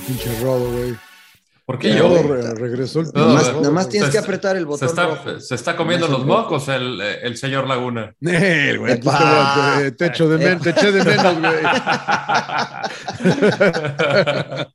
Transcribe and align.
Pinche 0.00 0.40
rodo, 0.40 0.70
güey. 0.72 0.96
¿Por 1.66 1.78
qué 1.78 1.94
yo? 1.96 2.22
Re- 2.22 2.54
regresó 2.56 3.00
el 3.00 3.06
No, 3.14 3.28
más, 3.28 3.46
nada 3.54 3.70
más 3.70 3.84
güey. 3.84 3.92
tienes 3.92 4.08
Se 4.08 4.12
que 4.12 4.18
apretar 4.18 4.54
el 4.56 4.64
Se 4.64 4.66
botón 4.66 4.88
está, 4.88 5.06
rojo. 5.06 5.40
se 5.40 5.54
está 5.54 5.74
comiendo 5.76 6.06
los 6.08 6.26
mocos 6.26 6.68
el, 6.68 7.00
el 7.00 7.36
señor 7.38 7.66
Laguna. 7.66 8.14
Nel, 8.20 8.78
güey. 8.80 8.92
aquí 8.92 9.08
Epa. 9.08 9.76
te, 9.78 9.92
te 9.92 10.06
echo 10.06 10.28
de 10.28 10.36
menos, 10.38 10.62
te 10.62 10.70
eché 10.70 10.92
de 10.92 11.04
menos, 11.04 11.40
güey. 11.40 11.54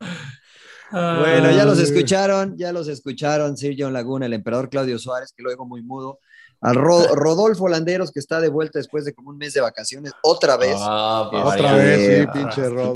Bueno, 0.92 1.52
ya 1.52 1.66
los 1.66 1.78
escucharon, 1.78 2.58
ya 2.58 2.72
los 2.74 2.88
escucharon. 2.88 3.56
Sir 3.58 3.76
John 3.78 3.94
Laguna, 3.94 4.26
el 4.26 4.34
emperador 4.34 4.72
Claudio 4.72 4.98
Suárez, 4.98 5.32
que 5.38 5.44
lo 5.44 5.50
oigo 5.52 5.68
muy 5.68 5.84
mudo. 5.84 6.18
Al 6.62 6.74
Ro- 6.76 7.14
Rodolfo 7.14 7.68
Landeros, 7.70 8.12
que 8.12 8.20
está 8.20 8.42
de 8.42 8.50
vuelta 8.50 8.80
después 8.80 9.06
de 9.06 9.14
como 9.14 9.30
un 9.30 9.38
mes 9.38 9.54
de 9.54 9.62
vacaciones, 9.62 10.14
otra 10.24 10.58
vez. 10.58 10.76
Ah, 10.80 11.30
Otra 11.32 11.44
vaya. 11.44 11.74
vez, 11.76 12.00
sí, 12.00 12.06
Eh, 12.24 12.28
pinche 12.34 12.68
rodo. 12.70 12.96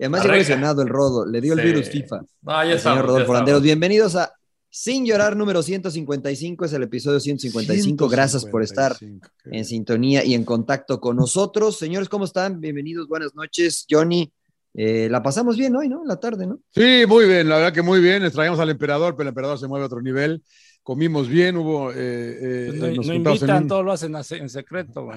Y 0.00 0.04
además 0.04 0.22
llegó 0.22 0.34
lesionado 0.34 0.80
el 0.80 0.88
Rodo, 0.88 1.26
le 1.26 1.42
dio 1.42 1.52
el 1.52 1.60
virus 1.60 1.90
FIFA. 1.90 2.22
Ah, 2.46 2.64
ya 2.64 2.70
El 2.70 2.78
estamos, 2.78 3.00
señor 3.00 3.06
Rodolfo. 3.06 3.34
Landeros, 3.34 3.60
bienvenidos 3.60 4.16
a 4.16 4.32
Sin 4.70 5.04
Llorar 5.04 5.36
número 5.36 5.62
155, 5.62 6.64
es 6.64 6.72
el 6.72 6.84
episodio 6.84 7.20
155. 7.20 8.08
Gracias 8.08 8.46
por 8.46 8.62
estar 8.62 8.96
155, 8.96 9.28
qué 9.44 9.58
en 9.58 9.64
sintonía 9.66 10.24
y 10.24 10.32
en 10.32 10.44
contacto 10.44 10.98
con 11.00 11.16
nosotros. 11.16 11.76
Señores, 11.76 12.08
¿cómo 12.08 12.24
están? 12.24 12.62
Bienvenidos, 12.62 13.08
buenas 13.08 13.34
noches. 13.34 13.84
Johnny, 13.90 14.32
eh, 14.72 15.08
la 15.10 15.22
pasamos 15.22 15.58
bien 15.58 15.76
hoy, 15.76 15.90
¿no? 15.90 16.00
En 16.00 16.08
la 16.08 16.18
tarde, 16.18 16.46
¿no? 16.46 16.60
Sí, 16.70 17.04
muy 17.06 17.26
bien, 17.26 17.50
la 17.50 17.56
verdad 17.56 17.74
que 17.74 17.82
muy 17.82 18.00
bien. 18.00 18.24
Extraíamos 18.24 18.58
al 18.58 18.70
emperador, 18.70 19.16
pero 19.16 19.24
el 19.24 19.28
emperador 19.28 19.58
se 19.58 19.68
mueve 19.68 19.82
a 19.82 19.86
otro 19.86 20.00
nivel. 20.00 20.42
Comimos 20.90 21.28
bien, 21.28 21.56
hubo. 21.56 21.92
eh, 21.92 21.94
eh, 21.96 22.64
Pues 22.70 22.80
no, 22.80 22.86
nos 22.96 23.06
no 23.06 23.14
invitan, 23.14 23.62
un- 23.62 23.68
todo 23.68 23.84
lo 23.84 23.92
hacen 23.92 24.12
en 24.16 24.48
secreto. 24.48 25.08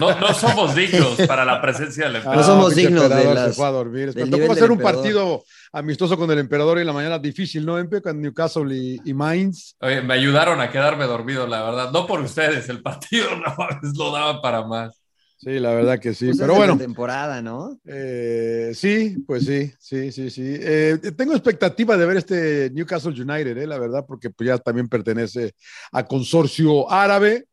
No, 0.00 0.18
no 0.18 0.32
somos 0.32 0.74
dignos 0.74 1.16
para 1.28 1.44
la 1.44 1.60
presencia 1.60 2.04
del 2.06 2.16
Ah, 2.16 2.18
emperador. 2.20 2.44
somos 2.46 2.72
pinche 2.72 2.86
dignos 2.88 3.08
de 3.10 3.34
las- 3.34 3.48
Se 3.50 3.52
fue 3.52 3.66
a 3.66 3.70
dormir. 3.72 4.14
del 4.14 4.50
hacer 4.50 4.70
un 4.70 4.78
partido 4.78 5.44
amistoso 5.70 6.16
con 6.16 6.30
el 6.30 6.38
emperador 6.38 6.78
en 6.78 6.86
la 6.86 6.94
mañana 6.94 7.18
difícil, 7.18 7.66
¿no, 7.66 7.78
Empe? 7.78 8.00
Con 8.00 8.22
Newcastle 8.22 8.74
y, 8.74 9.00
y 9.04 9.12
Mainz. 9.12 9.76
Oye, 9.82 10.00
me 10.00 10.14
ayudaron 10.14 10.62
a 10.62 10.70
quedarme 10.70 11.04
dormido, 11.04 11.46
la 11.46 11.62
verdad. 11.62 11.90
No 11.92 12.06
por 12.06 12.18
ustedes, 12.20 12.70
el 12.70 12.80
partido 12.80 13.26
no 13.36 13.54
lo 13.94 14.12
daba 14.12 14.40
para 14.40 14.66
más. 14.66 15.01
Sí, 15.42 15.58
la 15.58 15.72
verdad 15.74 15.98
que 15.98 16.14
sí. 16.14 16.26
Pues 16.26 16.38
pero 16.38 16.54
bueno, 16.54 16.78
temporada, 16.78 17.42
¿no? 17.42 17.76
eh, 17.84 18.70
sí, 18.74 19.16
pues 19.26 19.44
sí, 19.44 19.72
sí, 19.80 20.12
sí, 20.12 20.30
sí. 20.30 20.42
Eh, 20.60 20.98
tengo 21.16 21.32
expectativa 21.32 21.96
de 21.96 22.06
ver 22.06 22.18
este 22.18 22.70
Newcastle 22.72 23.10
United, 23.20 23.56
eh, 23.58 23.66
la 23.66 23.76
verdad, 23.78 24.04
porque 24.06 24.30
pues, 24.30 24.46
ya 24.46 24.58
también 24.58 24.88
pertenece 24.88 25.54
a 25.90 26.06
consorcio 26.06 26.88
árabe 26.88 27.46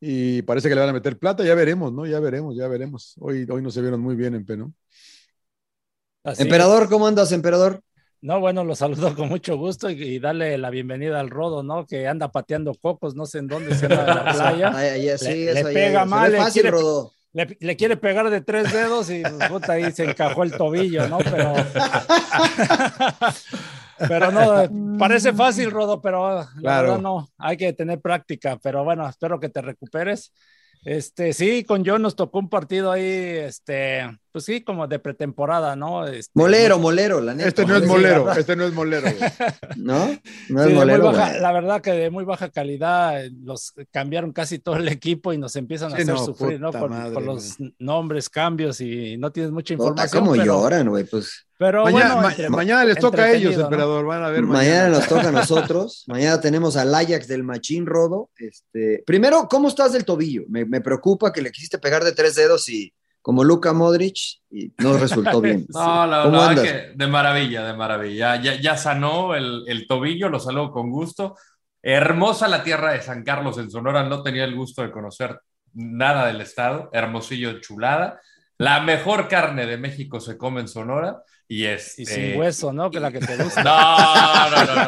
y 0.00 0.40
parece 0.42 0.70
que 0.70 0.74
le 0.76 0.80
van 0.80 0.90
a 0.90 0.94
meter 0.94 1.18
plata. 1.18 1.44
Ya 1.44 1.54
veremos, 1.54 1.92
¿no? 1.92 2.06
Ya 2.06 2.20
veremos, 2.20 2.56
ya 2.56 2.68
veremos. 2.68 3.14
Hoy, 3.20 3.46
hoy 3.50 3.60
no 3.60 3.70
se 3.70 3.82
vieron 3.82 4.00
muy 4.00 4.16
bien, 4.16 4.34
Empe, 4.34 4.56
¿no? 4.56 4.72
Así 6.24 6.42
Emperador, 6.42 6.84
es. 6.84 6.88
¿cómo 6.88 7.06
andas, 7.06 7.32
emperador? 7.32 7.82
No, 8.22 8.40
bueno, 8.40 8.64
lo 8.64 8.74
saludo 8.74 9.14
con 9.14 9.28
mucho 9.28 9.58
gusto 9.58 9.90
y, 9.90 10.02
y 10.02 10.18
darle 10.18 10.56
la 10.56 10.70
bienvenida 10.70 11.20
al 11.20 11.28
Rodo, 11.28 11.62
¿no? 11.62 11.86
Que 11.86 12.08
anda 12.08 12.32
pateando 12.32 12.74
cocos, 12.74 13.14
no 13.14 13.26
sé 13.26 13.38
en 13.40 13.48
dónde, 13.48 13.74
se 13.74 13.84
anda 13.86 14.00
en 14.00 14.06
la 14.06 14.24
playa. 14.32 14.72
Ay, 14.74 15.08
ay, 15.10 15.18
sí, 15.18 15.26
Le- 15.44 15.50
eso 15.52 15.68
le 15.68 15.74
pega 15.74 16.04
mal, 16.06 16.30
ve 16.32 16.38
le 16.38 16.42
fácil, 16.44 16.62
quiere- 16.62 16.70
Rodo. 16.78 17.12
Le, 17.36 17.54
le 17.60 17.76
quiere 17.76 17.98
pegar 17.98 18.30
de 18.30 18.40
tres 18.40 18.72
dedos 18.72 19.10
y 19.10 19.20
pues, 19.20 19.48
puta, 19.50 19.74
ahí 19.74 19.92
se 19.92 20.04
encajó 20.04 20.42
el 20.42 20.52
tobillo, 20.52 21.06
¿no? 21.06 21.18
Pero. 21.18 21.54
Pero 24.08 24.30
no, 24.30 24.98
parece 24.98 25.32
fácil, 25.32 25.70
Rodo, 25.70 26.02
pero 26.02 26.40
la 26.40 26.48
Claro. 26.60 26.82
verdad 26.88 26.98
no, 27.02 27.28
hay 27.38 27.56
que 27.56 27.72
tener 27.72 27.98
práctica. 28.00 28.58
Pero 28.62 28.84
bueno, 28.84 29.08
espero 29.08 29.40
que 29.40 29.48
te 29.48 29.62
recuperes. 29.62 30.32
Este, 30.84 31.32
sí, 31.32 31.64
con 31.64 31.82
John 31.84 32.02
nos 32.02 32.14
tocó 32.14 32.38
un 32.38 32.48
partido 32.50 32.92
ahí, 32.92 33.02
este, 33.02 34.02
pues 34.36 34.44
sí, 34.44 34.60
como 34.60 34.86
de 34.86 34.98
pretemporada, 34.98 35.76
¿no? 35.76 36.06
Este, 36.06 36.30
Molero, 36.34 36.78
molero, 36.78 37.22
la 37.22 37.32
neta. 37.32 37.48
Este 37.48 37.64
no 37.64 37.74
es 37.76 37.84
sí, 37.84 37.88
molero, 37.88 38.30
este 38.32 38.54
no 38.54 38.64
es 38.66 38.74
molero. 38.74 39.08
güey. 39.10 39.16
¿No? 39.78 40.08
No 40.08 40.14
Sí, 40.14 40.18
es 40.18 40.48
de 40.48 40.64
muy 40.66 40.74
molero. 40.74 41.04
baja- 41.04 41.38
la 41.38 41.52
verdad 41.52 41.80
que 41.80 41.92
de 41.92 42.10
muy 42.10 42.24
baja 42.24 42.50
calidad, 42.50 43.24
eh, 43.24 43.30
los 43.42 43.72
cambiaron 43.90 44.32
casi 44.32 44.58
todo 44.58 44.76
el 44.76 44.88
equipo 44.88 45.32
y 45.32 45.38
nos 45.38 45.56
empiezan 45.56 45.90
a 45.94 45.96
Sí, 45.96 46.02
hacer 46.02 46.14
no, 46.16 46.22
sufrir, 46.22 46.60
¿no? 46.60 46.70
Con, 46.70 46.90
madre, 46.90 47.14
con 47.14 47.24
los 47.24 47.56
nombres, 47.78 48.28
cambios 48.28 48.78
y 48.82 49.16
no 49.16 49.32
tienes 49.32 49.52
mucha 49.52 49.74
Puta, 49.74 49.88
información. 49.88 50.20
¿Cómo 50.20 50.32
pero, 50.32 50.44
lloran, 50.44 50.86
güey? 50.90 51.04
Pues 51.04 51.46
pero 51.58 51.84
mañana, 51.84 52.04
bueno, 52.16 52.20
ma- 52.20 52.30
entre- 52.32 52.50
mañana 52.50 52.84
les 52.84 52.98
toca 52.98 53.22
a 53.22 53.32
ellos, 53.32 53.56
¿no? 53.56 53.62
emperador. 53.62 54.04
Van 54.04 54.22
a 54.22 54.28
ver 54.28 54.42
mañana 54.42 54.82
mañana. 54.82 54.88
nos 54.98 55.08
toca 55.08 55.28
a 55.28 55.32
nosotros. 55.32 56.04
Mañana 56.08 56.42
tenemos 56.42 56.76
al 56.76 56.94
Ajax 56.94 57.26
del 57.26 57.42
Machín 57.42 57.86
Rodo. 57.86 58.28
Este, 58.36 59.02
primero, 59.06 59.48
¿cómo 59.48 59.68
estás 59.68 59.94
del 59.94 60.04
tobillo? 60.04 60.42
Me, 60.50 60.66
me 60.66 60.82
preocupa 60.82 61.32
que 61.32 61.40
le 61.40 61.50
quisiste 61.50 61.78
pegar 61.78 62.04
de 62.04 62.12
tres 62.12 62.34
dedos 62.34 62.68
y 62.68 62.92
como 63.26 63.42
Luka 63.42 63.72
Modric 63.72 64.38
y 64.52 64.72
no 64.78 64.96
resultó 64.96 65.40
bien. 65.40 65.66
No, 65.74 66.06
la 66.06 66.22
¿Cómo 66.22 66.38
verdad 66.38 66.48
andas? 66.50 66.64
que 66.64 66.92
de 66.94 67.06
maravilla, 67.08 67.66
de 67.66 67.74
maravilla. 67.74 68.40
Ya, 68.40 68.54
ya 68.54 68.76
sanó 68.76 69.34
el, 69.34 69.64
el 69.66 69.88
tobillo, 69.88 70.28
lo 70.28 70.38
saló 70.38 70.70
con 70.70 70.92
gusto. 70.92 71.34
Hermosa 71.82 72.46
la 72.46 72.62
tierra 72.62 72.92
de 72.92 73.02
San 73.02 73.24
Carlos 73.24 73.58
en 73.58 73.68
Sonora, 73.68 74.04
no 74.04 74.22
tenía 74.22 74.44
el 74.44 74.54
gusto 74.54 74.82
de 74.82 74.92
conocer 74.92 75.40
nada 75.72 76.28
del 76.28 76.40
estado. 76.40 76.88
Hermosillo, 76.92 77.60
chulada. 77.60 78.20
La 78.58 78.78
mejor 78.78 79.26
carne 79.26 79.66
de 79.66 79.76
México 79.76 80.20
se 80.20 80.38
come 80.38 80.60
en 80.60 80.68
Sonora 80.68 81.20
y 81.48 81.64
es. 81.64 81.98
Y 81.98 82.06
sin 82.06 82.36
hueso, 82.38 82.72
¿no? 82.72 82.90
Que 82.90 82.98
la 83.00 83.10
que 83.12 83.20
te 83.20 83.36
gusta. 83.42 83.62
No, 83.62 84.50
no, 84.50 84.64
no, 84.64 84.74
no, 84.74 84.84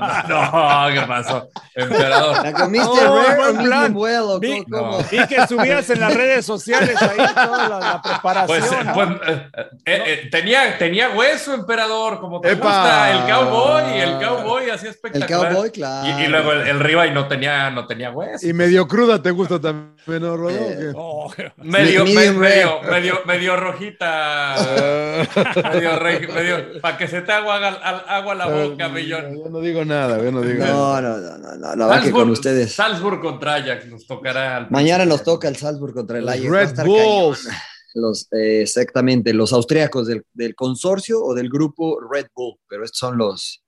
no, 0.00 0.28
no, 0.28 0.88
no, 0.88 0.94
¿qué 0.94 1.06
pasó? 1.06 1.48
Emperador. 1.74 2.44
¿La 2.44 2.52
comiste 2.52 3.04
No, 3.04 3.16
rare 3.22 3.36
buen 3.38 3.56
plan. 3.64 3.92
well 3.96 4.22
o 4.24 4.38
Vi- 4.38 4.64
cómo- 4.64 4.78
cómo? 4.82 4.98
No. 4.98 5.04
Vi 5.10 5.26
que 5.26 5.46
subías 5.46 5.88
en 5.90 6.00
las 6.00 6.14
redes 6.14 6.44
sociales 6.44 7.00
ahí 7.00 7.16
toda 7.34 7.68
la, 7.68 7.78
la 7.80 8.02
preparación. 8.02 8.46
Pues, 8.60 8.72
eh, 8.72 8.84
¿no? 8.84 8.92
pues, 8.94 9.08
eh, 9.26 9.50
eh, 9.86 10.02
eh, 10.06 10.28
tenía, 10.30 10.76
tenía 10.78 11.10
hueso, 11.10 11.54
emperador, 11.54 12.20
como 12.20 12.40
te 12.40 12.52
¡Epa! 12.52 12.66
gusta, 12.66 13.10
el 13.10 13.32
cowboy, 13.32 14.00
el 14.00 14.18
cowboy, 14.26 14.70
así 14.70 14.86
El 14.86 14.92
espectacular. 14.92 15.52
cowboy, 15.54 15.70
claro. 15.70 16.08
Y, 16.18 16.24
y 16.24 16.26
luego 16.28 16.52
el, 16.52 16.68
el 16.68 16.80
ribeye 16.80 17.12
no 17.12 17.26
tenía, 17.26 17.70
no 17.70 17.86
tenía 17.86 18.10
hueso. 18.10 18.46
Y 18.46 18.52
medio 18.52 18.86
cruda 18.86 19.22
te 19.22 19.30
gusta 19.30 19.58
también, 19.58 20.22
¿no, 20.22 20.36
Rodo? 20.36 20.58
¿O 20.94 21.30
qué? 21.30 21.52
Oh, 21.54 21.54
medio, 21.64 22.04
medio, 22.04 22.80
medio, 22.82 23.20
medio 23.24 23.56
rojita, 23.56 24.56
medio 25.72 25.98
Rey, 26.02 26.26
me 26.26 26.42
dio, 26.42 26.80
para 26.80 26.98
que 26.98 27.06
se 27.08 27.20
te 27.22 27.32
haga 27.32 27.68
agua, 27.68 27.98
agua 28.08 28.32
a 28.32 28.34
la 28.36 28.46
boca, 28.48 28.88
millón. 28.88 29.36
Yo 29.38 29.48
no 29.50 29.60
digo 29.60 29.84
nada, 29.84 30.22
yo 30.22 30.30
no 30.32 30.40
digo 30.42 30.64
No, 30.64 31.00
nada. 31.00 31.00
no, 31.00 31.18
no, 31.18 31.38
no, 31.38 31.56
no, 31.56 31.76
la 31.76 31.86
verdad 31.86 32.02
que 32.04 32.10
con 32.10 32.30
ustedes. 32.30 32.72
Salzburg 32.74 33.20
contra 33.20 33.54
Ajax 33.54 33.86
nos 33.86 34.06
tocará. 34.06 34.56
al- 34.58 34.70
Mañana 34.70 35.06
nos 35.06 35.22
toca 35.24 35.48
el 35.48 35.56
Salzburg 35.56 35.94
contra 35.94 36.18
el 36.18 36.28
Ajax. 36.28 36.44
Red 36.48 36.84
Bulls. 36.86 37.44
cañón. 37.44 37.58
Los, 37.94 38.26
eh, 38.32 38.62
exactamente, 38.62 39.34
los 39.34 39.52
austriacos 39.52 40.06
del, 40.06 40.24
del 40.32 40.54
consorcio 40.54 41.22
o 41.22 41.34
del 41.34 41.50
grupo 41.50 42.00
Red 42.00 42.28
Bull, 42.34 42.56
pero 42.66 42.84
estos 42.84 42.98
son 42.98 43.18
los. 43.18 43.62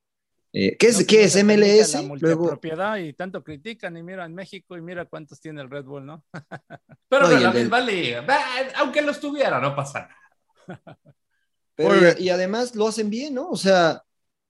eh, 0.54 0.76
¿Qué 0.78 0.86
es, 0.86 1.00
No, 1.00 1.06
¿qué 1.06 1.24
es 1.24 1.36
MLS? 1.44 1.92
La 1.94 2.00
Luego, 2.20 2.44
multipropiedad 2.44 2.96
y 2.96 3.12
tanto 3.12 3.44
critican 3.44 3.96
y 3.98 4.02
mira 4.02 4.24
en 4.24 4.34
México 4.34 4.78
y 4.78 4.80
mira 4.80 5.04
cuántos 5.04 5.40
tiene 5.40 5.60
el 5.60 5.68
Red 5.68 5.84
Bull, 5.84 6.06
¿no? 6.06 6.24
Pero 7.06 7.28
No, 7.28 7.32
no, 7.34 7.38
la 7.38 7.48
el 7.48 7.52
del- 7.52 7.62
misma 7.64 7.80
liga. 7.80 8.24
Aunque 8.76 9.02
los 9.02 9.20
tuviera, 9.20 9.60
no 9.60 9.76
pasa 9.76 10.08
nada. 10.68 10.98
pero 11.74 11.94
y, 12.18 12.28
además 12.28 12.74
lo 12.74 12.86
hacen 12.88 13.10
bien, 13.10 13.34
¿no? 13.34 13.48
O 13.50 13.56
sea, 13.56 14.02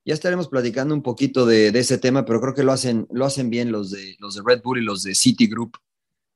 ya 0.05 0.15
estaremos 0.15 0.49
platicando 0.49 0.95
un 0.95 1.03
poquito 1.03 1.47
de, 1.47 1.73
de 1.73 1.79
ese 1.79 1.99
tema, 1.99 2.25
pero 2.25 2.41
creo 2.41 2.55
que 2.55 2.63
lo 2.63 2.73
hacen, 2.73 3.07
lo 3.11 3.25
hacen 3.25 3.49
bien 3.51 3.73
los 3.73 3.91
de, 3.91 4.17
los 4.19 4.35
de 4.35 4.43
Red 4.45 4.63
Bull 4.63 4.79
y 4.79 4.85
los 4.85 5.03
de 5.03 5.15
Citigroup. 5.15 5.77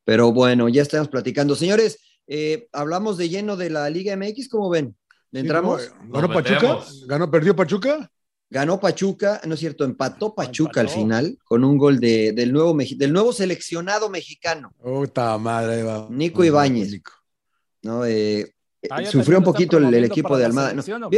Pero 0.05 0.32
bueno, 0.32 0.69
ya 0.69 0.82
estamos 0.82 1.08
platicando. 1.08 1.55
Señores, 1.55 1.99
eh, 2.26 2.69
hablamos 2.73 3.19
de 3.19 3.29
lleno 3.29 3.56
de 3.56 3.70
la 3.70 3.88
Liga 3.90 4.17
MX, 4.17 4.49
¿cómo 4.49 4.70
ven? 4.70 4.96
¿Le 5.31 5.40
entramos? 5.40 5.82
Sí, 5.82 5.88
no, 6.06 6.12
¿Ganó 6.20 6.29
Pachuca? 6.32 6.55
metemos. 6.62 7.05
¿Ganó, 7.06 7.31
perdió 7.31 7.55
Pachuca? 7.55 8.11
Ganó 8.50 8.81
Pachuca, 8.81 9.43
no 9.44 9.52
es 9.52 9.61
cierto, 9.61 9.85
empató 9.85 10.35
Pachuca 10.35 10.81
al 10.81 10.88
final 10.88 11.38
con 11.44 11.64
un 11.64 11.76
gol 11.76 12.00
de- 12.00 12.32
del, 12.32 12.50
nuevo, 12.50 12.75
del 12.96 13.12
nuevo 13.12 13.31
seleccionado 13.35 14.08
mexicano, 14.08 14.73
Puta 14.82 15.37
madre, 15.37 15.82
va. 15.82 16.08
Nico 16.11 16.43
Ibáñez. 16.43 17.02
¿no? 17.82 18.06
Eh, 18.06 18.55
Ah, 18.90 19.02
ya 19.02 19.10
sufrió 19.10 19.38
un 19.38 19.44
poquito 19.44 19.78
el, 19.78 20.04
equipo 20.04 20.36
de 20.36 20.44
Almada. 20.44 20.72
¿no? 20.72 21.10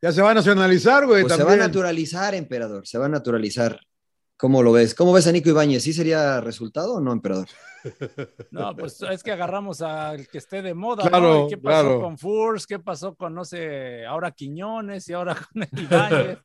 Ya 0.00 0.10
se 0.10 0.20
va 0.20 0.32
a 0.32 0.34
nacionalizar, 0.34 1.06
güey, 1.06 1.22
Pues 1.22 1.34
se 1.34 1.44
va 1.44 1.52
a 1.52 1.56
naturalizar, 1.56 2.34
emperador, 2.34 2.86
se 2.86 2.98
va 2.98 3.06
a 3.06 3.08
naturalizar. 3.08 3.80
¿Cómo 4.36 4.60
lo 4.60 4.72
ves? 4.72 4.94
¿Cómo 4.96 5.12
ves 5.12 5.28
a 5.28 5.32
Nico 5.32 5.50
Ibáñez? 5.50 5.84
¿Sí 5.84 5.92
sería 5.92 6.40
resultado 6.40 6.94
o 6.94 7.00
no, 7.00 7.12
emperador? 7.12 7.48
No, 8.50 8.76
pues 8.76 9.00
es 9.02 9.22
que 9.22 9.32
agarramos 9.32 9.82
al 9.82 10.28
que 10.28 10.38
esté 10.38 10.62
de 10.62 10.72
moda, 10.72 11.08
Claro, 11.08 11.34
¿no? 11.34 11.46
¿Y 11.46 11.50
¿Qué 11.50 11.58
pasó 11.58 11.82
claro. 11.82 12.00
con 12.00 12.18
Furs? 12.18 12.66
¿Qué 12.66 12.78
pasó 12.78 13.14
con, 13.14 13.34
no 13.34 13.44
sé, 13.44 14.04
ahora 14.06 14.30
Quiñones 14.30 15.08
y 15.08 15.12
ahora 15.12 15.36
con 15.52 15.62
Ibáñez? 15.80 16.38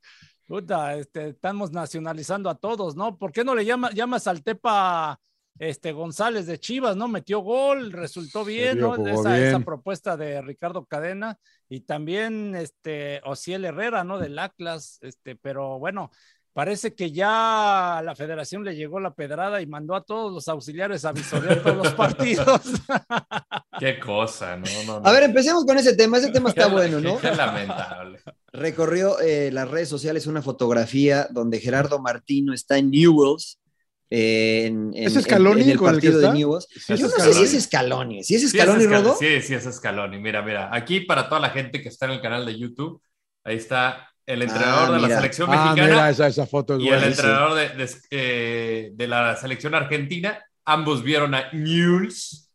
Puta, 0.47 0.95
este, 0.95 1.29
estamos 1.29 1.71
nacionalizando 1.71 2.49
a 2.49 2.55
todos, 2.55 2.95
¿no? 2.95 3.17
¿Por 3.17 3.31
qué 3.31 3.43
no 3.43 3.53
le 3.53 3.65
llama, 3.65 3.91
llamas 3.91 4.27
al 4.27 4.43
Tepa 4.43 5.19
este, 5.59 5.91
González 5.91 6.45
de 6.45 6.59
Chivas, 6.59 6.95
¿no? 6.95 7.07
Metió 7.07 7.39
gol, 7.39 7.91
resultó 7.91 8.45
bien, 8.45 8.79
¿no? 8.79 8.95
Esa, 9.07 9.33
bien. 9.33 9.47
esa 9.47 9.59
propuesta 9.59 10.17
de 10.17 10.41
Ricardo 10.41 10.85
Cadena 10.85 11.37
y 11.69 11.81
también 11.81 12.55
este, 12.55 13.21
Ociel 13.25 13.65
Herrera, 13.65 14.03
¿no? 14.03 14.19
Del 14.19 14.37
Atlas, 14.39 14.99
este, 15.01 15.35
pero 15.35 15.79
bueno, 15.79 16.11
parece 16.53 16.95
que 16.95 17.11
ya 17.11 17.99
a 17.99 18.01
la 18.01 18.15
federación 18.15 18.63
le 18.63 18.75
llegó 18.75 18.99
la 18.99 19.13
pedrada 19.13 19.61
y 19.61 19.67
mandó 19.67 19.95
a 19.95 20.03
todos 20.03 20.33
los 20.33 20.47
auxiliares 20.47 21.05
a 21.05 21.11
visorear 21.11 21.61
todos 21.61 21.77
los 21.77 21.93
partidos. 21.93 22.61
Qué 23.79 23.99
cosa, 23.99 24.57
no, 24.57 24.65
no, 24.87 24.99
no. 24.99 25.07
A 25.07 25.11
ver, 25.11 25.23
empecemos 25.23 25.65
con 25.65 25.77
ese 25.77 25.95
tema. 25.95 26.17
Ese 26.17 26.31
tema 26.31 26.49
está 26.49 26.65
Qué- 26.65 26.71
bueno, 26.71 26.99
¿no? 26.99 27.19
Qué 27.19 27.31
lamentable. 27.31 28.19
Recorrió 28.51 29.19
eh, 29.19 29.51
las 29.51 29.69
redes 29.69 29.87
sociales 29.89 30.25
una 30.25 30.41
fotografía 30.41 31.27
donde 31.29 31.59
Gerardo 31.59 31.99
Martino 31.99 32.53
está 32.53 32.77
en 32.79 32.89
Newells. 32.89 33.59
Eh, 34.09 34.65
en, 34.67 34.91
en- 34.93 35.03
¿Es 35.03 35.13
Scaloni 35.23 35.61
en- 35.61 35.67
en 35.67 35.71
el 35.73 35.77
con 35.77 35.93
el 35.93 35.99
que 36.01 36.07
partido 36.07 36.19
de 36.19 36.25
está? 36.25 36.33
Newells. 36.37 36.67
Sí, 36.71 36.79
Yo 36.89 36.95
es 36.95 37.01
no 37.01 37.09
sé 37.09 37.15
Scaloni. 37.17 37.47
si 37.47 37.57
es 37.57 37.63
Scaloni. 37.65 38.23
Si 38.23 38.35
es 38.35 38.41
Sí, 38.41 38.47
Scaloni, 38.49 38.83
es 38.83 38.89
Scal- 38.89 39.03
Rodo. 39.03 39.17
Sí, 39.19 39.41
sí, 39.41 39.53
es 39.53 39.63
Scaloni. 39.75 40.19
Mira, 40.19 40.41
mira, 40.41 40.69
aquí 40.73 41.01
para 41.01 41.27
toda 41.27 41.41
la 41.41 41.49
gente 41.49 41.81
que 41.81 41.89
está 41.89 42.05
en 42.05 42.11
el 42.13 42.21
canal 42.21 42.45
de 42.45 42.57
YouTube, 42.57 43.01
ahí 43.43 43.57
está 43.57 44.09
el 44.25 44.41
entrenador 44.41 44.89
Ah, 44.89 44.91
de 45.01 45.07
la 45.07 45.15
selección 45.15 45.49
Ah, 45.49 45.63
mexicana 45.73 45.87
mira, 45.93 46.09
esa, 46.09 46.27
esa 46.27 46.45
foto 46.45 46.75
es 46.75 46.81
y 46.83 46.87
el 46.89 46.95
buena. 46.95 47.03
sí. 47.05 47.11
entrenador 47.11 47.53
de, 47.55 47.69
de- 47.69 47.91
eh, 48.11 48.91
de 48.93 49.07
la 49.07 49.35
selección 49.37 49.73
argentina. 49.75 50.43
Ambos 50.65 51.01
vieron 51.03 51.33
a 51.33 51.49
Newell's. 51.53 52.51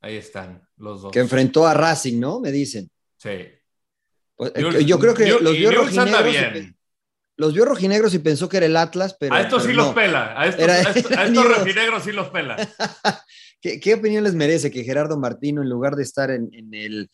Ahí 0.00 0.16
están 0.16 0.62
los 0.76 1.02
dos. 1.02 1.12
Que 1.12 1.18
enfrentó 1.18 1.66
a 1.66 1.74
Racing, 1.74 2.20
¿no? 2.20 2.38
Me 2.40 2.52
dicen. 2.52 2.88
Sí. 3.16 3.30
Pues, 4.36 4.52
eh, 4.54 4.62
Newell's- 4.62 4.84
yo 4.86 4.98
creo 5.00 5.14
que 5.14 5.24
Newell's- 5.24 5.40
los 5.40 5.56
vio 5.92 6.00
anda 6.02 6.22
bien. 6.22 6.76
Los 7.38 7.54
vio 7.54 7.64
rojinegros 7.64 8.12
y 8.14 8.18
pensó 8.18 8.48
que 8.48 8.58
era 8.58 8.66
el 8.66 8.76
Atlas, 8.76 9.16
pero. 9.18 9.34
a 9.34 9.40
estos 9.40 9.62
pero 9.62 9.72
sí 9.72 9.76
no. 9.78 9.84
los 9.86 9.94
pela. 9.94 10.34
A 10.38 10.46
estos, 10.48 10.62
Era- 10.64 10.74
a 10.74 10.80
estos, 10.82 10.96
era 11.10 11.20
a 11.22 11.24
estos 11.26 11.42
Newell's. 11.44 11.58
rojinegros 11.58 12.02
sí 12.02 12.12
los 12.12 12.28
pela. 12.28 12.56
¿Qué, 13.60 13.80
qué 13.80 13.94
opinión 13.94 14.24
les 14.24 14.34
merece 14.34 14.70
que 14.70 14.84
Gerardo 14.84 15.18
Martino, 15.18 15.62
en 15.62 15.68
lugar 15.68 15.96
de 15.96 16.02
estar 16.02 16.30
en, 16.30 16.50
en 16.52 16.74
el, 16.74 17.10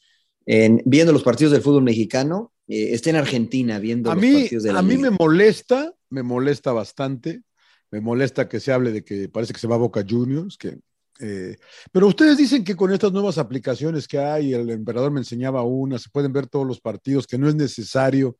en- 0.46 0.82
viendo 0.84 1.12
los 1.12 1.22
partidos 1.22 1.52
del 1.52 1.62
fútbol 1.62 1.82
mexicano, 1.84 2.52
eh, 2.66 2.88
esté 2.92 3.10
en 3.10 3.16
Argentina 3.16 3.78
viendo 3.78 4.10
A 4.10 4.14
los 4.14 4.22
mí, 4.22 4.40
partidos 4.42 4.64
de 4.64 4.72
la 4.72 4.78
a 4.78 4.82
mí 4.82 4.96
liga? 4.96 5.10
me 5.10 5.16
molesta, 5.18 5.92
me 6.10 6.22
molesta 6.22 6.72
bastante. 6.72 7.42
Me 7.90 8.00
molesta 8.00 8.48
que 8.48 8.58
se 8.60 8.72
hable 8.72 8.90
de 8.90 9.04
que 9.04 9.28
parece 9.28 9.52
que 9.52 9.60
se 9.60 9.68
va 9.68 9.76
a 9.76 9.78
Boca 9.78 10.04
Juniors, 10.08 10.56
que 10.56 10.78
eh, 11.20 11.54
pero 11.92 12.08
ustedes 12.08 12.36
dicen 12.36 12.64
que 12.64 12.74
con 12.74 12.92
estas 12.92 13.12
nuevas 13.12 13.38
aplicaciones 13.38 14.08
que 14.08 14.18
hay, 14.18 14.52
el 14.52 14.68
emperador 14.70 15.12
me 15.12 15.20
enseñaba 15.20 15.62
una, 15.62 15.96
se 15.98 16.08
pueden 16.10 16.32
ver 16.32 16.48
todos 16.48 16.66
los 16.66 16.80
partidos, 16.80 17.26
que 17.28 17.38
no 17.38 17.48
es 17.48 17.54
necesario 17.54 18.36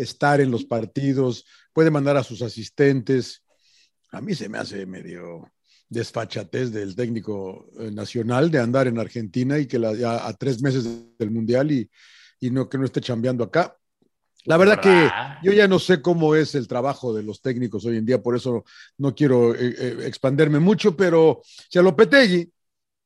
estar 0.00 0.40
en 0.40 0.50
los 0.50 0.64
partidos, 0.64 1.44
puede 1.72 1.90
mandar 1.90 2.16
a 2.16 2.24
sus 2.24 2.42
asistentes. 2.42 3.42
A 4.10 4.20
mí 4.20 4.34
se 4.34 4.48
me 4.48 4.58
hace 4.58 4.86
medio 4.86 5.50
desfachatez 5.88 6.70
del 6.70 6.94
técnico 6.94 7.70
eh, 7.78 7.90
nacional 7.90 8.50
de 8.50 8.58
andar 8.58 8.86
en 8.86 8.98
Argentina 8.98 9.58
y 9.58 9.66
que 9.66 9.78
la, 9.78 9.94
ya 9.94 10.26
a 10.26 10.32
tres 10.34 10.62
meses 10.62 10.84
del 11.18 11.30
Mundial 11.30 11.72
y, 11.72 11.90
y 12.40 12.50
no 12.50 12.68
que 12.68 12.78
no 12.78 12.84
esté 12.84 13.00
chambeando 13.00 13.44
acá. 13.44 13.76
La 14.44 14.56
verdad 14.56 14.80
que 14.80 15.10
yo 15.42 15.52
ya 15.52 15.68
no 15.68 15.78
sé 15.78 16.00
cómo 16.00 16.34
es 16.34 16.54
el 16.54 16.68
trabajo 16.68 17.12
de 17.12 17.22
los 17.22 17.42
técnicos 17.42 17.84
hoy 17.84 17.98
en 17.98 18.06
día, 18.06 18.22
por 18.22 18.34
eso 18.36 18.64
no 18.96 19.14
quiero 19.14 19.54
eh, 19.54 19.74
eh, 19.78 19.96
expanderme 20.06 20.58
mucho, 20.58 20.96
pero 20.96 21.42
si 21.44 21.78
a 21.78 21.82
Lopetegui, 21.82 22.50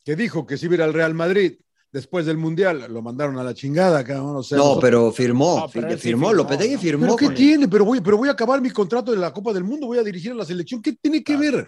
que 0.05 0.15
dijo 0.15 0.47
que 0.47 0.57
si 0.57 0.67
iba 0.67 0.75
a 0.75 0.77
ir 0.77 0.83
al 0.83 0.95
Real 0.95 1.15
Madrid 1.15 1.59
después 1.93 2.25
del 2.27 2.39
Mundial, 2.39 2.87
lo 2.89 3.03
mandaron 3.03 3.39
a 3.39 3.45
la 3.45 3.55
chingada, 3.55 4.03
cabrón. 4.03 4.37
o 4.37 4.43
sea, 4.43 4.57
No, 4.59 4.65
nosotros- 4.65 4.83
pero 4.83 5.13
firmó, 5.13 5.61
No, 5.61 5.69
pero 5.73 5.91
sí 5.91 5.97
firmó, 5.99 6.29
firmó, 6.29 6.33
Lopetegui 6.33 6.77
firmó. 6.79 7.05
¿Pero 7.05 7.17
qué 7.17 7.27
él. 7.27 7.35
tiene? 7.35 7.69
Pero 7.69 7.85
voy, 7.85 8.01
pero 8.01 8.17
voy 8.17 8.29
a 8.29 8.33
acabar 8.33 8.61
mi 8.61 8.71
contrato 8.71 9.11
de 9.13 9.19
la 9.19 9.33
Copa 9.33 9.53
del 9.53 9.65
Mundo, 9.65 9.87
voy 9.87 9.99
a 9.99 10.03
dirigir 10.03 10.33
a 10.33 10.35
la 10.35 10.45
selección. 10.45 10.81
¿Qué 10.81 10.95
tiene 10.95 11.23
que 11.23 11.37
ver? 11.37 11.67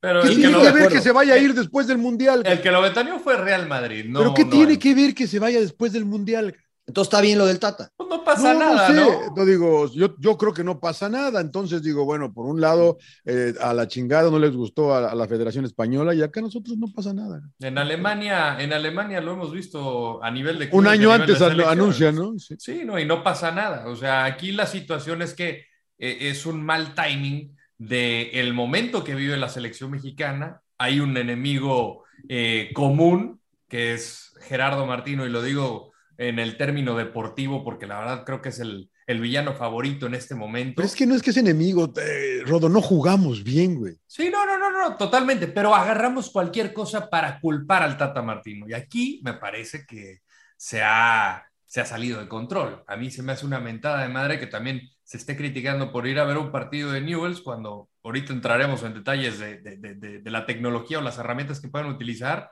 Pero 0.00 0.22
¿Qué 0.22 0.30
que, 0.30 0.34
tiene 0.34 0.60
que 0.60 0.70
ver 0.72 0.88
que 0.88 1.00
se 1.00 1.12
vaya 1.12 1.34
a 1.34 1.38
ir 1.38 1.54
después 1.54 1.86
del 1.86 1.98
Mundial? 1.98 2.42
el 2.44 2.60
que 2.60 2.70
lo 2.72 2.82
vetaneó 2.82 3.18
fue 3.20 3.36
Real 3.36 3.68
Madrid. 3.68 4.04
No, 4.08 4.18
¿Pero 4.18 4.34
qué 4.34 4.44
no 4.44 4.50
tiene 4.50 4.78
que 4.78 4.94
ver 4.94 5.14
que 5.14 5.26
se 5.28 5.38
vaya 5.38 5.60
después 5.60 5.92
del 5.92 6.04
Mundial? 6.04 6.54
Entonces 6.84 7.12
está 7.12 7.20
bien 7.22 7.38
lo 7.38 7.46
del 7.46 7.60
Tata. 7.60 7.90
Pues 7.96 8.08
no 8.08 8.24
pasa 8.24 8.54
no, 8.54 8.58
nada, 8.58 8.88
no 8.88 8.94
¿no? 8.94 9.10
sé. 9.10 9.30
No 9.36 9.44
digo, 9.44 9.92
yo, 9.92 10.16
yo 10.18 10.36
creo 10.36 10.52
que 10.52 10.64
no 10.64 10.80
pasa 10.80 11.08
nada. 11.08 11.40
Entonces 11.40 11.82
digo, 11.82 12.04
bueno, 12.04 12.32
por 12.32 12.46
un 12.46 12.60
lado, 12.60 12.98
eh, 13.24 13.54
a 13.60 13.72
la 13.72 13.86
chingada 13.86 14.30
no 14.30 14.38
les 14.38 14.54
gustó 14.54 14.92
a, 14.92 15.10
a 15.10 15.14
la 15.14 15.28
Federación 15.28 15.64
Española 15.64 16.12
y 16.12 16.22
acá 16.22 16.40
a 16.40 16.44
nosotros 16.44 16.76
no 16.76 16.88
pasa 16.92 17.14
nada. 17.14 17.40
En 17.60 17.78
Alemania, 17.78 18.60
en 18.60 18.72
Alemania 18.72 19.20
lo 19.20 19.34
hemos 19.34 19.52
visto 19.52 20.22
a 20.24 20.30
nivel 20.30 20.58
de 20.58 20.70
Un 20.72 20.88
año 20.88 21.12
antes 21.12 21.40
anuncia, 21.40 22.10
¿no? 22.10 22.36
Sí. 22.38 22.56
Sí, 22.58 22.82
no, 22.84 22.98
y 22.98 23.04
no 23.04 23.22
pasa 23.22 23.52
nada. 23.52 23.86
O 23.86 23.94
sea, 23.94 24.24
aquí 24.24 24.50
la 24.50 24.66
situación 24.66 25.22
es 25.22 25.34
que 25.34 25.66
eh, 25.98 26.18
es 26.20 26.46
un 26.46 26.64
mal 26.64 26.94
timing 26.94 27.56
del 27.78 28.30
el 28.32 28.54
momento 28.54 29.04
que 29.04 29.14
vive 29.14 29.36
la 29.36 29.48
selección 29.48 29.92
mexicana. 29.92 30.60
Hay 30.78 30.98
un 30.98 31.16
enemigo 31.16 32.02
eh, 32.28 32.70
común, 32.74 33.40
que 33.68 33.94
es 33.94 34.34
Gerardo 34.40 34.84
Martino, 34.84 35.24
y 35.24 35.30
lo 35.30 35.42
digo 35.42 35.91
en 36.18 36.38
el 36.38 36.56
término 36.56 36.96
deportivo, 36.96 37.64
porque 37.64 37.86
la 37.86 37.98
verdad 37.98 38.24
creo 38.24 38.40
que 38.42 38.50
es 38.50 38.60
el, 38.60 38.90
el 39.06 39.20
villano 39.20 39.54
favorito 39.54 40.06
en 40.06 40.14
este 40.14 40.34
momento. 40.34 40.74
Pero 40.76 40.86
es 40.86 40.94
que 40.94 41.06
no 41.06 41.14
es 41.14 41.22
que 41.22 41.30
es 41.30 41.36
enemigo, 41.36 41.92
eh, 42.00 42.42
Rodo, 42.46 42.68
no 42.68 42.80
jugamos 42.82 43.42
bien, 43.44 43.76
güey. 43.76 43.94
Sí, 44.06 44.30
no, 44.30 44.44
no, 44.46 44.58
no, 44.58 44.70
no, 44.70 44.96
totalmente, 44.96 45.48
pero 45.48 45.74
agarramos 45.74 46.30
cualquier 46.30 46.72
cosa 46.72 47.08
para 47.10 47.40
culpar 47.40 47.82
al 47.82 47.96
Tata 47.96 48.22
Martino. 48.22 48.66
Y 48.68 48.74
aquí 48.74 49.20
me 49.24 49.34
parece 49.34 49.84
que 49.86 50.20
se 50.56 50.82
ha, 50.82 51.44
se 51.66 51.80
ha 51.80 51.86
salido 51.86 52.20
de 52.20 52.28
control. 52.28 52.84
A 52.86 52.96
mí 52.96 53.10
se 53.10 53.22
me 53.22 53.32
hace 53.32 53.46
una 53.46 53.58
mentada 53.60 54.02
de 54.02 54.08
madre 54.08 54.38
que 54.38 54.46
también 54.46 54.82
se 55.04 55.16
esté 55.16 55.36
criticando 55.36 55.92
por 55.92 56.06
ir 56.06 56.18
a 56.18 56.24
ver 56.24 56.38
un 56.38 56.52
partido 56.52 56.92
de 56.92 57.00
Newells 57.00 57.40
cuando 57.42 57.88
ahorita 58.04 58.32
entraremos 58.32 58.82
en 58.82 58.94
detalles 58.94 59.38
de, 59.38 59.58
de- 59.60 59.76
de- 59.76 59.94
de- 59.94 60.18
de 60.20 60.30
la 60.30 60.46
tecnología 60.46 60.98
o 60.98 61.02
las 61.02 61.18
herramientas 61.18 61.60
que 61.60 61.68
pueden 61.68 61.88
utilizar. 61.88 62.50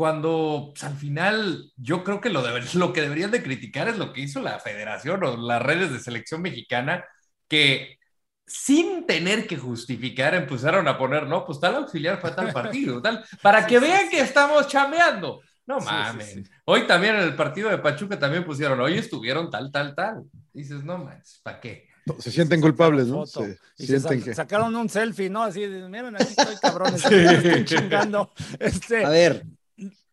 Cuando 0.00 0.70
pues, 0.72 0.82
al 0.84 0.96
final 0.96 1.70
yo 1.76 2.02
creo 2.02 2.22
que 2.22 2.30
lo, 2.30 2.42
lo 2.74 2.92
que 2.94 3.02
deberían 3.02 3.30
de 3.30 3.42
criticar 3.42 3.86
es 3.86 3.98
lo 3.98 4.14
que 4.14 4.22
hizo 4.22 4.40
la 4.40 4.58
federación 4.58 5.22
o 5.24 5.36
las 5.36 5.60
redes 5.60 5.92
de 5.92 6.00
selección 6.00 6.40
mexicana, 6.40 7.04
que 7.46 7.98
sin 8.46 9.06
tener 9.06 9.46
que 9.46 9.58
justificar, 9.58 10.34
empezaron 10.34 10.88
a 10.88 10.96
poner, 10.96 11.26
no, 11.26 11.44
pues 11.44 11.60
tal 11.60 11.74
auxiliar 11.74 12.18
fue 12.18 12.30
a 12.30 12.34
tal 12.34 12.50
partido, 12.50 13.02
tal, 13.02 13.22
para 13.42 13.66
que 13.66 13.78
vean 13.78 14.08
que 14.08 14.20
estamos 14.20 14.68
chameando. 14.68 15.42
No 15.66 15.80
Sí, 15.80 15.86
sí, 15.86 15.92
mames. 15.92 16.32
sí. 16.32 16.44
Hoy 16.64 16.86
también 16.86 17.16
en 17.16 17.20
el 17.24 17.36
partido 17.36 17.68
de 17.68 17.76
Pachuca 17.76 18.18
también 18.18 18.42
pusieron, 18.46 18.80
hoy 18.80 18.96
estuvieron 18.96 19.50
tal, 19.50 19.70
tal, 19.70 19.94
tal. 19.94 20.22
Dices, 20.54 20.82
no 20.82 20.96
mames, 20.96 21.40
¿para 21.42 21.60
qué? 21.60 21.88
Se 22.20 22.30
sienten 22.32 22.62
culpables, 22.62 23.06
¿no? 23.08 23.26
Se 23.26 23.58
Y 23.76 23.86
se 23.86 24.00
sienten 24.00 24.20
sa- 24.20 24.24
que... 24.24 24.34
sacaron 24.34 24.74
un 24.74 24.88
selfie, 24.88 25.28
¿no? 25.28 25.42
Así, 25.42 25.66
de, 25.66 25.86
miren, 25.90 26.14
aquí 26.16 26.24
estoy, 26.36 26.56
cabrones. 26.56 27.04
están 27.10 27.64
chingando. 27.66 28.32
Este, 28.58 29.04
A 29.04 29.10
ver, 29.10 29.44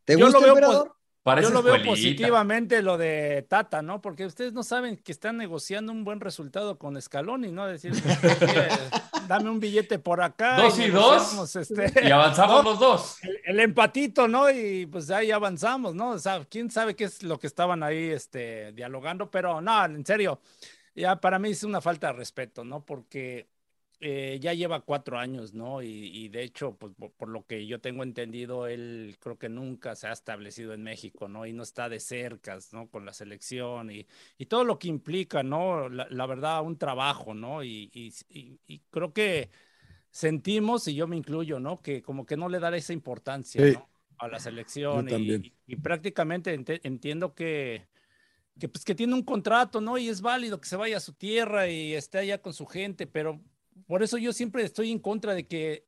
¿te 0.08 0.18
Yo 0.18 0.26
gusta, 0.26 0.40
lo 0.40 0.46
veo 0.46 0.54
emperador? 0.56 0.94
Yo 1.42 1.50
lo 1.50 1.62
veo 1.62 1.76
escuelita. 1.76 1.90
positivamente 1.90 2.82
lo 2.82 2.98
de 2.98 3.46
Tata, 3.50 3.82
¿no? 3.82 4.02
Porque 4.02 4.26
ustedes 4.26 4.54
no 4.54 4.64
saben 4.64 4.96
que 4.96 5.12
están 5.12 5.36
negociando 5.36 5.92
un 5.92 6.06
buen 6.06 6.22
resultado 6.22 6.80
con 6.80 7.00
Scaloni, 7.02 7.52
¿no? 7.52 7.68
Decir, 7.68 7.92
"Oye, 7.92 8.70
dame 9.28 9.50
un 9.50 9.60
billete 9.60 10.00
por 10.00 10.22
acá. 10.22 10.56
Dos 10.56 10.80
y 10.80 10.90
dos, 10.90 11.56
este, 11.58 11.92
y 12.08 12.12
avanzamos 12.12 12.64
¿no? 12.64 12.70
los 12.72 12.80
dos. 12.80 13.18
El, 13.24 13.40
el 13.46 13.60
empatito, 13.60 14.30
¿no? 14.30 14.50
Y 14.50 14.86
pues 14.86 15.10
ahí 15.12 15.32
avanzamos, 15.32 15.94
¿no? 15.96 16.12
O 16.12 16.20
sea, 16.20 16.46
quién 16.50 16.72
sabe 16.72 16.96
qué 16.96 17.04
es 17.04 17.22
lo 17.24 17.38
que 17.40 17.48
estaban 17.48 17.84
ahí 17.84 18.10
este, 18.10 18.72
dialogando, 18.72 19.30
pero 19.30 19.60
no, 19.60 19.84
en 19.86 20.06
serio, 20.06 20.40
ya 20.96 21.20
para 21.20 21.40
mí 21.40 21.50
es 21.50 21.64
una 21.64 21.82
falta 21.82 22.08
de 22.08 22.14
respeto, 22.14 22.64
¿no? 22.64 22.86
Porque 22.86 23.50
eh, 24.00 24.38
ya 24.42 24.54
lleva 24.54 24.82
cuatro 24.82 25.18
años, 25.18 25.54
¿no? 25.54 25.82
Y, 25.82 25.88
y 25.90 26.30
de 26.30 26.44
hecho, 26.44 26.76
pues 26.78 26.94
por, 26.96 27.12
por 27.14 27.30
lo 27.30 27.46
que 27.46 27.66
yo 27.66 27.82
tengo 27.82 28.04
entendido, 28.04 28.68
él 28.68 29.18
creo 29.20 29.38
que 29.40 29.50
nunca 29.50 29.96
se 29.96 30.08
ha 30.08 30.12
establecido 30.14 30.74
en 30.74 30.84
México, 30.84 31.28
¿no? 31.28 31.46
Y 31.46 31.54
no 31.54 31.64
está 31.64 31.90
de 31.90 32.00
cerca, 32.00 32.58
¿no? 32.74 32.90
Con 32.90 33.06
la 33.06 33.14
selección 33.14 33.90
y, 33.92 34.06
y 34.38 34.46
todo 34.46 34.64
lo 34.64 34.78
que 34.80 34.88
implica, 34.88 35.42
¿no? 35.44 35.90
La, 35.90 36.08
la 36.10 36.26
verdad, 36.28 36.64
un 36.64 36.78
trabajo, 36.78 37.34
¿no? 37.34 37.64
Y, 37.64 37.90
y- 37.94 38.80
creo 38.92 39.14
que 39.14 39.50
sentimos, 40.12 40.88
y 40.88 40.96
yo 40.96 41.08
me 41.08 41.18
incluyo, 41.18 41.60
¿no? 41.60 41.82
Que 41.82 42.02
como 42.02 42.26
que 42.26 42.38
no 42.38 42.50
le 42.50 42.60
da 42.60 42.76
esa 42.76 42.94
importancia, 42.94 43.62
Sí. 43.66 43.74
¿no? 43.74 43.90
A 44.20 44.28
la 44.28 44.40
selección 44.40 45.08
y, 45.10 45.76
prácticamente 45.78 46.54
ente- 46.54 46.82
entiendo 46.84 47.36
que, 47.36 47.88
que, 48.60 48.68
pues, 48.70 48.84
que 48.86 48.96
tiene 48.96 49.14
un 49.14 49.24
contrato, 49.24 49.82
¿no? 49.82 49.98
Y 49.98 50.10
es 50.10 50.22
válido 50.22 50.60
que 50.60 50.68
se 50.68 50.76
vaya 50.76 50.98
a 50.98 51.00
su 51.00 51.14
tierra 51.14 51.70
y 51.70 51.94
esté 51.94 52.20
allá 52.20 52.42
con 52.42 52.54
su 52.54 52.66
gente, 52.66 53.06
pero 53.08 53.42
por 53.86 54.04
eso 54.04 54.18
yo 54.18 54.34
siempre 54.34 54.64
estoy 54.64 54.92
en 54.92 55.00
contra 55.00 55.34
de 55.34 55.48
que 55.48 55.88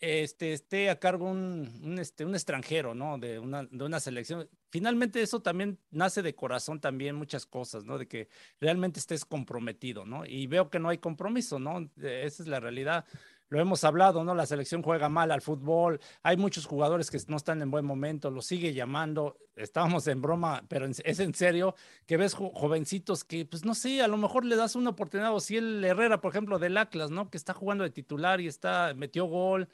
este, 0.00 0.52
esté 0.52 0.90
a 0.90 0.98
cargo 0.98 1.30
un, 1.30 1.80
un, 1.82 1.98
este, 1.98 2.24
un 2.24 2.34
extranjero, 2.34 2.94
¿no? 2.94 3.18
De 3.18 3.38
una, 3.38 3.64
de 3.64 3.84
una 3.84 4.00
selección. 4.00 4.48
Finalmente 4.70 5.22
eso 5.22 5.40
también 5.40 5.78
nace 5.90 6.20
de 6.20 6.34
corazón 6.34 6.80
también 6.80 7.16
muchas 7.16 7.46
cosas, 7.46 7.84
¿no? 7.84 7.96
De 7.96 8.06
que 8.06 8.28
realmente 8.60 9.00
estés 9.00 9.24
comprometido, 9.24 10.04
¿no? 10.04 10.26
Y 10.26 10.46
veo 10.46 10.68
que 10.68 10.78
no 10.78 10.88
hay 10.88 10.98
compromiso, 10.98 11.58
¿no? 11.58 11.90
Esa 11.96 12.42
es 12.42 12.48
la 12.48 12.60
realidad. 12.60 13.06
Lo 13.50 13.60
hemos 13.60 13.84
hablado, 13.84 14.24
¿no? 14.24 14.34
La 14.34 14.46
selección 14.46 14.82
juega 14.82 15.08
mal 15.08 15.30
al 15.30 15.40
fútbol. 15.42 16.00
Hay 16.22 16.36
muchos 16.36 16.66
jugadores 16.66 17.10
que 17.10 17.18
no 17.28 17.36
están 17.36 17.62
en 17.62 17.70
buen 17.70 17.84
momento, 17.84 18.30
lo 18.30 18.42
sigue 18.42 18.72
llamando. 18.74 19.36
Estábamos 19.54 20.06
en 20.08 20.20
broma, 20.22 20.64
pero 20.68 20.86
es 20.86 21.20
en 21.20 21.34
serio 21.34 21.74
que 22.06 22.16
ves 22.16 22.34
jo- 22.34 22.50
jovencitos 22.54 23.22
que, 23.22 23.44
pues 23.46 23.64
no 23.64 23.74
sé, 23.74 24.02
a 24.02 24.08
lo 24.08 24.16
mejor 24.16 24.44
le 24.44 24.56
das 24.56 24.74
una 24.74 24.90
oportunidad. 24.90 25.32
O 25.34 25.40
si 25.40 25.56
el 25.56 25.84
Herrera, 25.84 26.20
por 26.20 26.32
ejemplo, 26.32 26.58
del 26.58 26.76
Atlas, 26.76 27.10
¿no? 27.10 27.30
Que 27.30 27.36
está 27.36 27.52
jugando 27.54 27.84
de 27.84 27.90
titular 27.90 28.40
y 28.40 28.48
está, 28.48 28.92
metió 28.94 29.26
gol. 29.26 29.68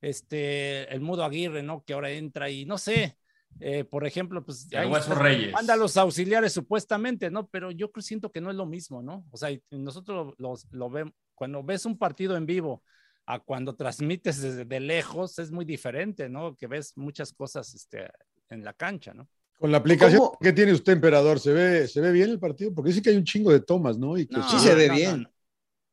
Este, 0.00 0.92
el 0.94 1.00
Mudo 1.00 1.24
Aguirre, 1.24 1.62
¿no? 1.62 1.84
Que 1.84 1.94
ahora 1.94 2.10
entra 2.10 2.48
y 2.50 2.64
no 2.64 2.78
sé. 2.78 3.18
eh, 3.60 3.84
por 3.84 4.06
ejemplo, 4.06 4.44
pues 4.44 4.68
ahí 4.74 4.90
Reyes. 5.08 5.52
manda 5.52 5.74
a 5.74 5.76
los 5.76 5.96
auxiliares 5.96 6.52
supuestamente, 6.52 7.30
¿no? 7.30 7.48
Pero 7.48 7.70
yo 7.70 7.90
siento 8.00 8.30
que 8.30 8.40
no 8.40 8.50
es 8.50 8.56
lo 8.56 8.66
mismo, 8.66 9.02
¿no? 9.02 9.24
O 9.30 9.36
sea, 9.36 9.50
nosotros 9.70 10.34
los, 10.38 10.66
lo 10.70 10.90
vemos, 10.90 11.14
cuando 11.34 11.62
ves 11.62 11.86
un 11.86 11.96
partido 11.98 12.36
en 12.36 12.46
vivo 12.46 12.82
a 13.26 13.40
cuando 13.40 13.74
transmites 13.74 14.40
desde 14.40 14.64
de 14.64 14.80
lejos, 14.80 15.38
es 15.38 15.50
muy 15.50 15.64
diferente, 15.64 16.28
¿no? 16.28 16.54
Que 16.56 16.66
ves 16.68 16.96
muchas 16.96 17.32
cosas 17.32 17.74
este, 17.74 18.08
en 18.48 18.64
la 18.64 18.72
cancha, 18.72 19.12
¿no? 19.12 19.28
Con 19.58 19.72
la 19.72 19.78
aplicación 19.78 20.18
¿Cómo? 20.20 20.38
que 20.40 20.52
tiene 20.52 20.72
usted, 20.72 20.92
emperador, 20.92 21.40
¿se 21.40 21.52
ve, 21.52 21.88
¿se 21.88 22.00
ve 22.00 22.12
bien 22.12 22.30
el 22.30 22.38
partido? 22.38 22.72
Porque 22.74 22.90
dice 22.90 23.02
que 23.02 23.10
hay 23.10 23.16
un 23.16 23.24
chingo 23.24 23.50
de 23.50 23.60
tomas, 23.60 23.98
¿no? 23.98 24.16
Y 24.16 24.26
que 24.26 24.36
No, 24.36 24.48
Sí 24.48 24.58
se 24.60 24.74
ve 24.74 24.88
no, 24.88 24.94
bien. 24.94 25.22
no. 25.22 25.30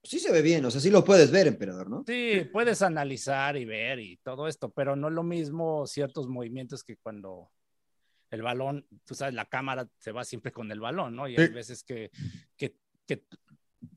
Sí 0.06 0.20
se 0.20 0.34
ve 0.34 0.42
bien, 0.42 0.66
o 0.66 0.70
sea, 0.70 0.82
sí 0.82 0.90
lo 0.90 1.04
puedes 1.04 1.32
ver, 1.32 1.48
emperador, 1.48 1.90
¿no? 1.90 2.04
Sí, 2.06 2.42
puedes 2.52 2.82
analizar 2.82 3.56
y 3.56 3.64
ver 3.64 4.00
y 4.00 4.18
todo 4.18 4.50
esto, 4.50 4.70
pero 4.70 4.98
no 4.98 5.08
es 5.08 5.14
lo 5.14 5.24
mismo 5.24 5.88
ciertos 5.88 6.28
movimientos 6.28 6.84
que 6.84 6.98
cuando 6.98 7.50
el 8.30 8.42
balón, 8.42 8.86
tú 9.06 9.16
sabes, 9.16 9.34
la 9.34 9.46
cámara 9.46 9.88
se 10.00 10.12
va 10.12 10.26
siempre 10.26 10.52
con 10.52 10.70
el 10.74 10.82
balón, 10.82 11.16
¿no? 11.16 11.28
Y 11.30 11.38
hay 11.38 11.48
Sí. 11.48 11.54
veces 11.54 11.84
que, 11.86 12.12
que, 12.58 12.76
que 13.08 13.24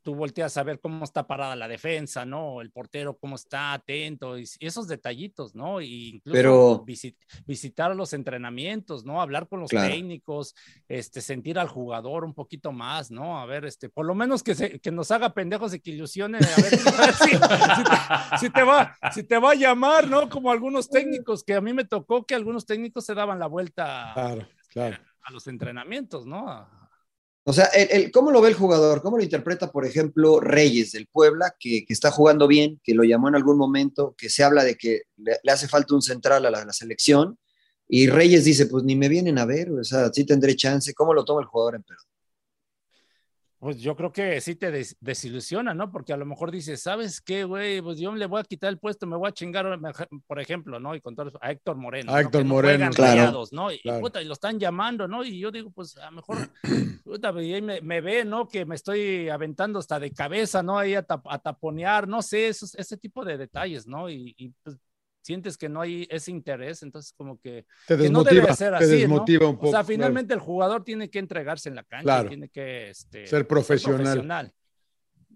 tú 0.07 0.15
volteas 0.15 0.57
a 0.57 0.63
ver 0.63 0.79
cómo 0.79 1.03
está 1.05 1.27
parada 1.27 1.57
la 1.57 1.67
defensa, 1.67 2.25
¿no? 2.25 2.61
El 2.61 2.71
portero, 2.71 3.19
cómo 3.19 3.35
está 3.35 3.73
atento, 3.73 4.39
y, 4.39 4.45
esos 4.61 4.87
detallitos, 4.87 5.57
¿no? 5.57 5.81
Y 5.81 6.11
incluso 6.15 6.33
Pero- 6.37 6.85
visit- 6.87 7.17
visitar 7.45 7.95
los 7.97 8.13
entrenamientos, 8.13 9.05
¿no? 9.05 9.21
Hablar 9.21 9.49
con 9.49 9.59
los 9.59 9.69
Claro. 9.71 9.89
técnicos, 9.93 10.55
este, 10.87 11.21
sentir 11.21 11.59
al 11.59 11.67
jugador 11.67 12.25
un 12.25 12.35
poquito 12.35 12.71
más, 12.71 13.11
¿no? 13.11 13.41
A 13.41 13.47
ver, 13.47 13.65
este, 13.65 13.89
por 13.89 14.07
lo 14.07 14.15
menos 14.15 14.45
que, 14.45 14.55
se, 14.55 14.79
que 14.79 14.93
nos 14.93 15.11
haga 15.11 15.35
pendejos 15.35 15.75
y 15.75 15.81
que 15.81 15.91
ilusione, 15.91 16.39
a 16.39 16.41
ver, 16.41 16.71
si, 17.19 17.31
si 17.31 17.83
te, 17.83 18.39
si 18.39 18.51
te 18.51 18.63
va, 18.63 18.97
si 19.13 19.23
te 19.25 19.39
va 19.41 19.51
a 19.51 19.55
llamar, 19.57 20.07
¿no? 20.07 20.29
Como 20.29 20.53
algunos 20.53 20.89
técnicos, 20.89 21.43
que 21.43 21.55
a 21.55 21.61
mí 21.61 21.73
me 21.73 21.85
tocó 21.85 22.25
que 22.25 22.37
algunos 22.37 22.65
técnicos 22.65 23.05
se 23.05 23.15
daban 23.15 23.41
la 23.41 23.49
vuelta 23.49 24.13
Claro, 24.15 24.47
claro. 24.69 24.99
a 25.23 25.33
los 25.33 25.49
entrenamientos, 25.49 26.27
¿no? 26.27 26.86
O 27.49 27.53
sea, 27.53 27.67
el, 27.67 28.11
¿cómo 28.11 28.33
lo 28.33 28.41
ve 28.41 28.49
el 28.49 28.57
jugador? 28.57 29.03
¿Cómo 29.03 29.19
lo 29.19 29.23
interpreta, 29.23 29.71
por 29.71 29.87
ejemplo, 29.87 30.41
Reyes 30.41 30.91
del 30.91 31.07
Puebla, 31.07 31.55
que, 31.61 31.85
que 31.87 31.93
está 31.93 32.11
jugando 32.11 32.49
bien, 32.49 32.81
que 32.83 32.93
lo 32.93 33.05
llamó 33.05 33.29
en 33.29 33.37
algún 33.37 33.57
momento, 33.57 34.17
que 34.19 34.29
se 34.29 34.43
habla 34.43 34.65
de 34.65 34.75
que 34.75 35.03
le, 35.17 35.39
hace 35.49 35.69
falta 35.69 35.95
un 35.95 36.03
central 36.03 36.45
a 36.45 36.51
la, 36.51 36.65
la 36.65 36.73
selección? 36.73 37.39
Y 37.87 38.09
Reyes 38.09 38.45
dice, 38.45 38.67
pues 38.67 38.83
ni 38.83 38.97
me 38.97 39.09
vienen 39.09 39.39
a 39.39 39.45
ver, 39.45 39.71
o 39.71 39.85
sea, 39.85 40.11
sí 40.13 40.25
tendré 40.25 40.57
chance. 40.57 40.93
¿Cómo 40.93 41.15
lo 41.15 41.25
toma 41.25 41.41
el 41.41 41.47
jugador, 41.47 41.77
emperador? 41.77 42.16
Pues 43.59 43.79
yo 43.81 43.97
creo 43.97 44.13
que 44.13 44.39
sí 44.43 44.55
te 44.55 44.71
des- 44.71 44.97
desilusiona, 45.01 45.73
¿no? 45.73 45.91
Porque 45.91 46.13
a 46.13 46.17
lo 46.19 46.27
mejor 46.27 46.51
dices, 46.51 46.83
¿sabes 46.83 47.23
qué, 47.23 47.45
güey? 47.45 47.81
Pues 47.81 47.99
yo 47.99 48.15
le 48.15 48.27
voy 48.27 48.41
a 48.41 48.45
quitar 48.45 48.69
el 48.69 48.79
puesto, 48.79 49.07
me 49.07 49.17
voy 49.17 49.29
a 49.29 49.33
chingar, 49.33 49.67
por 50.27 50.41
ejemplo, 50.41 50.79
¿no? 50.79 50.95
Y 50.95 51.01
con 51.01 51.17
todo 51.17 51.29
eso, 51.29 51.39
a 51.41 51.51
Héctor 51.53 51.77
Moreno. 51.77 52.13
A 52.13 52.17
¿no? 52.17 52.21
Héctor 52.21 52.45
no 52.45 52.51
Moreno, 52.55 52.75
juegan 52.75 52.93
claro. 52.93 53.17
Rayados, 53.21 53.53
¿no? 53.55 53.73
Y, 53.73 53.79
Claro. 53.81 54.01
puta, 54.01 54.21
y 54.21 54.27
lo 54.27 54.35
están 54.35 54.59
llamando, 54.61 55.09
¿no? 55.09 55.25
Y 55.25 55.39
yo 55.39 55.51
digo, 55.51 55.71
pues 55.71 55.97
a 55.97 56.07
lo 56.11 56.17
mejor, 56.17 56.37
puta, 57.05 57.33
y 57.43 57.55
ahí 57.55 57.63
me, 57.63 57.81
me 57.81 58.01
ve, 58.03 58.25
¿no? 58.27 58.47
Que 58.47 58.67
me 58.67 58.75
estoy 58.75 59.31
aventando 59.31 59.79
hasta 59.79 59.99
de 59.99 60.11
cabeza, 60.13 60.63
¿no? 60.63 60.79
Ahí 60.79 60.95
a, 60.95 61.07
tap- 61.07 61.27
a 61.31 61.39
taponear, 61.39 62.07
no 62.07 62.21
sé, 62.21 62.49
esos, 62.49 62.75
ese 62.75 62.99
tipo 62.99 63.25
de 63.25 63.39
detalles, 63.39 63.87
¿no? 63.87 64.11
Y, 64.11 64.35
y, 64.37 64.51
pues 64.63 64.77
sientes 65.27 65.59
que 65.59 65.69
no 65.69 65.81
hay 65.81 66.07
ese 66.11 66.31
interés, 66.31 66.83
entonces 66.85 67.13
como 67.17 67.41
que 67.41 67.67
Te 67.87 67.97
que 67.97 68.09
no 68.09 68.23
desmotiva, 68.23 68.43
debe 68.43 68.55
ser 68.55 68.71
te 68.71 68.77
así, 68.85 68.87
¿no? 68.93 68.99
desmotiva 69.01 69.49
un 69.49 69.57
poco. 69.57 69.67
O 69.67 69.71
sea, 69.71 69.81
claro. 69.81 69.87
finalmente 69.89 70.33
el 70.35 70.41
jugador 70.41 70.85
tiene 70.85 71.11
que 71.11 71.19
entregarse 71.19 71.69
en 71.69 71.75
la 71.75 71.83
cancha, 71.83 72.05
Claro. 72.05 72.29
tiene 72.29 72.49
que 72.49 72.91
este, 72.91 73.27
Ser 73.27 73.47
profesional. 73.47 74.53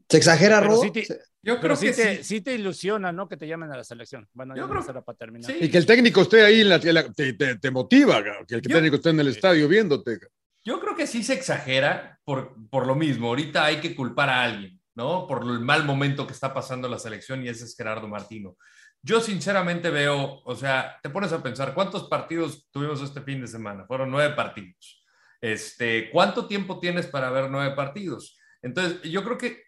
¿Se 0.08 0.16
exagera, 0.16 0.60
Rodo? 0.60 0.82
sí 0.82 0.90
te- 0.90 1.06
Yo 1.42 1.60
creo 1.60 1.76
sí 1.76 1.86
que 1.86 1.92
te, 1.92 2.16
sí. 2.18 2.24
sí 2.24 2.40
te 2.40 2.54
ilusiona, 2.54 3.12
¿no? 3.12 3.28
Que 3.28 3.36
te 3.36 3.46
llamen 3.46 3.70
a 3.72 3.76
la 3.76 3.84
selección. 3.84 4.28
Bueno, 4.32 4.54
Yo 4.56 4.62
ya 4.62 4.68
creo- 4.68 4.80
no 4.80 4.86
será 4.86 5.02
para 5.02 5.16
terminar. 5.18 5.50
sí. 5.50 5.56
Y 5.60 5.68
que 5.70 5.78
el 5.78 5.86
técnico 5.86 6.22
esté 6.22 6.42
ahí, 6.44 6.60
en 6.62 6.68
la, 6.68 6.76
en 6.76 6.94
la- 6.94 7.12
te, 7.12 7.32
te- 7.34 7.56
te 7.58 7.70
motiva, 7.70 8.22
que 8.46 8.54
el 8.56 8.60
Yo- 8.62 8.74
técnico 8.74 8.96
esté 8.96 9.10
en 9.10 9.20
el 9.20 9.28
estadio 9.28 9.66
viéndote. 9.68 10.18
Yo 10.64 10.78
creo 10.80 10.94
que 10.94 11.06
sí 11.06 11.22
se 11.22 11.34
exagera 11.34 12.20
por, 12.24 12.54
por 12.70 12.86
lo 12.86 12.94
mismo. 12.94 13.28
Ahorita 13.28 13.64
hay 13.64 13.80
que 13.80 13.94
culpar 13.94 14.28
a 14.28 14.42
alguien, 14.42 14.80
¿no? 14.94 15.26
Por 15.26 15.42
el 15.44 15.60
mal 15.60 15.84
momento 15.84 16.26
que 16.26 16.32
está 16.34 16.52
pasando 16.52 16.88
la 16.88 16.98
selección 16.98 17.42
y 17.44 17.48
ese 17.48 17.64
es 17.64 17.74
Gerardo 17.76 18.06
Martino. 18.08 18.56
Yo 19.02 19.20
sinceramente 19.20 19.88
veo, 19.90 20.42
o 20.44 20.54
sea, 20.54 20.98
te 21.02 21.08
pones 21.08 21.32
a 21.32 21.42
pensar, 21.42 21.72
¿cuántos 21.74 22.04
partidos 22.08 22.68
tuvimos 22.70 23.00
este 23.00 23.22
fin 23.22 23.40
de 23.40 23.46
semana? 23.46 23.86
Fueron 23.86 24.10
nueve 24.10 24.34
partidos. 24.34 25.04
Este, 25.40 26.10
¿Cuánto 26.10 26.46
tiempo 26.46 26.78
tienes 26.80 27.06
para 27.06 27.30
ver 27.30 27.50
nueve 27.50 27.74
partidos? 27.74 28.38
Entonces, 28.60 29.00
yo 29.10 29.24
creo 29.24 29.38
que 29.38 29.62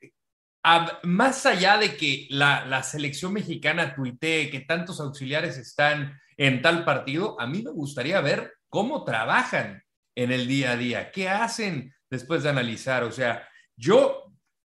a- 0.62 0.98
más 1.04 1.46
allá 1.46 1.78
de 1.78 1.96
que 1.96 2.26
la, 2.30 2.66
la 2.66 2.82
selección 2.82 3.32
mexicana 3.32 3.94
tuitee 3.94 4.50
que 4.50 4.60
tantos 4.60 5.00
auxiliares 5.00 5.56
están 5.56 6.20
en 6.36 6.60
tal 6.60 6.84
partido, 6.84 7.40
a 7.40 7.46
mí 7.46 7.62
me 7.62 7.70
gustaría 7.70 8.20
ver 8.20 8.52
cómo 8.68 9.04
trabajan 9.04 9.82
en 10.14 10.30
el 10.30 10.46
día 10.46 10.72
a 10.72 10.76
día, 10.76 11.10
qué 11.10 11.28
hacen 11.30 11.94
después 12.10 12.42
de 12.42 12.50
analizar. 12.50 13.02
O 13.04 13.12
sea, 13.12 13.48
yo 13.76 14.24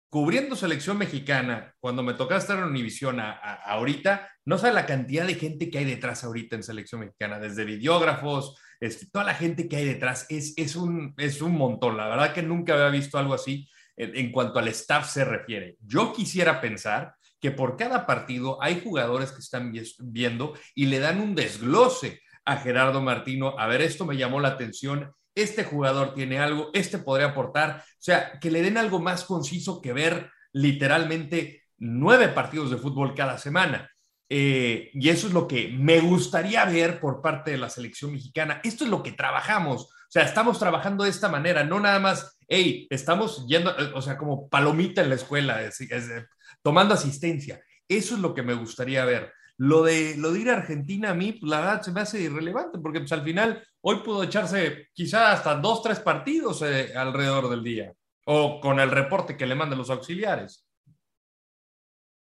cubriendo 0.10 0.56
selección 0.56 0.98
mexicana, 1.00 1.74
cuando 1.80 2.03
me 2.03 2.13
tocaba 2.13 2.39
estar 2.39 2.58
en 2.60 2.65
Univisión 2.65 3.20
a- 3.20 3.32
a- 3.32 3.56
ahorita, 3.72 4.31
no 4.46 4.58
sabe 4.58 4.74
la 4.74 4.86
cantidad 4.86 5.28
de 5.28 5.36
gente 5.36 5.70
que 5.70 5.78
hay 5.78 5.86
detrás 5.86 6.24
ahorita 6.24 6.56
en 6.56 6.64
selección 6.64 7.02
mexicana, 7.02 7.40
desde 7.40 7.66
videógrafos, 7.66 8.58
este, 8.80 9.06
toda 9.12 9.26
la 9.26 9.36
gente 9.36 9.68
que 9.70 9.76
hay 9.76 9.86
detrás, 9.86 10.26
es, 10.30 10.54
es, 10.58 10.76
un, 10.76 11.14
es 11.18 11.42
un 11.42 11.56
montón. 11.56 11.98
La 11.98 12.08
verdad 12.08 12.34
que 12.34 12.42
nunca 12.42 12.74
había 12.74 12.90
visto 12.90 13.18
algo 13.18 13.34
así 13.34 13.70
en, 13.96 14.16
en 14.16 14.32
cuanto 14.32 14.58
al 14.58 14.68
staff 14.70 15.08
se 15.08 15.24
refiere. 15.24 15.78
Yo 15.82 16.14
quisiera 16.14 16.60
pensar 16.60 17.14
que 17.40 17.52
por 17.52 17.78
cada 17.78 18.06
partido 18.06 18.62
hay 18.62 18.82
jugadores 18.84 19.32
que 19.32 19.40
están 19.40 19.72
vi- 19.72 19.96
viendo 20.00 20.54
y 20.74 20.88
le 20.88 21.00
dan 21.00 21.20
un 21.20 21.36
desglose 21.36 22.22
a 22.46 22.58
Gerardo 22.58 23.02
Martino. 23.02 23.56
A 23.60 23.68
ver, 23.68 23.82
esto 23.82 24.06
me 24.06 24.18
llamó 24.18 24.40
la 24.40 24.50
atención. 24.50 25.12
Este 25.36 25.64
jugador 25.64 26.16
tiene 26.16 26.40
algo, 26.40 26.72
este 26.74 26.98
podría 26.98 27.28
aportar. 27.28 27.84
O 27.86 27.96
sea, 28.00 28.40
que 28.40 28.50
le 28.50 28.64
den 28.64 28.78
algo 28.78 29.00
más 29.00 29.24
conciso 29.26 29.82
que 29.82 29.94
ver 29.94 30.32
literalmente 30.54 31.64
nueve 31.78 32.28
partidos 32.30 32.72
de 32.72 32.78
fútbol 32.78 33.14
cada 33.16 33.38
semana. 33.38 33.91
Eh, 34.34 34.92
y 34.94 35.10
eso 35.10 35.28
es 35.28 35.34
lo 35.34 35.46
que 35.46 35.76
me 35.78 36.00
gustaría 36.00 36.64
ver 36.64 37.02
por 37.02 37.22
parte 37.22 37.52
de 37.52 37.58
la 37.58 37.70
selección 37.70 38.14
mexicana. 38.14 38.62
Esto 38.64 38.86
es 38.86 38.90
lo 38.90 39.04
que 39.04 39.12
trabajamos. 39.12 39.84
O 39.84 40.08
sea, 40.08 40.24
estamos 40.24 40.58
trabajando 40.58 41.04
de 41.04 41.10
esta 41.10 41.28
manera, 41.28 41.66
no 41.66 41.82
nada 41.82 42.00
más, 42.00 42.38
hey, 42.48 42.88
estamos 42.90 43.46
yendo, 43.50 43.72
eh, 43.78 43.92
o 43.94 44.02
sea, 44.02 44.18
como 44.18 44.48
palomita 44.48 45.02
en 45.02 45.10
la 45.10 45.16
escuela, 45.16 45.62
es- 45.62 45.82
es, 45.82 46.10
eh, 46.10 46.26
tomando 46.64 46.94
asistencia. 46.94 47.62
Eso 47.90 48.16
es 48.16 48.22
lo 48.22 48.34
que 48.34 48.42
me 48.42 48.54
gustaría 48.54 49.04
ver. 49.04 49.34
Lo 49.58 49.84
de, 49.84 50.16
lo 50.16 50.32
de 50.32 50.40
ir 50.40 50.50
a 50.50 50.54
Argentina 50.56 51.10
a 51.10 51.14
mí, 51.14 51.34
pues, 51.34 51.50
la 51.50 51.60
verdad, 51.60 51.82
se 51.82 51.92
me 51.92 52.00
hace 52.00 52.22
irrelevante, 52.22 52.80
porque 52.80 53.00
pues, 53.02 53.12
al 53.12 53.24
final 53.24 53.62
hoy 53.82 53.98
pudo 53.98 54.24
echarse 54.24 54.88
quizá 54.94 55.34
hasta 55.34 55.56
dos, 55.56 55.84
tres 55.84 56.00
partidos 56.00 56.62
alrededor 56.62 57.50
del 57.50 57.66
día, 57.66 57.92
o 58.26 58.62
con 58.62 58.80
el 58.80 58.92
reporte 58.92 59.36
que 59.36 59.46
le 59.46 59.56
mandan 59.56 59.80
los 59.80 59.90
auxiliares. 59.90 60.66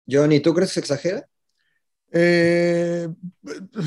Johnny, 0.10 0.40
¿tú 0.40 0.56
crees 0.56 0.74
que 0.74 0.80
exagera? 0.80 1.29
Eh, 2.12 3.08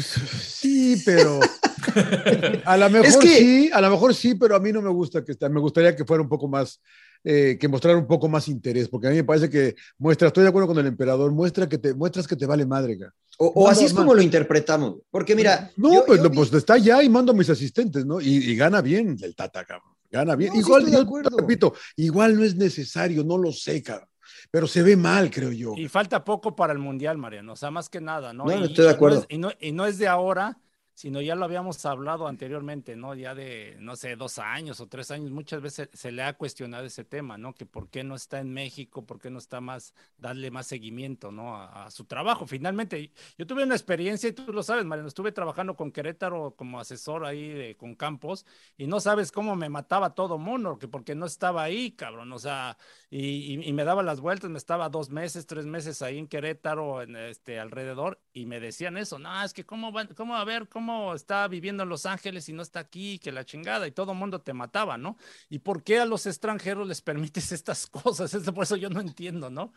sí, 0.00 1.02
pero 1.04 1.40
a 2.64 2.76
lo 2.76 2.90
mejor 2.90 3.22
sí, 3.22 3.70
a 3.72 3.80
lo 3.80 3.90
mejor 3.90 4.14
sí, 4.14 4.34
pero 4.36 4.54
a 4.54 4.60
mí 4.60 4.72
no 4.72 4.80
me 4.80 4.90
gusta 4.90 5.24
que 5.24 5.34
me 5.48 5.60
gustaría 5.60 5.96
que 5.96 6.04
fuera 6.04 6.22
un 6.22 6.28
poco 6.28 6.46
más, 6.46 6.80
eh, 7.24 7.56
que 7.60 7.66
mostrar 7.66 7.96
un 7.96 8.06
poco 8.06 8.28
más 8.28 8.46
interés, 8.46 8.88
porque 8.88 9.08
a 9.08 9.10
mí 9.10 9.16
me 9.16 9.24
parece 9.24 9.50
que 9.50 9.74
muestra, 9.98 10.28
estoy 10.28 10.44
de 10.44 10.50
acuerdo 10.50 10.68
con 10.68 10.78
el 10.78 10.86
emperador, 10.86 11.32
muestra 11.32 11.68
que 11.68 11.78
te 11.78 11.94
muestras 11.94 12.28
que 12.28 12.36
te 12.36 12.46
vale 12.46 12.64
madre. 12.64 12.96
O, 13.38 13.68
así 13.68 13.86
es 13.86 13.92
como 13.92 14.14
lo 14.14 14.22
interpretamos, 14.22 15.00
porque 15.10 15.34
mira, 15.34 15.72
no, 15.76 16.04
pues, 16.06 16.20
pues 16.32 16.52
está 16.52 16.78
ya 16.78 17.02
y 17.02 17.08
mando 17.08 17.32
a 17.32 17.34
mis 17.34 17.50
asistentes, 17.50 18.06
¿no? 18.06 18.20
Y, 18.20 18.54
gana 18.54 18.80
bien 18.80 19.16
el 19.20 19.34
Tata, 19.34 19.64
cabrón. 19.64 19.90
Gana 20.10 20.36
bien. 20.36 20.54
igual, 20.54 20.88
yo, 20.92 21.04
repito, 21.38 21.74
igual 21.96 22.36
no 22.36 22.44
es 22.44 22.54
necesario, 22.54 23.24
no 23.24 23.38
lo 23.38 23.50
sé, 23.50 23.82
cabrón 23.82 24.11
pero 24.52 24.66
se 24.66 24.82
ve 24.82 24.96
mal, 24.96 25.30
creo 25.30 25.50
yo. 25.50 25.72
Y 25.78 25.88
falta 25.88 26.22
poco 26.22 26.54
para 26.54 26.74
el 26.74 26.78
Mundial, 26.78 27.16
Mariano, 27.16 27.54
o 27.54 27.56
sea, 27.56 27.70
más 27.70 27.88
que 27.88 28.02
nada, 28.02 28.34
¿no? 28.34 28.44
No, 28.44 28.52
estoy 28.52 28.84
de 28.84 28.90
acuerdo. 28.90 29.24
y, 29.30 29.38
no, 29.38 29.50
y 29.58 29.72
no 29.72 29.86
es 29.86 29.96
de 29.96 30.06
ahora, 30.06 30.58
sino 31.02 31.20
ya 31.20 31.34
lo 31.34 31.44
habíamos 31.44 31.84
hablado 31.84 32.28
anteriormente, 32.28 32.94
¿no? 32.94 33.16
Ya 33.16 33.34
de, 33.34 33.76
no 33.80 33.96
sé, 33.96 34.14
dos 34.14 34.38
años 34.38 34.78
o 34.78 34.86
tres 34.86 35.10
años, 35.10 35.32
muchas 35.32 35.60
veces 35.60 35.88
se 35.92 36.12
le 36.12 36.22
ha 36.22 36.34
cuestionado 36.34 36.84
ese 36.84 37.02
tema, 37.02 37.36
¿no? 37.36 37.56
Que 37.56 37.66
por 37.66 37.88
qué 37.88 38.04
no 38.04 38.14
está 38.14 38.38
en 38.38 38.52
México, 38.52 39.04
por 39.04 39.18
qué 39.18 39.28
no 39.28 39.40
está 39.40 39.60
más, 39.60 39.94
darle 40.16 40.52
más 40.52 40.68
seguimiento, 40.68 41.32
¿no? 41.32 41.56
A, 41.56 41.90
su 41.90 42.04
trabajo. 42.04 42.46
Finalmente, 42.46 43.10
yo 43.36 43.48
tuve 43.48 43.64
una 43.64 43.74
experiencia, 43.74 44.28
y 44.28 44.32
tú 44.32 44.52
lo 44.52 44.62
sabes, 44.62 44.84
Mariano, 44.84 45.08
estuve 45.08 45.32
trabajando 45.32 45.74
con 45.74 45.90
Querétaro 45.90 46.54
como 46.54 46.78
asesor 46.78 47.24
ahí 47.24 47.74
con 47.74 47.96
Campos, 47.96 48.46
y 48.76 48.86
no 48.86 49.00
sabes 49.00 49.32
cómo 49.32 49.56
me 49.56 49.68
mataba 49.68 50.14
todo 50.14 50.38
mundo, 50.38 50.78
que 50.78 50.86
porque 50.86 51.16
no 51.16 51.26
estaba 51.26 51.64
ahí, 51.64 51.90
cabrón, 51.90 52.32
o 52.32 52.38
sea, 52.38 52.78
y, 53.10 53.72
me 53.72 53.82
daba 53.82 54.04
las 54.04 54.20
vueltas, 54.20 54.50
me 54.50 54.58
estaba 54.58 54.88
dos 54.88 55.10
meses, 55.10 55.46
tres 55.46 55.66
meses 55.66 56.00
ahí 56.00 56.18
en 56.18 56.28
Querétaro, 56.28 57.02
en 57.02 57.16
este, 57.16 57.58
alrededor, 57.58 58.20
y 58.32 58.46
me 58.46 58.60
decían 58.60 58.96
eso, 58.96 59.18
no, 59.18 59.42
es 59.42 59.52
que 59.52 59.66
cómo, 59.66 59.90
van, 59.90 60.06
cómo, 60.14 60.36
a 60.36 60.44
ver, 60.44 60.68
cómo 60.68 60.91
está 61.14 61.48
viviendo 61.48 61.82
en 61.82 61.88
Los 61.88 62.06
Ángeles 62.06 62.48
y 62.48 62.52
no 62.52 62.62
está 62.62 62.80
aquí, 62.80 63.18
que 63.18 63.32
la 63.32 63.44
chingada, 63.44 63.86
y 63.86 63.92
todo 63.92 64.12
el 64.12 64.18
mundo 64.18 64.40
te 64.40 64.52
mataba, 64.52 64.98
¿no? 64.98 65.16
¿Y 65.48 65.60
por 65.60 65.82
qué 65.82 65.98
a 65.98 66.06
los 66.06 66.26
extranjeros 66.26 66.86
les 66.86 67.02
permites 67.02 67.52
estas 67.52 67.86
cosas? 67.86 68.32
Es 68.34 68.50
por 68.50 68.64
eso 68.64 68.76
yo 68.76 68.90
no 68.90 69.00
entiendo, 69.00 69.50
¿no? 69.50 69.72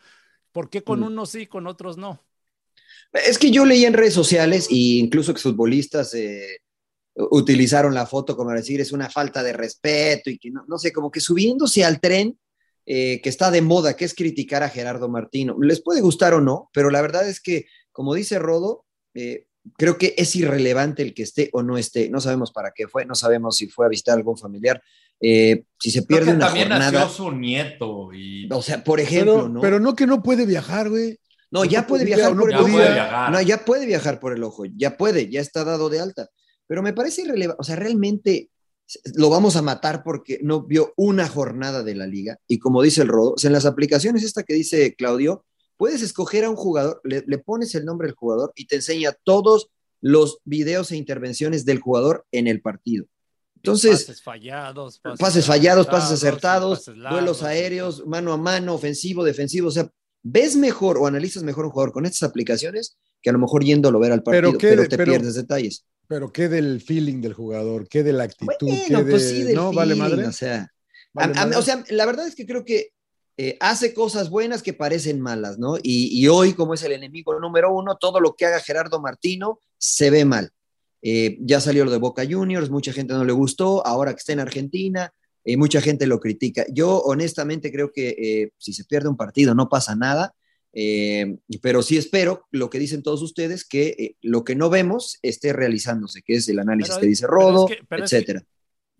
¿Por 0.52 0.70
qué 0.70 0.82
con 0.82 1.00
mm. 1.00 1.04
unos 1.04 1.30
sí, 1.30 1.46
con 1.46 1.66
otros 1.66 1.96
no? 1.96 2.24
Es 3.12 3.38
que 3.38 3.50
yo 3.50 3.64
leí 3.64 3.84
en 3.84 3.94
redes 3.94 4.14
sociales, 4.14 4.68
e 4.70 4.98
incluso 4.98 5.32
exfutbolistas 5.32 6.14
eh, 6.14 6.60
utilizaron 7.14 7.94
la 7.94 8.06
foto 8.06 8.36
como 8.36 8.50
decir 8.50 8.80
es 8.80 8.92
una 8.92 9.08
falta 9.08 9.42
de 9.42 9.52
respeto 9.52 10.30
y 10.30 10.38
que 10.38 10.50
no, 10.50 10.64
no 10.68 10.78
sé, 10.78 10.92
como 10.92 11.10
que 11.10 11.20
subiéndose 11.20 11.84
al 11.84 12.00
tren 12.00 12.38
eh, 12.88 13.20
que 13.20 13.28
está 13.28 13.50
de 13.50 13.62
moda, 13.62 13.96
que 13.96 14.04
es 14.04 14.14
criticar 14.14 14.62
a 14.62 14.68
Gerardo 14.68 15.08
Martino. 15.08 15.56
Les 15.60 15.82
puede 15.82 16.00
gustar 16.00 16.34
o 16.34 16.40
no, 16.40 16.70
pero 16.72 16.88
la 16.88 17.02
verdad 17.02 17.28
es 17.28 17.40
que, 17.40 17.66
como 17.90 18.14
dice 18.14 18.38
Rodo, 18.38 18.84
eh, 19.14 19.48
creo 19.76 19.98
que 19.98 20.14
es 20.16 20.34
irrelevante 20.36 21.02
el 21.02 21.14
que 21.14 21.22
esté 21.22 21.50
o 21.52 21.62
no 21.62 21.78
esté. 21.78 22.08
No 22.10 22.20
sabemos 22.20 22.52
para 22.52 22.72
qué 22.74 22.88
fue, 22.88 23.04
no 23.04 23.14
sabemos 23.14 23.56
si 23.56 23.68
fue 23.68 23.86
a 23.86 23.88
visitar 23.88 24.12
a 24.12 24.16
algún 24.18 24.36
familiar. 24.36 24.82
Eh, 25.20 25.64
si 25.80 25.90
se 25.90 26.02
pierde 26.02 26.32
una 26.32 26.46
también 26.46 26.68
jornada. 26.68 26.90
nació 26.90 27.08
su 27.08 27.32
nieto. 27.32 28.12
Y... 28.12 28.48
O 28.52 28.62
sea, 28.62 28.84
por 28.84 29.00
ejemplo, 29.00 29.34
pero, 29.34 29.48
¿no? 29.48 29.60
Pero 29.60 29.80
no 29.80 29.94
que 29.94 30.06
no 30.06 30.22
puede 30.22 30.46
viajar, 30.46 30.90
güey. 30.90 31.18
No, 31.50 31.64
ya 31.64 31.86
puede 31.86 32.04
viajar 32.04 32.36
por 32.36 32.50
el 32.50 32.56
ojo. 32.56 32.68
No, 33.30 33.40
ya 33.40 33.64
puede 33.64 33.86
viajar 33.86 34.20
por 34.20 34.32
el 34.32 34.42
ojo. 34.42 34.64
Ya 34.76 34.96
puede, 34.96 35.30
ya 35.30 35.40
está 35.40 35.64
dado 35.64 35.88
de 35.88 36.00
alta. 36.00 36.28
Pero 36.66 36.82
me 36.82 36.92
parece 36.92 37.22
irrelevante. 37.22 37.60
O 37.60 37.64
sea, 37.64 37.76
realmente 37.76 38.50
lo 39.14 39.30
vamos 39.30 39.56
a 39.56 39.62
matar 39.62 40.02
porque 40.04 40.38
no 40.42 40.62
vio 40.62 40.92
una 40.96 41.28
jornada 41.28 41.82
de 41.82 41.94
la 41.94 42.06
liga. 42.06 42.38
Y 42.46 42.58
como 42.58 42.82
dice 42.82 43.02
el 43.02 43.08
Rodo, 43.08 43.34
o 43.34 43.38
sea, 43.38 43.48
en 43.48 43.54
las 43.54 43.66
aplicaciones, 43.66 44.22
esta 44.22 44.42
que 44.42 44.54
dice 44.54 44.94
Claudio, 44.96 45.44
puedes 45.76 46.02
escoger 46.02 46.44
a 46.44 46.50
un 46.50 46.56
jugador, 46.56 47.00
le, 47.04 47.38
pones 47.38 47.74
el 47.74 47.84
nombre 47.84 48.08
del 48.08 48.16
jugador 48.16 48.52
y 48.54 48.66
te 48.66 48.76
enseña 48.76 49.12
todos 49.24 49.68
los 50.00 50.38
videos 50.44 50.92
e 50.92 50.96
intervenciones 50.96 51.64
del 51.64 51.80
jugador 51.80 52.26
en 52.32 52.46
el 52.46 52.60
partido. 52.60 53.06
Entonces, 53.56 54.04
pases 54.04 54.22
fallados, 54.22 55.00
pases, 55.18 55.46
fallados, 55.46 55.86
pases 55.86 56.12
acertados, 56.12 56.84
duelos 56.86 57.42
aéreos, 57.42 58.06
mano 58.06 58.32
a 58.32 58.36
mano, 58.36 58.74
ofensivo, 58.74 59.24
defensivo. 59.24 59.68
O 59.68 59.72
sea, 59.72 59.90
ves 60.22 60.56
mejor 60.56 60.98
o 60.98 61.06
analizas 61.06 61.42
mejor 61.42 61.64
un 61.64 61.72
jugador 61.72 61.92
con 61.92 62.06
estas 62.06 62.28
aplicaciones 62.28 62.96
que 63.20 63.30
a 63.30 63.32
lo 63.32 63.40
mejor 63.40 63.64
yéndolo 63.64 63.98
a 63.98 64.02
ver 64.02 64.12
al 64.12 64.22
partido, 64.22 64.56
pero, 64.60 64.86
te 64.86 64.98
pierdes 64.98 65.34
detalles. 65.34 65.84
Pero 66.06 66.32
qué 66.32 66.48
del 66.48 66.80
feeling 66.80 67.20
del 67.20 67.32
jugador, 67.32 67.88
qué 67.88 68.04
de 68.04 68.12
la 68.12 68.24
actitud, 68.24 68.68
bueno, 68.68 69.04
qué 69.04 69.10
pues 69.10 69.28
sí, 69.28 69.42
del 69.42 69.56
no 69.56 69.72
vale 69.72 69.96
madre. 69.96 70.26
O 70.26 70.32
sea, 70.32 70.72
o 71.56 71.62
sea, 71.62 71.84
la 71.88 72.06
verdad 72.06 72.28
es 72.28 72.36
que 72.36 72.46
creo 72.46 72.64
que 72.64 72.90
eh, 73.38 73.58
hace 73.60 73.92
cosas 73.92 74.30
buenas 74.30 74.62
que 74.62 74.72
parecen 74.72 75.20
malas, 75.20 75.58
¿no? 75.58 75.76
Y, 75.82 76.26
hoy, 76.28 76.54
como 76.54 76.72
es 76.72 76.82
el 76.82 76.92
enemigo 76.92 77.38
número 77.38 77.72
uno, 77.74 77.96
todo 77.96 78.18
lo 78.18 78.34
que 78.34 78.46
haga 78.46 78.60
Gerardo 78.60 78.98
Martino 79.00 79.60
se 79.76 80.08
ve 80.08 80.24
mal. 80.24 80.50
Eh, 81.02 81.36
ya 81.40 81.60
salió 81.60 81.84
lo 81.84 81.90
de 81.90 81.98
Boca 81.98 82.24
Juniors, 82.28 82.70
mucha 82.70 82.94
gente 82.94 83.12
no 83.12 83.24
le 83.24 83.34
gustó, 83.34 83.86
ahora 83.86 84.12
que 84.12 84.18
está 84.18 84.32
en 84.32 84.40
Argentina, 84.40 85.12
eh, 85.44 85.58
mucha 85.58 85.82
gente 85.82 86.06
lo 86.06 86.18
critica. 86.18 86.64
Yo 86.72 86.98
honestamente 87.02 87.70
creo 87.70 87.92
que 87.92 88.50
si 88.56 88.72
se 88.72 88.84
pierde 88.84 89.10
un 89.10 89.18
partido 89.18 89.54
no 89.54 89.68
pasa 89.68 89.94
nada, 89.94 90.34
pero 91.60 91.82
sí 91.82 91.98
espero 91.98 92.46
lo 92.50 92.70
que 92.70 92.78
dicen 92.78 93.02
todos 93.02 93.22
ustedes, 93.22 93.66
que 93.66 94.16
lo 94.22 94.44
que 94.44 94.54
no 94.54 94.70
vemos 94.70 95.18
esté 95.22 95.52
realizándose, 95.52 96.22
que 96.22 96.36
es 96.36 96.48
el 96.48 96.58
análisis 96.58 96.96
que 96.96 97.06
dice 97.06 97.26
Rodo, 97.26 97.68
etcétera. 97.90 98.42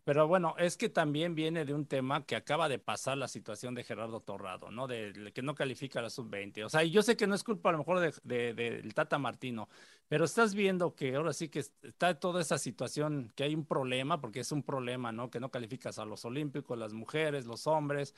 Pero 0.06 0.28
bueno, 0.28 0.54
es 0.56 0.76
que 0.76 0.88
también 0.88 1.34
viene 1.34 1.64
de 1.64 1.74
un 1.74 1.84
tema 1.84 2.24
que 2.24 2.36
acaba 2.36 2.68
de 2.68 2.78
pasar 2.78 3.18
la 3.18 3.26
situación 3.26 3.74
de 3.74 3.82
Gerardo 3.82 4.20
Torrado, 4.20 4.70
¿no? 4.70 4.86
De, 4.86 5.32
que 5.34 5.42
no 5.42 5.56
califica 5.56 5.98
a 5.98 6.02
la 6.02 6.10
sub-20. 6.10 6.64
O 6.64 6.68
sea, 6.68 6.84
yo 6.84 7.02
sé 7.02 7.16
que 7.16 7.26
no 7.26 7.34
es 7.34 7.42
culpa 7.42 7.70
a 7.70 7.72
lo 7.72 7.78
mejor 7.78 7.98
del 7.98 8.54
de, 8.54 8.88
Tata 8.94 9.18
Martino, 9.18 9.68
pero 10.06 10.24
estás 10.24 10.54
viendo 10.54 10.94
que 10.94 11.16
ahora 11.16 11.32
sí 11.32 11.48
que 11.48 11.58
está 11.58 12.20
toda 12.20 12.40
esa 12.40 12.56
situación, 12.56 13.32
que 13.34 13.42
hay 13.42 13.56
un 13.56 13.64
problema, 13.64 14.20
porque 14.20 14.38
es 14.38 14.52
un 14.52 14.62
problema, 14.62 15.10
¿no? 15.10 15.28
Que 15.28 15.40
no 15.40 15.50
calificas 15.50 15.98
a 15.98 16.04
los 16.04 16.24
olímpicos, 16.24 16.78
las 16.78 16.92
mujeres, 16.92 17.44
los 17.44 17.66
hombres. 17.66 18.14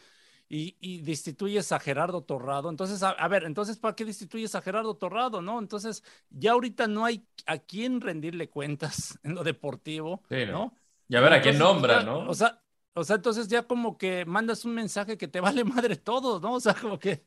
Y, 0.51 0.77
y, 0.81 1.01
destituyes 1.01 1.72
a 1.72 1.81
Gerardo 1.81 2.22
Torrado. 2.22 2.68
Entonces, 2.68 3.03
a, 3.03 3.29
ver, 3.29 3.44
entonces, 3.44 3.79
¿para 3.79 3.96
qué 3.96 4.05
destituyes 4.05 4.55
a 4.55 4.61
Gerardo 4.61 4.94
Torrado? 4.94 5.40
¿No? 5.40 5.59
Entonces, 5.59 6.05
ya 6.29 6.53
ahorita 6.53 6.87
no 6.87 7.07
hay 7.07 7.27
a 7.46 7.59
quién 7.59 8.03
rendirle 8.03 8.51
cuentas 8.51 9.18
en 9.22 9.35
lo 9.35 9.42
deportivo, 9.42 10.22
¿no? 10.29 10.74
Y 10.74 10.88
a 11.16 11.21
ver 11.21 11.33
a 11.33 11.40
quién 11.40 11.59
nombra, 11.59 12.03
¿no? 12.03 12.29
O 12.29 12.35
sea, 12.35 12.62
o 12.94 13.05
sea, 13.05 13.16
entonces 13.16 13.47
ya 13.49 13.62
como 13.62 13.97
que 13.97 14.25
mandas 14.27 14.64
un 14.64 14.75
mensaje 14.75 15.16
que 15.16 15.29
te 15.29 15.40
vale 15.40 15.64
madre 15.64 15.97
todo, 15.97 16.40
¿no? 16.40 16.55
O 16.55 16.61
sea, 16.61 16.75
como 16.75 16.99
que, 16.99 17.25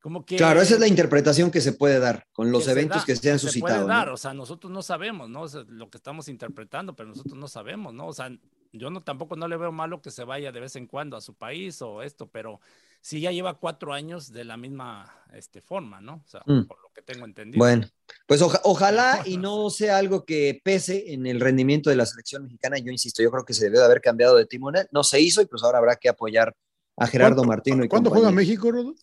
como 0.00 0.24
que. 0.24 0.36
Claro, 0.36 0.60
esa 0.60 0.74
es 0.74 0.80
la 0.80 0.86
interpretación 0.86 1.50
que 1.50 1.60
se 1.60 1.72
puede 1.72 1.98
dar 1.98 2.26
con 2.32 2.52
los 2.52 2.68
eventos 2.68 3.04
que 3.04 3.16
se 3.16 3.30
han 3.30 3.38
suscitado. 3.38 3.86
dar, 3.86 4.10
o 4.10 4.16
sea, 4.16 4.32
nosotros 4.32 4.72
no 4.72 4.82
sabemos, 4.82 5.28
¿no? 5.28 5.44
lo 5.66 5.90
que 5.90 5.96
estamos 5.96 6.28
interpretando, 6.28 6.94
pero 6.94 7.08
nosotros 7.08 7.36
no 7.36 7.48
sabemos, 7.48 7.92
¿no? 7.92 8.06
O 8.06 8.12
sea, 8.12 8.30
yo 8.72 8.90
no 8.90 9.02
tampoco 9.02 9.34
no 9.34 9.48
le 9.48 9.56
veo 9.56 9.72
malo 9.72 10.00
que 10.00 10.10
se 10.10 10.24
vaya 10.24 10.52
de 10.52 10.60
vez 10.60 10.76
en 10.76 10.86
cuando 10.86 11.16
a 11.16 11.20
su 11.20 11.34
país 11.34 11.82
o 11.82 12.02
esto, 12.02 12.30
pero 12.30 12.60
sí 13.00 13.20
ya 13.20 13.32
lleva 13.32 13.58
cuatro 13.58 13.92
años 13.92 14.32
de 14.32 14.44
la 14.44 14.56
misma 14.56 15.14
este, 15.32 15.60
forma, 15.60 16.00
¿no? 16.00 16.22
O 16.24 16.28
sea, 16.28 16.42
mm. 16.46 16.66
por 16.66 16.80
lo 16.82 16.90
que 16.94 17.02
tengo 17.02 17.24
entendido. 17.24 17.58
Bueno, 17.58 17.86
pues 18.26 18.42
ojalá 18.42 19.22
y 19.24 19.36
no 19.36 19.70
sea 19.70 19.98
algo 19.98 20.24
que 20.24 20.60
pese 20.62 21.12
en 21.12 21.26
el 21.26 21.40
rendimiento 21.40 21.90
de 21.90 21.96
la 21.96 22.06
selección 22.06 22.44
mexicana. 22.44 22.78
Yo 22.78 22.90
insisto, 22.90 23.22
yo 23.22 23.30
creo 23.30 23.44
que 23.44 23.54
se 23.54 23.64
debe 23.64 23.78
de 23.78 23.84
haber 23.84 24.00
cambiado 24.00 24.36
de 24.36 24.46
timonel. 24.46 24.86
No 24.92 25.04
se 25.04 25.20
hizo 25.20 25.42
y 25.42 25.46
pues 25.46 25.62
ahora 25.62 25.78
habrá 25.78 25.96
que 25.96 26.08
apoyar 26.08 26.54
a 26.96 27.06
Gerardo 27.06 27.44
Martino. 27.44 27.84
Y 27.84 27.88
¿Cuándo 27.88 28.10
juega 28.10 28.30
México, 28.30 28.70
Rodo? 28.70 28.94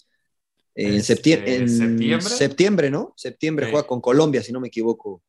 En, 0.78 1.02
septiembre, 1.02 1.56
en 1.56 2.22
septiembre, 2.22 2.90
¿no? 2.90 3.14
Septiembre 3.16 3.72
juega 3.72 3.88
con 3.88 4.02
Colombia, 4.02 4.44
si 4.44 4.52
no 4.52 4.60
me 4.60 4.68
equivoco. 4.68 5.22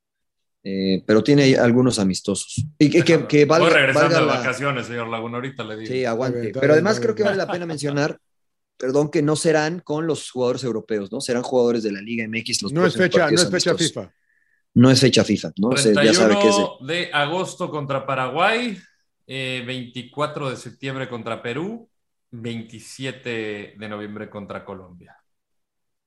Eh, 0.69 1.05
pero 1.07 1.23
tiene 1.23 1.57
algunos 1.57 2.01
amistosos. 2.01 2.67
Y 2.77 2.91
que, 2.91 3.03
que, 3.03 3.25
que 3.29 3.45
valga, 3.45 3.69
Voy 3.69 3.75
regresando 3.75 4.19
de 4.19 4.25
vacaciones, 4.25 4.87
señor 4.89 5.07
Laguna, 5.07 5.37
ahorita 5.37 5.63
le 5.63 5.77
digo. 5.77 5.93
Sí, 5.93 6.05
aguante. 6.05 6.51
Pero 6.61 6.73
además 6.73 6.99
creo 6.99 7.15
que 7.15 7.23
vale 7.23 7.37
la 7.37 7.47
pena 7.47 7.67
mencionar 7.67 8.19
perdón, 8.77 9.11
que 9.11 9.23
no 9.23 9.37
serán 9.37 9.81
con 9.81 10.07
los 10.07 10.31
jugadores 10.31 10.65
europeos, 10.65 11.11
¿no? 11.11 11.21
Serán 11.21 11.43
jugadores 11.43 11.83
de 11.83 11.93
la 11.93 12.01
Liga 12.01 12.27
MX. 12.29 12.63
Los 12.63 12.73
no, 12.73 12.87
es 12.87 12.97
fecha, 12.97 13.31
no 13.31 13.35
es 13.35 13.51
fecha 13.51 13.75
FIFA. 13.75 14.13
No 14.75 14.91
es 14.91 15.01
fecha 15.01 15.25
FIFA, 15.25 15.53
¿no? 15.57 15.71
31 15.71 16.03
ya 16.05 16.15
sabe 16.15 16.39
que 16.39 16.49
es 16.49 16.57
de... 16.87 17.11
agosto 17.13 17.71
contra 17.71 18.07
Paraguay, 18.07 18.79
24 19.27 20.47
eh, 20.47 20.51
de 20.51 20.57
septiembre 20.57 21.09
contra 21.09 21.43
Perú, 21.43 21.89
27 22.31 23.75
de 23.79 23.89
noviembre 23.89 24.29
contra 24.29 24.65
Colombia. 24.65 25.17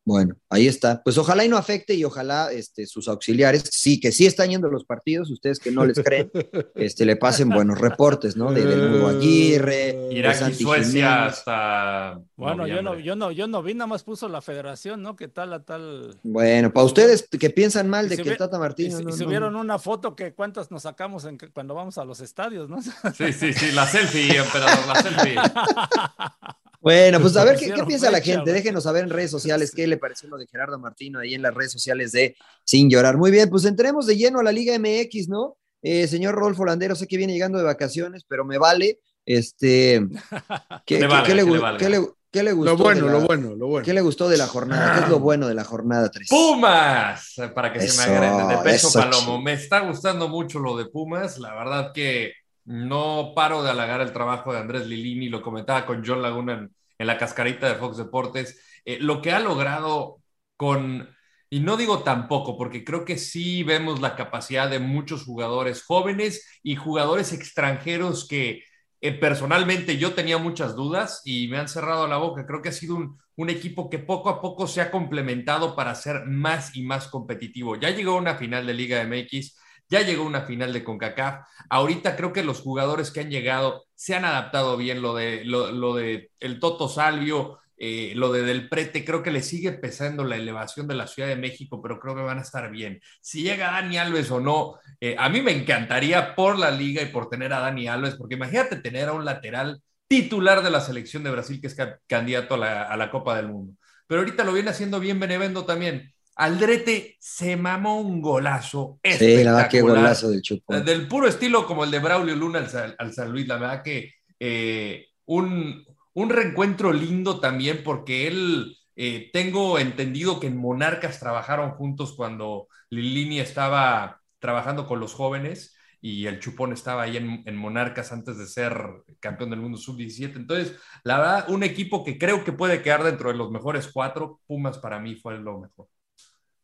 Bueno, 0.10 0.36
ahí 0.50 0.68
está. 0.68 1.04
Pues 1.04 1.20
ojalá 1.20 1.46
y 1.46 1.50
no 1.50 1.56
afecte 1.56 1.94
y 1.94 2.04
ojalá 2.04 2.52
este, 2.52 2.88
sus 2.88 3.08
auxiliares, 3.08 3.64
sí, 3.72 4.00
que 4.00 4.12
sí 4.12 4.26
están 4.26 4.50
yendo 4.50 4.68
a 4.68 4.72
los 4.72 4.84
partidos, 4.84 5.30
ustedes 5.30 5.60
que 5.60 5.70
no 5.70 5.86
les 5.86 6.00
creen, 6.00 6.32
este, 6.74 7.06
le 7.06 7.16
pasen 7.16 7.50
buenos 7.50 7.78
reportes, 7.78 8.36
¿no? 8.36 8.52
De, 8.52 8.66
de 8.66 8.98
Hugo 8.98 9.10
Aguirre, 9.10 9.94
de 10.10 10.14
Irak 10.16 10.50
y 10.50 10.54
Suecia 10.56 11.10
Jiménez. 11.10 11.34
hasta. 11.38 12.20
Bueno, 12.36 12.66
yo 12.66 12.82
no, 12.82 12.98
yo 12.98 13.16
no, 13.16 13.32
yo 13.32 13.46
no 13.46 13.62
vi, 13.62 13.76
nada 13.76 13.86
más 13.86 14.02
puso 14.04 14.28
la 14.30 14.42
federación, 14.42 15.04
¿no? 15.04 15.16
¿Qué 15.16 15.28
tal 15.28 15.54
a 15.54 15.64
tal? 15.64 16.18
Bueno, 16.24 16.74
para 16.74 16.88
ustedes 16.88 17.28
que 17.30 17.52
piensan 17.52 17.88
mal 17.88 18.08
Y 18.08 18.10
de 18.10 18.16
si 18.16 18.24
que 18.24 18.30
el 18.32 18.38
Tata 18.38 18.58
Y, 18.58 18.60
Martino. 18.62 19.00
y 19.00 19.04
no, 19.04 19.10
no, 19.12 19.16
subieron 19.16 19.56
una 19.56 19.78
foto 19.78 20.16
que 20.16 20.34
cuántas 20.34 20.72
nos 20.72 20.82
sacamos 20.82 21.26
en 21.26 21.38
que- 21.38 21.52
cuando 21.52 21.76
vamos 21.76 22.00
a 22.00 22.04
los 22.06 22.20
estadios, 22.20 22.68
¿no? 22.68 22.82
Sí, 22.82 23.32
sí, 23.32 23.54
sí, 23.54 23.72
la 23.74 23.86
selfie, 23.86 24.38
emperador, 24.40 24.88
la 24.88 25.02
selfie. 25.04 25.36
Bueno, 26.82 27.20
pues 27.20 27.36
a 27.36 27.44
ver 27.44 27.58
qué, 27.58 27.74
piensa 27.86 28.10
la 28.10 28.22
gente. 28.22 28.54
Déjenos 28.54 28.84
saber 28.84 29.04
en 29.04 29.10
redes 29.10 29.32
sociales 29.32 29.72
qué 29.76 29.86
le 29.88 29.98
pareció 29.98 30.30
lo 30.30 30.38
de 30.38 30.48
Gerardo 30.48 30.80
Martino 30.80 31.20
ahí 31.20 31.34
en 31.34 31.42
las 31.42 31.54
redes 31.54 31.72
sociales 31.72 32.12
de 32.14 32.36
Sin 32.64 32.90
Llorar. 32.90 33.18
Muy 33.18 33.32
bien, 33.32 33.50
pues 33.50 33.66
entremos 33.66 34.06
de 34.06 34.16
lleno 34.16 34.40
a 34.40 34.44
la 34.44 34.52
Liga 34.52 34.74
MX, 34.78 35.28
¿no? 35.30 35.58
Eh, 35.82 36.08
señor 36.08 36.36
Rolfo 36.36 36.66
Landero, 36.66 36.96
sé 36.96 37.08
que 37.08 37.18
viene 37.18 37.34
llegando 37.34 37.58
de 37.58 37.64
vacaciones, 37.66 38.24
pero 38.28 38.46
me 38.46 38.58
vale. 38.58 39.00
Este, 39.26 40.02
¿qué, 40.86 41.00
Le 41.00 41.08
qué- 41.08 41.16
le, 41.16 41.24
que 41.24 41.36
le 41.36 41.44
gu- 41.46 41.62
valga. 41.62 41.78
qué 41.80 41.90
le- 41.90 42.08
qué 42.32 42.44
le 42.44 42.54
gustó? 42.54 42.72
Lo 42.72 42.78
bueno, 42.78 43.06
de 43.08 43.12
la- 43.14 43.20
lo 43.20 43.26
bueno, 43.26 43.56
lo 43.56 43.68
bueno. 43.68 43.86
¿Qué 43.86 43.94
le 43.94 44.02
gustó 44.02 44.30
de 44.30 44.38
la 44.38 44.48
jornada? 44.48 44.96
¿Qué 44.96 45.04
es 45.04 45.10
lo 45.10 45.20
bueno 45.20 45.48
de 45.48 45.56
la 45.56 45.64
jornada 45.64 46.10
3? 46.10 46.28
Pumas, 46.30 47.34
para 47.54 47.72
que 47.74 47.82
se 47.88 47.98
me 47.98 48.16
agrede, 48.16 48.48
de 48.56 48.64
peso 48.64 48.88
eso, 48.88 49.00
palomo. 49.00 49.20
chico. 49.20 49.42
Me 49.42 49.54
está 49.54 49.80
gustando 49.82 50.28
mucho 50.30 50.60
lo 50.60 50.78
de 50.78 50.86
Pumas, 50.86 51.38
la 51.40 51.54
verdad 51.56 51.92
que 51.94 52.34
no 52.70 53.34
paro 53.36 53.64
de 53.64 53.72
halagar 53.72 54.00
el 54.02 54.14
trabajo 54.14 54.54
de 54.54 54.60
Andrés 54.60 54.86
Lilini, 54.88 55.28
lo 55.28 55.42
comentaba 55.42 55.86
con 55.88 56.04
John 56.06 56.22
Laguna 56.22 56.70
en, 56.98 57.08
la 57.08 57.18
cascarita 57.18 57.68
de 57.68 57.76
Fox 57.76 57.98
Deportes, 57.98 58.62
Eh, 58.86 58.98
lo 59.02 59.22
que 59.22 59.32
ha 59.32 59.40
logrado 59.40 60.22
con, 60.56 61.10
y 61.50 61.60
no 61.62 61.78
digo 61.78 62.04
tampoco, 62.04 62.58
porque 62.58 62.84
creo 62.84 63.06
que 63.06 63.18
sí 63.18 63.64
vemos 63.64 64.02
la 64.02 64.16
capacidad 64.16 64.70
de 64.70 64.80
muchos 64.80 65.26
jugadores 65.26 65.84
jóvenes 65.84 66.60
y 66.64 66.76
jugadores 66.76 67.34
extranjeros 67.34 68.28
que 68.28 68.64
eh, 69.02 69.14
personalmente 69.14 69.98
yo 69.98 70.14
tenía 70.14 70.38
muchas 70.38 70.76
dudas 70.76 71.22
y 71.26 71.48
me 71.48 71.58
han 71.58 71.68
cerrado 71.68 72.08
la 72.08 72.18
boca. 72.18 72.46
Creo 72.46 72.62
que 72.62 72.70
ha 72.70 72.72
sido 72.74 72.98
un, 72.98 73.50
equipo 73.50 73.90
que 73.90 74.00
poco 74.00 74.30
a 74.30 74.42
poco 74.42 74.68
se 74.68 74.82
ha 74.82 74.92
complementado 74.92 75.76
para 75.76 75.96
ser 75.96 76.26
más 76.26 76.76
y 76.76 76.84
más 76.84 77.08
competitivo. 77.08 77.78
Ya 77.78 77.90
llegó 77.90 78.16
una 78.18 78.36
final 78.36 78.68
de 78.68 78.74
Liga 78.74 79.02
MX, 79.02 79.58
ya 79.90 80.02
llegó 80.02 80.24
una 80.24 80.42
final 80.42 80.74
de 80.74 80.84
CONCACAF. 80.84 81.46
Ahorita 81.70 82.16
creo 82.16 82.34
que 82.34 82.44
los 82.44 82.62
jugadores 82.62 83.12
que 83.12 83.22
han 83.22 83.30
llegado 83.32 83.86
se 83.96 84.16
han 84.16 84.26
adaptado 84.26 84.78
bien. 84.78 85.02
Lo 85.02 85.16
de, 85.16 85.44
lo, 85.46 85.96
de 85.96 86.32
el 86.40 86.60
Toto 86.60 86.88
Salvio, 86.88 87.60
eh, 87.78 88.14
lo 88.16 88.32
de 88.32 88.44
Del 88.44 88.70
Prete, 88.70 89.04
creo 89.06 89.24
que 89.24 89.32
le 89.32 89.42
sigue 89.42 89.72
pesando 89.74 90.24
la 90.24 90.36
elevación 90.36 90.88
de 90.88 90.96
la 90.96 91.08
Ciudad 91.08 91.30
de 91.30 91.36
México, 91.36 91.82
pero 91.82 92.00
creo 92.00 92.16
que 92.16 92.22
van 92.22 92.40
a 92.40 92.42
estar 92.42 92.70
bien. 92.72 93.00
Si 93.22 93.42
llega 93.44 93.72
Dani 93.72 93.98
Alves 93.98 94.32
o 94.32 94.40
no, 94.40 94.76
eh, 95.00 95.16
a 95.18 95.30
mí 95.30 95.42
me 95.42 95.52
encantaría 95.52 96.36
por 96.36 96.58
la 96.60 96.72
liga 96.72 97.02
y 97.02 97.08
por 97.08 97.30
tener 97.30 97.54
a 97.54 97.60
Dani 97.60 97.88
Alves, 97.88 98.16
porque 98.16 98.36
imagínate 98.36 98.78
tener 98.78 99.10
a 99.10 99.14
un 99.14 99.26
lateral 99.26 99.82
titular 100.08 100.64
de 100.64 100.72
la 100.72 100.82
selección 100.82 101.24
de 101.24 101.32
Brasil 101.32 101.62
que 101.62 101.68
es 101.68 101.76
ca- 101.76 102.00
candidato 102.08 102.56
a 102.56 102.58
la, 102.58 102.84
a 102.84 102.98
la 102.98 103.12
Copa 103.12 103.36
del 103.38 103.48
Mundo. 103.50 103.74
Pero 104.08 104.22
ahorita 104.22 104.44
lo 104.44 104.54
viene 104.54 104.72
haciendo 104.72 105.00
bien 105.00 105.20
Benevendo 105.20 105.66
también. 105.66 106.12
Aldrete 106.40 107.18
se 107.20 107.58
mamó 107.58 108.00
un 108.02 108.22
golazo. 108.22 109.00
Sí, 109.10 109.44
la 109.44 109.52
verdad, 109.52 109.70
qué 109.70 109.78
espectacular. 109.78 109.82
golazo 109.82 110.30
del 110.30 110.42
Chupón. 110.42 110.86
Del 110.86 111.08
puro 111.08 111.28
estilo 111.28 111.66
como 111.66 111.84
el 111.84 111.92
de 111.92 112.00
Braulio 112.00 112.36
Luna 112.36 112.60
al, 112.60 112.70
San- 112.70 112.96
al 112.98 113.14
San 113.14 113.32
Luis, 113.32 113.48
la 113.48 113.58
verdad 113.58 113.84
que 113.84 114.14
eh, 114.40 115.08
un, 115.26 115.86
un 116.14 116.30
reencuentro 116.30 116.94
lindo 116.94 117.40
también 117.40 117.82
porque 117.84 118.28
él, 118.28 118.78
eh, 118.96 119.30
tengo 119.34 119.80
entendido 119.80 120.40
que 120.40 120.48
en 120.48 120.58
Monarcas 120.58 121.20
trabajaron 121.20 121.72
juntos 121.72 122.14
cuando 122.16 122.68
Lilini 122.90 123.40
estaba 123.40 124.22
trabajando 124.40 124.88
con 124.88 125.00
los 125.00 125.14
jóvenes 125.14 125.76
y 126.02 126.28
el 126.28 126.40
Chupón 126.40 126.72
estaba 126.72 127.04
ahí 127.04 127.18
en, 127.18 127.44
en 127.46 127.56
Monarcas 127.58 128.12
antes 128.14 128.38
de 128.38 128.48
ser 128.48 128.74
campeón 129.20 129.50
del 129.50 129.60
mundo 129.60 129.78
sub-17. 129.78 130.40
Entonces, 130.40 130.76
la 131.04 131.18
verdad, 131.18 131.50
un 131.50 131.64
equipo 131.64 132.04
que 132.06 132.18
creo 132.18 132.44
que 132.46 132.54
puede 132.54 132.82
quedar 132.82 133.04
dentro 133.04 133.30
de 133.32 133.38
los 133.38 133.52
mejores 133.52 133.90
cuatro, 133.92 134.40
Pumas 134.48 134.78
para 134.78 135.00
mí 135.00 135.16
fue 135.16 135.38
lo 135.40 135.60
mejor. 135.60 135.88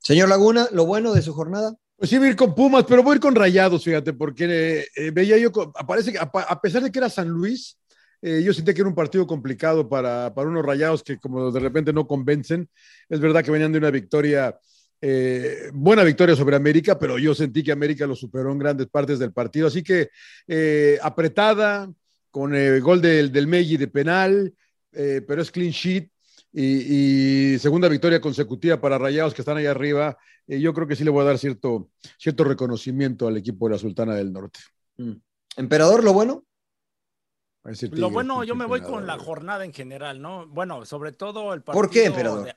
Señor 0.05 0.29
Laguna, 0.29 0.69
lo 0.71 0.85
bueno 0.85 1.15
de 1.15 1.23
su 1.23 1.33
jornada. 1.33 1.75
Pues 1.97 2.11
sí, 2.11 2.19
voy 2.19 2.27
a 2.27 2.29
ir 2.29 2.35
con 2.35 2.53
Pumas, 2.53 2.85
pero 2.87 3.01
voy 3.01 3.13
a 3.13 3.15
ir 3.15 3.19
con 3.19 3.33
Rayados, 3.33 3.83
fíjate, 3.83 4.13
porque 4.13 4.85
eh, 4.95 5.09
veía 5.09 5.35
yo, 5.39 5.51
parece 5.51 6.11
que 6.11 6.19
a, 6.19 6.61
pesar 6.61 6.83
de 6.83 6.91
que 6.91 6.99
era 6.99 7.09
San 7.09 7.27
Luis, 7.27 7.75
eh, 8.21 8.43
yo 8.45 8.53
sentí 8.53 8.71
que 8.75 8.81
era 8.81 8.87
un 8.87 8.93
partido 8.93 9.25
complicado 9.25 9.89
para, 9.89 10.31
para 10.31 10.47
unos 10.47 10.63
Rayados 10.63 11.01
que 11.01 11.17
como 11.17 11.51
de 11.51 11.59
repente 11.59 11.91
no 11.91 12.05
convencen. 12.05 12.69
Es 13.09 13.19
verdad 13.19 13.43
que 13.43 13.49
venían 13.49 13.71
de 13.71 13.79
una 13.79 13.89
victoria, 13.89 14.55
eh, 15.01 15.71
buena 15.73 16.03
victoria 16.03 16.35
sobre 16.35 16.55
América, 16.55 16.99
pero 16.99 17.17
yo 17.17 17.33
sentí 17.33 17.63
que 17.63 17.71
América 17.71 18.05
lo 18.05 18.15
superó 18.15 18.51
en 18.51 18.59
grandes 18.59 18.85
partes 18.85 19.17
del 19.17 19.33
partido. 19.33 19.65
Así 19.69 19.81
que 19.81 20.11
apretada, 21.01 21.91
con 22.29 22.53
el 22.53 22.79
gol 22.79 23.01
del, 23.01 23.31
del 23.31 23.49
de 23.49 23.87
penal, 23.87 24.53
pero 24.91 25.41
es 25.41 25.49
clean 25.49 25.71
sheet. 25.71 26.11
Y, 26.57 27.55
y 27.55 27.59
segunda 27.59 27.89
victoria 27.89 28.21
consecutiva 28.21 28.79
para 28.79 28.97
Rayados 28.97 29.33
que 29.33 29.41
están 29.41 29.57
ahí 29.57 29.65
arriba. 29.65 30.17
Eh, 30.47 30.61
yo 30.61 30.73
creo 30.73 30.87
que 30.87 30.95
sí 30.95 31.03
le 31.03 31.09
voy 31.09 31.21
a 31.23 31.25
dar 31.25 31.37
cierto, 31.37 31.89
cierto 32.17 32.45
reconocimiento 32.45 33.27
al 33.27 33.35
equipo 33.35 33.67
de 33.67 33.73
la 33.73 33.77
Sultana 33.77 34.15
del 34.15 34.31
Norte. 34.31 34.59
Mm. 34.95 35.11
Emperador, 35.57 36.03
lo 36.03 36.13
bueno. 36.13 36.45
Lo 37.91 38.09
bueno, 38.09 38.43
yo 38.43 38.55
me 38.55 38.65
voy 38.65 38.81
con 38.81 39.05
la 39.07 39.17
jornada 39.17 39.65
en 39.65 39.73
general, 39.73 40.21
¿no? 40.21 40.47
Bueno, 40.47 40.85
sobre 40.85 41.11
todo 41.11 41.53
el 41.53 41.61
partido. 41.61 41.81
¿Por 41.81 41.89
qué, 41.91 42.05
emperador? 42.05 42.45
de- 42.45 42.55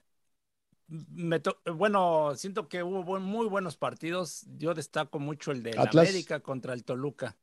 me 0.88 1.40
to- 1.40 1.58
bueno, 1.74 2.34
siento 2.36 2.68
que 2.68 2.82
hubo 2.82 3.18
muy 3.18 3.46
buenos 3.46 3.76
partidos. 3.76 4.46
Yo 4.58 4.74
destaco 4.74 5.18
mucho 5.18 5.50
el 5.50 5.62
de 5.62 5.72
la. 5.74 5.82
América 5.90 6.40
contra 6.40 6.72
el 6.72 6.84
Toluca. 6.84 7.36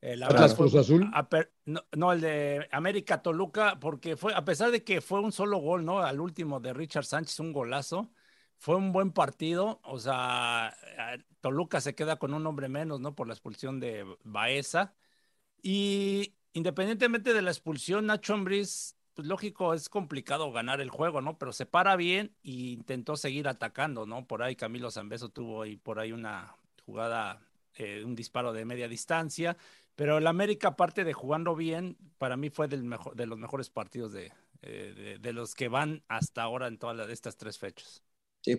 Eh, 0.00 0.16
la 0.16 0.26
Atlas 0.26 0.54
Cruz 0.54 0.74
Azul. 0.74 1.10
a 1.12 1.28
no, 1.66 1.84
no, 1.94 2.12
el 2.12 2.20
de 2.20 2.68
América 2.72 3.22
Toluca, 3.22 3.78
porque 3.80 4.16
fue, 4.16 4.34
a 4.34 4.44
pesar 4.44 4.70
de 4.70 4.82
que 4.82 5.00
fue 5.00 5.20
un 5.20 5.32
solo 5.32 5.58
gol, 5.58 5.84
¿no? 5.84 6.00
Al 6.00 6.20
último 6.20 6.60
de 6.60 6.72
Richard 6.72 7.04
Sánchez, 7.04 7.38
un 7.40 7.52
golazo. 7.52 8.10
Fue 8.58 8.76
un 8.76 8.92
buen 8.92 9.12
partido. 9.12 9.80
O 9.84 9.98
sea, 9.98 10.74
eh, 10.98 11.24
Toluca 11.40 11.80
se 11.80 11.94
queda 11.94 12.16
con 12.16 12.34
un 12.34 12.46
hombre 12.46 12.68
menos, 12.68 13.00
¿no? 13.00 13.14
Por 13.14 13.26
la 13.26 13.34
expulsión 13.34 13.80
de 13.80 14.06
Baeza. 14.24 14.94
Y 15.62 16.34
independientemente 16.52 17.32
de 17.34 17.42
la 17.42 17.50
expulsión, 17.50 18.06
Nacho 18.06 18.34
Ambriz, 18.34 18.96
pues 19.14 19.26
lógico, 19.28 19.74
es 19.74 19.88
complicado 19.88 20.52
ganar 20.52 20.80
el 20.80 20.90
juego, 20.90 21.20
¿no? 21.20 21.38
Pero 21.38 21.52
se 21.52 21.66
para 21.66 21.96
bien 21.96 22.34
e 22.42 22.50
intentó 22.50 23.16
seguir 23.16 23.48
atacando, 23.48 24.06
¿no? 24.06 24.26
Por 24.26 24.42
ahí 24.42 24.56
Camilo 24.56 24.90
Zambeso 24.90 25.28
tuvo 25.30 25.62
ahí 25.62 25.76
por 25.76 25.98
ahí 25.98 26.12
una 26.12 26.56
jugada, 26.86 27.40
eh, 27.74 28.02
un 28.04 28.14
disparo 28.14 28.52
de 28.52 28.64
media 28.64 28.88
distancia. 28.88 29.56
Pero 29.96 30.18
el 30.18 30.26
América, 30.26 30.68
aparte 30.68 31.04
de 31.04 31.12
jugando 31.12 31.54
bien, 31.54 31.96
para 32.18 32.36
mí 32.36 32.50
fue 32.50 32.68
del 32.68 32.84
mejor, 32.84 33.14
de 33.16 33.26
los 33.26 33.38
mejores 33.38 33.70
partidos 33.70 34.12
de, 34.12 34.32
eh, 34.62 34.94
de, 34.96 35.18
de 35.18 35.32
los 35.32 35.54
que 35.54 35.68
van 35.68 36.02
hasta 36.08 36.42
ahora 36.42 36.68
en 36.68 36.78
todas 36.78 37.10
estas 37.10 37.36
tres 37.36 37.58
fechas. 37.58 38.02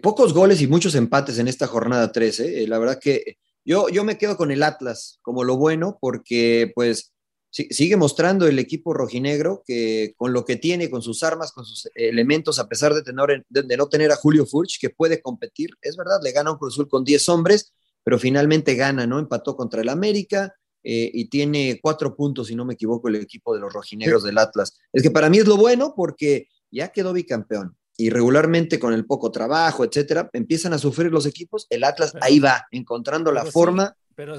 Pocos 0.01 0.33
goles 0.33 0.61
y 0.61 0.67
muchos 0.67 0.93
empates 0.93 1.39
en 1.39 1.47
esta 1.47 1.65
jornada 1.65 2.11
13. 2.11 2.67
La 2.67 2.77
verdad 2.77 2.99
que 2.99 3.37
yo, 3.65 3.89
yo 3.89 4.03
me 4.03 4.17
quedo 4.17 4.37
con 4.37 4.51
el 4.51 4.63
Atlas 4.63 5.19
como 5.21 5.43
lo 5.43 5.57
bueno 5.57 5.97
porque 5.99 6.71
pues 6.75 7.13
sigue 7.51 7.97
mostrando 7.97 8.47
el 8.47 8.59
equipo 8.59 8.93
rojinegro 8.93 9.61
que 9.65 10.13
con 10.15 10.31
lo 10.31 10.45
que 10.45 10.55
tiene, 10.55 10.89
con 10.89 11.01
sus 11.01 11.21
armas, 11.21 11.51
con 11.51 11.65
sus 11.65 11.89
elementos, 11.95 12.59
a 12.59 12.69
pesar 12.69 12.93
de, 12.93 13.03
tener, 13.03 13.45
de, 13.49 13.77
no 13.77 13.89
tener 13.89 14.11
a 14.11 14.15
Julio 14.15 14.45
Furch, 14.45 14.79
que 14.79 14.89
puede 14.89 15.21
competir, 15.21 15.71
es 15.81 15.97
verdad, 15.97 16.19
le 16.23 16.31
gana 16.31 16.51
un 16.51 16.57
Cruz 16.57 16.75
Azul 16.75 16.87
con 16.87 17.03
10 17.03 17.27
hombres, 17.29 17.73
pero 18.03 18.17
finalmente 18.17 18.75
gana, 18.75 19.05
¿no? 19.05 19.19
Empató 19.19 19.57
contra 19.57 19.81
el 19.81 19.89
América. 19.89 20.55
Eh, 20.83 21.09
y 21.13 21.29
tiene 21.29 21.79
cuatro 21.81 22.15
puntos, 22.15 22.47
si 22.47 22.55
no 22.55 22.65
me 22.65 22.73
equivoco, 22.73 23.07
el 23.07 23.15
equipo 23.15 23.53
de 23.53 23.61
los 23.61 23.71
rojinegros 23.73 24.23
del 24.23 24.37
Atlas. 24.37 24.77
Es 24.93 25.03
que 25.03 25.11
para 25.11 25.29
mí 25.29 25.39
es 25.39 25.47
lo 25.47 25.57
bueno 25.57 25.93
porque 25.95 26.47
ya 26.71 26.89
quedó 26.89 27.13
bicampeón 27.13 27.77
y 27.97 28.09
regularmente 28.09 28.79
con 28.79 28.93
el 28.93 29.05
poco 29.05 29.31
trabajo, 29.31 29.83
etcétera, 29.83 30.29
empiezan 30.33 30.73
a 30.73 30.77
sufrir 30.77 31.11
los 31.11 31.25
equipos. 31.25 31.67
El 31.69 31.83
Atlas 31.83 32.13
ahí 32.21 32.39
va, 32.39 32.65
encontrando 32.71 33.31
la 33.31 33.45
sí, 33.45 33.51
forma. 33.51 33.95
pero, 34.15 34.37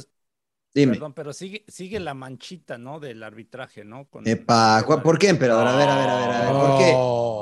Dime. 0.74 0.94
perdón, 0.94 1.12
pero 1.12 1.32
sigue, 1.34 1.64
sigue 1.68 2.00
la 2.00 2.14
manchita, 2.14 2.78
¿no? 2.78 2.98
Del 2.98 3.22
arbitraje, 3.22 3.84
¿no? 3.84 4.06
Con- 4.06 4.26
Epa, 4.26 4.82
¿cu- 4.86 5.02
¿por 5.02 5.18
qué, 5.18 5.28
emperador? 5.28 5.66
A 5.66 5.76
ver, 5.76 5.86
a 5.88 5.96
ver, 5.98 6.08
a 6.08 6.16
ver, 6.18 6.30
a 6.30 6.40
ver, 6.40 6.52
¿por 6.52 6.78
qué? 6.78 6.92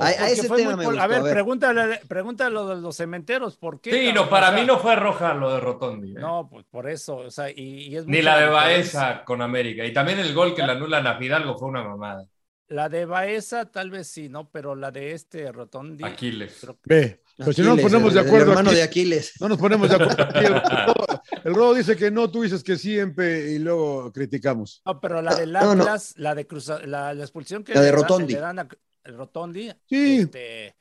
A, 0.02 0.06
a 0.24 0.28
ese 0.30 0.42
tema 0.48 0.54
muy 0.56 0.76
me 0.76 0.84
gustó. 0.86 1.00
A 1.00 1.06
ver, 1.06 1.18
a 1.18 1.22
ver. 1.22 1.32
pregúntale, 1.34 2.00
pregúntale 2.08 2.50
lo 2.50 2.66
de 2.74 2.80
los 2.82 2.96
cementeros, 2.96 3.56
¿por 3.56 3.80
qué? 3.80 3.92
Sí, 3.92 4.12
no, 4.12 4.28
para 4.28 4.50
mí 4.50 4.62
no 4.66 4.78
fue 4.80 4.96
roja 4.96 5.32
lo 5.34 5.52
de 5.54 5.60
Rotondi. 5.60 6.10
¿eh? 6.12 6.14
No, 6.18 6.48
pues 6.50 6.64
por 6.68 6.88
eso, 6.88 7.18
o 7.18 7.30
sea, 7.30 7.50
y, 7.50 7.86
y 7.88 7.96
es 7.96 8.06
Ni 8.06 8.20
la 8.20 8.40
de. 8.40 8.46
Baeza 8.48 9.24
con 9.24 9.42
América. 9.42 9.84
Y 9.86 9.92
también 9.92 10.18
el 10.18 10.34
gol 10.34 10.54
que 10.54 10.62
le 10.62 10.72
anulan 10.72 11.06
a 11.06 11.16
Fidalgo 11.16 11.56
fue 11.56 11.68
una 11.68 11.84
mamada. 11.84 12.24
La 12.66 12.88
de 12.88 13.04
Baeza 13.04 13.66
tal 13.70 13.90
vez 13.90 14.08
sí, 14.08 14.28
¿no? 14.28 14.48
Pero 14.50 14.74
la 14.74 14.90
de 14.90 15.12
este 15.12 15.50
Rotondi. 15.52 16.02
Aquiles. 16.04 16.58
creo 16.60 16.74
que- 16.74 16.80
Ve, 16.84 17.22
pues 17.44 17.56
si 17.56 17.62
no 17.62 17.70
nos 17.76 17.80
ponemos 17.80 18.12
de 18.14 18.20
el- 18.20 18.26
el 18.26 18.28
acuerdo 18.28 18.50
hermano 18.52 18.70
aquí, 18.70 18.76
de 18.76 18.82
Aquiles. 18.84 19.32
no 19.40 19.48
nos 19.48 19.58
ponemos 19.58 19.88
de 19.88 19.94
acuerdo 19.96 20.22
aquí. 20.24 20.44
el 21.44 21.54
Rodo 21.54 21.74
dice 21.74 21.96
que 21.96 22.10
no, 22.10 22.30
tú 22.30 22.42
dices 22.42 22.62
que 22.62 22.76
sí, 22.76 22.98
Empe, 22.98 23.52
y 23.52 23.58
luego 23.58 24.12
criticamos. 24.12 24.82
No, 24.84 25.00
pero 25.00 25.20
la 25.22 25.34
del 25.34 25.52
No, 25.52 25.74
no. 25.74 25.82
Atlas, 25.84 26.14
la 26.16 26.34
de 26.34 26.46
Cruz, 26.46 26.68
la, 26.86 27.14
la 27.14 27.22
expulsión 27.22 27.64
que 27.64 27.74
La 27.74 27.80
de 27.82 27.92
Rotondi. 27.92 28.34
le 28.34 28.40
dan 28.40 28.58
a 28.60 28.68
el 29.04 29.16
Rotondi, 29.16 29.70
Sí. 29.88 30.18
este, 30.18 30.76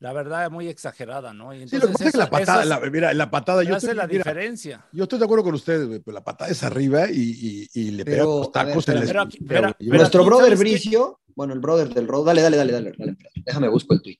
la 0.00 0.12
verdad, 0.12 0.50
muy 0.50 0.66
exagerada, 0.68 1.32
¿no? 1.32 1.54
Y 1.54 1.68
Sí, 1.68 1.76
lo 1.76 1.86
que 1.86 1.92
pasa 1.92 2.06
es 2.06 2.12
que 2.12 2.18
la 2.18 2.30
patada, 2.30 2.64
la, 2.64 2.80
mira, 2.80 3.14
la 3.14 3.30
patada, 3.30 3.62
yo 3.62 3.76
hace 3.76 3.86
estoy, 3.86 3.96
la 3.98 4.06
mira, 4.06 4.18
diferencia. 4.18 4.86
yo 4.92 5.04
estoy 5.04 5.18
de 5.18 5.24
acuerdo 5.26 5.44
con 5.44 5.54
ustedes, 5.54 5.86
güey, 5.86 6.00
pero 6.00 6.14
la 6.14 6.24
patada 6.24 6.50
es 6.50 6.62
arriba 6.62 7.08
y, 7.10 7.68
y, 7.74 7.80
y 7.80 7.90
le 7.92 8.04
pega 8.04 8.24
los 8.24 8.40
ver, 8.40 8.50
tacos 8.52 8.88
en 8.88 9.00
Pero- 9.06 9.24
güey. 9.24 9.46
pero- 9.46 9.74
Nuestro 9.78 10.24
brother. 10.24 10.56
Bricio, 10.56 11.20
bueno, 11.36 11.52
el 11.54 11.60
brother 11.60 11.88
del 11.94 12.08
Rodo, 12.08 12.24
dale, 12.24 12.42
dale, 12.42 12.56
dale, 12.56 12.72
dale, 12.72 12.92
dale, 12.98 13.16
déjame 13.44 13.68
busco 13.68 13.94
el 13.94 14.02
tweet. 14.02 14.18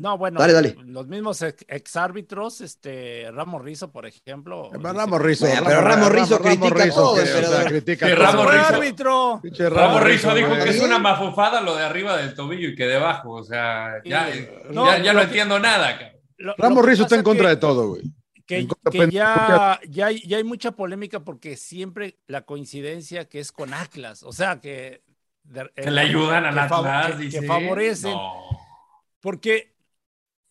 No, 0.00 0.16
bueno, 0.16 0.40
Dale, 0.40 0.52
dale. 0.54 0.76
los 0.86 1.06
mismos 1.08 1.42
ex- 1.42 1.64
exárbitros, 1.68 2.60
este, 2.62 3.30
Ramos 3.32 3.62
Rizo, 3.62 3.92
por 3.92 4.06
ejemplo. 4.06 4.68
Pero 4.70 4.78
dice- 4.82 4.92
Ramos 4.94 5.20
Rizzo, 5.22 5.46
Bueno, 5.46 5.62
pero 5.66 5.80
Ramos 5.82 6.08
Rizzo 6.12 6.38
critica 6.40 6.88
todo, 6.90 7.14
que, 7.14 7.20
o 7.20 7.26
sea, 7.26 7.36
emperador. 7.38 7.66
critica 7.68 8.06
Que 8.06 8.14
todo. 8.14 8.24
Ramos 8.24 8.44
¡Fue 8.46 8.54
Rizzo- 8.56 8.74
árbitro! 8.74 9.40
Ramos 9.70 10.02
Rizzo 10.02 10.34
dijo 10.34 10.54
que 10.54 10.70
es 10.70 10.82
una 10.82 10.98
mafufada 10.98 11.60
lo 11.60 11.76
de 11.76 11.84
arriba 11.84 12.16
del 12.16 12.34
tobillo 12.34 12.68
y 12.70 12.74
que 12.74 12.86
debajo, 12.86 13.30
o 13.32 13.44
sea, 13.44 14.02
ya, 14.04 14.28
ya, 14.34 14.46
No, 14.70 14.86
ya 14.86 15.12
lo 15.12 15.12
no 15.12 15.18
que- 15.20 15.24
entiendo 15.26 15.58
nada. 15.58 15.92
cabrón. 15.98 16.20
Lo- 16.38 16.54
Ramos 16.56 16.82
lo 16.82 16.88
Rizzo 16.88 17.02
está 17.02 17.16
en 17.16 17.22
contra 17.22 17.44
que- 17.48 17.54
de 17.54 17.56
todo, 17.58 17.88
güey. 17.90 18.02
Que, 18.46 18.66
ya, 19.12 19.78
ya, 19.88 20.06
hay, 20.06 20.26
ya 20.26 20.38
hay 20.38 20.44
mucha 20.44 20.72
polémica 20.72 21.20
porque 21.20 21.56
siempre 21.56 22.18
la 22.26 22.40
coincidencia 22.42 23.28
que 23.28 23.38
es 23.38 23.52
con 23.52 23.74
Atlas, 23.74 24.22
o 24.24 24.32
sea 24.32 24.60
que... 24.60 25.02
de- 25.44 25.70
Que 25.76 25.90
le 25.90 26.00
ayudan 26.00 26.46
al 26.46 26.58
Atlas, 26.58 27.06
que- 27.12 27.16
que 27.16 27.22
dice. 27.24 27.46
favorecen. 27.46 28.12
No. 28.12 28.32
Porque 29.20 29.74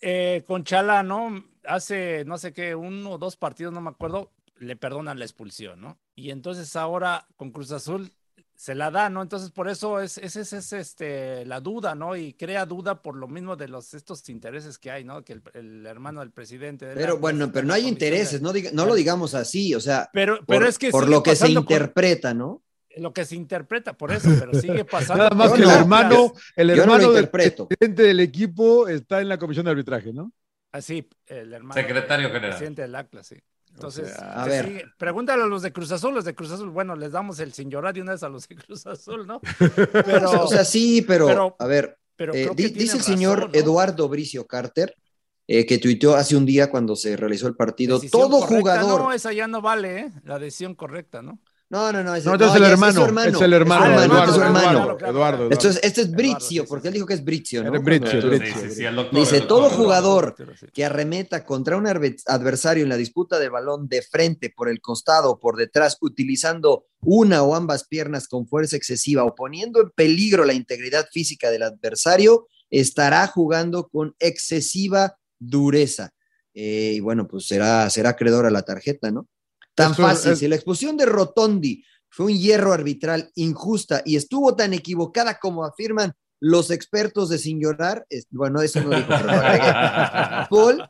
eh, 0.01 0.43
con 0.47 0.63
Chala, 0.63 1.03
¿no? 1.03 1.43
Hace, 1.65 2.23
no 2.25 2.37
sé 2.37 2.53
qué, 2.53 2.75
uno 2.75 3.11
o 3.11 3.17
dos 3.17 3.35
partidos, 3.35 3.73
no 3.73 3.81
me 3.81 3.89
acuerdo, 3.89 4.31
le 4.59 4.75
perdonan 4.75 5.19
la 5.19 5.25
expulsión, 5.25 5.81
¿no? 5.81 5.97
Y 6.15 6.31
entonces 6.31 6.75
ahora 6.75 7.27
con 7.37 7.51
Cruz 7.51 7.71
Azul 7.71 8.11
se 8.55 8.75
la 8.75 8.91
da, 8.91 9.09
¿no? 9.09 9.21
Entonces 9.21 9.51
por 9.51 9.69
eso 9.69 10.01
es, 10.01 10.17
esa 10.17 10.41
es, 10.41 10.51
es, 10.51 10.73
este, 10.73 11.45
la 11.45 11.61
duda, 11.61 11.95
¿no? 11.95 12.15
Y 12.17 12.33
crea 12.33 12.65
duda 12.65 13.01
por 13.01 13.15
lo 13.15 13.27
mismo 13.29 13.55
de 13.55 13.69
los 13.69 13.93
estos 13.93 14.27
intereses 14.27 14.77
que 14.77 14.91
hay, 14.91 15.05
¿no? 15.05 15.23
Que 15.23 15.33
el, 15.33 15.43
el 15.53 15.85
hermano 15.85 16.19
del 16.19 16.31
presidente... 16.31 16.91
Pero 16.93 17.17
bueno, 17.19 17.51
pero 17.53 17.65
no 17.67 17.73
hay 17.73 17.87
intereses, 17.87 18.41
no, 18.41 18.51
diga- 18.51 18.71
no 18.73 18.85
lo 18.85 18.95
digamos 18.95 19.33
así, 19.33 19.73
o 19.75 19.79
sea, 19.79 20.09
Pero, 20.11 20.37
por, 20.39 20.45
pero 20.47 20.67
es 20.67 20.77
que 20.77 20.89
por 20.91 21.07
lo 21.07 21.23
que 21.23 21.35
se 21.37 21.45
con- 21.45 21.51
interpreta, 21.63 22.33
¿no? 22.33 22.61
Lo 22.97 23.13
que 23.13 23.25
se 23.25 23.35
interpreta 23.35 23.93
por 23.93 24.11
eso, 24.11 24.29
pero 24.39 24.53
sigue 24.59 24.83
pasando. 24.85 25.23
Nada 25.23 25.35
más 25.35 25.51
que 25.53 25.61
el 25.61 25.67
no, 25.67 25.73
hermano, 25.75 26.33
el 26.55 26.69
yo 26.69 26.75
no 26.85 26.95
hermano 26.95 27.11
del 27.13 27.29
presidente 27.29 28.03
del 28.03 28.19
equipo 28.19 28.87
está 28.87 29.21
en 29.21 29.29
la 29.29 29.37
comisión 29.37 29.65
de 29.65 29.71
arbitraje, 29.71 30.11
¿no? 30.13 30.31
Así, 30.71 31.07
el 31.27 31.53
hermano. 31.53 31.73
Secretario 31.73 32.27
general. 32.27 32.49
Presidente 32.51 32.81
del 32.83 32.95
Atlas, 32.95 33.27
sí. 33.27 33.35
Entonces, 33.73 34.09
sea, 34.13 34.41
a 34.43 34.45
ver. 34.45 34.65
sigue- 34.65 34.85
pregúntale 34.97 35.43
a 35.43 35.45
los 35.45 35.61
de 35.61 35.71
Cruz 35.71 35.91
Azul, 35.91 36.13
los 36.13 36.25
de 36.25 36.33
Cruz 36.35 36.51
Azul, 36.51 36.69
bueno, 36.69 36.95
les 36.95 37.11
damos 37.11 37.39
el 37.39 37.53
sin 37.53 37.69
llorar 37.69 37.93
de 37.93 38.01
una 38.01 38.13
vez 38.13 38.23
a 38.23 38.29
los 38.29 38.47
de 38.47 38.55
Cruz 38.55 38.85
Azul, 38.87 39.25
¿no? 39.27 39.39
Pero, 40.05 40.43
o 40.43 40.47
sea, 40.47 40.65
sí, 40.65 41.01
pero, 41.03 41.27
pero- 41.27 41.55
a 41.59 41.65
ver, 41.67 41.97
pero 42.15 42.33
eh, 42.33 42.49
dice 42.55 42.97
el 42.97 43.03
señor 43.03 43.37
razón, 43.37 43.51
¿no? 43.53 43.59
Eduardo 43.59 44.09
Bricio 44.09 44.45
Carter, 44.45 44.93
eh, 45.47 45.65
que 45.65 45.77
tuiteó 45.77 46.15
hace 46.15 46.35
un 46.35 46.45
día 46.45 46.69
cuando 46.69 46.95
se 46.95 47.15
realizó 47.15 47.47
el 47.47 47.55
partido, 47.55 47.95
Decisión 47.99 48.21
todo 48.23 48.39
correcta, 48.41 48.57
jugador... 48.59 49.01
No, 49.01 49.13
esa 49.13 49.31
ya 49.33 49.47
no 49.47 49.61
vale, 49.61 49.99
¿eh? 49.99 50.11
La 50.25 50.37
decisión 50.39 50.75
correcta, 50.75 51.21
¿no? 51.21 51.39
No, 51.71 51.91
no, 51.91 52.03
no, 52.03 52.15
ese, 52.15 52.27
No, 52.27 52.33
este 52.33 52.47
es 52.47 52.55
el 52.55 52.63
hermano, 52.63 52.93
su 52.93 53.05
hermano, 53.05 53.37
es 53.37 53.41
el 53.43 53.53
hermano, 53.53 53.85
el 53.85 54.05
Eduardo, 54.05 54.31
es 54.31 54.37
hermano. 54.39 55.49
Esto 55.51 55.69
es, 55.69 55.79
este 55.83 56.01
es 56.01 56.11
sí, 56.39 56.59
porque 56.67 56.87
él 56.87 56.95
dijo 56.95 57.05
que 57.05 57.13
es 57.13 57.23
Bricio, 57.23 57.63
¿no? 57.63 57.71
Sí, 57.71 58.19
sí, 58.59 58.71
sí, 58.71 58.85
el 58.85 58.95
doctor. 58.95 59.19
Dice, 59.19 59.41
todo 59.41 59.61
doctor. 59.61 59.77
jugador 59.77 60.35
Sí. 60.59 60.65
que 60.73 60.83
arremeta 60.83 61.45
contra 61.45 61.77
un 61.77 61.85
adversario 61.85 62.81
en 62.81 62.89
la 62.89 62.97
disputa 62.97 63.37
del 63.37 63.51
balón 63.51 63.87
de 63.87 64.01
frente, 64.01 64.49
por 64.49 64.67
el 64.67 64.81
costado 64.81 65.29
o 65.29 65.39
por 65.39 65.57
detrás, 65.57 65.97
utilizando 66.01 66.87
una 67.01 67.43
o 67.43 67.53
ambas 67.53 67.85
piernas 67.87 68.27
con 68.27 68.47
fuerza 68.47 68.75
excesiva 68.75 69.23
o 69.23 69.35
poniendo 69.35 69.79
en 69.79 69.91
peligro 69.91 70.45
la 70.45 70.53
integridad 70.53 71.07
física 71.11 71.51
del 71.51 71.61
adversario, 71.61 72.47
estará 72.71 73.27
jugando 73.27 73.89
con 73.89 74.15
excesiva 74.17 75.17
dureza. 75.37 76.13
Eh, 76.55 76.93
y 76.95 76.99
bueno, 76.99 77.27
pues 77.27 77.45
será, 77.45 77.87
será 77.91 78.09
acreedor 78.09 78.47
a 78.47 78.49
la 78.51 78.63
tarjeta, 78.63 79.11
¿no? 79.11 79.27
Tan 79.83 79.91
Esto 79.91 80.03
fácil, 80.03 80.31
es- 80.33 80.39
si 80.39 80.47
la 80.47 80.55
expulsión 80.55 80.97
de 80.97 81.05
Rotondi 81.05 81.83
fue 82.09 82.27
un 82.27 82.33
hierro 82.37 82.73
arbitral 82.73 83.29
injusta 83.35 84.01
y 84.05 84.15
estuvo 84.15 84.55
tan 84.55 84.73
equivocada 84.73 85.37
como 85.39 85.63
afirman 85.65 86.13
los 86.41 86.71
expertos 86.71 87.29
de 87.29 87.37
Sin 87.37 87.59
Llorar, 87.61 88.05
es- 88.09 88.27
bueno, 88.31 88.61
eso 88.61 88.81
no 88.81 88.89
dijo. 88.95 89.09
Paul, 90.49 90.83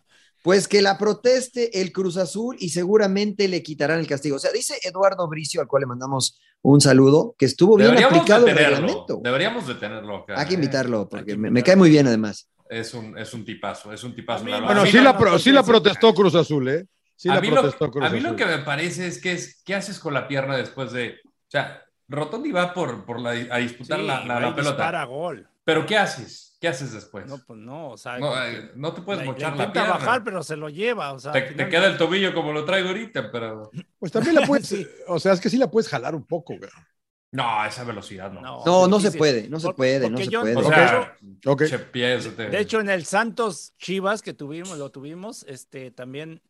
pues 0.44 0.68
que 0.68 0.82
la 0.82 0.98
proteste 0.98 1.82
el 1.82 1.92
Cruz 1.92 2.18
Azul 2.18 2.56
y 2.60 2.70
seguramente 2.70 3.48
le 3.48 3.62
quitarán 3.62 4.00
el 4.00 4.08
castigo. 4.08 4.38
O 4.38 4.40
sea, 4.40 4.52
dice 4.52 4.76
Eduardo 4.84 5.28
Bricio, 5.28 5.60
al 5.62 5.68
cual 5.68 5.82
le 5.82 5.88
mandamos 5.88 6.40
un 6.62 6.80
saludo, 6.82 7.36
que 7.38 7.46
estuvo 7.46 7.76
bien 7.76 7.90
Deberíamos 7.90 8.18
aplicado 8.20 8.48
el 8.48 8.56
reglamento. 8.56 9.20
Deberíamos 9.24 9.68
de 9.68 9.76
tenerlo 9.76 10.18
acá. 10.18 10.40
Hay 10.40 10.46
que 10.48 10.54
¿eh? 10.54 10.56
invitarlo, 10.56 11.08
porque 11.10 11.26
que 11.34 11.38
me, 11.38 11.64
cae 11.64 11.76
muy 11.76 11.90
bien 11.90 12.08
además. 12.08 12.48
Es 12.70 12.94
un, 12.94 13.18
es 13.18 13.34
un 13.34 13.44
tipazo, 13.44 13.92
es 13.92 14.04
un 14.04 14.16
tipazo. 14.16 14.44
Mí-. 14.46 14.52
Bueno, 14.52 14.86
sí 14.86 14.98
no- 14.98 15.04
la, 15.04 15.14
no, 15.14 15.20
pro- 15.20 15.32
no, 15.32 15.40
sí 15.40 15.52
la 15.52 15.64
protestó 15.64 16.14
Cruz 16.14 16.36
Azul, 16.36 16.70
¿eh? 16.70 16.86
Sí 17.20 17.28
a 17.28 17.36
la 17.36 17.42
mí, 17.42 17.50
lo, 17.50 17.60
a 17.60 18.10
mí 18.10 18.22
lo 18.22 18.36
que 18.38 18.46
me 18.46 18.60
parece 18.60 19.06
es 19.06 19.22
que 19.22 19.34
es, 19.34 19.62
¿qué 19.66 19.76
haces 19.76 20.00
con 20.00 20.14
la 20.14 20.26
pierna 20.26 20.56
después 20.56 20.94
de, 20.94 21.20
o 21.26 21.30
sea, 21.50 21.84
Rotondi 22.08 22.54
va 22.54 22.74
por, 22.74 23.04
por 23.04 23.20
la, 23.20 23.32
a 23.32 23.58
disputar 23.58 24.00
Sí, 24.00 24.06
la, 24.08 24.24
la- 24.24 24.40
la 24.40 24.56
pelota, 24.56 24.72
dispara 24.72 25.04
gol. 25.04 25.46
pero 25.66 25.86
¿qué 25.86 25.98
haces? 25.98 26.56
¿Qué 26.62 26.70
haces 26.70 26.94
después? 26.94 27.26
No, 27.28 27.38
pues 27.46 27.60
no, 27.60 27.90
o 27.90 27.98
sea, 27.98 28.20
No, 28.20 28.42
eh, 28.42 28.72
no 28.76 28.94
te 28.94 29.02
puedes 29.02 29.26
mochar 29.26 29.58
la 29.58 29.72
pierna. 29.74 29.92
bajar, 29.96 30.24
pero 30.24 30.44
se 30.44 30.56
lo 30.56 30.70
lleva, 30.70 31.12
o 31.12 31.20
sea, 31.20 31.34
te, 31.34 31.42
te 31.42 31.68
queda 31.68 31.88
el 31.88 31.98
tobillo 31.98 32.34
como 32.34 32.54
lo 32.54 32.64
traigo 32.64 32.88
ahorita, 32.88 33.30
pero 33.34 33.70
Pues 34.00 34.14
también 34.14 34.36
la 34.36 34.48
puedes, 34.48 34.68
Sí. 34.70 34.88
o 35.08 35.20
sea, 35.20 35.34
es 35.34 35.42
que 35.42 35.50
sí 35.50 35.58
la 35.58 35.70
puedes 35.70 35.90
jalar 35.90 36.16
un 36.16 36.26
poco, 36.26 36.56
güey. 36.58 36.70
no, 37.32 37.60
a 37.62 37.68
esa 37.68 37.84
velocidad 37.84 38.32
no. 38.32 38.42
No, 38.66 38.88
No, 38.88 39.00
se 39.02 39.12
puede, 39.12 39.50
no 39.50 39.60
se 39.60 39.74
puede, 39.74 40.10
no 40.10 40.18
se 40.18 40.28
yo- 40.30 40.40
puede. 40.40 40.56
O 40.56 40.64
sea. 40.64 41.18
De 42.50 42.60
hecho, 42.60 42.80
en 42.80 42.90
el 42.90 43.04
Santos 43.06 43.74
Chivas 43.78 44.22
que 44.22 44.34
tuvimos, 44.34 44.78
lo 44.78 44.90
tuvimos, 44.90 45.44
este 45.48 45.92
también 45.92 46.42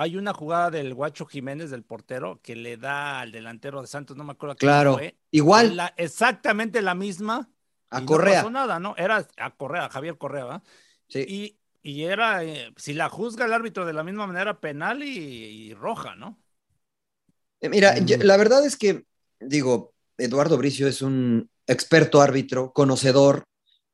hay 0.00 0.16
una 0.16 0.32
jugada 0.34 0.70
del 0.70 0.94
Guacho 0.94 1.26
Jiménez, 1.26 1.70
del 1.70 1.82
portero, 1.84 2.40
que 2.42 2.56
le 2.56 2.76
da 2.76 3.20
al 3.20 3.32
delantero 3.32 3.80
de 3.80 3.86
Santos, 3.88 4.16
no 4.16 4.24
me 4.24 4.32
acuerdo 4.32 4.56
Claro, 4.56 4.94
fue, 4.94 5.16
igual 5.30 5.76
la- 5.76 5.94
exactamente 5.96 6.82
la 6.82 6.94
misma. 6.94 7.50
a 7.90 8.00
y 8.02 8.04
Correa. 8.06 8.34
No 8.42 8.42
pasó 8.42 8.50
nada, 8.50 8.78
¿no? 8.80 8.94
Era 8.96 9.26
a 9.36 9.50
Correa, 9.56 9.86
a 9.86 9.90
Javier 9.90 10.18
Correa, 10.18 10.44
¿va? 10.44 10.62
Sí. 11.08 11.24
Y, 11.28 11.58
y 11.82 12.02
era, 12.04 12.42
eh, 12.44 12.72
si 12.76 12.94
la 12.94 13.08
juzga 13.08 13.46
el 13.46 13.52
árbitro 13.52 13.86
de 13.86 13.92
la 13.92 14.02
misma 14.02 14.26
manera, 14.26 14.60
penal 14.60 15.02
y, 15.02 15.08
y 15.08 15.74
roja, 15.74 16.16
¿no? 16.16 16.38
Eh, 17.60 17.68
Mira, 17.68 17.94
Mm. 18.00 18.04
yo- 18.06 18.16
la 18.18 18.36
verdad 18.36 18.64
es 18.66 18.76
que, 18.76 19.04
digo, 19.40 19.94
Eduardo 20.18 20.56
Bricio 20.58 20.86
es 20.88 21.02
un 21.02 21.48
experto 21.66 22.20
árbitro, 22.20 22.72
conocedor, 22.72 23.44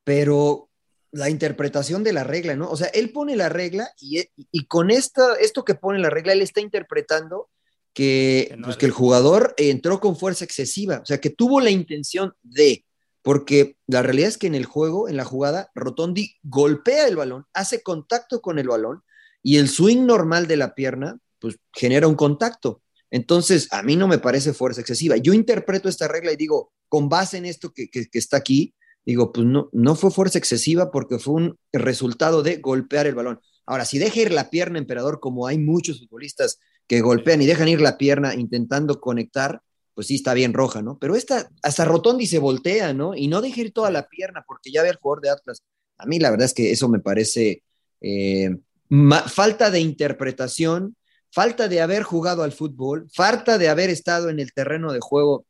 pero 0.05 0.69
la 1.13 1.29
interpretación 1.31 2.03
de 2.05 2.13
la 2.15 2.25
regla, 2.25 2.57
¿no? 2.57 2.71
O 2.71 2.77
sea, 2.77 2.89
él 2.89 3.11
pone 3.11 3.37
la 3.37 3.49
regla 3.49 3.91
y, 4.01 4.19
e- 4.19 4.33
y 4.51 4.65
con 4.67 4.91
esta, 4.91 5.35
esto 5.37 5.65
que 5.65 5.75
pone 5.75 5.99
la 5.99 6.11
regla, 6.11 6.33
él 6.33 6.43
está 6.43 6.61
interpretando 6.61 7.51
que, 7.95 8.47
Que 8.51 8.57
no 8.57 8.65
pues, 8.69 8.77
que 8.79 8.87
el 8.87 8.93
jugador 8.93 9.55
entró 9.59 10.01
con 10.01 10.17
fuerza 10.17 10.45
excesiva, 10.47 11.01
o 11.03 11.07
sea, 11.07 11.21
que 11.21 11.29
tuvo 11.31 11.61
la 11.61 11.71
intención 11.71 12.33
de, 12.43 12.87
porque 13.21 13.77
la 13.87 14.03
realidad 14.03 14.29
es 14.31 14.39
que 14.39 14.47
en 14.47 14.55
el 14.55 14.65
juego, 14.65 15.09
en 15.09 15.17
la 15.19 15.25
jugada, 15.25 15.71
Rotondi 15.75 16.37
golpea 16.43 17.07
el 17.07 17.17
balón, 17.17 17.45
hace 17.53 17.83
contacto 17.83 18.41
con 18.41 18.59
el 18.59 18.69
balón 18.69 19.03
y 19.43 19.59
el 19.59 19.69
swing 19.69 20.07
normal 20.07 20.47
de 20.47 20.57
la 20.57 20.75
pierna, 20.75 21.19
pues 21.39 21.57
genera 21.75 22.09
un 22.09 22.15
contacto. 22.15 22.81
Entonces, 23.11 23.69
a 23.73 23.83
mí 23.83 23.95
no 23.97 24.09
me 24.09 24.17
parece 24.19 24.55
fuerza 24.55 24.81
excesiva. 24.81 25.19
Yo 25.19 25.35
interpreto 25.35 25.91
esta 25.91 26.09
regla 26.09 26.33
y 26.33 26.37
digo, 26.37 26.73
con 26.89 27.11
base 27.11 27.37
en 27.37 27.45
esto 27.45 27.71
que, 27.75 27.91
que- 27.91 28.07
que 28.09 28.19
está 28.19 28.39
aquí, 28.39 28.75
digo, 29.05 29.33
pues 29.33 29.47
no, 29.47 29.69
no 29.73 29.95
fue 29.95 30.11
fuerza 30.11 30.39
excesiva 30.39 30.91
porque 30.91 31.19
fue 31.19 31.35
un 31.35 31.59
resultado 31.73 32.43
de 32.43 32.57
golpear 32.57 33.07
el 33.07 33.15
balón. 33.15 33.41
Ahora, 33.67 33.85
si 33.85 33.99
deja 33.99 34.21
ir 34.21 34.33
la 34.33 34.51
pierna, 34.51 34.79
emperador, 34.79 35.21
como 35.21 35.47
hay 35.47 35.59
muchos 35.59 36.01
futbolistas 36.01 36.59
que 36.87 37.01
golpean 37.01 37.41
y 37.43 37.47
dejan 37.47 37.69
ir 37.69 37.81
la 37.81 37.97
pierna 37.97 38.35
intentando 38.35 39.01
conectar, 39.01 39.63
pues 39.95 40.07
sí 40.07 40.17
está 40.17 40.35
bien 40.35 40.53
roja, 40.53 40.83
¿no? 40.83 40.99
Pero 40.99 41.15
esta, 41.17 41.49
hasta 41.63 41.85
Rotondi 41.85 42.27
se 42.27 42.39
voltea, 42.39 42.93
¿no? 42.93 43.15
Y 43.15 43.29
no 43.29 43.41
deja 43.41 43.61
ir 43.61 43.73
toda 43.73 43.91
la 43.91 44.09
pierna 44.09 44.45
porque 44.47 44.71
ya 44.71 44.83
ve 44.83 44.91
al 44.91 44.97
jugador 44.97 45.23
de 45.23 45.31
Atlas. 45.31 45.63
A 45.99 46.07
mí 46.07 46.19
la 46.19 46.31
verdad 46.31 46.47
es 46.47 46.55
que 46.55 46.73
eso 46.73 46.89
me 46.89 46.99
parece 46.99 47.63
eh, 48.01 48.57
falta 49.27 49.71
de 49.71 49.81
interpretación, 49.81 50.97
falta 51.31 51.69
de 51.69 51.81
haber 51.81 52.03
jugado 52.03 52.43
al 52.43 52.53
fútbol, 52.53 53.09
falta 53.13 53.59
de 53.59 53.69
haber 53.69 53.91
estado 53.91 54.29
en 54.29 54.41
el 54.41 54.53
terreno 54.53 54.93
de 54.93 55.01
juego. 55.01 55.47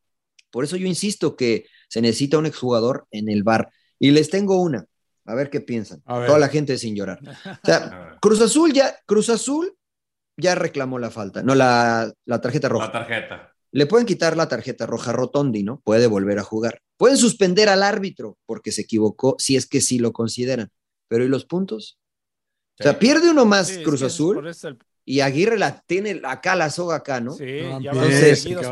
Por 0.50 0.64
eso 0.64 0.76
yo 0.76 0.86
insisto 0.86 1.36
que 1.36 1.66
se 1.92 2.00
necesita 2.00 2.38
un 2.38 2.46
exjugador 2.46 3.06
en 3.10 3.28
el 3.28 3.42
bar. 3.42 3.70
Y 3.98 4.12
les 4.12 4.30
tengo 4.30 4.62
una, 4.62 4.86
a 5.26 5.34
ver 5.34 5.50
qué 5.50 5.60
piensan. 5.60 6.02
Ver. 6.06 6.26
Toda 6.26 6.38
la 6.38 6.48
gente 6.48 6.78
sin 6.78 6.96
llorar. 6.96 7.20
O 7.62 7.66
sea, 7.66 8.16
Cruz 8.22 8.40
Azul 8.40 8.72
ya, 8.72 8.96
Cruz 9.04 9.28
Azul 9.28 9.76
ya 10.38 10.54
reclamó 10.54 10.98
la 10.98 11.10
falta, 11.10 11.42
no 11.42 11.54
la, 11.54 12.10
la 12.24 12.40
tarjeta 12.40 12.70
roja. 12.70 12.86
La 12.86 12.92
tarjeta. 12.92 13.52
Le 13.72 13.84
pueden 13.84 14.06
quitar 14.06 14.38
la 14.38 14.48
tarjeta 14.48 14.86
roja 14.86 15.12
Rotondi, 15.12 15.64
¿no? 15.64 15.82
Puede 15.84 16.06
volver 16.06 16.38
a 16.38 16.42
jugar. 16.42 16.80
Pueden 16.96 17.18
suspender 17.18 17.68
al 17.68 17.82
árbitro 17.82 18.38
porque 18.46 18.72
se 18.72 18.80
equivocó, 18.82 19.36
si 19.38 19.56
es 19.56 19.66
que 19.66 19.82
sí 19.82 19.98
lo 19.98 20.14
consideran. 20.14 20.70
Pero 21.08 21.24
¿y 21.24 21.28
los 21.28 21.44
puntos? 21.44 21.98
O 22.80 22.82
sea, 22.82 22.98
pierde 22.98 23.30
uno 23.30 23.44
más 23.44 23.68
Sí, 23.68 23.80
es 23.80 23.84
Cruz 23.84 24.00
es 24.00 24.14
Azul 24.14 24.36
por 24.36 24.48
eso 24.48 24.68
el- 24.68 24.78
y 25.04 25.20
Aguirre 25.20 25.58
la 25.58 25.80
tiene 25.86 26.20
acá 26.24 26.54
la 26.54 26.70
soga 26.70 26.96
acá, 26.96 27.20
¿no? 27.20 27.32
Sí, 27.32 27.44
ya 27.82 27.92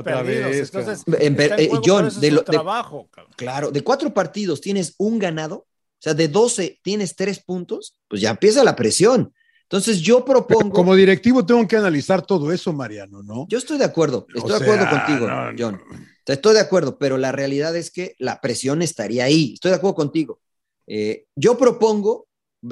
perdidos. 0.02 0.50
vez, 0.50 0.72
Entonces, 0.74 1.04
En- 1.20 1.40
está 1.40 1.54
en 1.56 1.60
eh, 1.60 1.68
juego 1.68 1.82
John, 1.84 2.04
de 2.04 2.10
su 2.28 2.34
lo- 2.34 2.40
de- 2.40 2.44
trabajo, 2.44 3.08
cabrón. 3.10 3.34
Claro, 3.36 3.70
de 3.70 3.82
cuatro 3.82 4.12
partidos 4.14 4.60
tienes 4.60 4.94
un 4.98 5.18
ganado. 5.18 5.56
O 5.56 6.02
sea, 6.02 6.14
de 6.14 6.28
12 6.28 6.78
tienes 6.82 7.14
tres 7.14 7.40
puntos, 7.40 7.96
pues 8.08 8.22
ya 8.22 8.30
empieza 8.30 8.64
la 8.64 8.74
presión. 8.74 9.34
Entonces 9.64 10.00
yo 10.00 10.24
propongo. 10.24 10.60
Pero 10.62 10.72
como 10.72 10.94
directivo 10.96 11.44
tengo 11.44 11.66
que 11.68 11.76
analizar 11.76 12.22
todo 12.24 12.50
eso, 12.52 12.72
Mariano, 12.72 13.22
¿no? 13.22 13.46
Yo 13.48 13.58
estoy 13.58 13.76
de 13.78 13.84
acuerdo, 13.84 14.26
estoy 14.34 14.50
O 14.50 14.58
de 14.58 14.64
acuerdo 14.64 14.84
sea, 14.88 14.90
contigo, 15.06 15.28
no, 15.28 15.52
no. 15.52 15.56
John. 15.58 15.80
Estoy 16.26 16.54
de 16.54 16.60
acuerdo, 16.60 16.96
pero 16.98 17.18
la 17.18 17.32
realidad 17.32 17.74
es 17.76 17.90
que 17.90 18.14
la 18.18 18.40
presión 18.40 18.82
estaría 18.82 19.24
ahí. 19.24 19.52
Estoy 19.54 19.70
de 19.72 19.76
acuerdo 19.76 19.94
contigo. 19.96 20.40
Eh, 20.86 21.26
yo 21.36 21.58
propongo, 21.58 22.28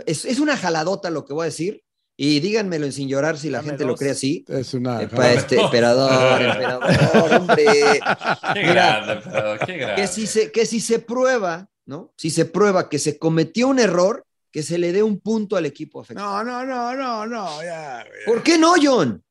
es, 0.06 0.24
es 0.24 0.38
una 0.40 0.56
jaladota 0.56 1.10
lo 1.10 1.24
que 1.24 1.34
voy 1.34 1.42
a 1.42 1.46
decir, 1.46 1.82
y 2.20 2.40
díganmelo 2.40 2.90
sin 2.90 3.08
llorar 3.08 3.38
si 3.38 3.48
la 3.48 3.58
Dame 3.58 3.70
gente 3.70 3.84
lo 3.84 3.94
cree 3.94 4.10
así. 4.10 4.44
Es 4.48 4.74
una. 4.74 5.08
Para 5.08 5.34
este 5.34 5.56
emperador, 5.60 6.42
emperador, 6.42 7.32
hombre. 7.34 7.64
Qué 7.64 8.60
Mira, 8.60 8.72
grande, 8.72 9.12
emperador, 9.14 9.58
qué 9.64 9.76
grande. 9.78 10.02
que 10.02 10.08
si 10.08 10.26
se, 10.26 10.50
que 10.50 10.66
si 10.66 10.80
se 10.80 10.98
prueba, 10.98 11.68
¿no? 11.86 12.12
Si 12.16 12.30
se 12.30 12.44
prueba 12.44 12.88
que 12.88 12.98
se 12.98 13.18
cometió 13.18 13.68
un 13.68 13.78
error, 13.78 14.26
que 14.50 14.64
se 14.64 14.78
le 14.78 14.92
dé 14.92 15.02
un 15.04 15.20
punto 15.20 15.56
al 15.56 15.64
equipo 15.66 16.00
afectado. 16.00 16.42
No, 16.42 16.44
no, 16.44 16.64
no, 16.66 16.94
no, 16.96 17.24
no, 17.26 17.62
ya. 17.62 18.04
¿Por 18.26 18.42
qué 18.42 18.58
no, 18.58 18.74
John? 18.82 19.22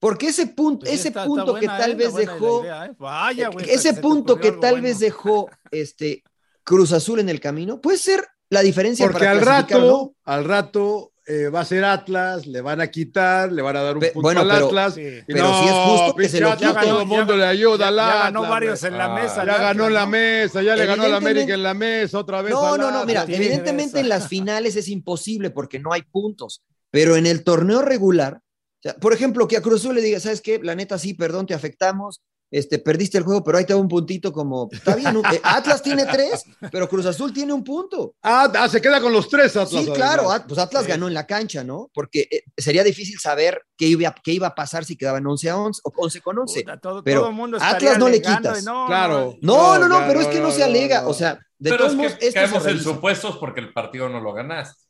Porque 0.00 0.26
ese 0.28 0.48
punto, 0.48 0.80
Pues 0.86 0.98
ese 0.98 1.08
está- 1.08 1.20
está 1.20 1.26
punto 1.28 1.54
que 1.54 1.66
tal 1.66 1.92
eh, 1.92 1.94
vez 1.94 2.14
dejó, 2.14 2.64
eh. 2.64 2.92
Vaya, 2.98 3.48
güey, 3.48 3.70
ese 3.70 3.94
punto 3.94 4.38
que 4.40 4.50
tal 4.50 4.72
bueno. 4.72 4.82
vez 4.88 4.98
dejó 4.98 5.48
este 5.70 6.24
Cruz 6.64 6.92
Azul 6.92 7.20
en 7.20 7.28
el 7.28 7.38
camino, 7.40 7.80
puede 7.80 7.96
ser 7.98 8.26
la 8.50 8.60
diferencia 8.62 9.06
Porque 9.06 9.20
para 9.20 9.30
al 9.30 9.40
rato, 9.40 9.78
¿no? 9.80 10.14
al 10.24 10.44
rato 10.44 11.12
eh, 11.26 11.48
va 11.48 11.60
a 11.60 11.64
ser 11.64 11.84
Atlas, 11.84 12.46
le 12.46 12.60
van 12.60 12.80
a 12.80 12.88
quitar, 12.90 13.50
le 13.50 13.62
van 13.62 13.76
a 13.76 13.82
dar 13.82 13.94
un 13.94 14.00
Pe- 14.00 14.10
punto 14.12 14.26
bueno, 14.26 14.40
al 14.42 14.48
pero- 14.48 14.66
Atlas. 14.66 14.94
Sí. 14.94 15.00
y 15.00 15.32
pero 15.32 15.58
si 15.58 15.64
es 15.66 15.72
justo 15.72 16.14
que 16.16 16.28
se 16.28 16.40
lo 16.40 16.56
quiten. 16.56 16.74
Todo 16.74 17.00
el 17.02 17.06
mundo 17.08 17.36
le 17.36 17.46
ayuda 17.46 17.88
al 17.88 17.96
Ya, 17.96 18.06
Atlas. 18.08 18.22
ganó 18.24 18.42
varios 18.42 18.84
en 18.84 18.98
la 18.98 19.04
Ah, 19.06 19.14
mesa. 19.14 19.44
Ya 19.46 19.56
ganó 19.58 19.86
en 19.86 19.94
la 19.94 20.04
¿no? 20.04 20.10
mesa, 20.10 20.62
ya 20.62 20.76
le 20.76 20.86
ganó 20.86 21.04
a 21.04 21.08
la 21.08 21.16
América 21.16 21.54
en 21.54 21.62
la 21.62 21.74
mesa 21.74 22.18
otra 22.18 22.42
vez. 22.42 22.52
No, 22.52 22.74
al 22.74 22.80
no, 22.80 22.90
no, 22.90 23.04
mira, 23.06 23.24
evidentemente 23.28 24.00
en 24.00 24.08
las 24.08 24.28
finales 24.28 24.76
es 24.76 24.88
imposible 24.88 25.50
porque 25.50 25.78
no 25.78 25.92
hay 25.92 26.02
puntos, 26.02 26.62
pero 26.90 27.16
en 27.16 27.26
el 27.26 27.42
torneo 27.42 27.80
regular, 27.82 28.34
o 28.36 28.82
sea, 28.82 28.94
por 28.96 29.12
ejemplo, 29.14 29.48
que 29.48 29.56
a 29.56 29.62
Cruz 29.62 29.80
Azul 29.80 29.94
le 29.94 30.02
diga, 30.02 30.20
¿sabes 30.20 30.40
qué? 30.42 30.60
La 30.62 30.74
neta 30.74 30.98
sí, 30.98 31.14
perdón, 31.14 31.46
te 31.46 31.54
afectamos, 31.54 32.20
este, 32.56 32.78
perdiste 32.78 33.18
el 33.18 33.24
juego, 33.24 33.42
pero 33.42 33.58
ahí 33.58 33.64
te 33.64 33.72
da 33.72 33.78
un 33.80 33.88
puntito 33.88 34.32
como, 34.32 34.68
está 34.70 34.94
bien, 34.94 35.16
un- 35.16 35.26
eh, 35.26 35.40
Atlas 35.42 35.82
tiene 35.82 36.04
tres, 36.06 36.44
pero 36.70 36.88
Cruz 36.88 37.04
Azul 37.06 37.32
tiene 37.32 37.52
un 37.52 37.64
punto. 37.64 38.14
Ah, 38.22 38.50
ah, 38.54 38.68
se 38.68 38.80
queda 38.80 39.00
con 39.00 39.12
los 39.12 39.28
tres 39.28 39.56
Atlas. 39.56 39.70
Sí, 39.70 39.76
además. 39.78 39.96
claro, 39.98 40.30
At- 40.30 40.46
pues 40.46 40.60
Atlas 40.60 40.84
Sí. 40.84 40.88
ganó 40.90 41.08
en 41.08 41.14
la 41.14 41.26
cancha, 41.26 41.64
¿no? 41.64 41.90
Porque 41.92 42.28
eh, 42.30 42.42
sería 42.56 42.84
difícil 42.84 43.18
saber 43.18 43.62
qué 43.76 43.86
iba, 43.86 44.14
qué 44.22 44.32
iba 44.32 44.46
a 44.46 44.54
pasar 44.54 44.84
si 44.84 44.96
quedaban 44.96 45.26
11 45.26 45.50
a 45.50 45.56
11 45.58 45.80
o 45.84 45.92
11 45.96 46.20
con 46.20 46.38
11. 46.38 46.60
Puta, 46.60 46.78
todo, 46.78 47.02
pero 47.02 47.20
todo 47.22 47.30
el 47.30 47.34
mundo 47.36 47.58
Atlas 47.60 47.98
no 47.98 48.08
le 48.08 48.22
quitas. 48.22 48.62
no, 48.64 48.86
Claro. 48.86 49.36
No, 49.42 49.78
no, 49.78 49.88
no, 49.88 50.04
pero 50.06 50.20
es 50.20 50.28
que 50.28 50.38
no, 50.40 50.48
no, 50.48 50.50
se 50.52 50.62
alega, 50.62 51.02
no. 51.02 51.08
o 51.08 51.14
sea, 51.14 51.38
de 51.58 51.70
Pero 51.70 51.76
todos 51.78 51.92
es 51.92 51.96
modos, 51.98 52.14
que 52.14 52.32
caemos 52.32 52.66
en 52.66 52.80
supuestos 52.80 53.36
porque 53.38 53.60
el 53.60 53.72
partido 53.72 54.08
no 54.08 54.20
lo 54.20 54.32
ganaste. 54.32 54.80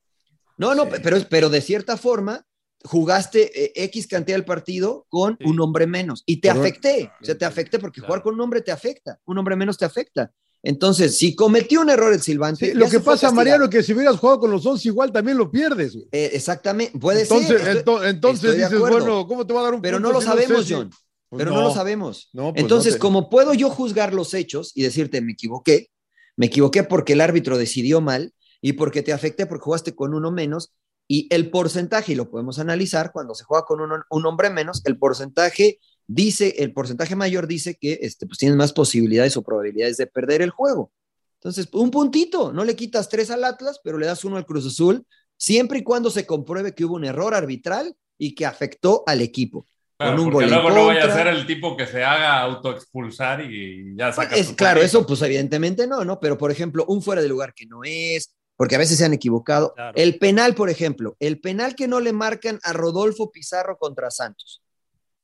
No, 0.57 0.75
no, 0.75 0.87
pero, 0.89 1.17
pero 1.31 1.49
de 1.49 1.61
cierta 1.61 1.97
forma 1.97 2.45
jugaste 2.85 3.65
eh, 3.65 3.73
X 3.85 4.07
cantidad 4.07 4.37
del 4.37 4.45
partido 4.45 5.07
con 5.09 5.37
Sí. 5.41 5.47
un 5.49 5.61
hombre 5.61 5.87
menos 5.87 6.23
y 6.27 6.37
te 6.41 6.49
Correcto. 6.49 6.69
afecté. 6.89 7.11
O 7.21 7.25
sea, 7.25 7.37
te 7.39 7.45
afecté 7.45 7.79
porque 7.79 8.01
Claro. 8.01 8.09
jugar 8.09 8.23
con 8.23 8.35
un 8.35 8.41
hombre 8.43 8.61
te 8.61 8.73
afecta, 8.73 9.19
un 9.25 9.39
hombre 9.39 9.57
menos 9.57 9.79
te 9.79 9.85
afecta. 9.85 10.33
Entonces, 10.63 11.19
si 11.19 11.35
cometió 11.35 11.83
un 11.83 11.91
error 11.91 12.13
el. 12.13 12.57
Sí, 12.57 12.69
ya 12.69 12.75
lo 12.75 12.89
que 12.89 13.01
pasa. 13.01 13.31
Mariano, 13.31 13.69
que 13.69 13.83
si 13.83 13.93
hubieras 13.93 14.17
jugado 14.17 14.41
con 14.41 14.51
los 14.51 14.65
11 14.65 14.89
igual 14.89 15.13
también 15.13 15.37
lo 15.37 15.51
pierdes. 15.51 15.95
Eh, 16.11 16.31
exactamente, 16.33 16.99
puede 16.99 17.23
Entonces, 17.23 17.61
ser. 17.61 17.77
estoy- 17.79 18.09
entonces 18.09 18.45
estoy 18.51 18.63
dices, 18.63 18.79
bueno, 18.79 19.27
¿cómo 19.27 19.47
te 19.47 19.53
va 19.53 19.61
a 19.61 19.65
dar 19.65 19.75
un 19.75 19.83
pero 19.83 19.99
punto 19.99 20.09
no 20.09 20.15
lo 20.15 20.21
si 20.23 20.27
sabemos, 20.27 20.63
sé 20.63 20.69
si- 20.69 20.75
John. 20.75 20.91
Pues 21.29 21.39
pero 21.45 21.51
no. 21.57 21.63
lo 21.63 21.75
sabemos. 21.75 22.31
No, 22.33 22.53
pues 22.53 22.63
Entonces, 22.63 22.93
no 22.93 22.97
te- 22.97 23.01
como 23.01 23.29
puedo 23.29 23.53
yo 23.55 23.69
juzgar 23.69 24.15
los 24.15 24.33
hechos 24.35 24.73
y 24.75 24.83
decirte, 24.85 25.21
me 25.21 25.33
equivoqué, 25.33 25.89
me 26.37 26.47
equivoqué 26.47 26.83
porque 26.85 27.13
el 27.15 27.21
árbitro 27.21 27.59
decidió 27.59 28.01
mal 28.01 28.33
y 28.63 28.73
porque 28.75 29.03
te 29.03 29.13
afecté 29.13 29.45
porque 29.47 29.65
jugaste 29.65 29.95
con 29.95 30.15
uno 30.15 30.31
menos 30.31 30.73
y 31.07 31.29
el 31.31 31.51
porcentaje, 31.51 32.13
y 32.13 32.15
lo 32.15 32.31
podemos 32.31 32.59
analizar, 32.59 33.13
cuando 33.13 33.35
se 33.35 33.45
juega 33.45 33.65
con 33.65 33.81
un 33.81 34.27
hombre 34.27 34.51
menos, 34.51 34.83
el 34.85 34.99
porcentaje 34.99 35.79
dice, 36.07 36.57
el 36.59 36.73
porcentaje 36.73 37.17
mayor 37.17 37.47
dice 37.47 37.77
que 37.77 37.99
este, 38.03 38.27
pues, 38.27 38.39
tienes 38.39 38.57
más 38.57 38.73
posibilidades 38.73 39.37
o 39.37 39.43
probabilidades 39.43 39.97
de 39.97 40.07
perder 40.07 40.43
el 40.43 40.51
juego. 40.51 40.93
Entonces, 41.41 41.69
un 41.73 41.91
puntito, 41.91 42.53
no 42.53 42.65
le 42.65 42.75
quitas 42.75 43.09
tres 43.09 43.31
al 43.31 43.45
Atlas, 43.45 43.81
pero 43.85 43.99
le 43.99 44.07
das 44.07 44.25
uno 44.25 44.37
al 44.37 44.47
Cruz 44.47 44.67
Azul, 44.67 45.07
siempre 45.37 45.81
y 45.81 45.83
cuando 45.83 46.11
se 46.11 46.27
compruebe 46.27 46.75
que 46.75 46.85
hubo 46.85 46.95
un 46.95 47.05
error 47.05 47.35
arbitral 47.35 47.95
y 48.17 48.35
que 48.35 48.47
afectó 48.47 49.03
al 49.07 49.21
equipo. 49.21 49.67
Claro, 49.97 50.17
con 50.17 50.27
un 50.27 50.33
porque 50.33 50.47
gol 50.47 50.55
en 50.55 50.63
luego 50.63 50.77
no 50.77 50.87
vaya 50.87 51.01
a 51.01 51.07
contra. 51.07 51.25
ser 51.25 51.35
el 51.35 51.47
tipo 51.47 51.77
que 51.77 51.87
se 51.87 52.03
haga 52.03 52.41
autoexpulsar 52.41 53.43
y 53.43 53.95
ya 53.97 54.13
saca 54.13 54.35
es, 54.35 54.49
su 54.49 54.57
claro, 54.57 54.81
eso 54.81 55.07
pues 55.07 55.23
evidentemente 55.23 55.87
no, 55.87 56.05
¿no? 56.05 56.19
Pero 56.19 56.37
por 56.37 56.51
ejemplo, 56.51 56.85
un 56.89 57.01
fuera 57.01 57.23
de 57.23 57.29
lugar 57.29 57.55
que 57.55 57.67
no 57.67 57.81
es, 57.85 58.35
porque 58.57 58.75
a 58.77 58.79
veces 58.79 58.99
se 58.99 59.05
han 59.05 59.13
equivocado. 59.15 59.75
Claro. 59.75 59.97
El 59.97 60.19
penal, 60.19 60.55
por 60.55 60.71
ejemplo, 60.71 61.17
el 61.21 61.41
penal 61.41 61.75
que 61.75 61.89
no 61.89 62.01
le 62.01 62.13
marcan 62.13 62.61
a 62.63 62.73
Rodolfo 62.73 63.31
Pizarro 63.31 63.77
contra 63.79 64.11
Santos, 64.11 64.63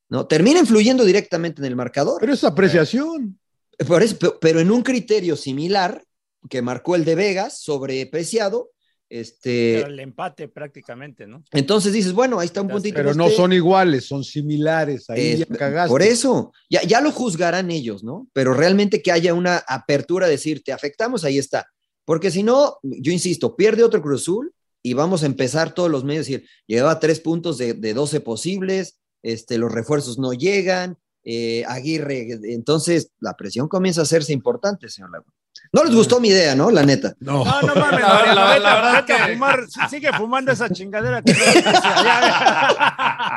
¿no? 0.09 0.27
Termina 0.27 0.59
influyendo 0.61 1.05
directamente 1.05 1.61
en 1.61 1.67
el 1.67 1.77
marcador. 1.77 2.21
Pero 2.21 2.33
es 2.35 2.43
apreciación. 2.45 3.39
Por 3.87 4.03
eso, 4.03 4.19
pe- 4.19 4.35
pero 4.41 4.61
en 4.61 4.71
un 4.71 4.83
criterio 4.83 5.37
similar 5.37 6.03
que 6.49 6.61
marcó 6.63 6.97
el 6.97 7.05
de 7.05 7.15
Vegas, 7.15 7.61
sobrepreciado, 7.61 8.71
este, 9.09 9.79
Pero 9.81 9.89
el 9.89 9.99
empate 10.01 10.47
prácticamente, 10.49 11.27
¿no? 11.27 11.43
entonces 11.51 11.93
dices, 11.93 12.13
bueno, 12.13 12.39
ahí 12.39 12.47
está 12.47 12.63
un 12.63 12.69
puntito. 12.69 12.95
Pero 12.95 13.13
no 13.15 13.25
usted. 13.25 13.37
son 13.37 13.53
iguales, 13.53 14.07
son 14.07 14.23
similares. 14.23 15.11
Ahí 15.11 15.21
Eh, 15.33 15.37
ya 15.49 15.57
cagaste. 15.57 15.89
Por 15.91 16.03
eso, 16.03 16.53
ya, 16.71 16.83
ya 16.83 17.01
lo 17.01 17.11
juzgarán 17.11 17.71
ellos, 17.73 18.05
¿no? 18.05 18.29
Pero 18.33 18.55
realmente 18.55 19.03
que 19.03 19.11
haya 19.11 19.35
una 19.35 19.59
apertura 19.67 20.27
a 20.27 20.29
decir, 20.31 20.63
te 20.63 20.73
afectamos, 20.73 21.25
ahí 21.25 21.39
está. 21.39 21.67
Porque 22.05 22.31
si 22.31 22.43
no, 22.43 22.79
yo 22.83 23.13
insisto, 23.13 23.57
pierde 23.57 23.85
otro 23.85 24.03
Cruz 24.03 24.23
Azul 24.23 24.53
y 24.83 24.95
vamos 24.95 25.23
a 25.23 25.27
empezar 25.27 25.73
todos 25.73 25.91
los 25.91 26.05
medios 26.05 26.27
a 26.27 26.31
decir, 26.31 26.49
llevaba 26.67 26.99
tres 27.01 27.21
puntos 27.21 27.59
de, 27.59 27.75
de 27.75 27.95
12 27.95 28.21
posibles, 28.21 28.99
este, 29.23 29.59
los 29.59 29.71
refuerzos 29.73 30.19
no 30.19 30.33
llegan, 30.33 30.97
eh, 31.25 31.65
Aguirre, 31.69 32.39
entonces 32.45 33.11
la 33.21 33.37
presión 33.37 33.69
comienza 33.69 34.01
a 34.01 34.05
hacerse 34.05 34.33
importante, 34.33 34.89
señor 34.89 35.11
Laguna. 35.13 35.33
No 35.73 35.85
les 35.85 35.95
gustó 35.95 36.19
mi 36.21 36.29
idea, 36.29 36.57
¿no? 36.57 36.71
La 36.71 36.83
neta. 36.83 37.15
No. 37.21 37.45
No, 37.45 37.61
no 37.63 37.75
mames, 37.77 38.01
La- 38.01 38.75
verdad 38.75 39.05
que- 39.05 39.33
fumar, 39.35 39.61
sigue 39.91 40.11
fumando 40.15 40.51
esa 40.51 40.69
chingadera. 40.71 41.23
que. 41.23 41.33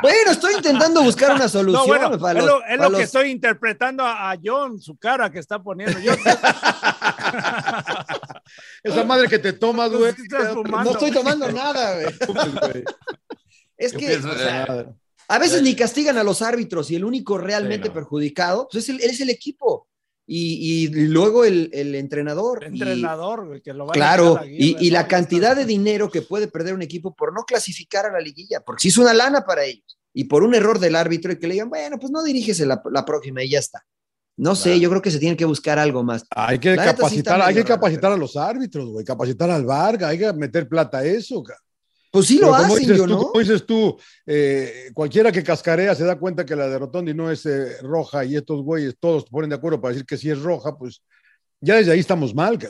Bueno, 0.02 0.32
estoy 0.32 0.56
intentando 0.56 1.02
buscar 1.04 1.34
una 1.36 1.48
solución. 1.48 1.82
No, 1.82 1.88
bueno, 1.88 2.18
para 2.20 2.40
es 2.40 2.46
los- 2.46 2.54
lo, 2.56 2.62
es 2.62 2.68
para 2.78 2.84
lo 2.84 2.90
los- 2.90 2.98
que 3.00 3.04
estoy 3.04 3.30
interpretando 3.32 4.04
a, 4.04 4.32
a 4.32 4.38
John, 4.44 4.80
su 4.82 4.96
cara 4.98 5.30
que 5.32 5.40
está 5.40 5.62
poniendo. 5.62 5.98
Yo, 6.00 6.14
Esa 8.84 9.04
madre 9.04 9.28
que 9.28 9.40
te 9.40 9.54
tomas, 9.54 9.92
güey. 9.92 10.14
No 10.64 10.92
estoy 10.92 11.12
tomando 11.12 11.52
nada, 11.52 12.02
güey. 12.02 12.84
Es 13.78 13.92
que 13.94 14.00
pienso, 14.08 14.30
o 14.32 14.36
sea, 14.36 14.94
a 15.28 15.40
veces 15.40 15.62
ni 15.62 15.76
castigan 15.76 16.18
a 16.18 16.24
los 16.24 16.42
árbitros 16.42 16.92
y 16.92 16.96
el 16.96 17.04
único 17.06 17.38
realmente 17.38 17.86
Sí, 17.88 17.90
no. 17.90 17.94
perjudicado 17.96 18.68
pues 18.72 18.84
es, 18.84 18.90
el, 18.90 19.02
es 19.02 19.20
el 19.22 19.30
equipo 19.30 19.88
y, 20.26 20.86
y 20.86 20.88
luego 21.08 21.44
el, 21.44 21.70
el 21.74 21.96
entrenador. 21.96 22.64
el 22.64 22.76
Y- 22.76 22.82
entrenador, 22.82 23.48
güey, 23.48 23.62
que 23.62 23.74
lo 23.74 23.86
va 23.86 23.92
a 23.92 23.94
claro, 23.94 24.38
a 24.38 24.46
y, 24.46 24.78
y 24.80 24.90
la 24.92 25.08
cantidad 25.08 25.56
de 25.56 25.66
dinero 25.66 26.10
que 26.10 26.22
puede 26.22 26.48
perder 26.48 26.74
un 26.76 26.82
equipo 26.82 27.14
por 27.14 27.34
no 27.34 27.44
clasificar 27.44 28.06
a 28.06 28.12
la 28.12 28.20
liguilla, 28.20 28.62
porque 28.62 28.82
si 28.84 28.88
es 28.90 28.98
una 28.98 29.14
lana 29.14 29.44
para 29.44 29.66
ellos, 29.66 29.98
y 30.14 30.26
por 30.26 30.44
un 30.44 30.54
error 30.54 30.78
del 30.80 30.96
árbitro 30.96 31.32
y 31.34 31.40
que 31.40 31.48
le 31.48 31.54
digan, 31.56 31.70
bueno, 31.70 31.98
pues 32.00 32.12
no 32.12 32.24
dirígese 32.24 32.66
la, 32.66 32.82
la 32.92 33.04
próxima 33.04 33.44
y 33.44 33.50
ya 33.50 33.60
está. 33.60 33.84
No 34.36 34.56
sé, 34.56 34.80
yo 34.80 34.90
creo 34.90 35.02
que 35.02 35.12
se 35.12 35.20
tiene 35.20 35.38
que 35.38 35.46
buscar 35.46 35.78
algo 35.78 36.04
más. 36.04 36.26
Hay 36.32 36.58
que 36.58 36.76
La 36.76 36.86
capacitar, 36.86 37.40
hay 37.42 37.54
que 37.54 37.62
raro, 37.62 37.76
capacitar 37.76 38.12
a 38.12 38.18
los 38.18 38.36
árbitros, 38.36 38.90
güey, 38.90 39.06
capacitar 39.06 39.52
al 39.52 39.64
Vargas, 39.66 40.10
hay 40.10 40.18
que 40.18 40.34
meter 40.34 40.68
plata 40.68 41.00
a 41.00 41.06
eso, 41.06 41.44
ca. 41.44 41.56
Pues 42.12 42.28
sí 42.28 42.36
Pero 42.40 42.48
lo 42.52 42.54
como 42.58 42.66
hacen, 42.74 42.80
dices 42.80 42.98
yo 42.98 43.04
tú, 43.06 43.10
no. 43.12 43.18
como 43.20 43.40
dices 43.40 43.66
tú, 43.66 43.98
eh, 44.26 44.90
cualquiera 44.94 45.32
que 45.32 45.44
cascarea 45.44 45.96
se 45.96 46.04
da 46.06 46.18
cuenta 46.18 46.46
que 46.46 46.56
la 46.56 46.68
de 46.68 46.78
Rotondi 46.80 47.14
no 47.14 47.32
es 47.32 47.46
eh, 47.46 47.78
roja 47.82 48.24
y 48.26 48.36
estos 48.36 48.62
güeyes 48.64 48.96
todos 49.00 49.26
ponen 49.26 49.50
de 49.50 49.56
acuerdo 49.56 49.80
para 49.82 49.94
decir 49.94 50.06
que 50.06 50.18
sí 50.18 50.30
es 50.30 50.40
roja, 50.42 50.76
pues 50.78 51.04
ya 51.62 51.76
desde 51.76 51.92
ahí 51.92 52.00
estamos 52.00 52.34
mal, 52.36 52.58
ca. 52.60 52.70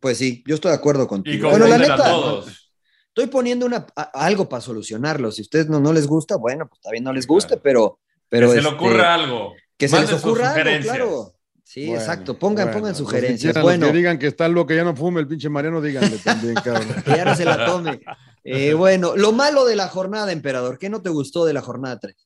Pues 0.00 0.16
sí, 0.18 0.42
yo 0.46 0.54
estoy 0.54 0.70
de 0.70 0.76
acuerdo 0.76 1.04
Y 1.04 1.06
contigo. 1.06 1.50
Bueno, 1.50 1.66
la 1.66 1.76
neta, 1.78 1.96
todos. 1.96 2.72
estoy 3.08 3.26
poniendo 3.26 3.66
una, 3.66 3.86
a- 3.96 4.02
algo 4.24 4.48
para 4.48 4.60
solucionarlo. 4.62 5.32
Si 5.32 5.40
a 5.40 5.44
ustedes 5.44 5.68
no, 5.68 5.80
no 5.80 5.92
les 5.92 6.06
gusta, 6.06 6.36
bueno, 6.36 6.68
pues 6.68 6.80
también 6.80 7.04
no 7.04 7.12
les 7.12 7.26
guste, 7.26 7.56
pero, 7.56 7.98
pero 8.28 8.48
que 8.48 8.56
se 8.56 8.62
le 8.62 8.68
este, 8.68 8.74
ocurra 8.74 9.14
algo. 9.14 9.52
Que 9.78 9.88
se 9.88 9.98
les 10.00 10.12
ocurra 10.12 10.52
algo, 10.52 10.82
claro. 10.82 11.34
Sí, 11.64 11.86
Bueno, 11.86 12.00
exacto. 12.00 12.38
Pongan, 12.38 12.66
bueno, 12.68 12.78
pongan 12.80 12.92
que 12.94 12.98
sugerencias. 12.98 13.62
Bueno, 13.62 13.86
Los 13.86 13.90
que 13.92 13.96
digan 13.98 14.18
que 14.18 14.26
está 14.26 14.48
loco, 14.48 14.72
ya 14.72 14.84
no 14.84 14.96
fume 14.96 15.20
el 15.20 15.28
pinche 15.28 15.48
Mariano, 15.50 15.80
díganle 15.82 16.16
también, 16.18 16.54
cabrón. 16.64 16.88
que 17.04 17.10
ya 17.10 17.24
no 17.26 17.34
se 17.36 17.44
la 17.44 17.64
tome. 17.66 18.00
Eh, 18.42 18.72
bueno, 18.72 19.16
lo 19.16 19.32
malo 19.32 19.66
de 19.66 19.76
la 19.76 19.88
jornada, 19.88 20.32
emperador. 20.32 20.78
¿Qué 20.78 20.88
no 20.88 21.02
te 21.02 21.10
gustó 21.10 21.44
de 21.44 21.52
la 21.52 21.60
jornada 21.60 21.98
3? 22.00 22.16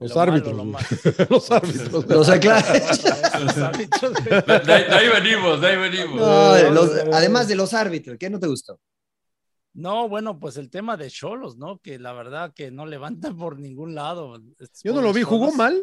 Los 0.00 0.10
Lo 0.10 0.16
malo, 0.16 0.32
árbitros. 0.32 0.54
lo 0.56 0.62
güey. 0.64 0.72
malo. 0.72 0.86
los 1.30 1.50
árbitros. 1.50 2.06
Los 2.08 2.28
árbitros. 3.58 4.12
De, 4.24 4.30
de 4.60 4.72
ahí- 4.74 5.08
venimos, 5.08 5.60
de 5.60 5.66
ahí 5.66 5.76
venimos. 5.78 6.16
No, 6.16 6.70
los- 6.72 6.90
además 7.12 7.48
de 7.48 7.54
los 7.54 7.72
árbitros, 7.72 8.16
¿qué 8.18 8.28
no 8.28 8.38
te 8.38 8.46
gustó? 8.48 8.78
No, 9.72 10.08
bueno, 10.08 10.38
pues 10.38 10.56
el 10.56 10.68
tema 10.70 10.96
de 10.96 11.10
Cholos, 11.10 11.56
¿no? 11.56 11.78
Que 11.80 11.98
la 11.98 12.12
verdad 12.12 12.52
que 12.54 12.70
no 12.70 12.86
levantan 12.86 13.36
por 13.36 13.58
ningún 13.58 13.94
lado. 13.94 14.40
Yo 14.82 14.92
no 14.92 15.00
lo 15.00 15.12
vi, 15.12 15.22
jugó 15.22 15.52
mal. 15.52 15.82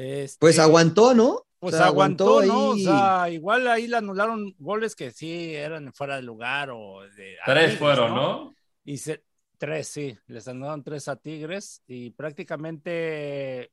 Este, 0.00 0.38
Pues 0.40 0.58
aguantó, 0.58 1.14
¿no? 1.14 1.42
Pues 1.58 1.74
O 1.74 1.76
sea, 1.76 1.86
aguantó, 1.88 2.40
aguantó 2.40 2.52
¿no? 2.54 2.68
O 2.70 2.76
sea, 2.78 3.28
igual 3.28 3.68
ahí 3.68 3.86
le 3.86 3.96
anularon 3.98 4.54
goles 4.58 4.96
que 4.96 5.10
sí 5.10 5.54
eran 5.54 5.92
fuera 5.92 6.16
de 6.16 6.22
lugar 6.22 6.70
o 6.70 7.02
de. 7.02 7.36
Tres 7.44 7.62
Tigres, 7.64 7.78
fueron, 7.78 8.14
¿no? 8.14 8.54
Y 8.82 8.96
se, 8.96 9.22
tres, 9.58 9.88
sí, 9.88 10.16
les 10.26 10.48
anularon 10.48 10.82
tres 10.82 11.06
a 11.08 11.16
Tigres 11.16 11.82
y 11.86 12.10
prácticamente 12.12 13.72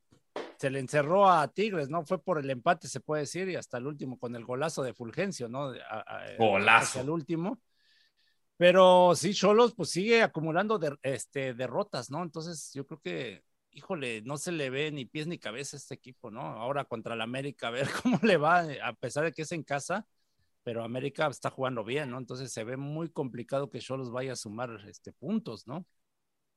se 0.57 0.69
le 0.69 0.79
encerró 0.79 1.29
a 1.29 1.47
Tigres, 1.47 1.87
¿no? 1.89 2.03
Fue 2.05 2.21
por 2.21 2.39
el 2.39 2.49
empate, 2.49 2.89
se 2.89 2.99
puede 2.99 3.21
decir, 3.21 3.47
y 3.47 3.55
hasta 3.55 3.77
el 3.77 3.87
último 3.87 4.19
con 4.19 4.35
el 4.35 4.43
golazo 4.43 4.83
de 4.83 4.93
Fulgencio, 4.93 5.47
¿no? 5.47 5.67
A- 5.89 5.99
a- 5.99 6.35
Golazo. 6.37 6.85
hacia 6.87 7.01
el 7.03 7.09
último. 7.09 7.59
Pero 8.57 9.13
sí, 9.15 9.33
Cholos 9.33 9.73
pues 9.75 9.91
sigue 9.91 10.23
acumulando 10.23 10.79
de- 10.79 10.97
este, 11.03 11.53
derrotas, 11.53 12.09
¿no? 12.09 12.23
Entonces 12.23 12.71
yo 12.73 12.85
creo 12.87 12.99
que, 12.99 13.43
híjole, 13.77 14.21
no 14.23 14.37
se 14.37 14.51
le 14.51 14.69
ve 14.71 14.91
ni 14.91 15.05
pies 15.05 15.27
ni 15.27 15.37
cabeza 15.37 15.77
a 15.77 15.79
este 15.79 15.93
equipo, 15.93 16.31
¿no? 16.31 16.41
Ahora 16.41 16.85
contra 16.85 17.13
el 17.13 17.21
América, 17.21 17.67
a 17.67 17.71
ver 17.71 17.87
cómo 18.03 18.19
le 18.23 18.37
va, 18.37 18.65
a 18.83 18.93
pesar 18.93 19.23
de 19.25 19.31
que 19.31 19.43
es 19.43 19.51
en 19.51 19.63
casa, 19.63 20.05
pero 20.63 20.83
América 20.83 21.27
está 21.27 21.49
jugando 21.51 21.83
bien, 21.83 22.09
¿no? 22.09 22.17
Entonces 22.17 22.51
se 22.51 22.63
ve 22.63 22.75
muy 22.75 23.09
complicado 23.09 23.69
que 23.69 23.79
Cholos 23.79 24.11
vaya 24.11 24.33
a 24.33 24.35
sumar 24.35 24.81
este, 24.89 25.13
puntos, 25.13 25.67
¿no? 25.67 25.85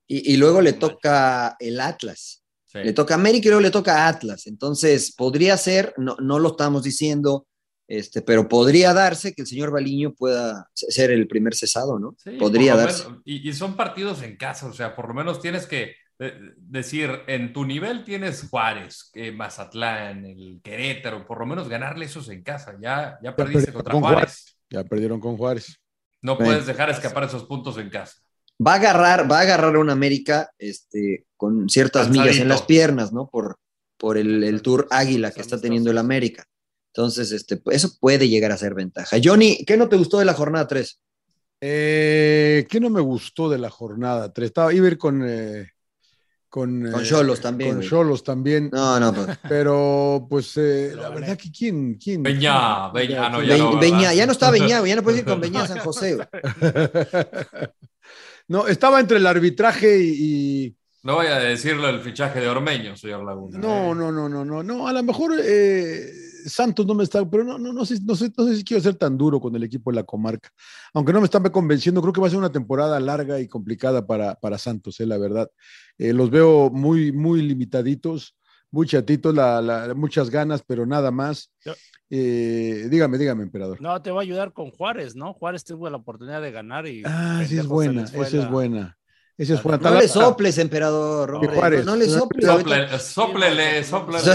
Y, 0.09 0.33
y 0.33 0.37
luego 0.39 0.61
le 0.61 0.73
toca 0.73 1.57
el 1.61 1.79
Atlas. 1.79 2.43
Sí. 2.64 2.79
Le 2.79 2.93
toca 2.93 3.14
América 3.14 3.47
y 3.47 3.51
luego 3.51 3.61
le 3.62 3.71
toca 3.71 4.09
Atlas. 4.09 4.47
Entonces, 4.47 5.14
podría 5.14 5.57
ser, 5.57 5.93
no, 5.99 6.16
no 6.21 6.39
lo 6.39 6.51
estamos 6.51 6.83
diciendo, 6.83 7.47
este, 7.87 8.23
pero 8.23 8.49
podría 8.49 8.95
darse 8.95 9.35
que 9.35 9.43
el 9.43 9.49
señor 9.49 9.71
Baliño 9.73 10.14
pueda 10.14 10.68
ser 10.73 11.11
el 11.11 11.29
primer 11.29 11.55
cesado, 11.55 11.99
¿no? 11.99 12.16
Sí, 12.18 12.31
podría 12.33 12.77
darse. 12.77 13.05
menos- 13.07 13.23
y, 13.25 13.49
y 13.49 13.53
son 13.53 13.77
partidos 13.77 14.23
en 14.23 14.37
casa, 14.37 14.66
o 14.66 14.73
sea, 14.73 14.97
por 14.97 15.09
lo 15.09 15.14
menos 15.14 15.41
tienes 15.41 15.66
que 15.66 15.95
decir, 16.59 17.11
en 17.27 17.53
tu 17.53 17.64
nivel 17.64 18.05
tienes 18.05 18.47
Juárez, 18.49 19.11
eh, 19.14 19.33
Mazatlán, 19.33 20.25
el 20.27 20.61
Querétaro, 20.62 21.27
por 21.27 21.39
lo 21.41 21.47
menos 21.47 21.68
ganarle 21.68 22.05
esos 22.05 22.29
en 22.29 22.43
casa. 22.43 22.77
Ya, 22.81 23.18
ya 23.23 23.31
Ya 23.31 23.37
perdiste 23.37 23.73
contra 23.73 23.93
con 23.93 24.03
Juárez. 24.03 24.18
Juárez. 24.18 24.57
Ya 24.68 24.85
perdieron 24.85 25.21
con 25.21 25.37
Juárez. 25.37 25.81
No 26.23 26.37
puedes 26.37 26.66
dejar 26.66 26.91
escapar 26.91 27.25
esos 27.25 27.45
puntos 27.45 27.79
en 27.79 27.89
casa. 27.89 28.21
Va 28.64 28.73
a 28.75 28.77
agarrar, 28.77 29.31
va 29.31 29.39
a 29.39 29.43
agarrar 29.43 29.75
a 29.75 29.79
un 29.79 29.89
América 29.89 30.51
este, 30.59 31.25
con 31.37 31.68
ciertas 31.71 32.11
millas 32.11 32.37
en 32.37 32.49
las 32.49 32.62
piernas, 32.62 33.11
¿no? 33.12 33.29
Por, 33.31 33.57
por 33.97 34.18
el, 34.18 34.45
el 34.45 34.61
tour 34.61 34.87
Águila 34.91 35.31
que 35.31 35.41
está 35.41 35.59
teniendo 35.59 35.91
el 35.91 35.97
América. 35.97 36.45
Entonces, 36.93 37.33
este, 37.33 37.57
pues, 37.57 37.77
eso 37.77 37.97
puede 37.99 38.29
llegar 38.29 38.53
a 38.53 38.59
ser 38.59 38.75
ventaja. 38.75 39.16
Johnny, 39.23 39.64
¿qué 39.64 39.79
no 39.79 39.89
te 39.89 39.97
gustó 39.97 40.18
de 40.18 40.27
la 40.27 40.35
jornada 40.35 40.66
3? 40.66 41.01
Eh, 41.62 42.66
¿Qué 42.68 42.81
no 42.81 42.91
me 42.91 43.01
gustó 43.01 43.49
de 43.49 43.59
la 43.59 43.71
jornada 43.71 44.31
3? 44.33 44.47
Estaba, 44.47 44.75
iba 44.75 44.87
a 44.87 44.91
ir 44.91 44.99
con. 44.99 45.23
eh, 45.27 45.71
con 46.51 46.91
Con 46.91 47.03
eh, 47.03 47.07
Xolos 47.07 47.41
también, 47.41 47.71
Con 47.71 47.77
güey. 47.79 47.89
Cholos 47.89 48.25
también. 48.25 48.69
No, 48.73 48.99
no, 49.01 49.15
pues. 49.15 49.39
Pero, 49.49 50.27
pues, 50.29 50.57
eh, 50.57 50.93
la 50.97 51.09
verdad 51.11 51.39
que 51.39 51.51
quién. 51.51 51.95
quién 51.95 52.23
Beñá, 52.23 52.91
Beñá, 52.93 53.31
no, 53.31 53.43
ya 53.43 53.55
Be- 53.55 53.61
no, 53.91 54.13
ya 54.13 54.27
no 54.27 54.33
está 54.33 54.51
Beñá, 54.51 54.85
ya 54.85 54.97
no 54.97 55.03
puedes 55.03 55.21
ir 55.21 55.25
con 55.25 55.41
Beñá 55.51 55.63
a 55.63 55.69
San 55.69 55.79
José. 55.79 56.19
no, 58.49 58.67
estaba 58.67 59.01
entre 59.01 59.19
el 59.19 59.27
arbitraje 59.27 59.99
y. 59.99 60.65
y- 60.67 60.77
No 61.03 61.17
vaya 61.17 61.37
a 61.37 61.41
decirlo 61.41 61.89
el 61.89 62.01
fichaje 62.01 62.41
de 62.41 62.49
Ormeño, 62.49 62.97
señor 62.97 63.25
Laguna. 63.25 63.59
No, 63.59 63.95
no, 63.95 64.11
no, 64.13 64.29
no, 64.29 64.45
no, 64.45 64.63
no. 64.63 64.89
A 64.89 64.93
lo 64.93 65.03
mejor 65.03 65.33
eh, 65.43 66.11
Santos 66.47 66.86
no 66.86 66.95
me 66.95 67.05
está, 67.05 67.28
pero 67.28 67.45
no, 67.45 67.59
no, 67.59 67.72
no 67.72 67.84
sé, 67.84 67.99
no 68.05 68.14
sé, 68.14 68.32
no 68.36 68.47
sé 68.47 68.57
si 68.57 68.64
quiero 68.64 68.82
ser 68.82 68.95
tan 68.95 69.16
duro 69.18 69.41
con 69.41 69.55
el 69.57 69.62
equipo 69.64 69.91
de 69.91 69.97
la 69.97 70.05
comarca. 70.05 70.51
Aunque 70.95 71.12
no 71.12 71.20
me 71.20 71.24
está 71.26 71.41
convenciendo, 71.51 72.01
creo 72.01 72.12
que 72.12 72.20
va 72.20 72.26
a 72.26 72.30
ser 72.30 72.38
una 72.38 72.53
temporada 72.53 72.99
larga 73.01 73.41
y 73.41 73.49
complicada 73.49 74.07
para, 74.07 74.34
para 74.36 74.59
Santos, 74.59 74.99
eh, 75.01 75.07
la 75.07 75.18
verdad. 75.18 75.51
Eh, 75.99 76.12
los 76.12 76.30
veo 76.30 76.70
muy, 76.70 77.12
muy 77.12 77.43
limitaditos, 77.43 78.36
muy 78.70 78.86
chatitos, 78.86 79.34
la, 79.34 79.61
la- 79.61 79.95
muchas 79.95 80.30
ganas, 80.30 80.62
pero 80.66 80.86
nada 80.86 81.11
más. 81.11 81.51
Eh, 82.09 82.88
dígame, 82.91 83.18
dígame, 83.18 83.43
emperador. 83.45 83.80
No, 83.80 84.01
te 84.03 84.11
va 84.11 84.20
a 84.20 84.22
ayudar 84.22 84.53
con 84.53 84.70
Juárez, 84.70 85.14
¿no? 85.14 85.32
Juárez 85.32 85.64
tuvo 85.64 85.88
la 85.91 85.97
oportunidad 85.99 86.43
de 86.43 86.51
ganar 86.51 86.86
y. 86.86 87.03
Ah, 87.05 87.45
sí 87.47 87.57
es 87.59 87.66
buena, 87.66 88.03
esa 88.03 88.38
es 88.38 88.51
buena. 88.51 88.99
Esa 89.41 89.55
es. 89.55 89.64
No 89.64 89.95
le 89.95 90.07
soples, 90.07 90.59
emperador. 90.59 91.34
hombre. 91.36 91.78
No, 91.78 91.84
no 91.93 91.97
le 91.97 92.07
soples. 92.07 92.47
Sople- 92.47 92.99
Sóplele, 92.99 93.84
sóplele. 93.84 94.32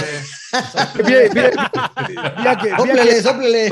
Vi- 0.96 1.04
vi- 1.04 1.52
vi 2.42 2.48
a 2.48 2.58
que- 2.58 2.68
vi 2.68 2.74
a 2.74 2.78
Sóplele, 2.78 3.04
que- 3.04 3.22
sóplele. 3.22 3.70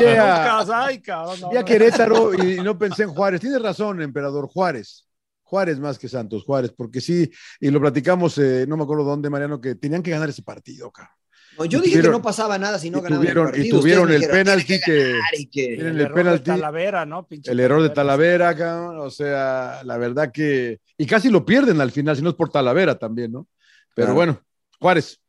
vi 0.00 0.06
a- 0.06 0.38
Lucas, 0.38 0.70
ay, 0.72 1.00
cabrón, 1.02 1.40
no, 1.40 1.50
Vi 1.50 1.56
a 1.56 1.60
no. 1.60 1.64
Querétaro 1.66 2.32
y, 2.34 2.54
y 2.54 2.60
no 2.62 2.78
pensé 2.78 3.02
en 3.02 3.10
Juárez. 3.10 3.40
Tienes 3.42 3.60
razón, 3.60 4.00
emperador 4.00 4.48
Juárez. 4.48 5.04
Juárez 5.42 5.78
más 5.78 5.98
que 5.98 6.08
Santos, 6.08 6.44
Juárez, 6.44 6.72
porque 6.76 7.00
sí, 7.02 7.30
y 7.60 7.70
lo 7.70 7.78
platicamos, 7.80 8.38
eh, 8.38 8.64
no 8.66 8.76
me 8.78 8.84
acuerdo 8.84 9.04
dónde, 9.04 9.28
Mariano, 9.30 9.60
que 9.60 9.74
tenían 9.74 10.02
que 10.02 10.10
ganar 10.10 10.28
ese 10.30 10.42
partido, 10.42 10.90
cabrón. 10.90 11.14
No, 11.58 11.64
yo 11.64 11.78
Y 11.78 11.82
dije 11.82 12.02
que 12.02 12.08
no 12.08 12.22
pasaba 12.22 12.58
nada 12.58 12.78
si 12.78 12.90
no 12.90 12.98
y 12.98 13.02
ganaban 13.02 13.26
el 13.26 13.32
tuvieron, 13.32 13.48
y 13.48 13.52
partido. 13.52 13.80
tuvieron 13.80 14.10
el 14.12 14.26
penalti 14.28 14.66
"Tiene 14.66 14.82
que, 14.84 15.02
ganar", 15.12 15.34
y 15.38 15.60
El 15.80 15.86
el 15.86 16.00
error 16.00 16.08
de 16.08 16.24
penalti, 16.24 16.44
Talavera, 16.44 17.04
¿no? 17.06 17.26
Pinche 17.26 17.50
el 17.50 17.60
error 17.60 17.82
de 17.82 17.90
Talavera. 17.90 18.54
Talavera, 18.54 18.56
cabrón, 18.56 19.06
o 19.06 19.10
sea, 19.10 19.82
la 19.84 19.96
verdad 19.98 20.30
que, 20.32 20.78
y 20.96 21.06
casi 21.06 21.30
lo 21.30 21.44
pierden 21.44 21.80
al 21.80 21.90
final, 21.90 22.16
si 22.16 22.22
no 22.22 22.30
es 22.30 22.36
por 22.36 22.50
Talavera 22.50 22.98
también, 22.98 23.32
¿no? 23.32 23.46
Pero 23.94 24.06
Claro. 24.08 24.14
bueno, 24.14 24.42
Juárez. 24.80 25.20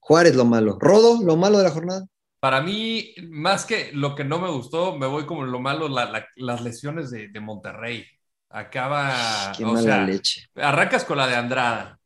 Juárez 0.00 0.34
lo 0.36 0.44
malo. 0.44 0.78
Rodo, 0.80 1.22
lo 1.22 1.36
malo 1.36 1.58
de 1.58 1.64
la 1.64 1.70
jornada. 1.70 2.06
Para 2.40 2.60
mí, 2.60 3.14
más 3.30 3.64
que 3.64 3.90
lo 3.92 4.14
que 4.14 4.24
no 4.24 4.38
me 4.38 4.50
gustó, 4.50 4.96
me 4.98 5.06
voy 5.06 5.24
como 5.26 5.44
lo 5.44 5.60
malo, 5.60 5.88
la- 5.88 6.06
la- 6.10 6.26
las 6.36 6.62
lesiones 6.62 7.10
de, 7.10 7.28
de 7.28 7.40
Monterrey. 7.40 8.04
Acaba, 8.50 9.52
Qué 9.56 9.64
o 9.64 9.68
mala 9.72 9.82
sea, 9.82 10.04
leche. 10.04 10.46
arrancas 10.56 11.04
con 11.04 11.16
la 11.18 11.26
de 11.26 11.34
Andrada, 11.36 11.98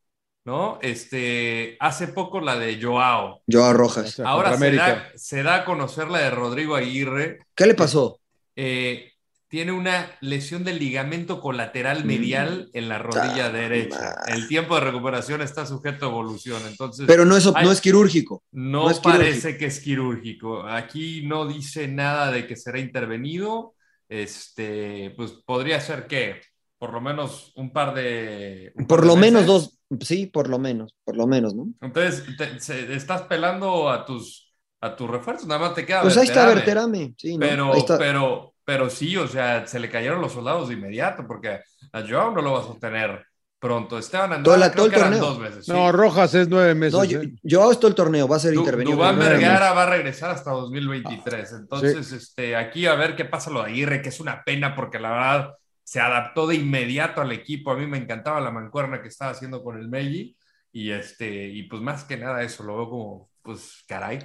¿no? 0.49 0.78
Este, 0.80 1.76
hace 1.78 2.09
poco 2.09 2.40
la 2.40 2.59
de 2.59 2.82
Joao. 2.82 3.42
Joao 3.46 3.74
Rojas. 3.74 4.12
sea, 4.12 4.28
Ahora 4.28 4.57
se 4.57 4.72
da, 4.72 5.12
se 5.14 5.42
da 5.42 5.57
a 5.57 5.64
conocer 5.66 6.09
la 6.09 6.20
de 6.20 6.30
Rodrigo 6.30 6.74
Aguirre. 6.74 7.40
¿Qué 7.55 7.66
le 7.66 7.74
pasó? 7.74 8.18
Eh, 8.57 9.12
tiene 9.49 9.72
una 9.72 10.11
lesión 10.22 10.64
del 10.64 10.78
ligamento 10.78 11.42
colateral 11.42 12.05
medial 12.07 12.70
en 12.72 12.88
la 12.88 12.99
rodilla 12.99 13.46
Ah, 13.46 13.51
derecha. 13.53 14.14
El 14.26 14.49
tiempo 14.49 14.74
de 14.76 14.80
recuperación 14.80 15.42
está 15.42 15.66
sujeto 15.66 16.07
a 16.07 16.09
evolución. 16.09 16.62
Entonces, 16.66 17.05
Pero 17.07 17.26
no 17.26 17.36
es, 17.36 17.46
hay- 17.55 17.64
no 17.66 17.70
es 17.70 17.80
quirúrgico. 17.82 18.42
no, 18.53 18.84
No 18.84 18.90
es 18.90 19.01
parece 19.01 19.59
que 19.59 19.66
es 19.66 19.80
quirúrgico. 19.80 20.66
Aquí 20.66 21.22
no 21.26 21.46
dice 21.46 21.88
nada 21.88 22.30
de 22.32 22.46
que 22.46 22.57
será 22.57 22.78
intervenido. 22.78 23.74
Este, 24.09 25.12
pues 25.16 25.32
podría 25.44 25.78
ser 25.80 26.07
que 26.07 26.40
por 26.79 26.93
lo 26.93 27.01
menos 27.01 27.53
un 27.57 27.72
par 27.72 27.95
de. 27.95 28.72
un 28.76 28.87
par 28.87 28.89
Por 28.89 29.01
de 29.03 29.07
lo 29.09 29.16
menos 29.16 29.43
meses. 29.47 29.79
dos, 29.91 30.07
sí, 30.07 30.26
por 30.26 30.49
lo 30.49 30.59
menos, 30.59 30.95
por 31.05 31.16
lo 31.16 31.26
menos, 31.26 31.55
¿no? 31.55 31.66
Entonces, 31.81 32.24
te- 32.37 32.61
se- 32.61 32.95
estás 32.95 33.22
pelando 33.22 33.91
a 33.91 34.05
tus, 34.05 34.55
a 34.81 34.95
tus 34.95 35.11
refuerzos. 35.11 35.47
Nada 35.47 35.61
más 35.61 35.74
te 35.74 35.85
queda. 35.85 36.03
Pues 36.03 36.16
ahí 36.16 36.26
está 36.26 36.47
Berterame. 36.47 36.99
Berterame, 36.99 37.14
sí, 37.18 37.35
¿no? 37.39 37.41
Pero, 37.47 37.72
pero, 37.99 38.55
pero 38.64 38.91
sí, 38.91 39.16
o 39.16 39.26
sea, 39.26 39.66
se 39.66 39.81
le 39.81 39.91
cayeron 39.91 40.20
los 40.20 40.33
soldados 40.33 40.68
de 40.68 40.74
inmediato 40.74 41.24
porque 41.26 41.61
a 41.93 42.03
Joao 42.09 42.31
no 42.33 42.43
lo 42.43 42.53
vas 42.53 42.64
a 42.64 42.68
sostener 42.68 43.24
pronto. 43.61 43.99
Esteban 43.99 44.29
Todo 44.45 44.55
Andrada 44.55 44.66
el- 44.66 44.72
creo 44.72 44.76
todo 44.76 44.87
el 44.87 44.93
que 44.93 44.99
eran 45.01 45.11
torneo. 45.18 45.29
dos 45.31 45.39
meses. 45.41 45.64
sí. 45.66 45.72
No, 45.72 45.91
Rojas 45.91 46.33
es 46.35 46.49
nueve 46.49 46.74
meses. 46.76 46.93
No, 46.95 47.05
yo, 47.05 47.22
¿eh? 47.22 47.33
Joao 47.43 47.72
es 47.72 47.79
todo 47.81 47.89
el 47.89 47.97
torneo, 47.97 48.29
va 48.29 48.37
a 48.37 48.39
ser 48.39 48.55
Du- 48.55 48.61
intervenido. 48.61 48.97
Dubán. 48.97 49.18
Vergara 49.18 49.72
va 49.72 49.83
a 49.83 49.91
regresar 49.91 50.31
hasta 50.31 50.53
2023. 50.53 51.53
Entonces, 51.55 52.12
este, 52.12 52.55
aquí 52.55 52.87
a 52.87 52.95
ver 52.95 53.16
qué 53.16 53.24
pasa 53.24 53.51
lo 53.51 53.62
de 53.64 53.70
Aguirre, 53.70 54.01
que 54.01 54.11
es 54.11 54.20
una 54.20 54.45
pena 54.45 54.76
porque 54.76 55.01
la 55.01 55.11
verdad 55.11 55.55
se 55.89 56.01
adaptó 56.01 56.47
de 56.47 56.57
inmediato 56.57 57.22
al 57.22 57.32
equipo. 57.32 57.70
A 57.70 57.76
mí 57.78 57.86
me 57.86 57.97
encantaba 57.97 58.43
la 58.43 58.51
mancuerna 58.51 59.01
que 59.01 59.09
estaba 59.09 59.30
haciendo 59.30 59.62
con 59.64 59.78
el 59.78 59.89
Meji. 59.89 60.36
Y, 60.70 60.91
este, 60.91 61.49
y 61.49 61.62
pues 61.62 61.80
más 61.80 62.05
que 62.05 62.18
nada 62.18 62.43
eso, 62.43 62.62
lo 62.62 62.76
veo 62.76 62.91
como, 62.91 63.30
pues, 63.43 63.84
caray. 63.89 64.18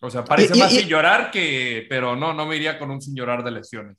O 0.00 0.10
sea, 0.10 0.24
parece 0.24 0.56
Y- 0.56 0.58
más 0.58 0.72
y- 0.72 0.78
sin 0.80 0.88
llorar 0.88 1.30
que, 1.30 1.86
pero 1.88 2.16
no, 2.16 2.34
no 2.34 2.46
me 2.46 2.56
iría 2.56 2.80
con 2.80 2.90
un 2.90 3.00
sin 3.00 3.14
llorar 3.14 3.44
de 3.44 3.52
lesiones. 3.52 3.96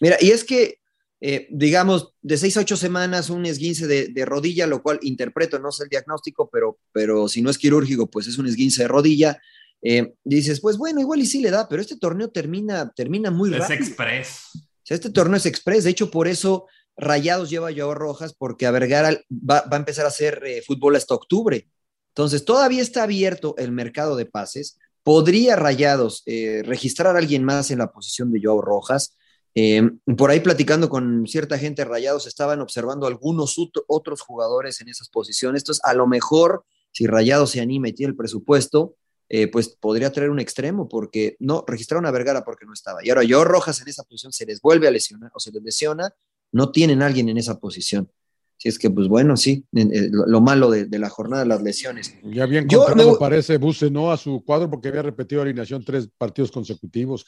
Mira, 0.00 0.18
y 0.20 0.32
es 0.32 0.44
que, 0.44 0.80
eh, 1.22 1.46
digamos, 1.50 2.12
de 2.20 2.36
seis 2.36 2.58
a 2.58 2.60
ocho 2.60 2.76
semanas 2.76 3.30
un 3.30 3.46
esguince 3.46 3.86
de, 3.86 4.08
de 4.08 4.24
rodilla, 4.26 4.66
lo 4.66 4.82
cual 4.82 4.98
interpreto, 5.00 5.58
no 5.58 5.72
sé 5.72 5.84
el 5.84 5.88
diagnóstico, 5.88 6.50
pero, 6.52 6.78
pero 6.92 7.26
si 7.26 7.40
no 7.40 7.48
es 7.48 7.56
quirúrgico, 7.56 8.10
pues 8.10 8.26
es 8.26 8.36
un 8.36 8.46
esguince 8.48 8.82
de 8.82 8.88
rodilla. 8.88 9.40
Eh, 9.80 10.12
dices, 10.24 10.60
pues 10.60 10.76
bueno, 10.76 11.00
igual 11.00 11.20
y 11.20 11.26
sí 11.26 11.40
le 11.40 11.50
da, 11.50 11.66
pero 11.70 11.80
este 11.80 11.96
torneo 11.98 12.28
termina, 12.30 12.92
termina 12.94 13.30
muy 13.30 13.50
Es 13.54 13.60
rápido. 13.60 13.78
express. 13.80 14.50
Sea, 14.84 14.94
este 14.94 15.10
torneo 15.10 15.36
es 15.36 15.46
express. 15.46 15.84
De 15.84 15.90
hecho, 15.90 16.10
por 16.10 16.28
eso 16.28 16.66
Rayados 16.96 17.50
lleva 17.50 17.70
a 17.70 17.74
Joao 17.74 17.94
Rojas, 17.94 18.34
porque 18.34 18.66
a 18.66 18.70
Vergara 18.70 19.18
va, 19.30 19.64
a 19.68 19.76
empezar 19.76 20.04
a 20.04 20.08
hacer 20.08 20.42
eh, 20.46 20.62
fútbol 20.62 20.96
hasta 20.96 21.14
octubre. 21.14 21.68
Entonces, 22.08 22.44
todavía 22.44 22.82
está 22.82 23.02
abierto 23.02 23.54
el 23.58 23.72
mercado 23.72 24.14
de 24.14 24.26
pases. 24.26 24.78
Podría 25.02 25.56
Rayados 25.56 26.22
eh, 26.26 26.62
registrar 26.64 27.16
a 27.16 27.18
alguien 27.18 27.44
más 27.44 27.70
en 27.70 27.78
la 27.78 27.92
posición 27.92 28.30
de 28.30 28.40
Joao 28.42 28.60
Rojas. 28.60 29.16
Eh, 29.56 29.90
por 30.16 30.30
ahí 30.30 30.40
platicando 30.40 30.88
con 30.88 31.26
cierta 31.26 31.58
gente 31.58 31.84
Rayados, 31.84 32.26
estaban 32.26 32.60
observando 32.60 33.06
algunos 33.06 33.56
otros 33.86 34.20
jugadores 34.20 34.80
en 34.80 34.88
esas 34.88 35.08
posiciones. 35.08 35.62
Entonces, 35.62 35.84
a 35.84 35.94
lo 35.94 36.06
mejor, 36.06 36.64
si 36.92 37.06
Rayados 37.06 37.50
se 37.50 37.60
anima 37.60 37.88
y 37.88 37.92
tiene 37.92 38.10
el 38.10 38.16
presupuesto, 38.16 38.96
eh, 39.28 39.48
pues 39.48 39.68
podría 39.68 40.12
traer 40.12 40.30
un 40.30 40.40
extremo, 40.40 40.88
porque 40.88 41.36
no, 41.40 41.64
registraron 41.66 42.06
a 42.06 42.10
Vergara 42.10 42.44
porque 42.44 42.66
no 42.66 42.72
estaba. 42.72 43.04
Y 43.04 43.10
ahora 43.10 43.24
yo 43.24 43.44
Rojas 43.44 43.80
en 43.80 43.88
esa 43.88 44.02
posición 44.04 44.32
se 44.32 44.46
les 44.46 44.60
vuelve 44.60 44.86
a 44.88 44.90
lesionar 44.90 45.30
o 45.34 45.40
se 45.40 45.50
les 45.50 45.62
lesiona, 45.62 46.12
no 46.52 46.70
tienen 46.70 47.02
a 47.02 47.06
alguien 47.06 47.28
en 47.28 47.38
esa 47.38 47.58
posición. 47.58 48.10
Si 48.56 48.68
es 48.68 48.78
que, 48.78 48.88
pues 48.88 49.08
bueno, 49.08 49.36
sí, 49.36 49.64
eh, 49.74 50.08
lo, 50.12 50.26
lo 50.26 50.40
malo 50.40 50.70
de, 50.70 50.84
de 50.86 50.98
la 50.98 51.10
jornada, 51.10 51.44
las 51.44 51.60
lesiones. 51.62 52.14
Ya 52.22 52.46
bien 52.46 52.68
Yo 52.68 52.78
contratado 52.80 53.12
me- 53.12 53.18
parece 53.18 53.58
Buse, 53.58 53.90
¿no? 53.90 54.12
A 54.12 54.16
su 54.16 54.44
cuadro 54.44 54.70
porque 54.70 54.88
había 54.88 55.02
repetido 55.02 55.42
alineación 55.42 55.84
tres 55.84 56.08
partidos 56.16 56.52
consecutivos. 56.52 57.26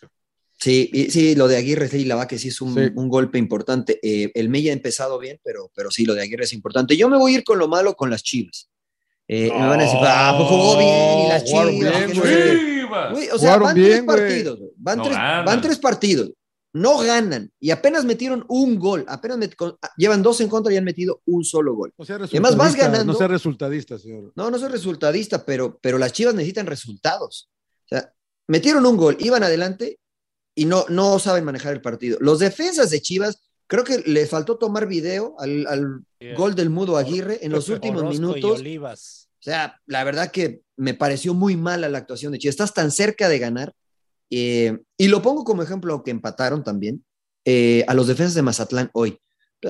Sí, 0.58 0.88
y- 0.92 1.10
sí, 1.10 1.34
lo 1.34 1.48
de 1.48 1.56
Aguirre 1.56 1.88
sí, 1.88 2.04
la 2.04 2.14
va 2.14 2.28
que 2.28 2.38
sí 2.38 2.48
es 2.48 2.60
un, 2.60 2.72
Sí. 2.74 2.80
un 2.94 3.08
golpe 3.08 3.38
importante. 3.38 3.98
Eh, 4.02 4.30
el 4.34 4.48
Mella 4.48 4.70
ha 4.70 4.74
empezado 4.74 5.18
bien, 5.18 5.38
pero, 5.44 5.70
pero 5.74 5.90
sí, 5.90 6.04
lo 6.06 6.14
de 6.14 6.22
Aguirre 6.22 6.44
es 6.44 6.52
importante. 6.52 6.96
Yo 6.96 7.08
me 7.08 7.18
voy 7.18 7.34
a 7.34 7.38
ir 7.38 7.44
con 7.44 7.58
lo 7.58 7.68
malo 7.68 7.94
con 7.96 8.08
las 8.08 8.22
Chivas. 8.22 8.70
Eh, 9.28 9.50
me 9.52 9.66
van 9.66 9.80
a 9.80 9.82
decir, 9.82 9.98
ah, 10.02 10.34
pues 10.36 10.48
jugó 10.48 10.78
bien 10.78 11.18
y 11.18 11.28
las 11.28 11.44
Chivas. 11.44 11.68
bien, 11.70 11.80
que 12.06 12.14
no 12.14 12.20
güey. 12.20 12.32
sé 12.34 12.42
qué". 12.44 12.58
Chivas. 12.80 13.12
Güey, 13.12 13.28
o 13.30 13.38
sea, 13.38 13.56
van 13.58 13.74
bien, 13.74 13.86
tres 13.88 14.04
güey. 14.04 14.16
partidos. 14.18 14.58
Van, 14.76 14.98
No 14.98 15.04
tres, 15.04 15.16
ganan. 15.16 15.44
van 15.44 15.60
tres 15.60 15.78
partidos. 15.78 16.30
No 16.72 16.98
ganan. 16.98 17.50
Y 17.58 17.70
apenas 17.70 18.04
metieron 18.04 18.44
un 18.48 18.78
gol. 18.78 19.04
Apenas 19.08 19.38
met- 19.38 19.56
con- 19.56 19.76
ah, 19.80 19.90
llevan 19.96 20.22
dos 20.22 20.40
en 20.42 20.48
contra 20.48 20.72
y 20.72 20.76
han 20.76 20.84
metido 20.84 21.22
un 21.24 21.42
solo 21.42 21.74
gol. 21.74 21.92
No 21.96 22.04
sea 22.04 22.16
Y 22.16 22.22
además 22.22 22.54
vas 22.56 22.66
resultadista, 22.72 22.86
ganando. 22.92 23.12
No 23.12 23.18
sea 23.18 23.28
resultadista, 23.28 23.98
señor. 23.98 24.32
No, 24.36 24.50
no 24.50 24.58
soy 24.58 24.68
resultadista, 24.68 25.44
pero, 25.44 25.78
pero 25.80 25.96
las 25.98 26.12
Chivas 26.12 26.34
necesitan 26.34 26.66
resultados. 26.66 27.48
O 27.86 27.88
sea, 27.88 28.12
metieron 28.46 28.84
un 28.84 28.96
gol, 28.96 29.16
iban 29.20 29.42
adelante 29.42 29.98
y 30.54 30.66
no, 30.66 30.84
no 30.90 31.18
saben 31.18 31.44
manejar 31.44 31.72
el 31.72 31.80
partido. 31.80 32.18
Los 32.20 32.38
defensas 32.40 32.90
de 32.90 33.00
Chivas, 33.00 33.45
creo 33.66 33.84
que 33.84 33.98
le 34.06 34.26
faltó 34.26 34.58
tomar 34.58 34.86
video 34.86 35.34
al, 35.38 35.66
al 35.66 36.34
gol 36.36 36.54
del 36.54 36.70
Mudo 36.70 36.96
Aguirre 36.96 37.38
en 37.44 37.52
los 37.52 37.68
últimos 37.68 38.02
Orozco 38.02 38.14
y 38.16 38.18
minutos. 38.20 38.60
Olivas. 38.60 39.28
O 39.38 39.42
sea, 39.42 39.80
la 39.86 40.02
verdad 40.04 40.30
que 40.30 40.62
me 40.76 40.94
pareció 40.94 41.34
muy 41.34 41.56
mala 41.56 41.88
la 41.88 41.98
actuación 41.98 42.32
de 42.32 42.38
Chivas. 42.38 42.54
Estás 42.54 42.74
tan 42.74 42.90
cerca 42.90 43.28
de 43.28 43.38
ganar. 43.38 43.72
eh, 44.30 44.78
y 44.98 45.08
lo 45.08 45.22
pongo 45.22 45.44
como 45.44 45.62
ejemplo 45.62 46.02
que 46.02 46.10
empataron 46.10 46.64
también 46.64 47.04
eh, 47.44 47.84
a 47.86 47.94
los 47.94 48.08
defensas 48.08 48.34
de 48.34 48.42
Mazatlán 48.42 48.90
hoy. 48.92 49.18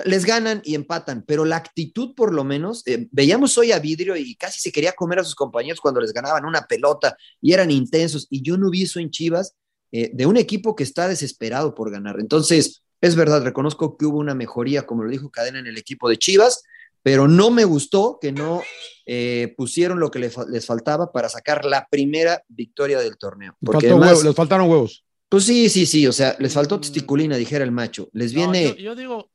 Les 0.05 0.25
ganan 0.25 0.63
y 0.65 0.75
empatan, 0.75 1.25
pero 1.27 1.45
la 1.45 1.57
actitud 1.57 2.15
por 2.15 2.35
lo 2.35 2.43
menos, 2.43 2.83
eh, 2.87 3.07
veíamos 3.13 3.57
hoy 3.57 3.71
a 3.73 3.79
Vidrio 3.79 4.17
y 4.17 4.35
casi 4.35 4.59
se 4.61 4.73
quería 4.73 4.93
comer 4.93 5.21
a 5.21 5.25
sus 5.25 5.35
compañeros 5.35 5.81
cuando 5.81 6.01
les 6.01 6.13
ganaban 6.13 6.45
una 6.45 6.63
pelota 6.67 7.17
y 7.41 7.53
eran 7.53 7.71
intensos. 7.71 8.27
Y 8.31 8.43
yo 8.43 8.57
no 8.57 8.71
vi 8.71 8.83
eso 8.83 8.99
en 8.99 9.11
Chivas 9.11 9.55
eh, 9.93 10.11
de 10.13 10.27
un 10.27 10.37
equipo 10.37 10.75
que 10.75 10.83
está 10.83 11.07
desesperado 11.07 11.75
por 11.75 11.91
ganar. 11.91 12.17
Entonces, 12.19 12.83
es 13.01 13.17
verdad, 13.17 13.43
reconozco 13.43 13.97
que 13.97 14.07
hubo 14.07 14.19
una 14.19 14.35
mejoría, 14.35 14.87
como 14.87 15.05
lo 15.05 15.11
dijo 15.11 15.31
Cadena, 15.31 15.59
en 15.59 15.67
el 15.67 15.79
equipo 15.79 16.09
de 16.09 16.17
Chivas, 16.19 16.63
pero 17.03 17.29
no 17.29 17.51
me 17.51 17.65
gustó 17.65 18.19
que 18.21 18.33
no 18.33 18.63
eh, 19.05 19.55
pusieron 19.57 20.01
lo 20.01 20.11
que 20.11 20.19
les 20.19 20.67
faltaba 20.67 21.13
para 21.13 21.29
sacar 21.29 21.65
la 21.65 21.87
primera 21.89 22.43
victoria 22.49 22.99
del 22.99 23.17
torneo. 23.17 23.57
Les, 23.61 23.67
Porque 23.73 23.91
además, 23.91 24.13
huevo- 24.19 24.25
les 24.25 24.35
faltaron 24.35 24.69
huevos. 24.71 25.05
pues 25.29 25.45
sí, 25.45 25.69
sí, 25.69 25.87
sí, 25.87 26.07
o 26.07 26.13
sea, 26.13 26.35
les 26.41 26.53
faltó 26.53 26.81
testiculina, 26.81 27.37
dijera 27.37 27.65
el 27.65 27.71
macho. 27.71 28.09
Les 28.13 28.33
No, 28.33 28.51
viene... 28.51 28.71
yo, 28.71 28.75
yo 28.77 28.95
digo, 28.97 29.31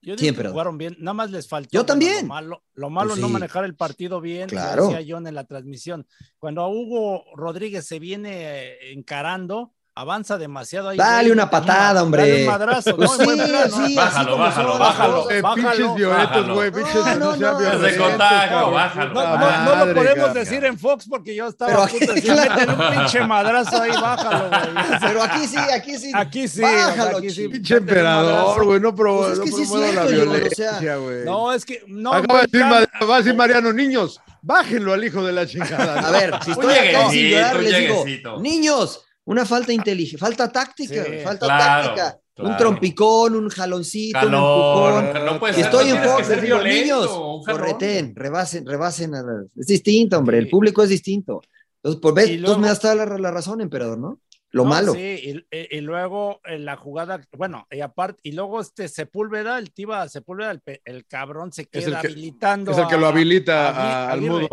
yo 0.00 0.16
digo 0.16 0.36
que 0.42 0.48
jugaron 0.48 0.78
bien, 0.78 0.96
nada 1.00 1.12
más 1.14 1.30
les 1.30 1.46
faltó. 1.48 1.68
Yo 1.72 1.84
también. 1.84 2.22
Lo 2.22 2.28
malo, 2.28 2.62
lo 2.74 2.88
malo 2.90 3.10
Pues 3.10 3.20
no 3.20 3.26
sí. 3.26 3.32
manejar 3.34 3.64
el 3.66 3.74
partido 3.74 4.20
bien, 4.22 4.48
Claro. 4.48 4.84
lo 4.84 4.88
decía 4.96 5.04
John 5.16 5.26
en 5.26 5.34
la 5.34 5.44
transmisión. 5.44 6.06
Cuando 6.38 6.62
a 6.62 6.68
Hugo 6.68 7.24
Rodríguez 7.36 7.86
se 7.86 7.98
viene 7.98 8.30
eh, 8.44 8.92
encarando, 8.92 9.74
avanza 9.98 10.36
demasiado 10.36 10.90
ahí. 10.90 10.98
Dale 10.98 11.22
güey, 11.22 11.32
una 11.32 11.48
patada, 11.48 12.02
hombre. 12.02 12.22
Dale 12.28 12.40
un 12.42 12.46
madrazo, 12.50 12.94
Pues 12.96 13.10
¿no? 13.10 13.16
Sí, 13.16 13.26
¿no? 13.26 13.34
sí, 13.36 13.54
así 13.54 13.94
Bájalo, 13.96 14.30
como 14.32 14.44
bájalo, 14.44 14.78
bájalo. 14.78 15.30
Eh, 15.30 15.40
bájalo. 15.40 15.56
pinches 15.70 15.94
violetos, 15.94 16.28
Bájalo. 16.30 16.54
güey. 16.54 16.70
Pinches 16.70 16.94
No, 16.94 17.14
no, 17.16 17.36
no, 17.36 17.60
no. 17.60 17.78
De 17.78 17.96
contagio, 17.96 18.70
bájalo. 18.70 19.14
No, 19.14 19.22
no, 19.22 19.30
no 19.30 19.36
Madre, 19.38 19.86
lo 19.88 19.94
podemos 19.94 20.14
cabrón. 20.26 20.34
decir 20.34 20.64
en 20.66 20.78
Fox 20.78 21.06
porque 21.08 21.34
yo 21.34 21.48
estaba 21.48 21.70
Pero 21.70 21.82
a 21.82 21.86
punto 21.88 22.06
de 22.06 22.14
decir, 22.14 22.32
claro. 22.32 22.50
meten 22.54 22.70
un 22.80 22.90
pinche 22.98 23.24
madrazo 23.26 23.82
ahí, 23.82 23.90
bájalo, 23.90 24.48
güey. 24.50 24.60
Pero 25.00 25.22
aquí 25.22 25.46
sí, 25.46 25.56
aquí 25.56 25.98
sí. 25.98 26.12
Aquí 26.14 26.46
sí, 26.48 26.60
Bájalo, 26.60 27.16
aquí 27.18 27.30
sí. 27.30 27.36
chico. 27.36 27.52
Pinche 27.52 27.80
madrazo. 27.80 27.96
emperador, 27.96 28.64
güey. 28.66 28.80
No, 28.80 28.94
pro, 28.94 29.16
Pues 29.18 29.32
es 29.32 29.38
no 29.38 29.44
que 29.44 29.50
sí 29.52 29.62
es 29.62 29.68
promueva 29.70 29.92
la 29.94 30.06
cierto, 30.08 30.20
John, 30.20 30.28
o 30.28 30.32
violencia, 30.32 30.78
sea, 30.78 30.96
güey. 30.96 31.24
No, 31.24 31.52
es 31.54 31.64
que 31.64 31.82
no. 31.86 32.12
Acaba 32.12 32.40
de 32.42 32.46
decir, 32.52 32.62
va 33.08 33.14
a 33.14 33.18
decir 33.18 33.34
Mariano, 33.34 33.72
niños, 33.72 34.20
bájenlo 34.42 34.92
al 34.92 35.02
hijo 35.04 35.24
de 35.24 35.32
la 35.32 35.46
chingada. 35.46 36.00
A 36.06 36.10
ver, 36.10 36.34
si 36.44 36.50
estoy 36.50 36.74
acá 36.74 37.08
sin 37.08 37.30
llorar, 37.30 37.60
les 37.60 37.78
digo, 37.78 38.04
niños, 38.40 39.02
una 39.26 39.44
falta 39.44 39.72
inteligente, 39.72 40.18
falta 40.18 40.50
táctica, 40.50 41.04
Sí, 41.04 41.10
falta 41.22 41.46
claro, 41.46 41.84
táctica. 41.94 42.18
Un 42.38 42.56
trompicón, 42.56 43.34
un 43.34 43.48
jaloncito, 43.48 44.18
un 44.18 44.24
empujón. 44.34 45.24
no 45.24 45.38
puede 45.40 45.54
Si 45.54 45.60
ser, 45.62 45.70
estoy 45.70 45.88
no 45.90 45.96
en 45.96 46.02
Fox, 46.02 46.26
ser 46.26 46.40
violento, 46.42 46.68
niños, 46.80 47.44
correten, 47.46 48.14
rebasen, 48.14 48.66
rebasen. 48.66 49.14
a 49.14 49.22
la- 49.22 49.44
Es 49.56 49.66
distinto, 49.66 50.18
hombre, 50.18 50.38
el 50.38 50.48
público 50.48 50.82
es 50.82 50.90
distinto. 50.90 51.40
Entonces, 51.82 52.00
por 52.00 52.14
ver, 52.14 52.28
Y 52.28 52.34
entonces 52.34 52.42
luego- 52.48 52.60
me 52.60 52.68
das 52.68 52.80
toda 52.80 52.94
la, 52.94 53.18
la 53.18 53.30
razón, 53.30 53.60
emperador, 53.62 53.98
¿no? 53.98 54.20
Lo 54.50 54.64
No, 54.64 54.70
malo. 54.70 54.92
Sí, 54.92 55.00
y, 55.00 55.30
y- 55.56 55.78
y 55.78 55.80
luego 55.80 56.40
en 56.44 56.64
la 56.64 56.76
jugada, 56.76 57.20
bueno, 57.36 57.66
y 57.70 57.80
aparte, 57.80 58.20
y 58.22 58.32
luego 58.32 58.60
este 58.60 58.88
Sepúlveda, 58.88 59.58
el 59.58 59.72
Tiva 59.72 60.06
Sepúlveda, 60.08 60.50
el, 60.52 60.62
el 60.84 61.06
cabrón 61.06 61.52
se 61.52 61.62
Es 61.62 61.68
queda 61.68 61.84
el 61.86 61.90
que- 62.02 62.06
habilitando. 62.08 62.70
Es 62.72 62.78
el 62.78 62.86
que 62.86 62.96
lo 62.98 63.06
habilita 63.06 63.68
a 63.68 63.72
Agui- 63.72 63.78
a- 63.78 64.12
al 64.12 64.20
mudo. 64.20 64.48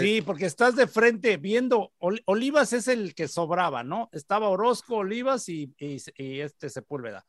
Sí. 0.00 0.22
porque 0.22 0.46
estás 0.46 0.76
de 0.76 0.86
frente 0.86 1.36
viendo, 1.36 1.92
Ol- 1.98 2.22
Olivas 2.26 2.72
es 2.72 2.88
el 2.88 3.14
que 3.14 3.28
sobraba, 3.28 3.82
¿no? 3.82 4.08
Estaba 4.12 4.48
Orozco, 4.48 4.96
Olivas 4.96 5.48
y, 5.48 5.74
y- 5.78 5.98
y 6.16 6.40
este 6.40 6.70
Sepúlveda. 6.70 7.24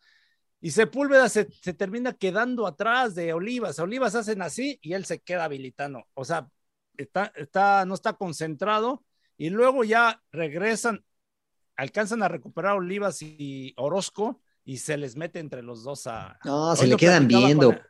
Y 0.62 0.72
Sepúlveda 0.72 1.30
se, 1.30 1.48
se 1.62 1.74
termina 1.74 2.14
quedando 2.14 2.66
atrás 2.66 3.14
de 3.16 3.34
Olivas. 3.34 3.78
Olivas 3.80 4.16
hacen 4.16 4.42
así 4.42 4.80
y 4.82 4.94
él 4.94 5.06
se 5.06 5.20
queda 5.20 5.44
habilitando. 5.46 6.06
O 6.14 6.26
sea, 6.26 6.50
está, 6.98 7.32
está, 7.36 7.86
no 7.86 7.94
está 7.94 8.14
concentrado 8.14 9.04
y 9.38 9.50
luego 9.50 9.84
ya 9.84 10.24
regresan, 10.32 11.04
alcanzan 11.76 12.24
a 12.24 12.28
recuperar 12.30 12.78
Olivas 12.78 13.22
y 13.22 13.74
Orozco 13.78 14.42
y 14.64 14.78
se 14.78 14.98
les 14.98 15.16
mete 15.16 15.40
entre 15.40 15.62
los 15.62 15.84
dos 15.84 16.08
a... 16.08 16.40
No, 16.44 16.70
Hoy 16.72 16.78
se 16.78 16.88
le 16.88 16.96
quedan 16.98 17.28
viendo. 17.28 17.74
con- 17.74 17.82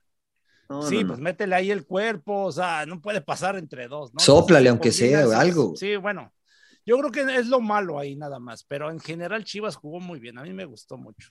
No, 0.70 0.82
sí, 0.82 0.96
no, 0.96 1.02
no. 1.02 1.08
pues 1.10 1.20
métele 1.20 1.56
ahí 1.56 1.72
el 1.72 1.86
cuerpo, 1.86 2.46
o 2.46 2.52
sea, 2.52 2.86
no 2.86 3.02
puede 3.02 3.22
pasar 3.22 3.56
entre 3.56 3.88
dos, 3.88 4.14
¿no? 4.14 4.20
Sóplale, 4.20 4.70
aunque 4.70 4.92
sea, 4.92 5.40
algo. 5.40 5.76
Sí, 5.76 5.96
bueno, 5.96 6.34
yo 6.86 6.98
creo 6.98 7.12
que 7.12 7.22
es 7.38 7.48
lo 7.48 7.62
malo 7.62 8.00
ahí 8.00 8.16
nada 8.16 8.40
más, 8.40 8.64
pero 8.64 8.90
en 8.92 9.00
general 9.00 9.44
Chivas 9.44 9.76
jugó 9.76 10.00
muy 10.00 10.20
bien, 10.20 10.38
a 10.38 10.44
mí 10.44 10.54
me 10.54 10.66
gustó 10.66 10.98
mucho. 10.98 11.30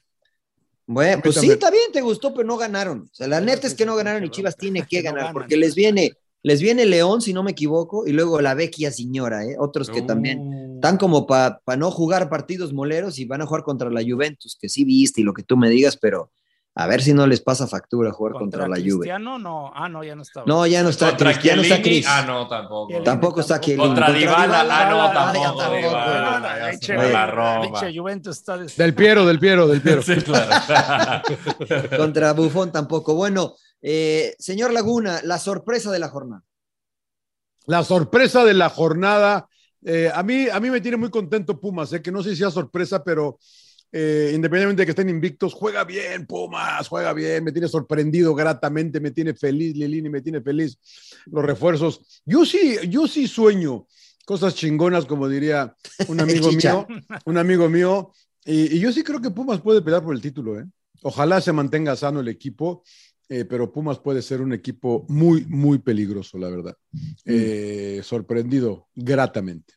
Bueno, 0.87 1.23
pues 1.23 1.37
sí, 1.37 1.41
también. 1.41 1.53
está 1.55 1.71
bien, 1.71 1.93
te 1.93 2.01
gustó, 2.03 2.35
pero 2.35 2.47
no 2.47 2.57
ganaron. 2.59 3.09
O 3.11 3.15
sea, 3.15 3.27
la 3.27 3.41
Sí, 3.41 3.47
neta 3.47 3.63
sí, 3.63 3.69
es 3.69 3.75
que 3.75 3.87
no 3.87 3.97
ganaron 3.97 4.23
y 4.25 4.31
Chivas 4.31 4.57
tiene 4.57 4.87
que 4.87 5.01
ganar, 5.03 5.33
ganan. 5.33 5.33
porque 5.33 5.57
les 5.57 5.75
viene, 5.75 6.13
les 6.43 6.61
viene 6.61 6.85
León, 6.87 7.23
si 7.23 7.33
no 7.33 7.43
me 7.43 7.53
equivoco, 7.53 8.07
y 8.07 8.13
luego 8.13 8.41
la 8.41 8.55
vecchia 8.55 8.91
señora, 8.91 9.45
¿eh? 9.45 9.57
Otros 9.59 9.89
que 9.91 10.03
también 10.03 10.39
Uh, 10.41 10.75
están 10.77 10.99
como 10.99 11.27
para 11.27 11.61
no 11.79 11.91
jugar 11.91 12.29
partidos 12.29 12.75
moleros 12.75 13.19
y 13.19 13.25
van 13.25 13.41
a 13.41 13.47
jugar 13.47 13.63
contra 13.65 13.89
la 13.91 14.03
Juventus, 14.03 14.57
que 14.61 14.69
sí 14.69 14.85
viste 14.85 15.23
y 15.23 15.25
lo 15.25 15.33
que 15.33 15.43
tú 15.43 15.57
me 15.57 15.71
digas, 15.71 15.97
pero 15.97 16.31
a 16.77 16.87
ver 16.89 17.03
si 17.03 17.15
no 17.15 17.27
les 17.27 17.41
pasa 17.41 17.67
factura 17.69 18.11
jugar 18.11 18.33
contra, 18.33 18.67
la 18.67 18.77
Juve. 18.77 18.99
Cristiano, 18.99 19.39
no, 19.39 19.71
ah, 19.75 19.89
no, 19.89 20.03
ya 20.03 20.17
no 20.17 20.23
estaba. 20.23 20.45
No, 20.47 20.67
ya 20.67 20.83
no 20.83 20.89
está 20.89 21.11
Contra 21.11 21.31
Cristiano, 21.33 21.63
está 21.63 21.81
Cris. 21.81 22.05
Ah, 22.09 22.25
no, 22.27 22.49
tampoco. 22.49 22.89
Chiellini. 22.89 23.05
Tampoco 23.05 23.41
está. 23.41 23.61
Chiellini. 23.61 23.87
Contra 23.87 24.13
Dybala, 24.13 24.61
ah, 24.61 24.91
no, 24.91 24.97
ya 25.07 25.13
tampoco. 25.13 25.59
tampoco, 25.59 25.77
Dybala, 25.89 26.31
bueno. 26.41 26.47
ya 26.59 26.71
Pinche- 26.73 26.87
se 27.07 27.13
la 27.13 27.27
Roma. 27.27 27.61
pinche 27.81 27.99
Juventus 27.99 28.37
está 28.37 28.59
des- 28.59 28.77
Del 28.77 28.95
Piero, 28.95 29.25
del 29.25 29.39
Piero, 29.39 29.69
del 29.69 29.81
Piero. 29.81 30.03
Sí, 30.05 30.17
claro. 30.17 31.23
Contra 31.97 32.33
Bufón 32.33 32.73
tampoco. 32.73 33.15
Bueno, 33.15 33.55
eh, 33.81 34.35
señor 34.39 34.73
Laguna, 34.73 35.21
la 35.23 35.39
sorpresa 35.39 35.91
de 35.93 35.99
la 36.01 36.09
jornada. 36.09 36.43
La 37.67 37.85
sorpresa 37.85 38.45
de 38.45 38.55
la 38.55 38.69
jornada. 38.69 39.49
eh, 39.85 40.11
a, 40.15 40.23
mí, 40.23 40.49
a 40.49 40.59
mí 40.61 40.71
me 40.71 40.81
tiene 40.81 40.97
muy 40.97 41.11
contento 41.11 41.61
Pumas, 41.61 41.93
eh, 41.93 42.03
que 42.03 42.11
no 42.11 42.23
sé 42.23 42.31
si 42.31 42.37
sea 42.37 42.51
sorpresa, 42.51 43.05
pero 43.05 43.39
eh, 43.97 44.33
independientemente 44.35 44.83
de 44.83 44.87
que 44.87 44.91
estén 44.91 45.09
invictos, 45.09 45.55
juega 45.55 45.85
bien 45.85 46.27
Pumas, 46.27 46.89
juega 46.89 47.13
bien, 47.13 47.45
me 47.45 47.53
tiene 47.53 47.69
sorprendido 47.69 48.35
gratamente, 48.35 48.99
me 48.99 49.13
tiene 49.13 49.35
feliz 49.35 49.77
Lilini, 49.77 50.09
me 50.11 50.21
tiene 50.21 50.41
feliz 50.41 50.77
los 51.27 51.45
refuerzos. 51.45 52.23
Yo 52.25 52.45
sí, 52.45 52.77
yo 52.89 53.07
sí 53.07 53.29
sueño 53.29 53.87
cosas 54.27 54.57
chingonas, 54.57 55.07
como 55.07 55.29
diría 55.29 55.77
un 56.09 56.21
amigo 56.21 56.51
mío, 56.51 56.89
un 57.25 57.39
amigo 57.39 57.69
mío, 57.69 58.11
y, 58.45 58.77
y 58.77 58.81
yo 58.81 58.91
sí 58.91 59.05
creo 59.05 59.21
que 59.21 59.31
Pumas 59.31 59.61
puede 59.61 59.81
pelear 59.81 60.03
por 60.03 60.15
el 60.15 60.21
título, 60.21 60.59
¿eh? 60.59 60.65
Ojalá 61.03 61.41
se 61.41 61.53
mantenga 61.53 61.95
sano 61.95 62.19
el 62.19 62.29
equipo, 62.29 62.83
eh, 63.29 63.45
pero 63.45 63.73
Pumas 63.73 64.01
puede 64.01 64.23
ser 64.23 64.41
un 64.41 64.53
equipo 64.53 65.07
muy, 65.09 65.45
muy 65.45 65.79
peligroso, 65.79 66.37
la 66.37 66.49
verdad. 66.49 66.77
Eh, 67.25 68.01
sorprendido 68.03 68.89
gratamente. 68.95 69.75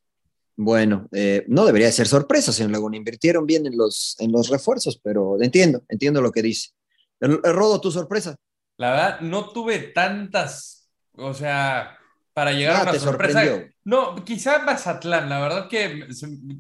Bueno, 0.60 1.08
eh, 1.14 1.46
no 1.48 1.66
debería 1.66 1.92
ser 1.92 2.08
sorpresa, 2.08 2.52
señor 2.52 2.72
Laguna. 2.72 2.98
Invirtieron 2.98 3.46
bien 3.46 3.66
en 3.68 3.78
los, 3.78 4.16
en 4.20 4.32
los 4.32 4.50
refuerzos, 4.50 5.00
pero 5.04 5.42
entiendo, 5.42 5.84
entiendo 5.88 6.22
lo 6.22 6.32
que 6.32 6.42
dice. 6.42 6.72
El, 7.20 7.40
el 7.44 7.54
Rodo, 7.54 7.80
tu 7.80 7.92
sorpresa. 7.92 8.36
La 8.78 8.92
verdad, 8.92 9.20
no 9.22 9.50
tuve 9.50 9.80
tantas, 9.80 10.90
o 11.14 11.34
sea, 11.34 11.98
para 12.34 12.52
llegar 12.52 12.76
Ah, 12.76 12.80
a 12.80 12.84
una 12.84 12.92
te 12.92 13.00
sorpresa. 13.00 13.40
sorprendió. 13.42 13.74
No, 13.86 14.16
quizá 14.24 14.60
Mazatlán, 14.64 15.30
la 15.30 15.40
verdad 15.40 15.68
que 15.70 16.08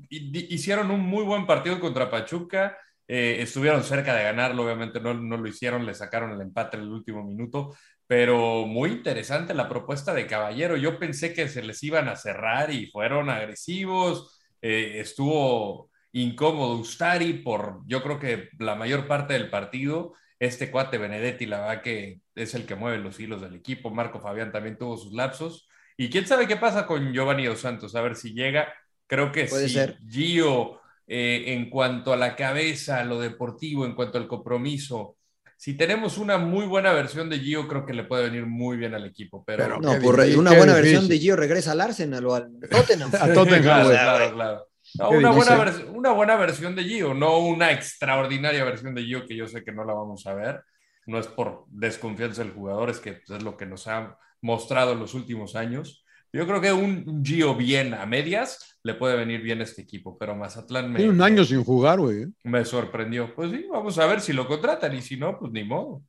hicieron 0.10 0.91
un 0.91 1.02
muy 1.02 1.24
buen 1.24 1.45
partido 1.45 1.80
contra 1.80 2.10
Pachuca, 2.10 2.78
eh, 3.08 3.38
estuvieron 3.41 3.84
cerca 3.84 4.16
de 4.16 4.24
ganarlo, 4.24 4.64
obviamente 4.64 5.00
no, 5.00 5.14
no 5.14 5.38
lo 5.38 5.48
hicieron, 5.48 5.86
le 5.86 5.93
sacaron 5.93 6.32
el 6.32 6.41
empate 6.41 6.78
en 6.78 6.84
el 6.84 6.89
último 6.89 7.24
minuto, 7.24 7.76
pero 8.08 8.66
muy 8.66 8.91
interesante 8.91 9.53
la 9.53 9.70
propuesta 9.70 10.14
de 10.14 10.28
Caballero. 10.28 10.78
Yo 10.78 10.97
pensé 10.97 11.34
que 11.34 11.49
se 11.49 11.62
les 11.62 11.84
iban 11.84 12.08
a 12.08 12.16
cerrar 12.16 12.72
y 12.72 12.88
fueron 12.88 13.30
agresivos, 13.30 14.39
eh, 14.62 14.99
estuvo 14.99 15.91
incómodo 16.14 16.78
Ustari 16.78 17.34
por 17.34 17.82
yo 17.86 18.01
creo 18.01 18.20
que 18.20 18.49
la 18.60 18.76
mayor 18.76 19.08
parte 19.08 19.34
del 19.34 19.49
partido 19.49 20.14
Este 20.39 20.72
cuate 20.72 20.97
Benedetti, 20.97 21.45
la 21.45 21.60
verdad 21.60 21.82
que 21.82 22.22
es 22.36 22.53
el 22.55 22.66
que 22.66 22.76
mueve 22.76 22.99
los 22.99 23.20
hilos 23.20 23.41
del 23.41 23.55
equipo. 23.55 23.89
Marco 23.89 24.20
Fabián 24.20 24.51
también 24.51 24.78
tuvo 24.78 24.97
sus 24.97 25.14
lapsos. 25.14 25.68
Y 25.97 26.10
quién 26.10 26.28
sabe 26.28 26.47
qué 26.47 26.58
pasa 26.58 26.86
con 26.86 27.12
Giovanni 27.12 27.45
Dos 27.45 27.60
Santos, 27.62 27.95
a 27.95 28.01
ver 28.01 28.16
si 28.16 28.34
llega. 28.34 28.72
Creo 29.08 29.32
que 29.32 29.45
Puede 29.45 29.68
si 29.68 29.76
ser. 29.76 29.97
Gio, 30.08 30.80
eh, 31.08 31.45
en 31.47 31.70
cuanto 31.70 32.14
a 32.14 32.18
la 32.18 32.36
cabeza, 32.36 32.99
a 32.99 33.05
lo 33.05 33.20
deportivo, 33.20 33.86
en 33.86 33.95
cuanto 33.95 34.18
al 34.18 34.28
compromiso, 34.28 35.16
si 35.58 35.76
tenemos 35.76 36.20
una 36.20 36.38
muy 36.38 36.68
buena 36.68 36.93
versión 36.93 37.30
de 37.30 37.39
Gio, 37.39 37.68
creo 37.68 37.84
que 37.84 37.93
le 37.93 38.03
puede 38.03 38.26
venir 38.26 38.45
muy 38.45 38.78
bien 38.78 38.93
al 38.93 39.05
equipo. 39.05 39.43
Pero, 39.43 39.64
Pero 39.64 39.80
No, 39.80 39.99
por 39.99 40.18
difícil, 40.18 40.39
una 40.39 40.51
buena 40.51 40.76
difícil. 40.76 40.91
versión 40.93 41.10
de 41.10 41.20
Gio 41.20 41.36
regresa 41.36 41.72
al 41.72 41.82
Arsenal 41.82 42.26
o 42.28 42.36
al 42.36 42.51
Tottenham. 42.70 43.10
A 43.20 43.34
Tottenham, 43.34 43.64
claro, 43.64 43.89
claro, 43.89 44.34
claro. 44.34 44.68
No, 44.99 45.10
una, 45.10 45.32
buena 45.32 45.76
una 45.91 46.12
buena 46.12 46.36
versión 46.38 46.76
de 46.76 46.84
Gio, 46.84 47.14
no 47.16 47.39
una 47.39 47.72
extraordinaria 47.72 48.64
versión 48.64 48.93
de 48.93 49.03
Gio 49.03 49.26
que 49.26 49.36
yo 49.36 49.47
sé 49.47 49.64
que 49.64 49.72
no 49.72 49.84
la 49.84 49.93
vamos 49.93 50.28
a 50.28 50.36
ver. 50.36 50.62
No 51.08 51.18
es 51.18 51.28
por 51.28 51.66
desconfianza 51.70 52.43
del 52.43 52.53
jugador, 52.53 52.91
es 52.91 52.99
que 52.99 53.22
es 53.28 53.43
lo 53.43 53.58
que 53.58 53.66
nos 53.66 53.88
ha 53.88 54.16
mostrado 54.41 54.93
en 54.93 54.99
los 54.99 55.16
últimos 55.16 55.55
años. 55.55 56.05
Yo 56.34 56.45
creo 56.45 56.61
que 56.61 56.73
un 56.73 57.23
Gio 57.23 57.55
bien 57.55 57.93
a 57.93 58.05
medias 58.05 58.80
le 58.84 58.93
puede 58.93 59.15
venir 59.15 59.41
bien 59.41 59.59
a 59.59 59.63
este 59.63 59.82
equipo, 59.82 60.17
pero 60.17 60.36
Mazatlán 60.36 60.91
me, 60.91 60.97
Tiene 60.99 61.11
un 61.11 61.21
año 61.21 61.43
sin 61.43 61.63
jugar, 61.63 61.99
güey. 61.99 62.23
¿eh? 62.23 62.28
me 62.43 62.63
sorprendió. 62.65 63.34
Pues 63.36 63.51
sí, 63.51 63.65
vamos 63.71 63.97
a 63.97 64.05
ver 64.05 64.21
si 64.21 64.34
lo 64.34 64.47
contratan 64.47 64.95
y 64.95 65.01
si 65.01 65.17
no, 65.17 65.38
pues 65.39 65.51
ni 65.51 65.63
modo. 65.63 66.01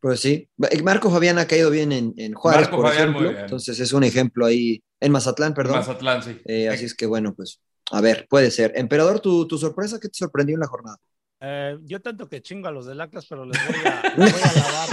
Pues 0.00 0.20
sí. 0.20 0.48
Marco 0.82 1.10
Fabián 1.10 1.38
ha 1.38 1.46
caído 1.46 1.70
bien 1.70 1.90
en, 1.92 2.14
en 2.16 2.34
Juárez, 2.34 2.62
Marco 2.62 2.76
por 2.76 2.88
Fabián, 2.88 3.10
muy 3.10 3.20
ejemplo. 3.20 3.30
bien. 3.30 3.44
Entonces 3.44 3.80
es 3.80 3.92
un 3.92 4.04
ejemplo 4.04 4.46
ahí. 4.46 4.82
En 5.00 5.12
Mazatlán, 5.12 5.54
perdón. 5.54 5.76
Mazatlán, 5.76 6.22
sí. 6.22 6.40
Eh, 6.44 6.68
así 6.68 6.84
es 6.86 6.94
que 6.94 7.06
bueno, 7.06 7.34
pues 7.34 7.60
a 7.90 8.00
ver, 8.00 8.26
puede 8.28 8.50
ser. 8.50 8.72
Emperador, 8.74 9.20
¿tu, 9.20 9.46
tu 9.46 9.58
sorpresa 9.58 9.98
qué 10.00 10.08
te 10.08 10.18
sorprendió 10.18 10.54
en 10.56 10.60
la 10.60 10.66
jornada? 10.66 10.98
Eh, 11.40 11.76
yo 11.82 12.00
tanto 12.00 12.28
que 12.28 12.40
chingo 12.40 12.68
a 12.68 12.70
los 12.70 12.86
del 12.86 13.00
Atlas, 13.00 13.26
pero 13.28 13.44
les 13.44 13.58
voy 13.66 13.76
a, 13.84 14.02
les 14.16 14.32
voy 14.32 14.40
a 14.42 14.54
lavar. 14.54 14.88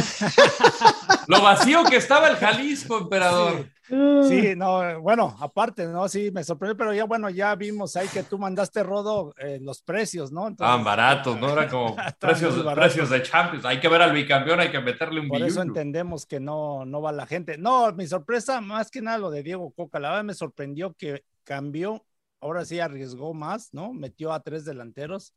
Lo 1.27 1.41
vacío 1.41 1.84
que 1.86 1.95
estaba 1.95 2.27
el 2.29 2.36
Jalisco, 2.36 2.97
emperador. 2.99 3.63
Sí, 3.63 3.69
no, 3.92 5.02
bueno, 5.02 5.36
aparte, 5.39 5.86
¿no? 5.86 6.08
Sí, 6.08 6.32
me 6.32 6.44
sorprendió, 6.44 6.78
pero 6.78 6.94
ya, 6.94 7.04
bueno, 7.06 7.30
ya 7.30 7.56
vimos 7.56 7.96
ahí 7.96 8.08
que 8.08 8.24
tú 8.24 8.38
mandaste, 8.38 8.84
Rodo, 8.84 9.34
eh, 9.38 9.60
los 9.62 9.82
precios, 9.82 10.32
¿no? 10.32 10.48
Entonces, 10.48 10.74
Estaban 10.74 10.84
baratos, 10.84 11.39
¿no? 11.39 11.50
Era 11.52 11.68
como 11.68 11.96
precios, 12.20 12.64
precios 12.74 13.10
de 13.10 13.22
Champions. 13.22 13.66
Hay 13.66 13.80
que 13.80 13.88
ver 13.88 14.02
al 14.02 14.14
bicampeón, 14.14 14.60
hay 14.60 14.72
que 14.72 14.80
meterle 14.80 15.20
un 15.20 15.28
Por 15.28 15.42
eso 15.42 15.62
entendemos 15.62 16.26
que 16.26 16.39
no, 16.39 16.86
no 16.86 17.02
va 17.02 17.12
la 17.12 17.26
gente. 17.26 17.58
No, 17.58 17.92
mi 17.94 18.08
sorpresa, 18.08 18.62
más 18.62 18.89
que 18.89 19.02
nada 19.02 19.18
lo 19.18 19.32
de 19.32 19.44
Diego 19.44 19.72
Coca, 19.72 20.00
la 20.00 20.10
verdad 20.10 20.24
me 20.24 20.34
sorprendió 20.34 20.94
que 20.94 21.24
cambió, 21.44 22.06
ahora 22.39 22.66
sí 22.66 22.80
arriesgó 22.80 23.34
más, 23.34 23.74
¿no? 23.74 23.94
Metió 23.94 24.32
a 24.32 24.42
tres 24.42 24.66
delanteros, 24.66 25.34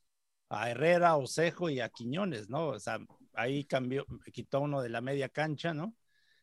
a 0.48 0.70
Herrera, 0.70 1.10
a 1.10 1.16
Osejo 1.16 1.70
y 1.70 1.80
a 1.80 1.88
Quiñones, 1.88 2.48
¿no? 2.48 2.68
O 2.68 2.78
sea, 2.78 2.98
ahí 3.34 3.64
cambió, 3.64 4.06
quitó 4.32 4.60
uno 4.60 4.80
de 4.80 4.88
la 4.88 5.00
media 5.00 5.28
cancha, 5.28 5.74
¿no? 5.74 5.94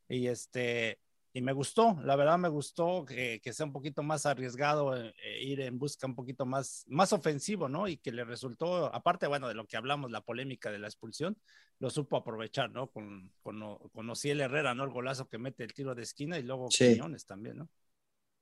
Y 0.09 0.27
este, 0.27 0.99
y 1.33 1.41
me 1.41 1.53
gustó, 1.53 1.97
la 2.03 2.15
verdad 2.17 2.37
me 2.37 2.49
gustó 2.49 3.05
que, 3.05 3.39
que 3.41 3.53
sea 3.53 3.65
un 3.65 3.71
poquito 3.71 4.03
más 4.03 4.25
arriesgado, 4.25 4.95
eh, 4.97 5.13
eh, 5.23 5.43
ir 5.43 5.61
en 5.61 5.79
busca 5.79 6.05
un 6.07 6.15
poquito 6.15 6.45
más, 6.45 6.83
más 6.87 7.13
ofensivo, 7.13 7.69
¿no? 7.69 7.87
Y 7.87 7.97
que 7.97 8.11
le 8.11 8.23
resultó, 8.25 8.93
aparte, 8.93 9.27
bueno, 9.27 9.47
de 9.47 9.53
lo 9.55 9.65
que 9.65 9.77
hablamos, 9.77 10.11
la 10.11 10.21
polémica 10.21 10.71
de 10.71 10.79
la 10.79 10.87
expulsión, 10.87 11.37
lo 11.79 11.89
supo 11.89 12.17
aprovechar, 12.17 12.71
¿no? 12.71 12.87
Con, 12.91 13.31
con, 13.41 13.59
con 13.93 14.09
Ociel 14.09 14.41
Herrera, 14.41 14.75
¿no? 14.75 14.83
El 14.83 14.89
golazo 14.91 15.27
que 15.29 15.37
mete 15.37 15.63
el 15.63 15.73
tiro 15.73 15.95
de 15.95 16.03
esquina 16.03 16.37
y 16.37 16.43
luego 16.43 16.67
Sí. 16.69 16.93
Quiñones 16.95 17.25
también, 17.25 17.57
¿no? 17.59 17.63
O 17.63 17.69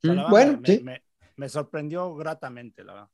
sea, 0.01 0.13
Mm, 0.13 0.17
verdad, 0.17 0.29
bueno, 0.31 0.57
me, 0.59 0.67
sí. 0.67 0.83
me- 0.83 1.03
me 1.37 1.49
sorprendió 1.49 2.15
gratamente, 2.15 2.83
la 2.83 2.93
verdad. 2.93 3.09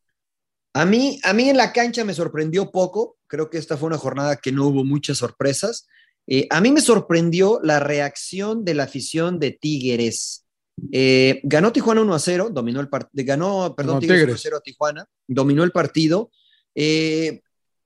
A 0.73 0.85
mí, 0.85 1.19
a 1.23 1.33
mí 1.33 1.49
en 1.49 1.57
la 1.57 1.71
cancha 1.71 2.03
me 2.03 2.13
sorprendió 2.13 2.71
poco. 2.71 3.17
Creo 3.27 3.49
que 3.49 3.57
esta 3.57 3.77
fue 3.77 3.87
una 3.87 3.97
jornada 3.97 4.37
que 4.37 4.51
no 4.51 4.67
hubo 4.67 4.83
muchas 4.83 5.17
sorpresas. 5.17 5.87
Eh, 6.27 6.47
a 6.49 6.61
mí 6.61 6.71
me 6.71 6.81
sorprendió 6.81 7.59
la 7.61 7.79
reacción 7.79 8.65
de 8.65 8.73
la 8.73 8.83
afición 8.83 9.39
de 9.39 9.51
Tigres. 9.51 10.45
Eh, 10.91 11.39
ganó 11.43 11.71
Tijuana 11.71 12.01
1 12.01 12.13
a 12.13 12.19
0, 12.19 12.49
dominó 12.51 12.81
el 12.81 12.89
partido, 12.89 13.25
ganó, 13.25 13.73
perdón, 13.75 13.95
No, 13.95 13.99
Tigres, 13.99 14.17
1 14.17 14.23
a 14.23 14.27
Tigres. 14.27 14.41
0 14.43 14.57
a 14.57 14.61
Tijuana, 14.61 15.05
dominó 15.27 15.63
el 15.63 15.71
partido. 15.71 16.31
Eh, 16.73 17.41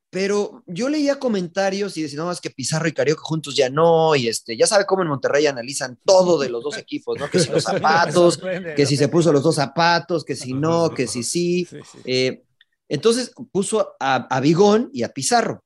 pero 0.10 0.64
yo 0.66 0.90
leía 0.90 1.20
comentarios 1.20 1.96
y 1.96 2.02
decían, 2.02 2.26
no, 2.26 2.32
es 2.32 2.42
que 2.42 2.50
Pizarro 2.50 2.88
y 2.88 2.94
Carioca 2.94 3.22
juntos 3.22 3.56
ya 3.56 3.70
no, 3.70 4.16
y 4.16 4.28
este, 4.28 4.58
ya 4.58 4.66
sabe 4.66 4.88
cómo 4.88 5.04
en 5.04 5.10
Monterrey 5.10 5.46
analizan 5.46 6.00
todo 6.04 6.40
de 6.40 6.50
los 6.50 6.64
dos 6.64 6.78
equipos, 6.80 7.20
¿no? 7.20 7.30
Que 7.30 7.40
si 7.40 7.52
los 7.52 7.64
zapatos, 7.64 8.40
que 8.76 8.86
si 8.86 8.98
se 8.98 9.08
puso 9.08 9.32
los 9.32 9.44
dos 9.44 9.56
zapatos, 9.56 10.24
que 10.24 10.36
si 10.36 10.54
no, 10.54 10.90
que 10.90 11.06
si 11.06 11.24
sí. 11.24 11.68
Sí, 11.70 11.78
sí. 11.92 12.00
Eh, 12.06 12.44
entonces 12.88 13.34
puso 13.52 13.96
a, 14.00 14.36
a 14.36 14.40
Bigón 14.40 14.90
y 14.94 15.04
a 15.04 15.10
Pizarro. 15.10 15.64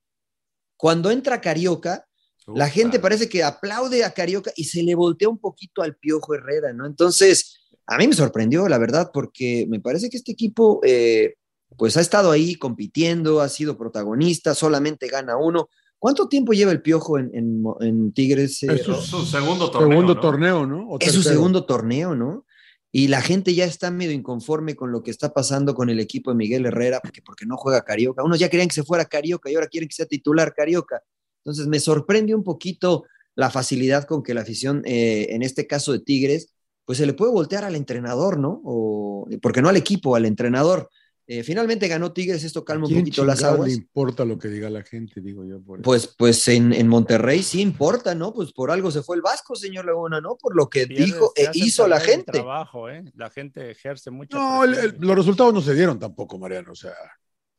Cuando 0.75 1.09
entra 1.09 1.39
Carioca, 1.39 2.05
la 2.47 2.69
gente 2.69 2.99
parece 2.99 3.29
que 3.29 3.43
aplaude 3.43 4.03
a 4.03 4.13
Carioca 4.13 4.51
y 4.55 4.65
se 4.65 4.83
le 4.83 4.95
voltea 4.95 5.29
un 5.29 5.37
poquito 5.37 5.81
al 5.81 5.95
Piojo 5.95 6.33
Herrera, 6.35 6.73
¿no? 6.73 6.85
Entonces, 6.85 7.59
a 7.87 7.97
mí 7.97 8.07
me 8.07 8.15
sorprendió, 8.15 8.67
la 8.67 8.77
verdad, 8.77 9.11
porque 9.13 9.65
me 9.69 9.79
parece 9.79 10.09
que 10.09 10.17
este 10.17 10.31
equipo, 10.33 10.79
eh, 10.83 11.35
pues 11.77 11.97
ha 11.97 12.01
estado 12.01 12.31
ahí 12.31 12.55
compitiendo, 12.55 13.41
ha 13.41 13.49
sido 13.49 13.77
protagonista, 13.77 14.53
solamente 14.55 15.07
gana 15.07 15.37
uno. 15.37 15.69
¿Cuánto 15.99 16.27
tiempo 16.27 16.51
lleva 16.53 16.71
el 16.71 16.81
Piojo 16.81 17.17
en, 17.17 17.31
en- 17.33 17.63
en 17.79 18.11
Tigres? 18.13 18.61
eh, 18.63 18.73
Es 18.73 18.81
su 18.83 18.91
Es 18.93 19.05
su 19.05 19.25
segundo 19.25 19.71
torneo. 19.71 19.89
segundo 19.89 20.15
¿no? 20.15 20.21
torneo, 20.21 20.65
¿no? 20.65 20.89
O 20.89 20.97
es 20.99 21.11
su 21.13 21.23
segundo 21.23 21.65
torneo, 21.65 22.13
¿no? 22.15 22.45
Y 22.91 23.07
la 23.07 23.21
gente 23.21 23.55
ya 23.55 23.65
está 23.65 23.89
medio 23.89 24.11
inconforme 24.11 24.75
con 24.75 24.91
lo 24.91 25.01
que 25.01 25.09
está 25.11 25.33
pasando 25.33 25.73
con 25.73 25.89
el 25.89 25.99
equipo 25.99 26.29
de 26.29 26.35
Miguel 26.35 26.65
Herrera, 26.67 26.99
porque, 27.01 27.21
porque 27.23 27.45
no 27.47 27.57
juega 27.57 27.83
Carioca. 27.83 28.21
Unos 28.23 28.37
ya 28.37 28.49
querían 28.49 28.67
que 28.67 28.75
se 28.75 28.83
fuera 28.83 29.05
Carioca 29.05 29.49
y 29.49 29.55
ahora 29.55 29.67
quieren 29.67 29.87
que 29.89 29.95
sea 29.95 30.05
titular 30.05 30.53
Carioca. 30.53 31.01
Entonces 31.43 31.67
me 31.67 31.79
sorprende 31.79 32.33
un 32.33 32.43
poquito 32.43 33.03
la 33.35 33.49
facilidad 33.49 34.05
con 34.05 34.23
que 34.23 34.33
la 34.33 34.41
afición, 34.41 34.81
eh, 34.85 35.27
en 35.31 35.41
este 35.43 35.67
caso 35.67 35.91
de 35.91 35.99
Tigres, 35.99 36.53
pues 36.85 36.97
se 36.97 37.05
le 37.05 37.13
puede 37.13 37.31
voltear 37.31 37.63
al 37.63 37.75
entrenador, 37.75 38.37
¿no? 38.39 38.61
O, 38.63 39.27
porque 39.41 39.61
no 39.61 39.69
al 39.69 39.77
equipo, 39.77 40.15
al 40.15 40.25
entrenador. 40.25 40.89
Eh, 41.25 41.41
finalmente 41.43 41.87
ganó 41.87 42.11
Tigres, 42.11 42.43
esto 42.43 42.65
calma 42.65 42.85
un 42.85 42.91
¿Quién 42.91 43.01
poquito 43.05 43.23
las 43.23 43.41
aguas. 43.43 43.69
le 43.69 43.75
importa 43.75 44.25
lo 44.25 44.37
que 44.37 44.49
diga 44.49 44.69
la 44.69 44.83
gente, 44.83 45.21
digo 45.21 45.45
yo. 45.45 45.61
Por. 45.61 45.81
Pues, 45.81 46.13
pues 46.17 46.45
en, 46.49 46.73
en 46.73 46.89
Monterrey 46.89 47.41
sí 47.41 47.61
importa, 47.61 48.13
¿no? 48.13 48.33
Pues 48.33 48.51
por 48.51 48.69
algo 48.71 48.91
se 48.91 49.01
fue 49.03 49.15
el 49.15 49.21
Vasco, 49.21 49.55
señor 49.55 49.85
Laguna, 49.85 50.19
¿no? 50.19 50.35
Por 50.35 50.53
lo 50.55 50.69
que 50.69 50.85
Pierdes, 50.85 51.05
dijo 51.07 51.31
e 51.37 51.49
hizo 51.53 51.87
la 51.87 52.01
gente. 52.01 52.33
Trabajo, 52.33 52.89
¿eh? 52.89 53.05
La 53.15 53.29
gente 53.29 53.71
ejerce 53.71 54.11
mucho. 54.11 54.37
no, 54.37 54.65
el- 54.65 54.73
el- 54.75 54.95
los 54.99 55.15
resultados 55.15 55.53
no 55.53 55.61
se 55.61 55.73
dieron 55.73 55.97
tampoco, 55.97 56.37
Mariano. 56.37 56.73
O 56.73 56.75
sea, 56.75 56.93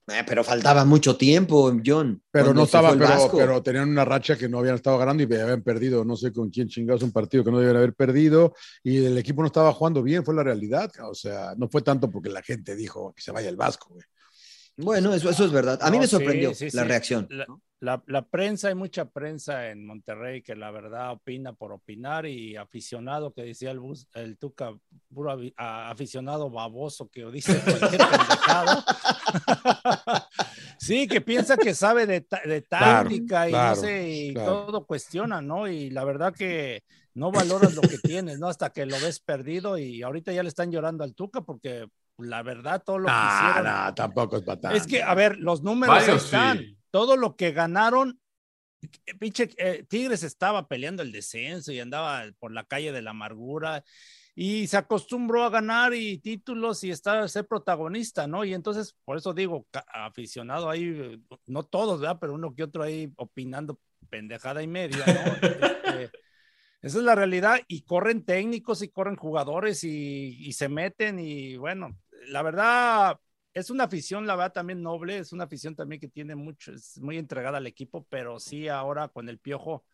Eh, 0.07 0.23
pero 0.27 0.45
faltaba 0.45 0.85
mucho 0.85 1.17
tiempo, 1.17 1.73
John. 1.85 2.23
pero 2.31 2.53
no 2.53 2.65
estaba, 2.65 2.95
pero, 3.33 3.63
tenían 3.63 3.89
una 3.89 4.05
racha 4.05 4.37
que 4.37 4.51
no 4.51 4.59
habían 4.59 4.75
estado 4.75 4.99
ganando 4.99 5.23
y 5.23 5.27
habían 5.35 5.63
perdido, 5.63 6.05
no 6.05 6.15
sé 6.15 6.31
con 6.31 6.51
quién 6.51 6.69
chingados, 6.69 7.03
un 7.03 7.13
partido 7.13 7.43
que 7.43 7.51
no 7.51 7.59
debían 7.59 7.77
haber 7.79 7.95
perdido 7.95 8.55
y 8.83 9.03
el 9.05 9.17
equipo 9.17 9.41
no 9.41 9.47
estaba 9.47 9.73
jugando 9.73 10.03
bien, 10.03 10.23
fue 10.23 10.35
la 10.35 10.43
realidad. 10.43 10.93
O 11.09 11.15
sea, 11.15 11.55
no 11.57 11.69
fue 11.69 11.81
tanto 11.81 12.11
porque 12.11 12.29
la 12.29 12.43
gente 12.43 12.77
dijo 12.77 13.15
que 13.15 13.23
se 13.23 13.33
vaya 13.33 13.49
el 13.49 13.57
Vasco, 13.57 13.89
güey. 13.95 14.05
Bueno, 14.77 15.15
eso, 15.15 15.31
eso 15.31 15.45
es 15.45 15.53
verdad. 15.53 15.79
A 15.81 15.91
mí 15.91 15.97
No, 15.97 16.03
me 16.03 16.07
sí, 16.07 16.11
sorprendió 16.11 16.53
sí, 16.55 16.67
la 16.73 16.83
sí. 16.83 16.89
reacción. 16.89 17.27
La, 17.31 17.47
la- 17.85 18.03
la 18.07 18.23
prensa, 18.23 18.69
hay 18.69 18.75
mucha 18.75 19.05
prensa 19.11 19.69
en 19.71 19.85
Monterrey 19.87 20.43
que 20.43 20.57
la 20.57 20.71
verdad 20.71 21.13
opina 21.13 21.53
por 21.53 21.73
opinar 21.73 22.27
y 22.27 22.57
aficionado 22.57 23.33
que 23.33 23.43
decía 23.43 23.71
el, 23.71 23.81
bus, 23.81 24.09
el 24.15 24.39
Tuca, 24.39 24.73
puro 25.13 25.39
aficionado 25.57 26.51
baboso 26.51 27.09
que 27.11 27.25
dice 27.27 27.61
cualquier 27.61 28.01
pendejada. 28.11 28.85
sí, 30.79 31.07
que 31.07 31.21
piensa 31.21 31.57
que 31.57 31.75
sabe 31.75 32.07
de, 32.07 32.25
Claro, 32.25 33.03
táctica 33.09 33.49
y 33.49 33.51
claro, 33.51 33.75
no 33.77 33.81
sé, 33.83 34.09
y 34.11 34.35
claro. 34.35 34.67
todo 34.67 34.87
cuestiona, 34.87 35.41
¿no? 35.43 35.69
Y 35.69 35.91
la 35.91 36.05
verdad 36.05 36.35
que 36.35 36.83
no 37.15 37.31
valoras 37.31 37.75
lo 37.75 37.83
que 37.83 37.99
tienes, 37.99 38.39
¿no? 38.39 38.49
Hasta 38.49 38.71
que 38.71 38.87
lo 38.87 38.99
ves 39.01 39.21
perdido 39.21 39.79
y 39.79 40.03
ahorita 40.03 40.33
ya 40.33 40.43
le 40.43 40.49
están 40.49 40.71
llorando 40.73 41.05
al 41.05 41.15
Tuca 41.15 41.43
porque 41.43 41.87
la 42.19 42.43
verdad 42.43 42.83
todo 42.85 42.99
lo 42.99 43.07
que 43.07 43.13
Ah, 43.15 43.51
hicieron. 43.53 43.73
no, 43.87 43.95
tampoco 43.95 44.37
es 44.37 44.43
patán. 44.43 44.75
Es 44.75 44.87
que, 44.87 45.03
a 45.03 45.15
ver, 45.15 45.39
los 45.39 45.63
números 45.63 45.95
Varios 45.97 46.25
están. 46.25 46.59
sí. 46.59 46.79
Todo 46.95 47.17
lo 47.17 47.35
que 47.35 47.51
ganaron, 47.51 48.21
pinche 49.19 49.51
eh, 49.57 49.85
Tigres 49.89 50.23
estaba 50.23 50.69
peleando 50.69 51.03
el 51.03 51.11
descenso 51.11 51.73
y 51.73 51.81
andaba 51.81 52.23
por 52.39 52.53
la 52.53 52.63
calle 52.63 52.93
de 52.93 53.03
la 53.03 53.11
amargura 53.11 53.83
y 54.37 54.69
se 54.69 54.77
acostumbró 54.77 55.43
a 55.43 55.51
ganar 55.51 55.93
y 55.93 56.19
títulos 56.19 56.85
y 56.85 56.93
estar 56.93 57.29
ser 57.29 57.49
protagonista, 57.49 58.29
¿no? 58.29 58.45
Y 58.45 58.55
entonces, 58.55 58.95
por 59.05 59.17
eso 59.17 59.35
digo, 59.35 59.67
aficionado 59.93 60.71
ahí, 60.71 60.85
eh, 60.85 61.19
no 61.49 61.65
todos, 61.65 62.01
¿verdad? 62.01 62.19
Pero 62.21 62.35
uno 62.35 62.55
que 62.55 62.63
otro 62.63 62.85
ahí 62.85 63.13
opinando 63.17 63.81
pendejada 64.09 64.63
y 64.63 64.69
media, 64.69 65.05
¿no? 65.05 65.05
Este, 65.95 66.11
esa 66.81 66.99
es 66.99 67.05
la 67.05 67.17
realidad 67.17 67.59
y 67.67 67.83
corren 67.83 68.25
técnicos 68.25 68.83
y 68.83 68.89
corren 68.89 69.17
jugadores 69.17 69.83
y, 69.83 70.37
y 70.47 70.53
se 70.53 70.69
meten 70.69 71.19
y 71.19 71.57
bueno, 71.57 71.99
la 72.29 72.43
verdad 72.43 73.19
es 73.55 73.71
una 73.71 73.85
afición, 73.85 74.27
la 74.27 74.37
verdad 74.37 74.53
también 74.53 74.83
noble, 74.83 75.19
es 75.19 75.33
una 75.33 75.45
afición 75.45 75.75
también 75.77 76.01
que 76.01 76.09
tiene 76.09 76.35
mucho, 76.35 76.73
es 76.73 77.01
muy 77.01 77.19
entregada 77.19 77.59
al 77.59 77.67
equipo, 77.67 78.07
pero 78.11 78.39
sí 78.41 78.69
ahora 78.69 79.09
con 79.09 79.29
el 79.29 79.39
piojo, 79.39 79.85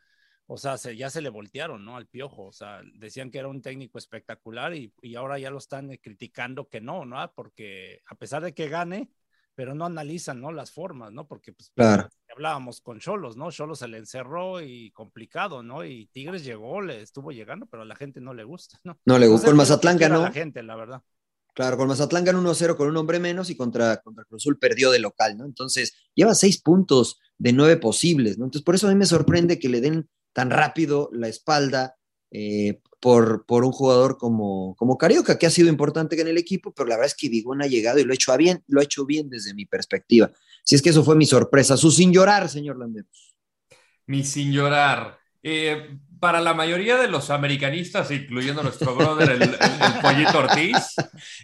o 0.47 0.57
sea, 0.57 0.79
se- 0.79 0.97
ya 0.97 1.11
se 1.11 1.21
le 1.23 1.29
voltearon, 1.29 1.85
¿no? 1.85 1.97
Al 1.97 2.07
piojo, 2.09 2.47
o 2.47 2.53
sea, 2.53 2.81
decían 2.95 3.31
que 3.31 3.39
era 3.39 3.49
un 3.49 3.63
técnico 3.63 3.99
espectacular 3.99 4.75
y, 4.75 4.93
y 5.03 5.15
ahora 5.15 5.39
ya 5.39 5.51
lo 5.51 5.59
están 5.59 5.91
eh, 5.93 6.01
criticando 6.01 6.69
que 6.69 6.81
no, 6.81 7.05
¿no? 7.05 7.33
Porque 7.35 8.01
a 8.09 8.15
pesar 8.17 8.43
de 8.43 8.55
que 8.55 8.69
gane, 8.69 9.11
pero 9.55 9.75
no 9.75 9.85
analizan, 9.85 10.41
¿no? 10.41 10.53
Las 10.53 10.73
formas, 10.73 11.13
¿no? 11.13 11.27
Porque 11.27 11.53
pues, 11.53 11.71
Claro. 11.75 12.09
hablábamos 12.35 12.81
con 12.81 12.99
Cholos, 12.99 13.37
¿no? 13.37 13.51
Cholos 13.51 13.81
se 13.81 13.89
le 13.89 13.99
encerró 13.99 14.61
y 14.63 14.91
complicado, 14.93 15.63
¿no? 15.63 15.85
Y 15.85 16.07
Tigres 16.07 16.45
llegó, 16.45 16.81
le 16.81 17.03
estuvo 17.03 17.31
llegando, 17.31 17.67
pero 17.67 17.83
a 17.83 17.87
la 17.87 17.95
gente 17.95 18.21
no 18.21 18.33
le 18.33 18.45
gusta, 18.45 18.79
¿no? 18.85 18.99
No 19.05 19.19
le 19.19 19.27
gustó 19.29 19.51
el 19.51 19.57
Mazatlán, 19.57 19.99
quiera 19.99 20.15
ganó. 20.15 20.27
La 20.27 20.33
gente, 20.33 20.63
la 20.63 20.77
verdad. 20.77 21.03
Claro, 21.55 21.77
con 21.77 21.89
Mazatlán 21.89 22.25
ganó 22.25 22.41
1-0 22.41 22.77
con 22.77 22.89
un 22.89 22.97
hombre 22.97 23.19
menos 23.19 23.51
y 23.51 23.57
contra, 23.57 23.99
contra 23.99 24.25
Cruz 24.25 24.43
Azul 24.43 24.59
perdió 24.59 24.91
de 24.91 24.99
local, 24.99 25.37
¿no? 25.37 25.45
Entonces, 25.45 25.95
lleva 26.15 26.35
seis 26.35 26.61
puntos 26.61 27.19
de 27.39 27.53
nueve 27.53 27.77
posibles, 27.77 28.39
¿no? 28.39 28.45
Entonces, 28.45 28.65
por 28.65 28.75
eso 28.75 28.87
a 28.87 28.91
mí 28.91 28.97
me 28.97 29.07
sorprende 29.07 29.59
que 29.59 29.69
le 29.69 29.81
den 29.81 30.09
tan 30.33 30.51
rápido 30.51 31.11
la 31.13 31.29
espalda 31.29 31.97
eh, 32.31 32.81
por, 33.01 33.47
por 33.47 33.65
un 33.65 33.73
jugador 33.73 34.19
como, 34.19 34.77
como 34.77 34.99
Carioca, 34.99 35.39
que 35.39 35.47
ha 35.47 35.51
sido 35.51 35.69
importante 35.69 36.21
en 36.21 36.29
el 36.29 36.39
equipo, 36.39 36.73
pero 36.73 36.89
la 36.89 36.97
verdad 36.97 37.13
es 37.13 37.17
que 37.17 37.29
Vigón 37.29 37.63
ha 37.63 37.67
llegado 37.67 37.99
y 37.99 38.05
lo 38.05 38.13
ha 38.13 38.15
hecho 38.15 38.37
bien, 38.37 38.63
lo 38.69 38.81
ha 38.81 38.85
hecho 38.85 39.07
bien 39.07 39.29
desde 39.31 39.55
mi 39.55 39.67
perspectiva. 39.67 40.31
Si 40.65 40.75
es 40.75 40.83
que 40.83 40.91
eso 40.91 41.03
fue 41.03 41.17
mi 41.17 41.27
sorpresa, 41.27 41.77
su 41.77 41.91
sin 41.91 42.13
llorar, 42.13 42.49
señor 42.49 42.79
Landeros. 42.79 43.35
Mi 44.07 44.25
sin 44.25 44.53
llorar. 44.53 45.20
Eh, 45.43 45.97
para 46.21 46.39
la 46.43 46.53
mayoría 46.53 46.99
de 46.99 47.09
los 47.09 47.31
americanistas, 47.31 48.11
incluyendo 48.11 48.63
nuestro 48.63 48.95
brother, 48.95 49.31
el, 49.31 49.43
el- 49.43 49.55
el 49.55 50.01
pollito 50.03 50.39
Ortiz. 50.41 50.95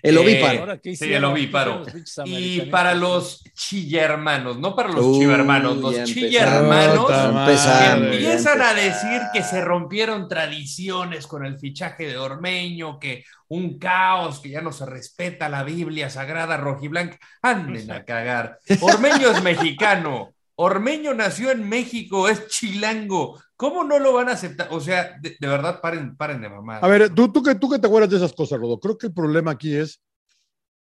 El 0.03 0.16
eh, 0.16 0.20
ovíparo. 0.20 0.80
¿qué 0.82 0.94
sí, 0.94 1.05
el 1.14 1.20
¿Qué 1.20 1.26
ovíparo. 1.26 1.82
Y 2.26 2.61
para 2.62 2.94
los 2.94 3.42
chillermanos, 3.55 4.59
no 4.59 4.76
para 4.76 4.90
los 4.90 5.05
Uy, 5.05 5.20
chivermanos, 5.20 5.78
los 5.78 6.05
chillermanos 6.05 7.07
que 7.07 7.86
empiezan 7.90 8.61
a 8.61 8.74
decir 8.74 9.22
que 9.32 9.42
se 9.42 9.62
rompieron 9.62 10.28
tradiciones 10.28 11.26
con 11.26 11.47
el 11.47 11.59
fichaje 11.59 12.07
de 12.07 12.18
Ormeño, 12.18 12.99
que 12.99 13.24
un 13.49 13.78
caos, 13.78 14.40
que 14.40 14.51
ya 14.51 14.61
no 14.61 14.72
se 14.72 14.84
respeta 14.84 15.49
la 15.49 15.62
Biblia 15.64 16.11
sagrada 16.11 16.59
rojiblanca. 16.59 17.18
Anden 17.40 17.90
a 17.90 18.05
cagar. 18.05 18.59
Ormeño 18.80 19.30
es 19.30 19.42
mexicano. 19.42 20.34
Ormeño 20.57 21.15
nació 21.15 21.51
en 21.51 21.69
México, 21.69 22.29
es 22.29 22.49
chilango. 22.49 23.39
¿Cómo 23.57 23.85
no 23.85 23.99
lo 23.99 24.13
van 24.15 24.29
a 24.29 24.33
aceptar? 24.33 24.69
O 24.71 24.81
sea, 24.81 25.17
de, 25.21 25.37
de 25.39 25.47
verdad, 25.47 25.81
paren, 25.81 26.17
paren 26.17 26.41
de 26.41 26.49
mamar. 26.49 26.85
A 26.85 26.89
ver, 26.89 27.11
tú, 27.15 27.31
tú, 27.33 27.43
que, 27.43 27.55
tú 27.55 27.71
que 27.71 27.79
te 27.79 27.87
acuerdas 27.87 28.11
de 28.11 28.17
esas 28.17 28.33
cosas, 28.33 28.59
Rodo, 28.59 28.79
creo 28.81 28.97
que 28.99 29.07
el 29.09 29.15
problema 29.15 29.51
aquí 29.53 29.75
es. 29.77 30.01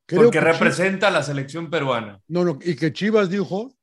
porque 0.08 0.30
que 0.32 0.42
representa 0.42 1.08
a 1.08 1.12
la 1.12 1.24
selección 1.24 1.70
peruana. 1.70 2.20
No, 2.28 2.44
no, 2.44 2.60
y 2.64 2.76
que 2.76 2.94
Chivas 2.94 3.30
dijo 3.30 3.74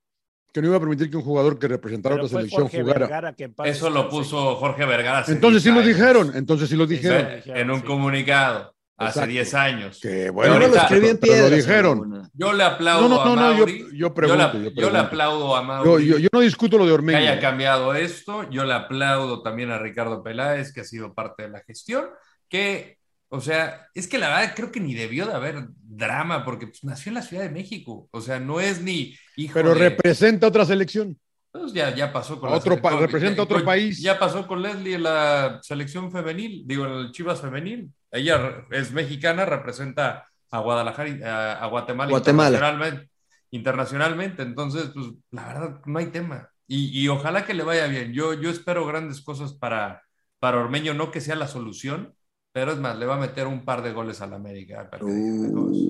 que 0.52 0.60
no 0.60 0.68
iba 0.68 0.76
a 0.76 0.80
permitir 0.80 1.10
que 1.10 1.16
un 1.16 1.22
jugador 1.22 1.58
que 1.58 1.68
representara 1.68 2.16
Pero 2.16 2.26
otra 2.26 2.38
selección 2.38 2.62
Jorge 2.62 2.80
jugara. 2.82 3.00
Vergara 3.06 3.34
Eso 3.64 3.90
lo 3.90 4.08
puso 4.08 4.56
Jorge 4.56 4.84
Vergara. 4.84 5.24
Entonces 5.28 5.62
sí 5.62 5.70
10 5.70 5.82
lo 5.84 5.88
dijeron, 5.88 6.32
entonces 6.34 6.68
sí 6.68 6.76
lo 6.76 6.86
dijeron. 6.86 7.40
en 7.46 7.70
un 7.70 7.80
Sí. 7.80 7.86
comunicado 7.86 8.74
hace 9.00 9.18
Exacto. 9.20 9.30
10 9.30 9.54
años. 9.54 9.98
Que 10.00 10.08
Pero 10.08 10.32
bueno, 10.34 10.54
no 10.54 10.60
lo 10.60 10.66
en 10.66 11.56
dijeron. 11.56 12.30
Yo 12.34 12.52
le 12.52 12.62
aplaudo 12.64 13.08
No, 13.08 13.24
no, 13.24 13.24
no, 13.24 13.32
a 13.32 13.34
no, 13.36 13.52
yo- 13.52 13.58
Mauri. 13.66 13.84
yo 13.94 14.14
pregunto, 14.14 14.52
le- 14.58 14.64
yo 14.64 14.70
yo 14.82 14.90
le 14.90 14.98
aplaudo 14.98 15.56
a 15.56 15.62
Mauri 15.62 16.06
yo, 16.06 16.18
yo 16.18 16.28
no 16.32 16.40
discuto 16.40 16.76
lo 16.76 16.84
de 16.84 16.90
que 16.90 16.94
Ormeño. 16.94 17.18
haya 17.18 17.40
cambiado 17.40 17.94
esto. 17.94 18.48
Yo 18.50 18.64
le 18.64 18.74
aplaudo 18.74 19.42
también 19.42 19.70
a 19.70 19.78
Ricardo 19.78 20.22
Peláez, 20.22 20.72
que 20.72 20.82
ha 20.82 20.84
sido 20.84 21.14
parte 21.14 21.44
de 21.44 21.48
la 21.48 21.60
gestión. 21.60 22.06
Que, 22.48 22.98
o 23.30 23.40
sea, 23.40 23.86
es 23.94 24.06
que 24.06 24.18
la 24.18 24.28
verdad 24.28 24.52
creo 24.54 24.70
que 24.70 24.80
ni 24.80 24.94
debió 24.94 25.24
de 25.26 25.32
haber 25.32 25.68
drama, 25.82 26.44
porque 26.44 26.66
pues, 26.66 26.84
nació 26.84 27.08
en 27.10 27.14
la 27.14 27.22
Ciudad 27.22 27.42
de 27.44 27.50
México. 27.50 28.06
O 28.10 28.20
sea, 28.20 28.38
no 28.38 28.60
es 28.60 28.82
ni 28.82 29.14
hijo 29.36 29.54
pero 29.54 29.70
de- 29.74 29.80
representa 29.80 30.46
otra 30.46 30.64
selección. 30.66 31.18
Pues 31.52 31.72
ya, 31.72 31.92
ya 31.94 32.12
pasó 32.12 32.38
con 32.38 32.50
la 32.50 32.56
otro 32.56 32.80
con- 32.80 33.00
representa 33.00 33.38
ya- 33.38 33.42
otro 33.42 33.64
país. 33.64 34.00
Ya 34.00 34.18
pasó 34.18 34.46
con 34.46 34.62
Leslie 34.62 34.94
en 34.94 35.02
la 35.04 35.58
selección 35.62 36.12
femenil, 36.12 36.62
digo, 36.66 36.84
en 36.86 36.92
el 36.92 37.12
Chivas 37.12 37.40
femenil. 37.40 37.90
Ella 38.10 38.66
es 38.70 38.92
mexicana, 38.92 39.44
representa 39.44 40.28
a 40.50 40.58
Guadalajara, 40.60 41.62
a, 41.62 41.66
Guatemala, 41.66 42.10
Guatemala. 42.10 42.56
Internacionalmente, 42.56 43.10
internacionalmente. 43.50 44.42
Entonces, 44.42 44.90
pues 44.92 45.06
la 45.30 45.46
verdad, 45.46 45.80
no 45.86 45.98
hay 45.98 46.06
tema. 46.06 46.48
Y, 46.66 47.00
y 47.00 47.08
ojalá 47.08 47.44
que 47.44 47.54
le 47.54 47.62
vaya 47.62 47.86
bien. 47.86 48.12
Yo, 48.12 48.34
yo 48.34 48.50
espero 48.50 48.86
grandes 48.86 49.22
cosas 49.22 49.52
para, 49.52 50.02
para 50.38 50.58
Ormeño, 50.58 50.94
no 50.94 51.10
que 51.10 51.20
sea 51.20 51.36
la 51.36 51.48
solución, 51.48 52.14
pero 52.52 52.72
es 52.72 52.78
más, 52.78 52.98
le 52.98 53.06
va 53.06 53.16
a 53.16 53.20
meter 53.20 53.46
un 53.46 53.64
par 53.64 53.82
de 53.82 53.92
goles 53.92 54.20
al 54.20 54.34
América 54.34 54.90
que 54.90 55.12
dejen 55.12 55.42
de 55.42 55.52
cosas. 55.52 55.88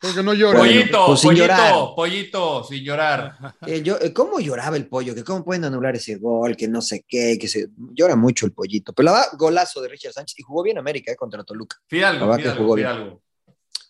Porque 0.00 0.22
no 0.22 0.32
llora. 0.32 0.60
Bueno, 0.60 0.74
Pollito, 0.74 1.06
pues 1.06 1.20
pollito, 1.20 1.44
llorar. 1.44 1.74
pollito, 1.94 2.64
sin 2.64 2.82
llorar. 2.82 3.36
Eh, 3.66 3.82
yo, 3.82 3.98
eh, 4.00 4.12
¿Cómo 4.14 4.40
lloraba 4.40 4.76
el 4.76 4.86
pollo? 4.86 5.14
Que 5.14 5.22
cómo 5.22 5.44
pueden 5.44 5.64
anular 5.64 5.94
ese 5.94 6.16
gol, 6.16 6.56
que 6.56 6.68
no 6.68 6.80
sé 6.80 7.04
qué, 7.06 7.38
que 7.38 7.48
se 7.48 7.68
llora 7.92 8.16
mucho 8.16 8.46
el 8.46 8.52
pollito. 8.52 8.94
Pero 8.94 9.06
la 9.06 9.12
verdad, 9.12 9.28
golazo 9.36 9.82
de 9.82 9.88
Richard 9.88 10.14
Sánchez 10.14 10.38
y 10.38 10.42
jugó 10.42 10.62
bien 10.62 10.78
América 10.78 11.12
eh, 11.12 11.16
contra 11.16 11.44
Toluca. 11.44 11.76
La 11.80 11.88
Fidalgo, 11.88 12.34
Fidalgo, 12.34 12.62
jugó 12.62 12.74
bien. 12.76 12.88
Fidalgo. 12.88 13.22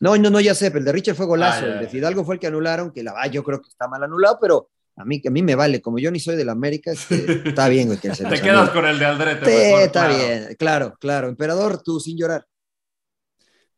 No, 0.01 0.17
no, 0.17 0.31
no, 0.31 0.41
ya 0.41 0.55
sé, 0.55 0.71
pero 0.71 0.81
el 0.81 0.85
de 0.87 0.93
Richard 0.93 1.15
fue 1.15 1.27
golazo. 1.27 1.59
Ah, 1.59 1.67
ya, 1.69 1.73
el 1.75 1.79
de 1.79 1.85
ya. 1.85 1.91
Fidalgo 1.91 2.25
fue 2.25 2.35
el 2.35 2.41
que 2.41 2.47
anularon, 2.49 2.91
que 2.91 3.05
la 3.05 3.13
verdad 3.13 3.31
yo 3.31 3.45
creo 3.45 3.61
que 3.61 3.69
está 3.69 3.87
mal 3.87 4.03
anulado, 4.03 4.39
pero 4.41 4.71
a 4.97 5.05
mí, 5.05 5.23
a 5.25 5.31
mí 5.31 5.43
me 5.43 5.55
vale. 5.55 5.81
Como 5.81 5.99
yo 5.99 6.11
ni 6.11 6.19
soy 6.19 6.37
del 6.37 6.49
América, 6.49 6.91
este, 6.91 7.43
está 7.49 7.69
bien, 7.69 7.87
güey, 7.87 7.99
que 7.99 8.15
se 8.15 8.25
Te 8.25 8.41
quedas 8.41 8.71
con 8.71 8.85
el 8.85 8.99
de 8.99 9.05
Aldrete. 9.05 9.45
Sí, 9.45 9.67
mejor, 9.69 9.83
está 9.83 10.09
claro. 10.09 10.17
bien, 10.17 10.57
claro, 10.59 10.97
claro. 10.99 11.29
Emperador, 11.29 11.83
tú 11.83 12.01
sin 12.01 12.19
llorar. 12.19 12.47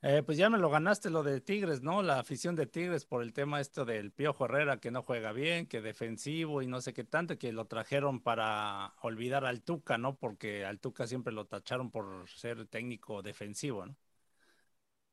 Eh, 0.04 0.22
pues 0.26 0.36
ya 0.36 0.50
me 0.50 0.58
lo 0.58 0.68
ganaste 0.68 1.10
lo 1.10 1.22
de 1.22 1.40
Tigres, 1.40 1.80
¿no? 1.80 2.02
La 2.02 2.18
afición 2.18 2.56
de 2.56 2.66
Tigres 2.66 3.04
por 3.04 3.22
el 3.22 3.32
tema 3.32 3.60
esto 3.60 3.84
del 3.84 4.10
Piojo 4.10 4.46
Herrera 4.46 4.78
que 4.80 4.90
no 4.90 5.04
juega 5.04 5.30
bien, 5.32 5.66
que 5.66 5.80
defensivo 5.80 6.60
y 6.60 6.66
no 6.66 6.80
sé 6.80 6.92
qué 6.92 7.04
tanto, 7.04 7.38
que 7.38 7.52
lo 7.52 7.66
trajeron 7.66 8.20
para 8.20 8.94
olvidar 9.02 9.44
al 9.44 9.62
Tuca, 9.62 9.98
¿no? 9.98 10.16
Porque 10.16 10.64
al 10.64 10.80
Tuca 10.80 11.06
siempre 11.06 11.32
lo 11.32 11.46
tacharon 11.46 11.92
por 11.92 12.28
ser 12.28 12.66
técnico 12.66 13.22
defensivo, 13.22 13.86
¿no? 13.86 13.96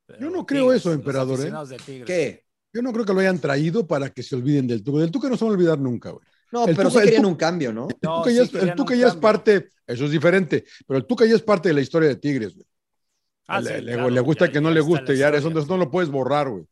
Pero 0.06 0.20
Yo 0.22 0.30
no 0.30 0.44
creo 0.44 0.72
eso, 0.72 0.88
los 0.88 0.98
emperador, 0.98 1.34
¿eh? 1.34 1.34
aficionados 1.34 1.68
de 1.68 1.76
Tigres. 1.76 2.06
¿Qué? 2.06 2.44
Yo 2.72 2.82
no 2.82 2.92
creo 2.92 3.04
que 3.04 3.14
lo 3.14 3.20
hayan 3.20 3.38
traído 3.38 3.86
para 3.86 4.10
que 4.10 4.24
se 4.24 4.34
olviden 4.34 4.66
del 4.66 4.82
Tuca. 4.82 4.98
Del 4.98 5.12
Tuca 5.12 5.28
no 5.28 5.36
se 5.36 5.44
van 5.44 5.52
a 5.52 5.54
olvidar 5.56 5.78
nunca, 5.78 6.10
güey. 6.10 6.24
No, 6.50 6.66
El 6.66 6.74
pero 6.74 6.88
Tuca- 6.88 6.94
sí 6.94 6.98
el 6.98 7.04
querían 7.04 7.22
Tuca- 7.22 7.28
un 7.32 7.36
cambio, 7.36 7.72
¿no? 7.72 7.88
El 7.88 7.96
No, 8.02 8.18
Tuca, 8.22 8.30
sí 8.30 8.36
ya, 8.36 8.60
el 8.60 8.74
Tuca 8.74 8.94
ya 8.96 9.06
es 9.06 9.14
parte, 9.14 9.68
eso 9.86 10.04
es 10.04 10.10
diferente, 10.10 10.64
pero 10.84 10.98
el 10.98 11.06
Tuca 11.06 11.24
ya 11.26 11.36
es 11.36 11.42
parte 11.42 11.68
de 11.68 11.74
la 11.74 11.80
historia 11.80 12.08
de 12.08 12.16
Tigres, 12.16 12.56
güey. 12.56 12.66
Ah, 13.50 13.60
le, 13.60 13.76
sí, 13.78 13.82
le- 13.84 13.92
claro, 13.94 14.10
le 14.10 14.20
gusta 14.20 14.46
ya- 14.46 14.52
que 14.52 14.60
no 14.60 14.68
ya 14.70 14.74
le 14.74 14.80
guste, 14.80 15.16
ya 15.16 15.28
eso, 15.30 15.50
no 15.50 15.76
lo 15.76 15.90
puedes 15.90 16.10
borrar, 16.10 16.48
güey. 16.48 16.64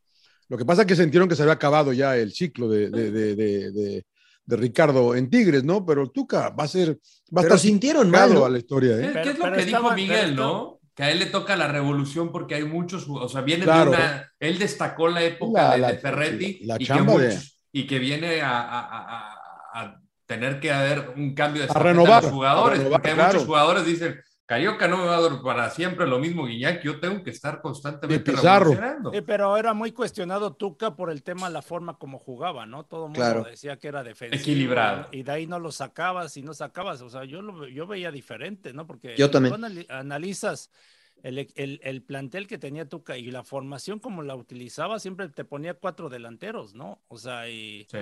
Lo 0.48 0.56
que 0.56 0.64
pasa 0.64 0.82
es 0.82 0.86
que 0.88 0.96
sintieron 0.96 1.28
que 1.28 1.36
se 1.36 1.42
había 1.42 1.54
acabado 1.54 1.92
ya 1.92 2.16
el 2.16 2.32
ciclo 2.32 2.68
de, 2.68 2.88
de, 2.90 3.10
de, 3.10 3.34
de- 3.36 3.72
de- 3.72 4.06
de 4.46 4.56
Ricardo 4.56 5.14
en 5.14 5.28
Tigres, 5.28 5.62
¿no? 5.64 5.84
Pero 5.84 6.08
Tuca 6.10 6.48
va 6.50 6.64
a 6.64 6.68
ser, 6.68 6.98
va 7.36 7.42
a 7.42 7.44
estar 7.44 7.58
sintieron 7.58 8.10
mal, 8.10 8.34
a 8.42 8.48
la 8.48 8.56
historia, 8.58 8.96
¿Qué, 8.96 9.04
¿eh? 9.04 9.10
Pero- 9.12 9.22
qué 9.24 9.30
es 9.30 9.38
lo 9.38 9.52
que 9.52 9.64
dijo 9.66 9.90
Miguel, 9.92 10.30
pero 10.30 10.34
no? 10.36 10.80
Que 10.94 11.02
a 11.04 11.10
él 11.12 11.18
le 11.18 11.26
toca 11.26 11.54
la 11.54 11.68
revolución 11.68 12.32
porque 12.32 12.54
hay 12.54 12.64
muchos, 12.64 13.06
o 13.08 13.28
sea, 13.28 13.42
viene 13.42 13.64
Claro. 13.64 13.90
de 13.90 13.96
una, 13.98 14.32
él 14.40 14.58
destacó 14.58 15.08
la 15.08 15.22
época 15.22 15.62
La- 15.62 15.72
de, 15.74 15.78
la- 15.78 15.92
de 15.92 15.98
Ferretti 15.98 16.60
la 16.64 16.76
y, 16.78 16.86
que 16.86 16.94
muchos- 17.02 17.60
y 17.72 17.86
que 17.86 17.98
viene 17.98 18.40
a, 18.40 18.58
a- 18.58 18.80
a- 18.80 19.18
a- 19.74 19.80
a 19.82 20.00
tener 20.26 20.58
que 20.60 20.72
haber 20.72 21.10
un 21.16 21.34
cambio 21.34 21.62
de 21.62 21.68
A 21.70 21.74
renovar, 21.78 22.22
los 22.22 22.32
jugadores, 22.32 22.78
a 22.80 22.82
renovar, 22.82 23.00
porque 23.00 23.08
hay 23.10 23.14
claro. 23.16 23.32
muchos 23.34 23.46
jugadores 23.46 23.84
dicen, 23.86 24.18
Carioca 24.49 24.88
no 24.88 24.96
me 24.96 25.05
va 25.05 25.18
a 25.18 25.20
dar 25.20 25.42
para 25.42 25.68
siempre 25.68 26.07
lo 26.07 26.18
mismo, 26.18 26.46
Guiñac, 26.46 26.82
yo 26.82 26.99
tengo 27.01 27.22
que 27.22 27.28
estar 27.28 27.61
constantemente 27.61 28.32
revolucionando. 28.32 29.12
Sí, 29.12 29.20
pero 29.20 29.55
era 29.59 29.74
muy 29.74 29.92
cuestionado 29.92 30.55
Tuca 30.55 30.96
por 30.96 31.11
el 31.11 31.22
tema, 31.22 31.51
la 31.51 31.61
forma 31.61 31.99
como 31.99 32.18
jugaba, 32.18 32.64
¿no? 32.64 32.86
Todo 32.86 33.03
el 33.05 33.11
mundo 33.11 33.20
Claro. 33.20 33.44
decía 33.44 33.76
que 33.76 33.88
era 33.88 34.03
defensivo. 34.03 34.40
Equilibrado. 34.40 35.09
Y 35.12 35.22
de 35.22 35.32
ahí 35.32 35.46
no 35.46 35.59
lo 35.59 35.70
sacabas 35.70 36.34
y 36.38 36.42
no 36.42 36.55
sacabas. 36.55 37.03
O 37.03 37.11
sea, 37.11 37.24
yo 37.24 37.42
lo 37.42 37.68
yo 37.68 37.86
veía 37.86 38.11
diferente, 38.11 38.72
¿no? 38.72 38.86
Porque 38.86 39.14
Yo 39.18 39.30
también. 39.30 39.55
tú 39.55 39.61
anali- 39.61 39.86
analizas 39.90 40.70
el, 41.22 41.46
el- 41.55 41.80
el 41.82 42.03
plantel 42.03 42.46
que 42.46 42.57
tenía 42.57 42.88
Tuca 42.88 43.18
y 43.18 43.30
la 43.30 43.44
formación 43.44 43.99
como 43.99 44.22
la 44.22 44.34
utilizaba, 44.34 44.99
siempre 44.99 45.28
te 45.28 45.44
ponía 45.44 45.74
cuatro 45.74 46.09
delanteros, 46.09 46.72
¿no? 46.74 47.03
O 47.09 47.18
sea, 47.18 47.51
y, 47.51 47.86
Sí. 47.90 47.99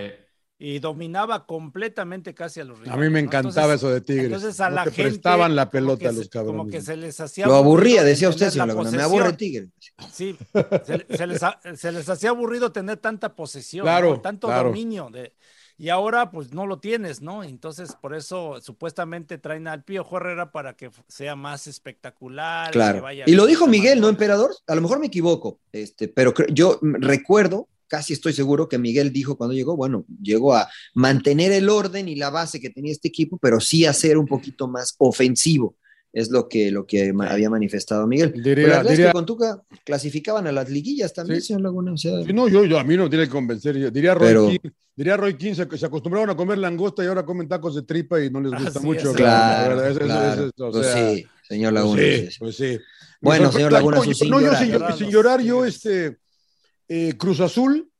Y 0.59 0.78
dominaba 0.78 1.44
completamente 1.46 2.32
casi 2.34 2.61
a 2.61 2.64
los 2.64 2.78
A 2.78 2.82
rivales. 2.84 3.04
mí 3.04 3.11
me 3.12 3.20
¿no? 3.22 3.26
encantaba 3.28 3.74
Entonces- 3.74 3.76
eso 3.82 3.90
de 3.92 4.00
Tigres. 4.00 4.24
Entonces 4.26 4.61
a 4.61 4.70
no 4.70 4.76
la 4.76 4.84
te 4.84 4.90
gente 4.92 5.11
prestaban 5.11 5.54
la 5.54 5.64
como 5.66 5.70
pelota 5.72 5.98
que 6.00 6.07
a 6.09 6.12
se- 6.12 6.18
los 6.18 6.28
cabrones. 6.30 6.59
Como 6.59 6.70
que 6.70 6.80
se 6.80 6.96
les 6.96 7.20
hacía 7.20 7.46
Lo 7.46 7.57
aburría, 7.57 8.02
decía 8.04 8.28
usted, 8.30 8.48
señor 8.50 8.68
la 8.68 8.74
Laguna. 8.74 8.90
Me 8.90 9.02
aburre 9.02 9.32
Tigre. 9.34 9.68
Sí, 10.12 10.36
se, 10.84 11.07
se 11.16 11.26
les, 11.26 11.40
se 11.74 11.92
les 11.92 12.09
hacía 12.09 12.30
aburrido 12.30 12.72
tener 12.72 12.96
tanta 12.96 13.34
posesión, 13.34 13.84
Claro, 13.84 14.14
¿no? 14.14 14.20
tanto 14.22 14.46
claro. 14.46 14.68
dominio. 14.70 15.11
De, 15.12 15.34
y 15.78 15.90
ahora 15.90 16.30
pues 16.30 16.54
no 16.54 16.66
lo 16.66 16.78
tienes, 16.78 17.20
¿no? 17.20 17.44
Entonces 17.44 17.94
por 18.00 18.14
eso 18.14 18.59
supuestamente 18.62 19.36
traen 19.36 19.68
al 19.68 19.84
Pío 19.84 20.07
Herrera 20.11 20.50
para 20.52 20.74
que 20.74 20.90
sea 21.07 21.36
más 21.36 21.66
espectacular. 21.66 22.68
que 22.68 22.78
Claro. 22.78 23.02
vaya 23.02 23.24
Y 23.26 23.32
lo 23.34 23.44
dijo 23.44 23.66
Miguel, 23.66 24.00
¿no, 24.00 24.09
emperador? 24.09 24.52
A 24.66 24.74
lo 24.74 24.80
mejor 24.80 25.00
me 25.00 25.09
equivoco, 25.09 25.61
este, 25.72 26.09
pero 26.09 26.32
yo 26.48 26.78
recuerdo, 26.82 27.68
casi 27.89 28.12
estoy 28.12 28.32
seguro 28.32 28.68
que 28.68 28.78
Miguel 28.78 29.12
dijo 29.12 29.37
cuando 29.37 29.55
llegó, 29.55 29.76
bueno, 29.76 30.05
llegó 30.22 30.55
a 30.55 30.68
mantener 30.95 31.53
el 31.53 31.68
orden 31.68 32.09
y 32.09 32.16
la 32.16 32.30
base 32.30 32.61
que 32.61 32.70
tenía 32.70 32.93
este 32.93 33.09
equipo, 33.09 33.39
pero 33.39 33.61
sí 33.61 33.84
a 33.87 33.93
ser 33.93 34.18
un 34.18 34.26
poquito 34.26 34.68
más 34.68 34.95
ofensivo. 34.99 35.76
Es 36.12 36.30
lo 36.30 36.49
que, 36.49 36.70
lo 36.70 36.87
que 36.87 37.12
había 37.28 37.51
manifestado 37.51 38.07
Miguel. 38.07 38.32
Diría- 38.32 38.78
Pero 38.80 38.89
diría- 38.89 39.07
que 39.09 39.12
con 39.12 39.26
Tuca 39.26 39.61
clasificaban 39.84 40.47
a 40.47 40.53
las 40.53 40.70
liguillas 40.70 41.12
también, 41.12 41.43
Sí. 41.43 41.49
señor 41.49 41.61
Laguna. 41.62 41.93
O 41.93 41.97
sea, 41.99 42.22
Sí, 42.24 42.32
no, 42.32 42.49
yo, 42.49 42.64
yo 42.64 42.78
a 42.78 42.84
mí 42.84 42.97
no 42.97 43.05
me 43.05 43.11
tiene 43.11 43.26
que 43.26 43.30
convencer. 43.30 43.76
yo- 43.76 43.91
Diría 43.91 44.14
Roy 44.14 44.28
Pero- 44.28 44.49
King, 44.49 44.70
diría 44.97 45.16
Roy 45.18 45.37
King, 45.37 45.53
se, 45.53 45.68
se 45.76 45.84
acostumbraron 45.84 46.30
a 46.30 46.34
comer 46.37 46.57
langosta 46.57 47.05
y 47.05 47.07
ahora 47.09 47.26
comen 47.26 47.47
tacos 47.49 47.74
de 47.74 47.82
tripa 47.82 48.22
y 48.24 48.30
no 48.30 48.41
les 48.41 48.51
gusta 48.62 48.80
mucho. 48.80 49.11
es. 49.11 49.16
claro, 49.16 49.76
o 49.76 50.70
Pues 50.72 50.87
sí, 50.87 51.26
señor 51.47 51.72
pues 51.74 51.82
Laguna. 51.84 52.03
sí, 52.03 52.26
sí, 52.30 52.37
pues 52.39 52.57
sí. 52.57 52.78
Bueno, 53.20 53.53
señor 53.53 53.72
Laguna, 53.72 53.97
no, 53.99 54.03
sin 54.14 54.30
no, 54.30 54.41
yo 54.41 54.47
llorar. 54.47 54.62
sin, 54.62 54.72
Llorar 54.72 54.97
sin 54.97 55.05
los 55.07 55.12
llorar, 55.12 55.41
yo 55.43 55.64
este 55.66 56.16
eh, 56.89 57.14
Cruz 57.16 57.41
Azul 57.41 57.91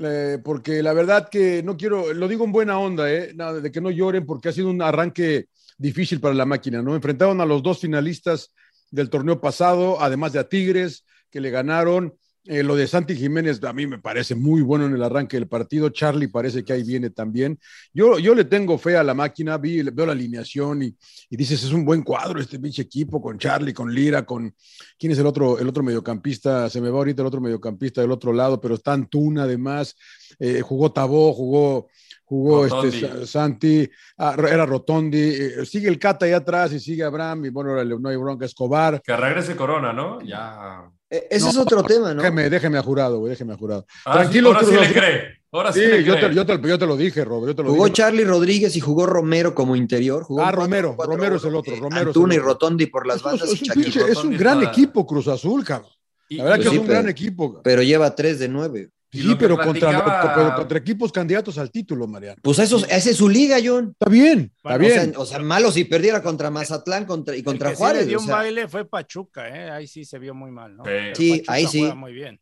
eh, 0.00 0.38
porque 0.42 0.82
la 0.82 0.92
verdad 0.92 1.28
que 1.28 1.62
no 1.62 1.76
quiero, 1.76 2.12
lo 2.12 2.26
digo 2.26 2.44
en 2.44 2.52
buena 2.52 2.78
onda, 2.78 3.12
¿eh? 3.12 3.32
Nada, 3.34 3.60
de 3.60 3.70
que 3.70 3.80
no 3.80 3.90
lloren 3.90 4.26
porque 4.26 4.48
ha 4.48 4.52
sido 4.52 4.68
un 4.68 4.82
arranque 4.82 5.46
difícil 5.78 6.20
para 6.20 6.34
la 6.34 6.46
máquina, 6.46 6.82
¿no? 6.82 6.96
Enfrentaron 6.96 7.40
a 7.40 7.46
los 7.46 7.62
dos 7.62 7.80
finalistas 7.80 8.52
del 8.90 9.08
torneo 9.08 9.40
pasado, 9.40 10.00
además 10.00 10.32
de 10.32 10.40
a 10.40 10.48
Tigres, 10.48 11.04
que 11.30 11.40
le 11.40 11.50
ganaron. 11.50 12.14
Eh, 12.46 12.62
lo 12.62 12.76
de 12.76 12.86
Santi 12.86 13.16
Jiménez 13.16 13.62
a 13.64 13.72
mí 13.72 13.86
me 13.86 13.98
parece 13.98 14.34
muy 14.34 14.60
bueno 14.60 14.84
en 14.84 14.94
el 14.94 15.02
arranque 15.02 15.38
del 15.38 15.48
partido. 15.48 15.88
Charlie 15.88 16.28
parece 16.28 16.62
que 16.62 16.74
ahí 16.74 16.82
viene 16.82 17.08
también. 17.08 17.58
Yo, 17.94 18.18
yo 18.18 18.34
le 18.34 18.44
tengo 18.44 18.76
fe 18.76 18.96
a 18.98 19.02
la 19.02 19.14
máquina, 19.14 19.56
vi, 19.56 19.82
veo 19.82 20.04
la 20.04 20.12
alineación 20.12 20.82
y, 20.82 20.94
y 21.30 21.36
dices, 21.38 21.62
es 21.64 21.72
un 21.72 21.86
buen 21.86 22.02
cuadro 22.02 22.38
este 22.40 22.58
pinche 22.58 22.82
equipo 22.82 23.22
con 23.22 23.38
Charlie, 23.38 23.72
con 23.72 23.92
Lira, 23.94 24.26
con... 24.26 24.54
¿Quién 24.98 25.12
es 25.12 25.18
el 25.18 25.26
otro, 25.26 25.58
el 25.58 25.66
otro 25.68 25.82
mediocampista? 25.82 26.68
Se 26.68 26.82
me 26.82 26.90
va 26.90 26.98
ahorita 26.98 27.22
el 27.22 27.28
otro 27.28 27.40
mediocampista 27.40 28.02
del 28.02 28.10
otro 28.10 28.32
lado, 28.32 28.60
pero 28.60 28.74
está 28.74 28.92
Antuna 28.92 29.44
además. 29.44 29.96
Eh, 30.38 30.60
jugó 30.60 30.92
Tabó, 30.92 31.32
jugó 31.32 31.88
jugó 32.26 32.64
Rotondi. 32.64 32.96
este, 32.96 33.08
Sa- 33.20 33.26
Santi, 33.26 33.90
ah, 34.18 34.34
era 34.50 34.64
Rotondi, 34.66 35.18
eh, 35.20 35.66
sigue 35.66 35.88
el 35.88 35.98
Cata 35.98 36.24
ahí 36.24 36.32
atrás 36.32 36.72
y 36.72 36.80
sigue 36.80 37.04
Abraham, 37.04 37.44
y 37.44 37.48
bueno, 37.50 37.84
no 37.84 38.08
hay 38.08 38.16
bronca, 38.16 38.46
Escobar. 38.46 39.00
Que 39.02 39.14
regrese 39.14 39.54
Corona, 39.54 39.92
¿no? 39.92 40.20
Ya. 40.22 40.90
E- 41.10 41.26
Ese 41.30 41.48
es 41.50 41.56
otro 41.56 41.82
tema, 41.82 42.14
¿no? 42.14 42.22
Déjeme, 42.22 42.50
déjeme 42.50 42.78
a 42.78 42.82
jurado, 42.82 43.18
güey, 43.18 43.30
déjeme 43.30 43.52
a 43.52 43.56
jurado. 43.56 43.86
Ah, 44.04 44.14
Tranquilo, 44.14 44.50
sí, 44.50 44.56
ahora 44.56 44.66
sí 44.66 44.88
le 44.88 44.92
cree. 45.00 45.22
Ahora 45.52 45.72
sí, 45.72 45.80
Sí, 45.80 45.86
le 45.86 46.02
yo 46.04 46.16
cree. 46.16 46.28
te, 46.30 46.34
yo, 46.34 46.46
te, 46.46 46.68
yo 46.68 46.78
te 46.78 46.86
lo 46.86 46.96
dije, 46.96 47.24
Rob, 47.24 47.46
yo 47.46 47.54
te 47.54 47.62
lo 47.62 47.70
Jugó 47.70 47.84
dije. 47.84 47.94
Charlie 47.96 48.24
Rodríguez 48.24 48.74
y 48.76 48.80
jugó 48.80 49.06
Romero 49.06 49.54
como 49.54 49.76
interior. 49.76 50.24
Jugó 50.24 50.42
Ah, 50.42 50.50
Romero, 50.50 50.96
4-4-1, 50.96 51.06
Romero 51.06 51.36
es 51.36 51.44
el 51.44 51.54
otro, 51.54 51.74
eh, 51.74 51.78
Romero 51.80 52.06
Antuna 52.08 52.34
y. 52.34 52.38
Rotondi 52.38 52.86
por 52.86 53.06
las 53.06 53.22
bandas. 53.22 53.48
es 53.48 53.62
y 53.62 53.70
un, 54.00 54.32
es 54.32 54.38
gran 54.38 54.62
equipo, 54.64 55.06
Cruz 55.06 55.28
Azul, 55.28 55.64
cabrón. 55.64 55.90
La 56.30 56.44
verdad 56.44 56.56
que 56.58 56.62
sí, 56.64 56.68
es 56.74 56.80
un 56.80 56.86
pero- 56.86 56.98
gran 56.98 57.08
equipo. 57.08 57.60
Pero 57.62 57.82
lleva 57.82 58.14
3 58.14 58.38
de 58.40 58.48
9. 58.48 58.90
Sí, 59.22 59.36
pero 59.38 59.56
contra, 59.56 59.90
platicaba- 59.90 60.34
pero 60.34 60.54
contra 60.56 60.78
equipos 60.78 61.12
candidatos 61.12 61.56
al 61.58 61.70
título, 61.70 62.06
Mariano. 62.06 62.38
Pues 62.42 62.58
eso, 62.58 62.78
esa 62.88 63.10
es 63.10 63.16
su 63.16 63.28
liga, 63.28 63.56
John. 63.64 63.90
Está 63.98 64.10
bien, 64.10 64.52
está 64.56 64.76
Bueno, 64.76 64.78
bien. 64.78 64.98
O 65.10 65.12
sea, 65.12 65.20
o 65.20 65.26
sea, 65.26 65.38
malo 65.40 65.70
si 65.72 65.84
perdiera 65.84 66.22
contra 66.22 66.50
Mazatlán 66.50 67.04
contra, 67.06 67.34
y 67.34 67.38
El 67.38 67.44
contra 67.44 67.70
que 67.70 67.76
sí 67.76 67.78
Juárez. 67.78 68.02
le 68.02 68.08
dio 68.08 68.18
o 68.18 68.20
un 68.22 68.26
baile 68.28 68.68
fue 68.68 68.84
Pachuca, 68.84 69.48
¿eh? 69.48 69.70
Ahí 69.70 69.86
sí 69.86 70.04
se 70.04 70.18
vio 70.18 70.34
muy 70.34 70.50
mal, 70.50 70.76
¿no? 70.76 70.84
Sí. 70.84 70.90
Pero 70.90 71.14
Sí, 71.16 71.30
Pachuca 71.30 71.52
ahí 71.52 71.66
sí. 71.66 71.78
juega 71.80 71.94
muy 71.94 72.12
bien. 72.12 72.40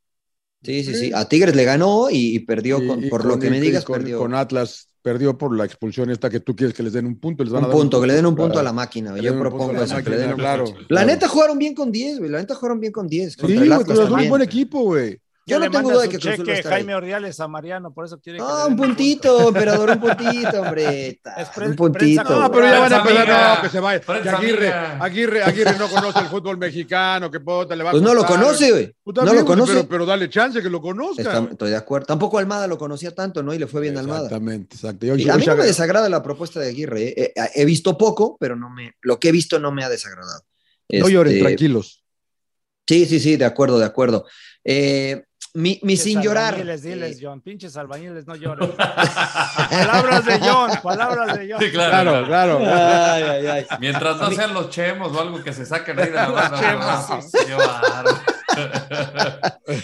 sí, 0.62 0.84
sí, 0.84 0.94
sí. 0.94 1.10
A 1.14 1.28
Tigres 1.28 1.56
le 1.56 1.64
ganó 1.64 2.08
y, 2.10 2.36
y 2.36 2.38
perdió, 2.40 2.82
Y- 2.82 2.86
con- 2.86 3.04
y 3.04 3.08
por 3.08 3.22
con- 3.22 3.30
lo 3.30 3.38
que 3.38 3.50
me 3.50 3.58
y 3.58 3.60
digas, 3.60 3.84
con, 3.84 3.98
perdió. 3.98 4.18
con 4.18 4.34
Atlas 4.34 4.88
perdió 5.02 5.36
por 5.36 5.56
la 5.56 5.64
expulsión 5.64 6.10
esta 6.12 6.30
que 6.30 6.38
tú 6.38 6.54
quieres 6.54 6.72
que 6.76 6.84
les 6.84 6.92
den 6.92 7.06
un 7.06 7.18
punto. 7.18 7.42
Les 7.42 7.52
van 7.52 7.64
a 7.64 7.66
un 7.66 7.72
dar 7.72 7.80
punto, 7.80 8.00
que 8.00 8.06
le 8.06 8.14
den 8.14 8.24
un 8.26 8.36
punto 8.36 8.60
a 8.60 8.62
la 8.62 8.72
máquina. 8.72 9.10
Yo 9.18 9.32
un 9.32 9.38
punto 9.40 9.50
propongo 9.50 9.80
a 9.80 9.84
eso, 9.84 9.96
que 10.04 10.10
le 10.10 10.16
den 10.18 10.30
un 10.30 10.36
claro. 10.36 10.64
punto. 10.64 10.80
La 10.90 11.04
neta 11.04 11.26
jugaron 11.26 11.58
bien 11.58 11.74
con 11.74 11.90
10, 11.90 12.20
güey. 12.20 12.30
La 12.30 12.38
neta 12.38 12.54
jugaron 12.54 12.78
bien 12.78 12.92
con 12.92 13.08
10. 13.08 13.32
Sí, 13.32 13.56
güey, 13.56 13.68
también. 13.84 14.28
buen 14.30 14.42
equipo, 14.42 14.82
güey. 14.84 15.18
Yo 15.44 15.58
no 15.58 15.70
tengo 15.70 15.90
duda 15.90 16.02
de 16.02 16.08
que 16.08 16.18
Cruz 16.18 16.34
Azul 16.34 16.48
va 16.48 16.52
a 16.52 16.56
cheque 16.56 16.68
ahí. 16.68 16.74
Jaime 16.74 16.94
Ordiales 16.94 17.40
a 17.40 17.48
Mariano, 17.48 17.92
por 17.92 18.04
eso 18.04 18.20
quiere 18.20 18.38
que 18.38 18.44
Ah, 18.46 18.64
le 18.66 18.70
un 18.70 18.76
puntito, 18.76 19.48
emperador, 19.48 19.90
un 19.90 20.00
puntito, 20.00 20.60
hombre. 20.62 21.20
Un 21.66 21.76
puntito. 21.76 22.22
prensa 22.22 22.22
No, 22.24 22.50
pero 22.52 22.66
ya 22.66 22.78
van 22.80 22.92
a 22.92 22.96
empezar, 22.98 23.56
no, 23.56 23.62
que 23.62 23.68
se 23.68 23.80
vaya. 23.80 24.00
Que 24.00 24.28
Aguirre. 24.28 24.72
Aguirre, 24.72 25.42
Aguirre 25.42 25.78
no 25.78 25.88
conoce 25.88 26.20
el 26.20 26.26
fútbol 26.26 26.58
mexicano, 26.58 27.30
que 27.30 27.40
puta, 27.40 27.74
le 27.74 27.82
va 27.82 27.90
a 27.90 27.92
Pues 27.92 28.02
no 28.02 28.14
lo 28.14 28.24
conoce, 28.24 28.70
güey. 28.70 28.94
No 29.04 29.32
lo 29.34 29.44
conoce. 29.44 29.72
Pero, 29.74 29.88
pero 29.88 30.06
dale 30.06 30.28
chance 30.30 30.62
que 30.62 30.70
lo 30.70 30.80
conozca. 30.80 31.22
Está- 31.22 31.48
estoy 31.50 31.70
de 31.70 31.76
acuerdo. 31.76 32.06
Tampoco 32.06 32.38
Almada 32.38 32.66
lo 32.66 32.78
conocía 32.78 33.12
tanto, 33.14 33.42
¿no? 33.42 33.52
Y 33.52 33.58
le 33.58 33.66
fue 33.66 33.80
bien 33.80 33.96
a 33.96 34.00
Almada. 34.00 34.26
Exactamente, 34.26 34.76
exacto. 34.76 35.06
Yo- 35.06 35.16
Y 35.16 35.24
yo- 35.24 35.32
a 35.32 35.36
mí 35.36 35.44
no 35.44 35.56
me 35.56 35.64
desagrada 35.64 36.08
la 36.08 36.22
propuesta 36.22 36.60
de 36.60 36.68
Aguirre. 36.68 37.02
¿eh? 37.08 37.32
Eh, 37.36 37.50
He 37.54 37.64
visto 37.64 37.98
poco, 37.98 38.36
pero 38.38 38.54
no 38.56 38.70
me, 38.70 38.94
lo 39.02 39.18
que 39.18 39.28
he 39.30 39.32
visto 39.32 39.58
no 39.58 39.72
me 39.72 39.82
ha 39.84 39.88
desagradado. 39.88 40.42
no 40.88 41.08
lloren, 41.08 41.32
Este, 41.34 41.44
tranquilos. 41.44 42.04
Sí, 42.86 43.06
sí, 43.06 43.18
sí, 43.20 43.36
de 43.36 43.44
acuerdo, 43.44 43.78
de 43.78 43.86
acuerdo. 43.86 44.26
Eh, 44.64 45.24
mi, 45.54 45.78
mi 45.82 45.96
sin 45.96 46.22
llorar. 46.22 46.56
Diles, 46.56 46.84
eh, 46.84 47.18
John. 47.20 47.40
Pinches 47.40 47.76
albañiles, 47.76 48.26
no 48.26 48.34
lloren. 48.36 48.72
palabras 48.72 50.24
de 50.24 50.40
John, 50.40 50.70
palabras 50.82 51.38
de 51.38 51.52
John. 51.52 51.60
Sí, 51.62 51.70
claro. 51.70 52.24
Claro, 52.26 52.58
claro. 52.58 52.58
ay, 52.64 53.22
ay, 53.22 53.46
ay. 53.46 53.66
Mientras 53.80 54.16
no 54.18 54.30
sean 54.30 54.54
los 54.54 54.70
chemos 54.70 55.14
o 55.14 55.20
algo 55.20 55.42
que 55.42 55.52
se 55.52 55.66
saquen 55.66 55.98
ahí 55.98 56.06
de 56.06 56.12
la 56.14 56.28
mano. 56.30 56.58
chemos, 56.58 57.10
¿no? 57.10 57.22
sí. 57.22 57.36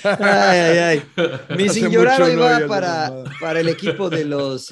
Ay, 0.04 0.58
ay, 0.58 0.78
ay. 0.78 1.02
Mi 1.56 1.64
Hace 1.64 1.80
sin 1.80 1.90
llorar 1.90 2.22
hoy 2.22 2.34
no 2.34 2.42
va 2.42 2.60
para, 2.66 3.10
para 3.40 3.60
el 3.60 3.68
equipo 3.68 4.10
de 4.10 4.24
los 4.24 4.68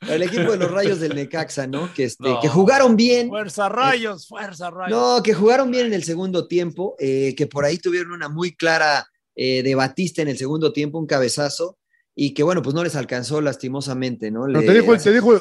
para 0.00 0.14
el 0.14 0.22
equipo 0.22 0.52
de 0.52 0.58
los 0.58 0.70
rayos 0.70 1.00
del 1.00 1.14
Necaxa, 1.14 1.66
¿no? 1.66 1.92
Que, 1.92 2.04
este, 2.04 2.28
No. 2.28 2.40
que 2.40 2.48
jugaron 2.48 2.96
bien. 2.96 3.28
Fuerza 3.28 3.68
rayos, 3.68 4.26
fuerza 4.28 4.70
rayos. 4.70 4.90
No, 4.98 5.22
que 5.22 5.34
jugaron 5.34 5.70
bien 5.70 5.86
en 5.86 5.94
el 5.94 6.04
segundo 6.04 6.46
tiempo, 6.46 6.94
eh, 6.98 7.34
que 7.36 7.46
por 7.46 7.64
ahí 7.64 7.78
tuvieron 7.78 8.12
una 8.12 8.28
muy 8.28 8.54
clara 8.54 9.06
eh, 9.36 9.62
de 9.62 9.74
Batista 9.74 10.22
en 10.22 10.28
el 10.28 10.38
segundo 10.38 10.72
tiempo, 10.72 10.98
un 10.98 11.06
cabezazo, 11.06 11.78
y 12.18 12.32
que 12.32 12.42
bueno, 12.42 12.62
pues 12.62 12.74
no 12.74 12.82
les 12.82 12.96
alcanzó 12.96 13.42
lastimosamente, 13.42 14.30
¿no? 14.30 14.46
Pero 14.46 14.60
Le- 14.60 14.66
te 14.66 14.72
dijo, 14.80 14.96
te 14.96 15.12
dijo, 15.12 15.34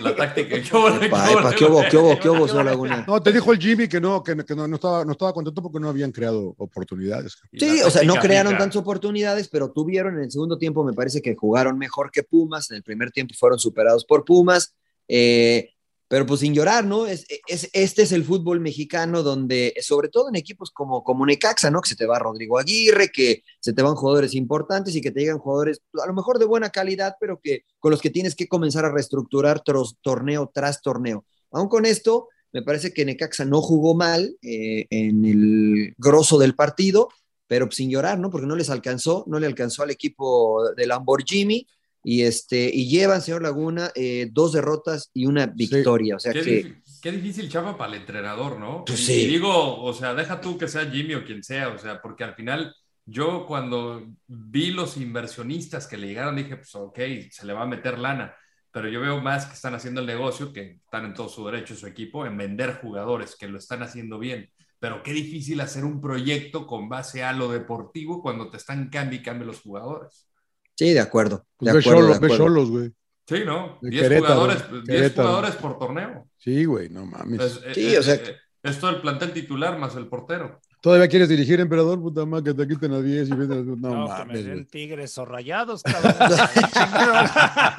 La 0.00 0.14
táctica. 0.14 0.62
¿Qué 0.62 0.76
hubo, 0.76 1.00
qué 1.00 1.06
Epa, 1.06 1.30
hubo, 1.30 1.40
epa, 1.40 1.54
¿qué 1.56 1.64
hubo, 1.64 1.82
qué 1.90 1.96
hubo, 1.96 2.18
qué 2.20 2.30
hubo, 2.30 2.46
señor 2.46 2.64
Laguna? 2.66 3.04
no, 3.08 3.20
te 3.20 3.32
dijo 3.32 3.52
el 3.52 3.58
Jimmy 3.58 3.88
que 3.88 4.00
no, 4.00 4.22
que, 4.22 4.36
que 4.44 4.54
no, 4.54 4.68
no 4.68 4.76
estaba, 4.76 5.04
no 5.04 5.10
estaba 5.12 5.32
contento 5.32 5.60
porque 5.60 5.80
no 5.80 5.88
habían 5.88 6.12
creado 6.12 6.54
oportunidades. 6.58 7.36
Sí, 7.52 7.82
o 7.82 7.90
sea, 7.90 8.04
no 8.04 8.14
crearon 8.14 8.56
tantas 8.56 8.76
oportunidades, 8.76 9.48
pero 9.48 9.72
tuvieron 9.72 10.14
en 10.16 10.22
el 10.22 10.30
segundo 10.30 10.58
tiempo, 10.58 10.84
me 10.84 10.92
parece 10.92 11.20
que 11.20 11.34
jugaron 11.34 11.76
mejor 11.76 12.12
que 12.12 12.22
Pumas, 12.22 12.70
en 12.70 12.76
el 12.76 12.82
primer 12.84 13.10
tiempo 13.10 13.34
fueron 13.36 13.58
superados 13.58 14.04
por 14.04 14.24
Pumas, 14.24 14.76
eh, 15.08 15.70
pero 16.12 16.26
pues 16.26 16.40
sin 16.40 16.52
llorar, 16.52 16.84
¿no? 16.84 17.06
Es, 17.06 17.24
es- 17.48 17.70
este 17.72 18.02
es 18.02 18.12
el 18.12 18.22
fútbol 18.22 18.60
mexicano 18.60 19.22
donde, 19.22 19.72
sobre 19.80 20.10
todo 20.10 20.28
en 20.28 20.36
equipos 20.36 20.70
como, 20.70 21.02
como 21.02 21.24
Necaxa, 21.24 21.70
¿no? 21.70 21.80
Que 21.80 21.88
se 21.88 21.96
te 21.96 22.04
va 22.04 22.18
Rodrigo 22.18 22.58
Aguirre, 22.58 23.08
que 23.10 23.42
se 23.60 23.72
te 23.72 23.80
van 23.80 23.94
jugadores 23.94 24.34
importantes 24.34 24.94
y 24.94 25.00
que 25.00 25.10
te 25.10 25.20
llegan 25.20 25.38
jugadores 25.38 25.80
a 25.94 26.06
lo 26.06 26.12
mejor 26.12 26.38
de 26.38 26.44
buena 26.44 26.68
calidad, 26.68 27.14
pero 27.18 27.40
que 27.42 27.64
con 27.78 27.92
los 27.92 28.02
que 28.02 28.10
tienes 28.10 28.34
que 28.34 28.46
comenzar 28.46 28.84
a 28.84 28.92
reestructurar 28.92 29.62
tros- 29.64 29.96
torneo 30.02 30.50
tras 30.52 30.82
torneo. 30.82 31.24
Aún 31.50 31.70
con 31.70 31.86
esto, 31.86 32.28
me 32.52 32.60
parece 32.60 32.92
que 32.92 33.06
Necaxa 33.06 33.46
no 33.46 33.62
jugó 33.62 33.94
mal 33.94 34.36
eh, 34.42 34.86
en 34.90 35.24
el 35.24 35.94
grosso 35.96 36.38
del 36.38 36.54
partido, 36.54 37.08
pero 37.46 37.70
sin 37.70 37.88
llorar, 37.88 38.18
¿no? 38.18 38.28
Porque 38.28 38.46
no 38.46 38.54
les 38.56 38.68
alcanzó, 38.68 39.24
no 39.28 39.40
le 39.40 39.46
alcanzó 39.46 39.82
al 39.82 39.90
equipo 39.90 40.74
de 40.76 40.86
Lamborghini 40.86 41.66
y 42.04 42.22
este 42.22 42.70
y 42.72 42.88
llevan, 42.88 43.22
señor 43.22 43.42
Laguna, 43.42 43.90
eh, 43.94 44.28
dos 44.32 44.52
derrotas 44.52 45.10
y 45.14 45.26
una 45.26 45.46
victoria. 45.46 46.16
O 46.16 46.18
sea 46.18 46.32
Qué, 46.32 46.42
que 46.42 46.64
dif- 46.64 46.98
qué 47.02 47.12
difícil 47.12 47.48
chapa 47.48 47.76
para 47.76 47.94
el 47.94 48.00
entrenador, 48.00 48.58
¿no? 48.58 48.84
Pues 48.84 49.00
Y- 49.00 49.04
sí. 49.06 49.12
Y 49.22 49.26
digo, 49.28 49.82
o 49.82 49.92
sea, 49.92 50.14
deja 50.14 50.40
tú 50.40 50.58
que 50.58 50.68
sea 50.68 50.90
Jimmy 50.90 51.14
o 51.14 51.24
quien 51.24 51.42
sea, 51.42 51.68
o 51.68 51.78
sea, 51.78 52.00
porque 52.02 52.24
al 52.24 52.34
final 52.34 52.74
yo 53.04 53.46
cuando 53.46 54.06
vi 54.26 54.70
los 54.70 54.96
inversionistas 54.96 55.86
que 55.86 55.96
le 55.96 56.06
llegaron 56.08 56.36
dije, 56.36 56.56
pues 56.56 56.74
ok, 56.74 56.98
se 57.30 57.46
le 57.46 57.52
va 57.52 57.62
a 57.62 57.66
meter 57.66 57.98
lana, 57.98 58.34
pero 58.70 58.88
yo 58.88 59.00
veo 59.00 59.20
más 59.20 59.46
que 59.46 59.54
están 59.54 59.74
haciendo 59.74 60.00
el 60.00 60.06
negocio, 60.06 60.52
que 60.52 60.78
están 60.84 61.04
en 61.04 61.14
todo 61.14 61.28
su 61.28 61.44
derecho 61.46 61.74
su 61.74 61.86
equipo, 61.86 62.24
en 62.26 62.36
vender 62.36 62.78
jugadores, 62.80 63.36
que 63.38 63.48
lo 63.48 63.58
están 63.58 63.82
haciendo 63.82 64.18
bien. 64.18 64.48
Pero 64.78 65.02
qué 65.02 65.12
difícil 65.12 65.60
hacer 65.60 65.84
un 65.84 66.00
proyecto 66.00 66.66
con 66.66 66.88
base 66.88 67.22
a 67.22 67.32
lo 67.32 67.48
deportivo 67.52 68.20
cuando 68.22 68.50
te 68.50 68.56
están 68.56 68.88
cambiando 68.88 69.14
y 69.16 69.22
cambiando 69.22 69.52
los 69.52 69.60
jugadores. 69.62 70.28
Sí, 70.76 70.92
de 70.92 71.00
acuerdo. 71.00 71.46
De 71.60 71.70
Pues 71.70 71.74
ve 71.74 71.78
acuerdo, 71.80 72.08
ve 72.08 72.14
acuerdo. 72.14 72.36
Cholos, 72.36 72.70
güey. 72.70 72.92
Sí, 73.26 73.42
¿no? 73.46 73.78
De 73.80 73.90
10 73.90 74.02
Querétaro, 74.02 74.34
jugadores, 74.34 74.70
10 74.70 74.84
Querétaro. 74.84 75.28
jugadores 75.28 75.56
por 75.56 75.78
torneo. 75.78 76.28
Sí, 76.38 76.64
güey, 76.64 76.88
no 76.88 77.06
mames. 77.06 77.40
Es- 77.40 77.60
eh, 77.64 77.72
Sí, 77.74 77.92
es- 77.94 77.98
o 78.00 78.02
sea- 78.02 78.14
eh, 78.16 78.36
es 78.64 78.78
todo 78.80 78.90
el 78.90 79.00
plantel 79.00 79.32
titular 79.32 79.78
más 79.78 79.94
el 79.96 80.08
portero. 80.08 80.60
¿Todavía 80.82 81.06
quieres 81.06 81.28
dirigir, 81.28 81.60
emperador? 81.60 82.00
Puta 82.02 82.26
madre, 82.26 82.52
que 82.52 82.54
te 82.54 82.66
quiten 82.68 82.92
a 82.92 83.00
10 83.00 83.28
y 83.28 83.32
vete 83.34 83.52
a... 83.54 83.56
No, 83.58 83.74
No, 84.08 84.16
que 84.16 84.24
me 84.24 84.42
den 84.42 84.66
tigres 84.66 85.16
o 85.16 85.24
rayados, 85.24 85.82
cabrón. 85.84 86.12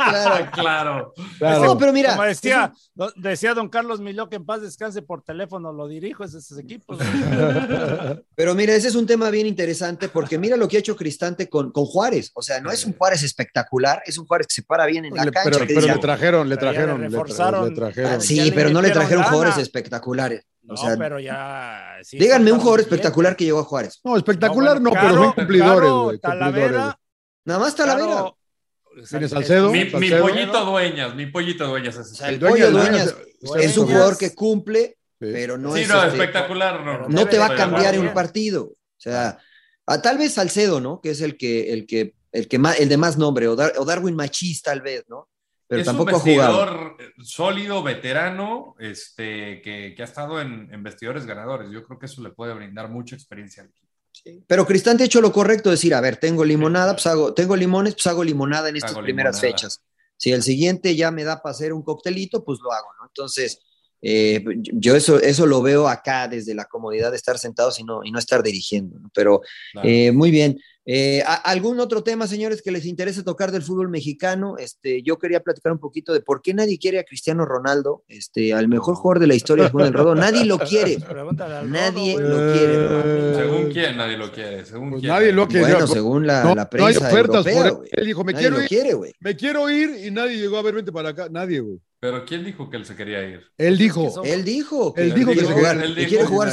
Claro. 0.04 0.52
claro. 0.54 1.14
Claro. 1.38 1.64
No, 1.66 1.78
pero 1.78 1.92
mira, 1.94 2.12
Como 2.12 2.24
decía, 2.24 2.72
do- 2.96 3.12
decía 3.18 3.54
don 3.54 3.68
Carlos 3.70 4.00
Miló 4.00 4.30
que 4.30 4.38
en 4.38 4.46
paz 4.46 4.62
descanse 4.62 5.02
por 5.02 5.22
teléfono, 5.22 5.74
lo 5.74 5.88
dirijo, 5.88 6.24
es 6.24 6.34
esos 6.34 6.58
equipos. 6.58 6.98
Pero 8.36 8.56
mira, 8.56 8.74
ese 8.76 8.88
es 8.88 8.96
un 8.96 9.06
tema 9.06 9.30
bien 9.30 9.48
interesante 9.48 10.08
porque 10.10 10.38
mira 10.38 10.56
lo 10.58 10.68
que 10.68 10.78
ha 10.78 10.80
hecho 10.80 10.96
Cristante 10.96 11.50
con, 11.50 11.72
con 11.72 11.86
Juárez. 11.86 12.32
O 12.36 12.42
sea, 12.42 12.60
no 12.62 12.72
es 12.72 12.86
un 12.86 12.94
Juárez 12.94 13.24
espectacular, 13.24 14.02
es 14.06 14.18
un 14.18 14.26
Juárez 14.26 14.48
que 14.48 14.56
se 14.56 14.64
para 14.64 14.86
bien 14.86 15.06
en 15.06 15.14
la 15.16 15.26
Le- 15.26 15.32
cancha. 15.32 15.50
pero 15.52 15.60
que 15.66 15.74
pero 15.74 15.82
dice, 15.82 15.94
le 15.96 16.00
trajeron, 16.02 16.50
le 16.50 16.58
trajeron, 16.58 17.02
le 17.02 17.10
le, 17.10 17.16
tra- 17.18 17.22
reforzaron. 17.22 17.70
le 17.70 17.76
trajeron. 17.76 18.12
"Ah, 18.14 18.20
sí, 18.20 18.52
pero 18.56 18.70
no 18.70 18.82
le 18.82 18.92
trajeron 18.92 19.22
lana". 19.24 19.32
jugadores 19.32 19.58
espectaculares. 19.58 20.46
No, 20.64 20.76
O 20.76 20.78
sea, 20.78 20.96
pero 20.98 21.20
ya. 21.20 21.98
sí 22.04 22.18
díganme 22.18 22.52
un 22.52 22.60
jugador 22.60 22.80
bien. 22.80 22.90
espectacular 22.90 23.36
que 23.36 23.44
llegó 23.46 23.60
a 23.60 23.64
Juárez. 23.66 24.00
No, 24.04 24.16
espectacular 24.18 24.80
no, 24.80 24.90
bueno, 24.92 25.02
pero 25.02 25.14
Caro- 25.14 25.24
son 25.26 25.34
cumplidores, 25.34 25.92
güey. 25.92 26.20
Talavera, 26.20 27.00
Nada 27.46 27.60
más 27.60 27.76
Talavera. 27.76 28.08
Caro- 28.16 28.38
¿Tiene 29.10 29.28
Salcedo? 29.28 29.72
Mi, 29.72 29.86
mi 29.86 29.90
Salcedo. 29.92 30.22
pollito 30.22 30.66
dueñas, 30.66 31.16
mi 31.16 31.26
pollito 31.26 31.68
dueñas. 31.68 31.98
es 31.98 32.12
sea, 32.12 32.30
el 32.30 32.36
ese. 32.36 32.46
pollo 32.48 32.72
Dueñas, 32.72 33.16
es 33.60 33.78
un 33.78 33.88
jugador 33.88 34.18
que 34.18 34.34
cumple, 34.36 34.98
Sí. 35.20 35.30
pero 35.34 35.58
no 35.58 35.74
sí, 35.74 35.82
es. 35.82 35.90
no, 35.90 35.96
este, 36.04 36.18
espectacular, 36.18 36.82
no. 36.86 37.08
no 37.10 37.28
te 37.28 37.38
va 37.40 37.48
a 37.48 37.56
cambiar 37.56 37.96
en 37.96 38.02
un 38.08 38.14
partido. 38.14 38.66
O 38.66 38.76
sea, 38.98 39.40
a, 39.88 40.02
tal 40.02 40.18
vez 40.18 40.34
Salcedo, 40.34 40.80
¿no? 40.80 41.02
Que 41.02 41.10
es 41.12 41.22
el 41.22 41.38
que, 41.38 41.74
el 41.74 41.86
que, 41.88 42.14
el 42.32 42.48
que 42.48 42.58
más, 42.60 42.80
el 42.80 42.88
de 42.88 42.98
más 42.98 43.18
nombre, 43.18 43.48
o, 43.48 43.56
Dar- 43.56 43.74
o 43.78 43.84
Darwin 43.86 44.16
Machís, 44.16 44.62
tal 44.62 44.82
vez, 44.82 45.04
¿no? 45.10 45.28
Pero 45.74 45.82
es 45.82 45.86
tampoco 45.86 46.18
un 46.18 46.24
vestidor 46.24 46.98
sólido, 47.24 47.84
veterano, 47.84 48.76
este, 48.80 49.62
que, 49.62 49.94
que 49.96 50.02
ha 50.02 50.06
estado 50.06 50.40
en, 50.42 50.70
en 50.72 50.84
vestidores 50.84 51.26
ganadores. 51.26 51.72
Yo 51.72 51.84
creo 51.84 52.00
que 52.00 52.06
eso 52.06 52.22
le 52.22 52.30
puede 52.32 52.54
brindar 52.54 52.90
mucha 52.90 53.16
experiencia 53.16 53.64
al 53.64 53.70
equipo. 53.70 53.88
Pero 54.48 54.66
Cristante 54.66 55.04
ha 55.04 55.06
hecho 55.08 55.22
lo 55.22 55.32
correcto, 55.32 55.72
decir, 55.72 55.94
a 55.96 56.02
ver, 56.02 56.18
tengo 56.18 56.46
limonada, 56.46 56.94
pues 56.94 57.08
hago, 57.08 57.34
tengo 57.34 57.56
limones, 57.56 57.96
pues 57.96 58.08
hago 58.08 58.24
limonada 58.24 58.70
en 58.70 58.76
estas 58.78 58.92
Hago 58.92 59.02
primeras 59.02 59.36
limonada. 59.42 59.58
fechas. 59.58 59.84
Si 60.18 60.32
el 60.32 60.44
siguiente 60.44 60.96
ya 60.96 61.12
me 61.12 61.24
da 61.24 61.42
para 61.42 61.52
hacer 61.52 61.74
un 61.74 61.82
coctelito, 61.82 62.44
pues 62.44 62.60
lo 62.64 62.72
hago, 62.72 62.88
¿no? 63.00 63.08
Entonces, 63.08 63.60
eh, 64.06 64.44
yo 64.74 64.96
eso, 64.98 65.20
eso 65.22 65.46
lo 65.46 65.62
veo 65.62 65.88
acá 65.88 66.28
desde 66.28 66.54
la 66.54 66.66
comodidad 66.66 67.10
de 67.12 67.18
estar 67.18 67.38
sentados 67.40 67.80
y 67.80 67.84
no, 67.86 68.04
y 68.04 68.12
no 68.12 68.20
estar 68.20 68.44
dirigiendo, 68.44 69.00
¿no? 69.00 69.10
Pero 69.14 69.42
Claro. 69.72 69.88
eh, 69.88 70.12
muy 70.12 70.30
bien. 70.30 70.60
Eh, 70.86 71.24
¿a- 71.26 71.36
¿Algún 71.36 71.80
otro 71.80 72.04
tema, 72.04 72.28
señores, 72.28 72.62
que 72.62 72.70
les 72.70 72.86
interese 72.86 73.24
tocar 73.24 73.54
del 73.54 73.62
fútbol 73.64 73.88
mexicano? 73.88 74.58
Este, 74.58 75.02
yo 75.02 75.18
quería 75.18 75.40
platicar 75.40 75.72
un 75.72 75.80
poquito 75.80 76.12
de 76.12 76.20
por 76.20 76.42
qué 76.42 76.54
nadie 76.54 76.78
quiere 76.78 77.00
a 77.00 77.06
Cristiano 77.06 77.46
Ronaldo, 77.46 78.04
este, 78.10 78.52
al 78.52 78.68
mejor 78.68 78.96
jugador 78.96 79.20
de 79.22 79.28
la 79.28 79.36
historia 79.36 79.64
del 79.64 79.72
fútbol 79.72 79.86
del 79.86 79.94
rodo. 79.94 80.16
Nadie 80.16 80.44
lo 80.44 80.60
quiere. 80.60 80.98
Nadie 81.64 82.18
Rodo, 82.18 82.30
lo 82.48 82.54
quiere. 82.54 83.36
Según 83.36 83.72
quién 83.72 83.96
nadie 83.96 84.18
lo 84.18 84.32
quiere, 84.34 84.66
según 84.66 84.90
Pues 84.90 85.00
quién. 85.00 85.14
nadie 85.14 85.32
lo 85.32 85.48
quiere. 85.48 85.72
Bueno, 85.72 85.88
según 85.88 86.28
la, 86.28 86.44
no, 86.44 86.50
la 86.50 86.56
no 86.56 86.62
hay 86.86 86.94
prensa 86.94 87.08
ofertas 87.08 87.46
europea, 87.48 87.74
por 87.78 87.88
él. 87.90 88.06
dijo, 88.06 88.24
me 88.26 88.34
Nadie 88.34 88.44
quiero 88.50 88.62
ir, 88.62 88.68
quiere, 88.68 88.96
me 89.22 89.36
quiero 89.38 89.70
ir 89.70 90.06
y 90.06 90.12
nadie 90.12 90.36
llegó 90.38 90.58
a 90.58 90.62
ver, 90.64 90.76
vente 90.76 90.92
para 90.92 91.10
acá. 91.10 91.30
Nadie, 91.32 91.62
güey. 91.62 91.80
Pero 92.04 92.26
¿quién 92.26 92.44
dijo 92.44 92.70
que 92.70 92.76
él 92.76 92.86
se 92.86 92.98
quería 92.98 93.24
ir? 93.24 93.44
Él 93.58 93.78
dijo. 93.78 94.10
son- 94.12 94.26
Él 94.26 94.44
dijo 94.44 94.94
Él 94.98 95.14
dijo 95.14 95.32
que 95.32 95.38
quiere 95.38 95.54
jugar, 95.54 95.76
quería- 95.78 95.86
él 95.88 95.96
dijo- 95.96 96.10
quiere 96.10 96.26
jugar 96.26 96.50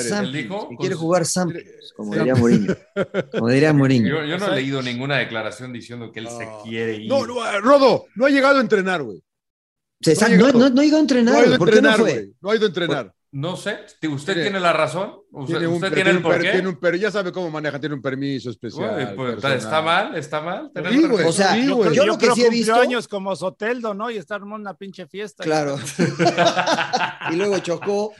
que 0.69 0.77
quiere 0.77 0.95
jugar 0.95 1.27
Samples, 1.27 1.93
como 1.97 2.15
diría 2.15 2.35
Mourinho. 2.37 2.77
Como 3.33 3.49
diría 3.49 3.73
Mourinho. 3.73 4.09
Yo, 4.09 4.25
yo 4.27 4.39
no 4.39 4.53
he 4.53 4.55
leído 4.55 4.81
ninguna 4.81 5.19
declaración 5.19 5.73
diciendo 5.73 6.13
que 6.13 6.21
él 6.21 6.29
se 6.29 6.47
quiere 6.63 6.99
ir. 6.99 7.09
No, 7.09 7.27
no, 7.27 7.45
eh, 7.45 7.59
Rodo, 7.61 8.05
no 8.15 8.27
ha 8.27 8.31
llegado 8.31 8.59
a 8.59 8.61
entrenar, 8.61 9.03
güey. 9.03 9.19
No 10.07 10.13
ha 10.13 10.29
no, 10.29 10.37
llegado. 10.37 10.59
no, 10.61 10.71
no 10.71 10.81
ha 10.81 10.85
ido 10.85 10.97
a 10.97 11.01
entrenar. 11.01 11.35
No 11.35 11.41
ha 11.41 11.47
ido 11.47 11.55
a 11.57 11.59
¿Por 11.59 11.69
qué 11.69 11.83
no 11.83 11.89
entrenar, 11.89 12.01
fue? 12.01 12.13
güey. 12.13 12.35
No 12.41 12.51
ha 12.51 12.55
ido 12.55 12.65
a 12.65 12.69
entrenar. 12.69 13.15
No 13.33 13.57
sé, 13.57 13.79
usted 14.09 14.33
Tiene- 14.33 14.43
tiene 14.43 14.61
la 14.61 14.73
razón. 14.73 15.21
Usted 15.31 15.53
Tiene 15.55 15.69
un, 15.69 15.75
usted 15.75 15.89
per- 15.89 15.95
tiene 15.95 16.11
el 16.11 16.21
porqué. 16.23 16.51
tiene 16.51 16.69
un 16.69 16.81
per- 16.81 16.99
ya 16.99 17.13
sabe 17.13 17.31
cómo 17.31 17.49
maneja, 17.49 17.79
tiene 17.79 17.95
un 17.95 18.03
permiso 18.03 18.51
especial. 18.51 19.15
Pues, 19.15 19.37
está 19.45 19.81
mal, 19.83 20.17
está 20.17 20.41
mal. 20.41 20.67
Sí, 20.67 20.73
permiso. 20.83 21.09
güey. 21.11 21.25
O 21.27 21.33
sea, 21.33 21.55
Sí, 21.55 21.67
yo, 21.67 21.77
güey. 21.77 21.95
yo 21.95 22.07
lo 22.07 22.19
que 22.19 22.27
creo 22.27 22.35
sí 22.35 22.43
he 22.45 22.51
visto. 22.51 22.75
años 22.75 23.07
como 23.07 23.37
Soteldo, 23.37 23.95
¿no? 23.95 24.11
Y 24.11 24.17
está 24.17 24.35
armando 24.35 24.57
una 24.69 24.75
pinche 24.75 25.07
fiesta. 25.07 25.45
Claro. 25.45 25.79
y 27.33 27.37
luego 27.37 27.59
chocó. 27.61 28.13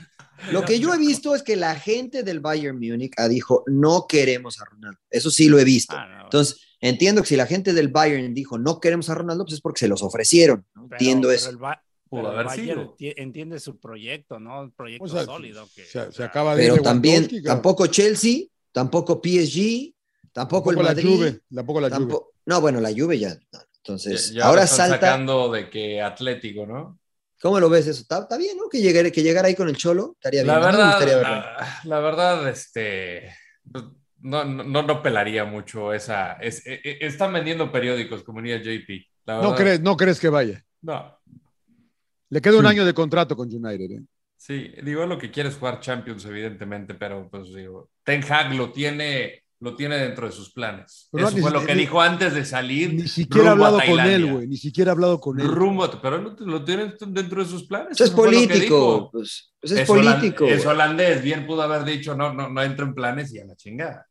Lo 0.51 0.63
que 0.65 0.79
yo 0.79 0.93
he 0.93 0.97
visto 0.97 1.35
es 1.35 1.43
que 1.43 1.55
la 1.55 1.75
gente 1.75 2.23
del 2.23 2.39
Bayern 2.39 2.77
Múnich 2.79 3.13
ha 3.17 3.27
dijo, 3.27 3.63
no 3.67 4.07
queremos 4.07 4.59
a 4.59 4.65
Ronaldo. 4.65 4.99
Eso 5.09 5.29
sí 5.29 5.49
lo 5.49 5.59
he 5.59 5.63
visto. 5.63 5.95
Ah, 5.95 6.07
no. 6.07 6.23
Entonces, 6.23 6.59
entiendo 6.79 7.21
que 7.21 7.27
si 7.27 7.35
la 7.35 7.45
gente 7.45 7.73
del 7.73 7.89
Bayern 7.89 8.33
dijo, 8.33 8.57
no 8.57 8.79
queremos 8.79 9.09
a 9.11 9.15
Ronaldo, 9.15 9.43
pues 9.45 9.55
es 9.55 9.61
porque 9.61 9.79
se 9.81 9.87
los 9.87 10.01
ofrecieron. 10.01 10.65
¿no? 10.73 10.87
Pero- 10.87 10.95
entiendo 10.99 11.27
pero 11.27 11.37
eso. 11.37 11.49
el 11.51 11.57
Ba- 11.57 11.83
Pudo 12.11 12.27
haber 12.31 12.49
sido. 12.49 12.95
entiende 12.99 13.57
su 13.59 13.79
proyecto, 13.79 14.37
¿no? 14.37 14.61
Un 14.63 14.71
proyecto 14.71 15.05
O 15.05 15.07
sea, 15.07 15.23
sólido. 15.23 15.65
Que, 15.73 15.85
se, 15.85 15.99
o 16.01 16.05
se 16.11 16.17
sea, 16.17 16.25
acaba 16.25 16.55
de 16.57 16.67
Pero 16.69 16.81
también, 16.83 17.27
tampoco 17.41 17.87
Chelsea, 17.87 18.47
tampoco 18.73 19.21
PSG, 19.23 19.93
tampoco, 20.33 20.33
Tampoco 20.33 20.71
el 20.71 20.75
la 20.77 20.83
Madrid. 20.83 21.07
Juve, 21.09 21.39
tampoco 21.55 21.79
la 21.81 21.87
Juve. 21.87 21.97
tampoco- 21.99 22.33
no, 22.45 22.59
bueno, 22.61 22.81
la 22.81 22.89
Juve 22.91 23.17
ya. 23.17 23.33
no. 23.53 23.59
Entonces, 23.77 24.31
Ya- 24.31 24.39
ya 24.41 24.45
ahora 24.47 24.63
están 24.63 24.89
salta. 24.89 25.07
sacando 25.07 25.51
de 25.51 25.69
que 25.69 26.01
Atlético, 26.01 26.65
¿no? 26.67 26.99
¿Cómo 27.41 27.59
lo 27.61 27.69
ves 27.69 27.87
eso? 27.87 28.01
Está, 28.01 28.27
bien, 28.37 28.57
¿no? 28.57 28.67
Que 28.69 28.81
llegara, 28.81 29.09
que 29.09 29.23
llegara 29.23 29.47
ahí 29.47 29.55
con 29.55 29.69
el 29.69 29.77
Cholo. 29.77 30.11
Estaría 30.15 30.43
bien. 30.43 30.53
La 30.53 30.59
verdad, 30.59 30.99
verlo. 30.99 31.21
la, 31.23 31.79
la 31.85 31.99
verdad, 31.99 32.47
este. 32.49 33.33
No, 34.23 34.43
no, 34.45 34.83
no 34.83 35.01
pelaría 35.01 35.45
mucho 35.45 35.93
esa. 35.93 36.33
es- 36.33 36.65
e- 36.67 36.81
e- 36.83 36.97
están 37.07 37.31
vendiendo 37.33 37.71
periódicos, 37.71 38.21
como 38.23 38.41
diría 38.41 38.57
JP. 38.61 39.07
La 39.25 39.41
No 39.41 39.55
crees, 39.55 39.79
no 39.81 39.95
crees 39.97 40.19
que 40.19 40.29
vaya. 40.29 40.63
No. 40.81 41.17
Le 42.31 42.41
queda 42.41 42.55
un 42.57 42.63
Sí. 42.63 42.67
año 42.71 42.85
de 42.85 42.93
contrato 42.95 43.35
con 43.35 43.47
United. 43.53 43.91
¿eh? 43.91 44.01
Sí, 44.37 44.71
digo, 44.83 45.05
lo 45.05 45.19
que 45.19 45.29
quiere 45.29 45.49
es 45.49 45.55
jugar 45.57 45.79
Champions, 45.81 46.25
evidentemente, 46.25 46.95
pero 46.95 47.29
pues 47.29 47.53
digo, 47.53 47.89
Ten 48.03 48.23
Hag 48.27 48.55
lo 48.55 48.71
tiene, 48.71 49.43
lo 49.59 49.75
tiene 49.75 49.97
dentro 49.97 50.25
de 50.25 50.31
sus 50.31 50.51
planes. 50.51 51.07
Pero 51.11 51.27
Eso 51.27 51.37
fue 51.37 51.51
lo 51.51 51.63
que 51.63 51.75
ni- 51.75 51.81
dijo 51.81 52.01
antes 52.01 52.33
de 52.33 52.43
salir. 52.43 52.93
Ni 52.95 53.07
siquiera 53.07 53.49
ha 53.49 53.51
hablado 53.51 53.79
con 53.85 53.99
él, 53.99 54.25
güey. 54.33 54.47
Ni 54.47 54.57
siquiera 54.57 54.89
ha 54.91 54.93
hablado 54.93 55.19
con 55.19 55.39
él. 55.39 55.47
Rumbo, 55.47 55.83
a- 55.83 56.01
pero 56.01 56.17
lo, 56.17 56.35
lo 56.39 56.63
tiene 56.63 56.93
dentro 57.07 57.43
de 57.43 57.47
sus 57.49 57.67
planes. 57.67 57.89
Eso 57.91 58.05
es 58.05 58.09
político. 58.11 59.09
Pues, 59.11 59.53
pues 59.59 59.73
es, 59.73 59.79
Es 59.81 59.87
político. 59.87 60.45
Es 60.47 60.63
güey. 60.63 60.73
holandés, 60.75 61.21
bien 61.21 61.45
pudo 61.45 61.61
haber 61.61 61.83
dicho, 61.83 62.15
no, 62.15 62.33
no, 62.33 62.49
no 62.49 62.63
entro 62.63 62.85
en 62.87 62.95
planes 62.95 63.31
y 63.35 63.39
a 63.39 63.45
la 63.45 63.55
chingada. 63.55 64.07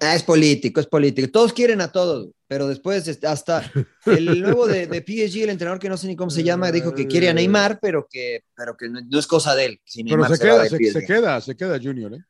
Ah, 0.00 0.14
es 0.14 0.22
político, 0.22 0.80
es 0.80 0.86
político. 0.86 1.28
Todos 1.30 1.52
quieren 1.52 1.80
a 1.80 1.90
todos, 1.90 2.28
pero 2.46 2.66
después 2.66 3.06
este, 3.08 3.26
hasta 3.26 3.70
el 4.06 4.40
nuevo 4.42 4.66
de, 4.66 4.86
de 4.86 4.98
PSG, 5.00 5.44
el 5.44 5.50
entrenador 5.50 5.78
que 5.78 5.88
no 5.88 5.96
sé 5.96 6.06
ni 6.06 6.16
cómo 6.16 6.30
se 6.30 6.42
llama, 6.42 6.72
dijo 6.72 6.92
que 6.92 7.06
quiere 7.06 7.28
a 7.28 7.34
Neymar, 7.34 7.78
pero 7.80 8.06
que, 8.10 8.44
pero 8.56 8.76
que 8.76 8.88
no, 8.88 9.00
no 9.00 9.18
es 9.18 9.26
cosa 9.26 9.54
de 9.54 9.66
él. 9.66 9.80
Si 9.84 10.04
Pero 10.04 10.26
se 10.26 10.38
queda, 10.38 10.68
se, 10.68 11.06
queda, 11.06 11.40
se 11.40 11.56
queda 11.56 11.78
Junior, 11.80 12.14
¿eh? 12.14 12.24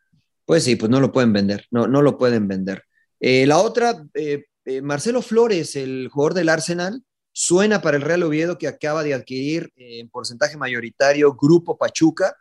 Pues 0.44 0.64
sí, 0.64 0.76
pues 0.76 0.90
no 0.90 1.00
lo 1.00 1.10
pueden 1.10 1.32
vender, 1.32 1.66
no, 1.70 1.86
no 1.86 2.02
lo 2.02 2.18
pueden 2.18 2.46
vender. 2.46 2.84
Eh, 3.18 3.46
la 3.46 3.58
otra, 3.58 4.04
eh, 4.14 4.44
eh, 4.66 4.82
Marcelo 4.82 5.22
Flores, 5.22 5.76
el 5.76 6.08
jugador 6.12 6.34
del 6.34 6.50
Arsenal, 6.50 7.02
suena 7.32 7.80
para 7.80 7.96
el 7.96 8.02
Real 8.02 8.22
Oviedo 8.22 8.58
que 8.58 8.68
acaba 8.68 9.02
de 9.02 9.14
adquirir 9.14 9.72
en 9.76 10.08
porcentaje 10.10 10.56
mayoritario 10.56 11.34
Grupo 11.34 11.78
Pachuca. 11.78 12.36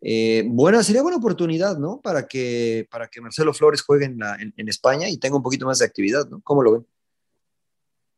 Eh, 0.00 0.44
buena, 0.46 0.82
sería 0.82 1.02
buena 1.02 1.18
oportunidad, 1.18 1.78
¿no? 1.78 2.00
Para 2.00 2.26
que, 2.26 2.86
para 2.90 3.08
que 3.08 3.20
Marcelo 3.20 3.54
Flores 3.54 3.82
juegue 3.82 4.04
en, 4.06 4.18
la- 4.18 4.36
en- 4.36 4.52
en 4.56 4.68
España 4.68 5.08
y 5.08 5.16
tenga 5.18 5.36
un 5.36 5.42
poquito 5.42 5.66
más 5.66 5.78
de 5.78 5.86
actividad, 5.86 6.28
¿no? 6.28 6.40
¿Cómo 6.42 6.62
lo 6.62 6.72
ven? 6.72 6.86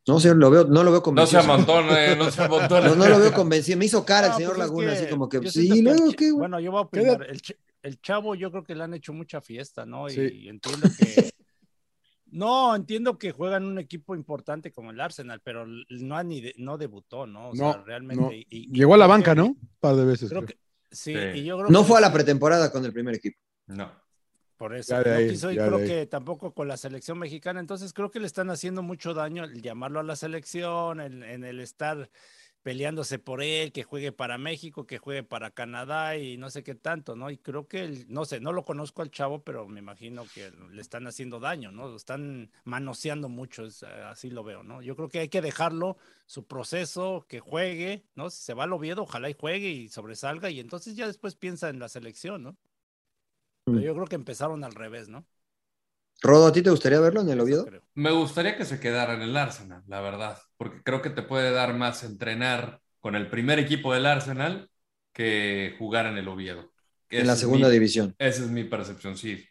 No 0.06 0.18
sé, 0.20 0.34
lo 0.34 0.50
veo, 0.50 0.64
no 0.64 0.82
lo 0.82 0.90
veo 0.90 1.00
No 1.14 1.26
se 1.26 1.36
convencido. 1.36 1.40
amontone, 1.40 2.16
no 2.16 2.30
se 2.30 2.42
amontone. 2.42 2.88
No, 2.88 2.96
no 2.96 3.06
lo 3.08 3.18
veo 3.20 3.32
convencido. 3.32 3.78
Me 3.78 3.84
hizo 3.84 4.04
cara 4.04 4.28
el 4.28 4.32
señor 4.34 4.54
pues 4.56 4.60
es 4.62 4.66
Laguna, 4.68 4.86
que 4.92 4.98
así 4.98 5.06
como 5.10 5.28
que, 5.28 5.50
sí, 5.50 5.70
¿y 5.72 6.14
que? 6.14 6.32
Bueno, 6.32 6.58
yo 6.60 6.70
voy 6.72 6.78
a 6.78 6.82
opinar. 6.82 7.26
El, 7.28 7.40
ch- 7.42 7.56
el 7.82 8.00
chavo, 8.00 8.34
yo 8.34 8.50
creo 8.50 8.64
que 8.64 8.74
le 8.74 8.84
han 8.84 8.94
hecho 8.94 9.12
mucha 9.12 9.40
fiesta, 9.40 9.84
¿no? 9.86 10.08
Y, 10.08 10.12
Sí. 10.12 10.48
entiendo 10.48 10.88
que. 10.98 11.30
No, 12.30 12.76
entiendo 12.76 13.16
que 13.16 13.32
juegan 13.32 13.64
un 13.64 13.78
equipo 13.78 14.14
importante 14.14 14.70
como 14.70 14.90
el 14.90 15.00
Arsenal, 15.00 15.40
pero 15.42 15.64
no, 15.66 16.14
ha 16.14 16.22
ni 16.22 16.42
de- 16.42 16.54
no 16.58 16.76
debutó, 16.76 17.26
¿no? 17.26 17.48
O 17.48 17.54
No, 17.54 17.72
sea, 17.72 17.82
realmente. 17.86 18.22
no. 18.22 18.30
y- 18.30 18.46
y 18.50 18.70
Llegó 18.70 18.92
a 18.92 18.98
la 18.98 19.06
banca, 19.06 19.32
que- 19.32 19.40
¿no? 19.40 19.46
Un 19.46 19.70
par 19.80 19.96
de 19.96 20.04
veces. 20.04 20.28
Creo 20.28 20.44
creo. 20.44 20.48
que 20.58 20.62
sí, 20.90 21.14
Sí. 21.14 21.18
y 21.40 21.44
yo 21.44 21.58
creo 21.58 21.70
No 21.70 21.80
que 21.82 21.88
fue 21.88 21.98
a 21.98 22.00
la 22.00 22.12
pretemporada 22.12 22.70
con 22.72 22.84
el 22.84 22.92
primer 22.92 23.14
equipo. 23.14 23.38
No. 23.66 23.90
Por 24.56 24.74
eso, 24.74 25.00
no 25.00 25.12
ahí, 25.14 25.28
quiso 25.30 25.52
y 25.52 25.56
creo 25.56 25.78
que 25.78 26.06
tampoco 26.06 26.52
con 26.52 26.66
la 26.66 26.76
selección 26.76 27.16
mexicana. 27.18 27.60
Entonces 27.60 27.92
creo 27.92 28.10
que 28.10 28.18
le 28.18 28.26
están 28.26 28.50
haciendo 28.50 28.82
mucho 28.82 29.14
daño 29.14 29.44
el 29.44 29.62
llamarlo 29.62 30.00
a 30.00 30.02
la 30.02 30.16
selección, 30.16 31.00
en, 31.00 31.22
en 31.22 31.44
el 31.44 31.60
estar 31.60 32.10
peleándose 32.68 33.18
por 33.18 33.42
él, 33.42 33.72
que 33.72 33.82
juegue 33.82 34.12
para 34.12 34.36
México, 34.36 34.86
que 34.86 34.98
juegue 34.98 35.22
para 35.22 35.52
Canadá 35.52 36.18
y 36.18 36.36
no 36.36 36.50
sé 36.50 36.62
qué 36.62 36.74
tanto, 36.74 37.16
¿no? 37.16 37.30
Y 37.30 37.38
creo 37.38 37.66
que, 37.66 37.80
el- 37.80 38.04
no 38.12 38.26
sé, 38.26 38.40
no 38.40 38.52
lo 38.52 38.66
conozco 38.66 39.00
al 39.00 39.10
chavo, 39.10 39.42
pero 39.42 39.66
me 39.66 39.78
imagino 39.80 40.26
que 40.26 40.50
le 40.50 40.82
están 40.82 41.06
haciendo 41.06 41.40
daño, 41.40 41.72
¿no? 41.72 41.88
Lo 41.88 41.96
están 41.96 42.50
manoseando 42.64 43.30
mucho, 43.30 43.64
es, 43.64 43.82
así 43.84 44.28
lo 44.28 44.44
veo, 44.44 44.64
¿no? 44.64 44.82
Yo 44.82 44.96
creo 44.96 45.08
que 45.08 45.20
hay 45.20 45.30
que 45.30 45.40
dejarlo, 45.40 45.96
su 46.26 46.46
proceso, 46.46 47.24
que 47.26 47.40
juegue, 47.40 48.04
¿no? 48.14 48.28
Si 48.28 48.42
se 48.42 48.52
va 48.52 48.64
al 48.64 48.72
Oviedo, 48.74 49.04
ojalá 49.04 49.30
y 49.30 49.34
juegue 49.34 49.70
y 49.70 49.88
sobresalga 49.88 50.50
y 50.50 50.60
entonces 50.60 50.94
ya 50.94 51.06
después 51.06 51.36
piensa 51.36 51.70
en 51.70 51.78
la 51.78 51.88
selección, 51.88 52.42
¿no? 52.42 52.58
Pero 53.64 53.80
Mm. 53.80 53.82
yo 53.86 53.94
creo 53.94 54.06
que 54.06 54.16
empezaron 54.16 54.62
al 54.64 54.74
revés, 54.74 55.08
¿no? 55.08 55.24
Rodo, 56.22 56.46
¿a 56.46 56.52
ti 56.52 56.62
te 56.62 56.70
gustaría 56.70 57.00
verlo 57.00 57.22
en 57.22 57.30
el 57.30 57.40
Oviedo? 57.40 57.72
Me 57.94 58.10
gustaría 58.12 58.56
que 58.56 58.64
se 58.64 58.78
quedara 58.80 59.14
en 59.14 59.22
el 59.22 59.36
Arsenal, 59.36 59.82
la 59.86 60.00
verdad, 60.00 60.38
porque 60.56 60.82
creo 60.84 61.02
que 61.02 61.10
te 61.10 61.22
puede 61.22 61.50
dar 61.50 61.74
más 61.74 62.04
entrenar 62.04 62.80
con 63.00 63.16
el 63.16 63.28
primer 63.28 63.58
equipo 63.58 63.92
del 63.92 64.06
Arsenal 64.06 64.70
que 65.12 65.74
jugar 65.78 66.06
en 66.06 66.16
el 66.18 66.28
Oviedo. 66.28 66.72
En 67.10 67.26
la 67.26 67.36
segunda 67.36 67.68
mi- 67.68 67.74
división. 67.74 68.16
Esa 68.18 68.42
es 68.44 68.50
mi 68.50 68.64
percepción, 68.64 69.16
sí. 69.16 69.44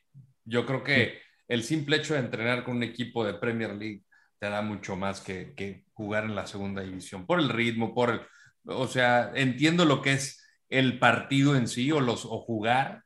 Yo 0.46 0.66
creo 0.66 0.84
que 0.84 1.20
el 1.48 1.64
simple 1.64 1.98
hecho 1.98 2.14
de 2.14 2.20
entrenar 2.22 2.64
con 2.64 2.78
un 2.78 2.84
equipo 2.84 3.24
de 3.26 3.34
Premier 3.36 3.74
League 3.76 4.04
te 4.40 4.50
da 4.50 4.62
mucho 4.62 4.96
más 4.96 5.22
que, 5.22 5.54
que 5.56 5.86
jugar 5.94 6.26
en 6.26 6.36
la 6.36 6.48
segunda 6.48 6.82
división, 6.82 7.26
por 7.26 7.40
el 7.40 7.50
ritmo, 7.50 7.94
por 7.94 8.10
el... 8.12 8.22
O 8.66 8.88
sea, 8.88 9.32
entiendo 9.36 9.86
lo 9.86 10.02
que 10.02 10.14
es 10.14 10.46
el 10.70 11.00
partido 11.00 11.56
en 11.56 11.68
sí 11.68 11.92
o, 11.92 12.00
los, 12.02 12.26
o 12.26 12.40
jugar, 12.42 13.04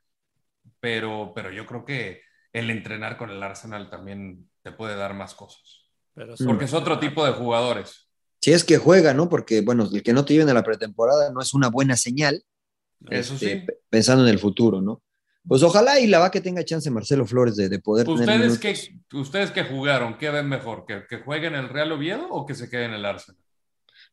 pero, 0.80 1.32
pero 1.34 1.50
yo 1.50 1.66
creo 1.66 1.84
que 1.84 2.22
el 2.52 2.70
entrenar 2.70 3.16
con 3.16 3.30
el 3.30 3.42
Arsenal 3.42 3.88
también 3.90 4.48
te 4.62 4.72
puede 4.72 4.96
dar 4.96 5.14
más 5.14 5.34
cosas. 5.34 5.82
Pero 6.14 6.34
Porque 6.46 6.66
es 6.66 6.74
otro 6.74 6.98
tipo 6.98 7.24
de 7.24 7.32
jugadores. 7.32 8.08
Si 8.40 8.52
es 8.52 8.64
que 8.64 8.76
juega, 8.78 9.14
¿no? 9.14 9.28
Porque, 9.28 9.60
bueno, 9.62 9.88
el 9.92 10.02
que 10.02 10.12
no 10.12 10.24
te 10.24 10.34
lleven 10.34 10.48
a 10.50 10.54
la 10.54 10.62
pretemporada 10.64 11.30
no 11.32 11.40
es 11.40 11.54
una 11.54 11.68
buena 11.68 11.96
señal, 11.96 12.42
Eso 13.08 13.34
este, 13.34 13.60
sí. 13.60 13.66
pe- 13.66 13.78
pensando 13.88 14.24
en 14.24 14.30
el 14.30 14.38
futuro, 14.38 14.80
¿no? 14.82 15.02
Pues 15.46 15.62
ojalá 15.62 15.98
y 15.98 16.06
la 16.06 16.18
va 16.20 16.30
que 16.30 16.40
tenga 16.40 16.64
chance 16.64 16.88
Marcelo 16.90 17.26
Flores 17.26 17.56
de, 17.56 17.68
de 17.68 17.78
poder 17.80 18.06
tener 18.06 18.20
¿Ustedes 18.20 18.40
minutos. 18.40 18.58
que, 19.10 19.16
¿Ustedes 19.16 19.50
que 19.50 19.64
jugaron, 19.64 20.16
qué 20.18 20.30
ven 20.30 20.48
mejor? 20.48 20.84
¿Que, 20.86 21.04
¿Que 21.08 21.18
jueguen 21.18 21.54
en 21.54 21.60
el 21.64 21.68
Real 21.68 21.90
Oviedo 21.92 22.28
o 22.30 22.46
que 22.46 22.54
se 22.54 22.68
queden 22.70 22.90
en 22.90 22.96
el 22.96 23.04
Arsenal? 23.04 23.40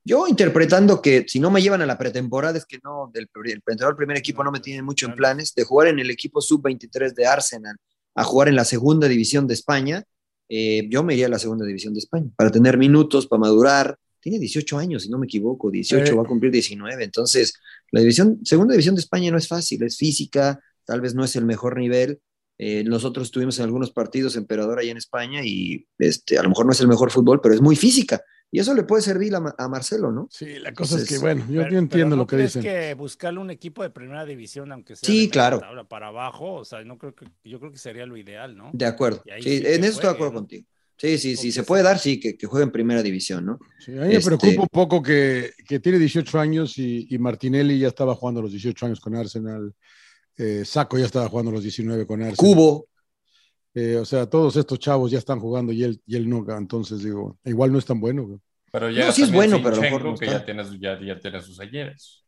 Yo 0.04 0.28
interpretando 0.28 1.02
que 1.02 1.26
si 1.28 1.40
no 1.40 1.52
me 1.52 1.62
llevan 1.62 1.82
a 1.82 1.86
la 1.86 1.98
pretemporada 1.98 2.58
es 2.58 2.66
que 2.66 2.80
no, 2.84 3.12
del, 3.14 3.30
el 3.46 3.52
entrenador 3.52 3.94
del 3.94 3.98
primer 3.98 4.18
equipo 4.18 4.44
no 4.44 4.52
me 4.52 4.60
tiene 4.60 4.82
mucho 4.82 5.06
en 5.06 5.14
planes, 5.16 5.54
de 5.54 5.66
jugar 5.66 5.90
en 5.90 6.00
el 6.00 6.10
equipo 6.10 6.40
sub-23 6.42 7.14
de 7.14 7.28
Arsenal 7.28 7.76
a 8.16 8.24
jugar 8.24 8.48
en 8.50 8.56
la 8.56 8.66
segunda 8.66 9.08
división 9.08 9.48
de 9.48 9.54
España, 9.54 10.04
eh, 10.50 10.88
yo 10.90 11.04
me 11.04 11.14
iría 11.14 11.28
a 11.28 11.30
la 11.30 11.40
segunda 11.40 11.66
división 11.66 11.94
de 11.94 12.00
España 12.00 12.30
para 12.36 12.52
tener 12.52 12.78
minutos, 12.78 13.28
para 13.28 13.40
madurar. 13.42 13.98
Tiene 14.22 14.40
18 14.40 14.78
años, 14.78 15.04
si 15.04 15.10
no 15.10 15.18
me 15.18 15.26
equivoco, 15.28 15.70
18, 15.72 16.12
Eh. 16.12 16.16
va 16.16 16.24
a 16.24 16.26
cumplir 16.28 16.52
19. 16.52 17.04
Entonces, 17.04 17.54
la 17.92 18.02
división, 18.02 18.40
segunda 18.44 18.74
división 18.74 18.96
de 18.96 19.02
España 19.02 19.32
no 19.32 19.38
es 19.38 19.48
fácil, 19.48 19.82
es 19.84 19.96
física, 19.98 20.60
tal 20.86 21.02
vez 21.02 21.16
no 21.16 21.24
es 21.24 21.36
el 21.36 21.46
mejor 21.46 21.78
nivel, 21.78 22.20
Eh, 22.62 22.84
nosotros 22.84 23.28
estuvimos 23.28 23.58
en 23.58 23.64
algunos 23.64 23.90
partidos 23.92 24.36
emperador 24.36 24.80
ahí 24.80 24.90
en 24.90 24.98
España 24.98 25.46
y 25.46 25.88
este, 25.98 26.38
a 26.38 26.44
lo 26.44 26.50
mejor 26.50 26.66
no 26.66 26.74
es 26.74 26.82
el 26.82 26.90
mejor 26.90 27.10
fútbol, 27.10 27.40
pero 27.42 27.56
es 27.56 27.62
muy 27.62 27.78
física. 27.78 28.22
Y 28.52 28.60
eso 28.60 28.74
le 28.74 28.82
puede 28.84 29.04
servir 29.04 29.36
a, 29.36 29.56
a 29.58 29.68
Marcelo, 29.68 30.12
¿no? 30.12 30.28
Sí, 30.32 30.58
la 30.60 30.74
cosa 30.74 30.98
es 30.98 31.08
que, 31.08 31.20
bueno, 31.20 31.46
yo, 31.50 31.62
yo 31.70 31.78
entiendo 31.78 31.90
pero 31.90 32.08
¿no 32.10 32.16
lo 32.16 32.28
que 32.28 32.36
crees 32.38 32.54
dicen. 32.56 32.64
que 32.64 32.94
buscarle 32.96 33.40
un 33.40 33.52
equipo 33.52 33.84
de 33.84 33.92
primera 33.92 34.26
división, 34.26 34.72
aunque 34.72 34.96
sea 34.96 35.06
Sí, 35.08 35.26
de 35.28 35.30
claro. 35.30 35.60
tabla 35.60 35.84
para 35.88 36.08
abajo, 36.08 36.56
o 36.56 36.66
sea, 36.66 36.84
no 36.84 36.98
creo 36.98 37.14
que, 37.14 37.28
yo 37.44 37.60
creo 37.60 37.72
que 37.72 37.78
sería 37.78 38.06
lo 38.08 38.18
ideal, 38.18 38.58
¿no? 38.58 38.72
De 38.74 38.86
acuerdo. 38.88 39.22
Sí, 39.42 39.58
en 39.64 39.84
eso 39.84 39.94
estoy 39.94 40.06
de 40.10 40.14
acuerdo 40.16 40.34
¿no? 40.34 40.40
contigo. 40.40 40.66
Sí, 40.98 41.18
sí, 41.18 41.38
sí, 41.38 41.52
se 41.52 41.64
puede 41.64 41.84
dar, 41.84 41.98
sí, 42.00 42.20
que, 42.20 42.36
que 42.36 42.46
juegue 42.48 42.64
en 42.66 42.72
primera 42.72 43.02
división, 43.04 43.46
¿no? 43.46 43.60
Sí, 43.80 43.92
a 43.92 44.02
mí 44.02 44.08
me 44.08 44.16
Este- 44.16 44.26
preocupa 44.26 44.64
un 44.64 44.68
poco 44.70 45.02
que, 45.04 45.52
que 45.68 45.80
tiene 45.80 45.98
18 46.00 46.40
años 46.40 46.78
y, 46.78 47.08
y 47.10 47.18
Martinelli 47.20 47.78
ya 47.80 47.88
estaba 47.88 48.16
jugando 48.16 48.40
a 48.42 48.44
los 48.44 48.52
18 48.52 48.86
años 48.88 49.00
con 49.00 49.16
Arsenal. 49.16 49.74
Eh, 50.38 50.64
Saco 50.66 50.98
ya 50.98 51.06
estaba 51.06 51.30
jugando 51.30 51.52
a 51.52 51.54
los 51.54 51.64
19 51.64 52.06
con 52.08 52.22
Arsenal. 52.22 52.36
Cubo, 52.36 52.88
Eh, 53.76 53.98
o 53.98 54.06
sea, 54.06 54.26
todos 54.26 54.56
estos 54.56 54.80
chavos 54.80 55.12
ya 55.12 55.20
están 55.20 55.40
jugando 55.40 55.72
y 55.72 55.84
él, 55.84 56.02
y 56.06 56.16
él 56.16 56.28
no. 56.30 56.46
Entonces, 56.58 57.04
digo, 57.04 57.38
igual 57.46 57.72
no 57.72 57.80
es 57.80 57.86
tan 57.86 58.00
bueno. 58.00 58.24
güey. 58.26 58.40
Pero 58.72 58.90
ya 58.90 59.08
No, 59.08 59.12
sí 59.12 59.24
es 59.24 59.32
bueno, 59.32 59.58
pero 59.64 59.74
a 59.74 59.76
lo 59.78 59.82
mejor 59.82 60.02
Zinchenko, 60.02 60.12
no 60.12 60.18
que 60.18 60.26
ya 60.28 60.46
tiene, 60.46 60.64
ya, 60.80 61.00
ya 61.02 61.20
tiene 61.20 61.42
sus 61.42 61.60
ayeres. 61.60 62.24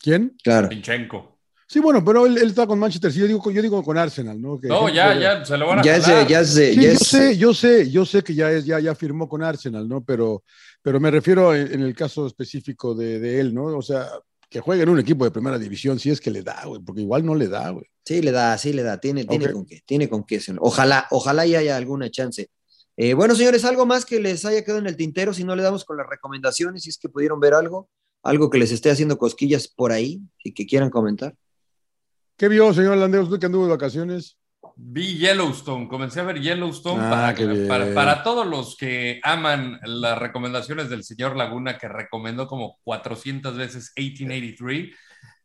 ¿Quién? 0.00 0.36
claro. 0.42 0.68
Zinchenko. 0.68 1.34
Sí, 1.66 1.80
bueno, 1.80 2.04
pero 2.04 2.26
él, 2.26 2.36
él 2.36 2.48
está 2.48 2.66
con 2.66 2.78
Manchester 2.78 3.10
City. 3.10 3.22
Yo 3.22 3.26
digo, 3.26 3.50
yo 3.50 3.62
digo 3.62 3.82
con 3.82 3.96
Arsenal, 3.96 4.40
¿no? 4.40 4.60
Que 4.60 4.68
No, 4.68 4.88
ya, 4.90 5.18
ya, 5.18 5.44
se 5.44 5.56
lo 5.56 5.66
van 5.66 5.78
a 5.78 5.82
Ya 5.82 5.96
ya 5.98 6.44
Sí, 6.44 6.74
ya 6.76 6.92
yo 6.92 6.96
sé, 6.98 7.38
yo 7.38 7.54
sé, 7.54 7.90
yo 7.90 8.04
sé 8.04 8.22
que 8.22 8.34
ya 8.34 8.52
es, 8.52 8.66
ya, 8.66 8.78
ya 8.80 8.94
firmó 8.94 9.28
con 9.28 9.42
Arsenal, 9.42 9.88
¿no? 9.88 10.04
Pero, 10.04 10.44
pero 10.82 11.00
me 11.00 11.10
refiero 11.10 11.54
en, 11.54 11.72
en 11.72 11.80
el 11.80 11.94
caso 11.94 12.26
específico 12.26 12.94
de, 12.94 13.18
de 13.18 13.40
él, 13.40 13.54
¿no? 13.54 13.64
O 13.64 13.82
sea, 13.82 14.06
que 14.48 14.60
juegue 14.60 14.82
en 14.82 14.88
un 14.88 14.98
equipo 14.98 15.24
de 15.24 15.30
primera 15.30 15.58
división, 15.58 15.98
si 15.98 16.10
es 16.10 16.20
que 16.20 16.30
le 16.30 16.42
da, 16.42 16.64
güey, 16.64 16.80
porque 16.82 17.00
igual 17.00 17.24
no 17.24 17.34
le 17.34 17.48
da, 17.48 17.70
güey. 17.70 17.86
Sí, 18.04 18.22
le 18.22 18.30
da, 18.30 18.56
sí 18.58 18.72
le 18.72 18.82
da, 18.82 18.98
tiene, 18.98 19.24
tiene 19.24 19.50
con 19.52 19.64
qué, 19.64 19.82
tiene 19.84 20.08
con 20.08 20.24
qué. 20.24 20.40
Ojalá, 20.58 21.06
ojalá 21.10 21.46
y 21.46 21.54
haya 21.54 21.76
alguna 21.76 22.10
chance. 22.10 22.50
Eh, 22.96 23.14
bueno, 23.14 23.34
señores, 23.34 23.64
algo 23.64 23.86
más 23.86 24.04
que 24.04 24.20
les 24.20 24.44
haya 24.44 24.62
quedado 24.62 24.78
en 24.78 24.86
el 24.86 24.96
tintero, 24.96 25.34
si 25.34 25.42
no 25.42 25.56
le 25.56 25.62
damos 25.62 25.84
con 25.84 25.96
las 25.96 26.06
recomendaciones, 26.08 26.82
si 26.82 26.90
es 26.90 26.98
que 26.98 27.08
pudieron 27.08 27.40
ver 27.40 27.54
algo, 27.54 27.88
algo 28.22 28.50
que 28.50 28.58
les 28.58 28.70
esté 28.70 28.90
haciendo 28.90 29.18
cosquillas 29.18 29.66
por 29.68 29.90
ahí 29.90 30.20
y 30.44 30.52
que 30.52 30.66
quieran 30.66 30.90
comentar. 30.90 31.34
¿Qué 32.36 32.48
vio, 32.48 32.72
señor 32.72 32.96
Landeros, 32.96 33.28
usted 33.28 33.40
que 33.40 33.46
anduvo 33.46 33.64
de 33.64 33.70
vacaciones? 33.70 34.36
Vi 34.76 35.18
Yellowstone, 35.18 35.88
comencé 35.88 36.20
a 36.20 36.24
ver 36.24 36.40
Yellowstone 36.40 37.00
Ah, 37.02 37.34
para, 37.94 38.22
todos 38.22 38.46
los 38.46 38.76
que 38.76 39.20
aman 39.22 39.78
las 39.84 40.18
recomendaciones 40.18 40.90
del 40.90 41.04
señor 41.04 41.36
Laguna, 41.36 41.78
que 41.78 41.88
recomendó 41.88 42.46
como 42.46 42.78
400 42.82 43.56
veces 43.56 43.92
1883. 43.96 44.96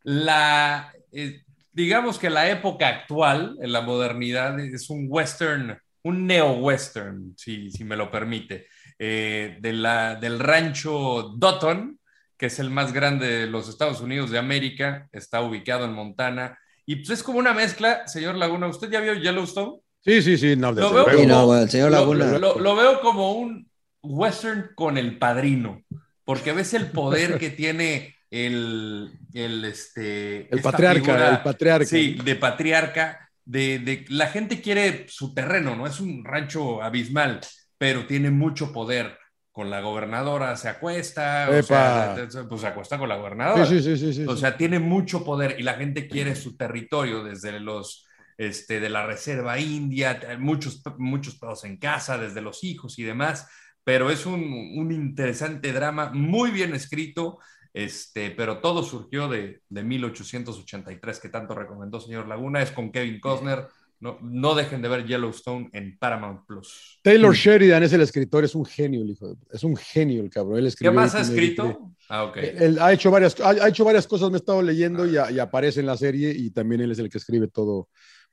La, 0.04 0.92
eh, 1.12 1.44
digamos 1.72 2.18
que 2.18 2.30
la 2.30 2.50
época 2.50 2.88
actual, 2.88 3.58
en 3.62 3.72
la 3.72 3.82
modernidad, 3.82 4.60
es 4.60 4.90
un 4.90 5.06
western, 5.10 5.78
un 6.04 6.26
neo-western, 6.26 7.36
si, 7.38 7.70
si 7.70 7.84
me 7.84 7.96
lo 7.96 8.10
permite, 8.10 8.68
eh, 8.98 9.58
de 9.60 9.74
la, 9.74 10.16
del 10.16 10.40
rancho 10.40 11.34
Dotton, 11.38 12.00
que 12.38 12.48
es 12.48 12.58
el 12.60 12.70
más 12.70 12.94
grande 12.94 13.28
de 13.28 13.48
los 13.48 13.70
Estados 13.70 14.02
Unidos 14.02 14.32
de 14.32 14.40
América, 14.40 15.08
está 15.12 15.42
ubicado 15.42 15.86
en 15.86 15.94
Montana. 15.94 16.58
Y 16.90 16.96
pues 16.96 17.12
es 17.12 17.22
como 17.24 17.38
una 17.38 17.54
mezcla, 17.54 18.08
señor 18.08 18.34
Laguna. 18.36 18.66
¿Usted 18.66 18.90
ya 18.90 19.00
vio 19.00 19.14
Yellowstone? 19.14 19.74
Sí, 20.04 20.24
sí, 20.24 20.40
sí, 20.40 20.56
no, 20.56 20.72
Lo 20.72 20.92
veo, 20.92 21.06
como, 21.06 21.24
no, 21.28 21.46
bueno, 21.46 21.62
el 21.62 21.70
señor 21.70 21.92
lo- 21.92 22.00
Laguna. 22.00 22.40
lo- 22.40 22.58
lo 22.60 22.76
veo 22.76 23.00
como 23.02 23.34
un 23.34 23.70
western 24.02 24.72
con 24.74 24.98
el 24.98 25.20
padrino, 25.20 25.84
porque 26.26 26.52
ves 26.52 26.74
el 26.74 26.88
poder 26.88 27.38
que 27.38 27.52
tiene 27.52 28.16
el, 28.32 29.12
el, 29.36 29.66
este, 29.66 30.52
El 30.52 30.64
patriarca, 30.64 31.00
figura, 31.02 31.30
el 31.36 31.42
patriarca. 31.44 31.86
Sí, 31.86 32.18
de 32.24 32.36
patriarca, 32.36 33.30
de, 33.46 33.78
de- 33.78 34.06
la 34.10 34.26
gente 34.26 34.60
quiere 34.60 35.06
su 35.10 35.36
terreno, 35.36 35.76
¿no? 35.76 35.86
Es 35.86 36.00
un 36.00 36.26
rancho 36.26 36.82
abismal, 36.82 37.40
pero 37.78 38.08
tiene 38.08 38.32
mucho 38.32 38.74
poder. 38.74 39.16
Con 39.60 39.70
la 39.70 39.82
gobernadora 39.82 40.56
se 40.56 40.70
acuesta, 40.70 41.50
o 41.50 41.64
sea, 41.64 42.16
pues 42.48 42.62
se 42.62 42.68
acuesta 42.68 42.98
con 42.98 43.10
la 43.10 43.18
gobernadora. 43.18 43.66
Sí, 43.66 43.82
sí, 43.82 44.14
sí, 44.14 44.26
O 44.26 44.38
sea, 44.38 44.56
tiene 44.56 44.80
mucho 44.80 45.26
poder 45.26 45.60
y 45.60 45.64
la 45.64 45.74
gente 45.74 46.08
quiere 46.08 46.34
su 46.38 46.56
territorio 46.56 47.26
desde 47.26 47.60
los 47.60 48.08
este, 48.38 48.80
de 48.80 48.90
la 48.90 49.06
reserva 49.06 49.60
india, 49.60 50.18
muchos, 50.40 50.82
muchos 50.98 51.38
pedos 51.38 51.66
en 51.66 51.76
casa, 51.76 52.18
desde 52.18 52.40
los 52.40 52.64
hijos 52.64 52.98
y 53.00 53.04
demás, 53.04 53.50
pero 53.84 54.10
es 54.10 54.26
un, 54.26 54.42
un 54.78 54.94
interesante 54.94 55.74
drama, 55.74 56.10
muy 56.14 56.52
bien 56.52 56.74
escrito, 56.74 57.40
este, 57.74 58.32
pero 58.32 58.60
todo 58.60 58.82
surgió 58.82 59.28
de, 59.28 59.62
de 59.68 59.84
1883, 59.84 61.20
que 61.20 61.28
tanto 61.28 61.54
recomendó 61.54 62.00
señor 62.00 62.30
Laguna, 62.30 62.62
es 62.62 62.72
con 62.72 62.94
Kevin 62.94 63.20
Costner, 63.20 63.68
no, 64.00 64.18
no 64.22 64.56
dejen 64.56 64.82
de 64.82 64.88
ver 64.90 65.06
Yellowstone 65.06 65.70
en 65.74 65.98
Paramount 65.98 66.46
Plus. 66.46 67.00
Taylor 67.04 67.34
Sheridan 67.36 67.84
es 67.84 67.94
el 67.94 68.02
escritor, 68.02 68.44
es 68.46 68.56
un 68.56 68.66
genio, 68.66 69.02
el 69.02 69.10
hijo 69.12 69.30
de- 69.30 69.36
es 69.52 69.64
un 69.64 69.76
genio 69.76 70.22
el 70.24 70.30
cabrón. 70.30 70.60
Él 70.60 70.74
¿Qué 70.78 70.90
más 70.92 71.14
ha 71.16 71.20
1883. 71.24 71.60
escrito? 71.60 71.92
Ah, 72.10 72.24
ok. 72.24 72.38
Él 72.38 72.80
ha 72.80 72.92
hecho 72.94 73.12
varias, 73.12 73.40
ha, 73.42 73.50
ha 73.50 73.68
hecho 73.70 73.84
varias 73.86 74.08
cosas, 74.08 74.30
me 74.32 74.38
he 74.38 74.40
estado 74.40 74.62
leyendo 74.62 75.06
y, 75.06 75.18
a- 75.18 75.30
y 75.32 75.40
aparece 75.40 75.80
en 75.82 75.86
la 75.86 75.98
serie 75.98 76.32
y 76.32 76.50
también 76.52 76.82
él 76.82 76.92
es 76.92 77.00
el 77.00 77.10
que 77.10 77.18
escribe 77.18 77.48
todo 77.48 77.90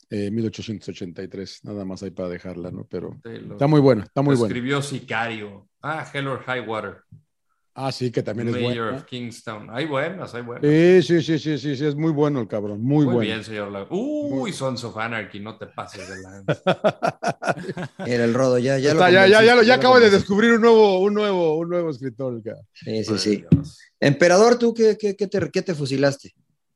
eh, 0.08 0.30
1883, 0.30 1.64
nada 1.64 1.84
más 1.84 2.02
ahí 2.02 2.10
para 2.12 2.28
dejarla, 2.28 2.70
¿no? 2.70 2.86
Pero 2.88 3.18
Taylor. 3.22 3.52
está 3.52 3.66
muy 3.66 3.80
buena, 3.80 4.04
está 4.04 4.22
muy 4.22 4.36
buena. 4.36 4.54
Escribió 4.54 4.80
Sicario. 4.80 5.68
Ah, 5.82 6.08
Hell 6.12 6.28
or 6.28 6.42
High 6.44 6.60
Water. 6.60 6.98
Ah, 7.78 7.92
sí, 7.92 8.10
que 8.10 8.22
también 8.22 8.48
es 8.48 8.54
Mayor 8.54 8.84
buena. 8.86 8.96
of 8.98 9.04
Kingstown. 9.04 9.68
Hay 9.70 9.84
buenas, 9.84 10.34
hay 10.34 10.42
buenas. 10.42 10.62
Sí, 10.70 11.02
sí, 11.02 11.22
sí, 11.22 11.38
sí, 11.38 11.58
sí, 11.58 11.76
sí, 11.76 11.84
es 11.84 11.94
muy 11.94 12.10
bueno 12.10 12.40
el 12.40 12.48
cabrón, 12.48 12.80
muy, 12.82 13.04
Muy, 13.04 13.14
bueno. 13.14 13.20
bien, 13.20 13.44
señor 13.44 13.70
Laguna. 13.70 14.42
Uy, 14.42 14.52
Sons 14.52 14.82
of 14.84 14.96
Anarchy, 14.96 15.40
no 15.40 15.58
te 15.58 15.66
pases 15.66 16.08
de 16.08 16.22
la... 16.22 16.42
Era 18.06 18.24
el 18.24 18.32
rodo, 18.32 18.56
ya, 18.58 18.78
ya 18.78 18.94
lo 18.94 19.00
Está, 19.00 19.10
ya, 19.10 19.26
ya, 19.26 19.42
ya, 19.42 19.54
lo- 19.54 19.62
ya 19.62 19.74
lo 19.74 19.80
acabo 19.80 20.00
de 20.00 20.08
descubrir 20.10 20.52
un 20.52 20.62
nuevo, 20.62 21.00
un 21.00 21.12
nuevo, 21.14 21.56
un 21.58 21.68
nuevo 21.68 21.90
escritor. 21.90 22.42
cabrón. 22.42 22.64
Sí, 22.72 23.04
sí, 23.04 23.18
sí. 23.18 23.44
Emperador, 24.00 24.58
¿tú 24.58 24.72
qué, 24.72 24.96
qué, 24.98 25.14
qué 25.14 25.26
te, 25.26 25.50
qué 25.50 25.62
te 25.62 25.74
fusilaste? 25.74 26.32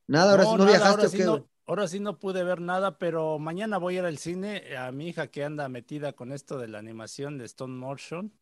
Nada, 0.06 0.32
ahora 0.32 0.44
sí 0.44 0.50
no 0.52 0.58
nada, 0.58 0.70
viajaste 0.70 0.88
ahora 0.90 1.06
o 1.06 1.10
sí 1.10 1.16
qué? 1.16 1.24
no, 1.24 1.48
ahora 1.66 1.88
sí 1.88 2.00
no 2.00 2.18
pude 2.18 2.44
ver 2.44 2.60
nada, 2.60 2.98
pero 2.98 3.38
mañana 3.38 3.78
voy 3.78 3.96
a 3.96 3.98
ir 4.00 4.04
al 4.04 4.18
cine. 4.18 4.76
A 4.76 4.92
mi 4.92 5.08
hija 5.08 5.28
que 5.28 5.44
anda 5.44 5.68
metida 5.68 6.12
con 6.12 6.32
esto 6.32 6.58
de 6.58 6.68
la 6.68 6.78
animación 6.78 7.38
de 7.38 7.44
Stone 7.46 7.74
Motion, 7.74 8.32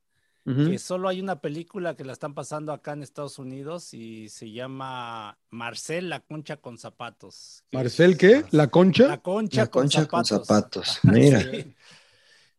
Que 0.70 0.78
solo 0.78 1.08
hay 1.08 1.20
una 1.20 1.40
película 1.40 1.94
que 1.94 2.04
la 2.04 2.12
están 2.12 2.34
pasando 2.34 2.72
acá 2.72 2.92
en 2.92 3.02
Estados 3.02 3.38
Unidos 3.38 3.92
y 3.94 4.28
se 4.28 4.50
llama 4.50 5.38
Marcel, 5.50 6.08
la 6.08 6.20
concha 6.20 6.56
con 6.56 6.78
zapatos. 6.78 7.64
Marcel, 7.72 8.16
¿qué? 8.16 8.44
¿La 8.50 8.68
concha? 8.68 9.06
La 9.08 9.18
concha, 9.18 9.62
La 9.62 9.66
concha 9.68 10.06
con 10.06 10.24
zapatos. 10.24 11.00
Mira. 11.04 11.40
sí. 11.42 11.74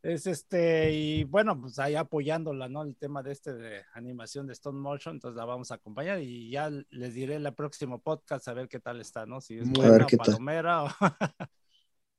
Es 0.01 0.27
este, 0.27 0.93
y 0.93 1.23
bueno, 1.25 1.59
pues 1.59 1.77
ahí 1.77 1.95
apoyándola, 1.95 2.69
¿no? 2.69 2.83
El 2.83 2.95
tema 2.95 3.21
de 3.21 3.33
este 3.33 3.53
de 3.53 3.81
animación 3.93 4.47
de 4.47 4.53
Stone 4.53 4.79
Motion, 4.79 5.15
entonces 5.15 5.35
la 5.35 5.43
vamos 5.43 5.71
a 5.71 5.75
acompañar 5.75 6.21
y 6.21 6.49
ya 6.49 6.69
les 6.89 7.13
diré 7.13 7.35
el 7.35 7.53
próximo 7.53 7.99
podcast 8.01 8.47
a 8.47 8.53
ver 8.53 8.69
qué 8.69 8.79
tal 8.79 9.01
está, 9.01 9.25
¿no? 9.25 9.41
Si 9.41 9.57
es 9.57 9.67
A 9.67 9.71
buena 9.73 9.91
ver 9.91 10.03
o 10.03 10.07
qué 10.07 10.15
tal. 10.15 10.25
palomera 10.27 10.83
o- 10.85 10.89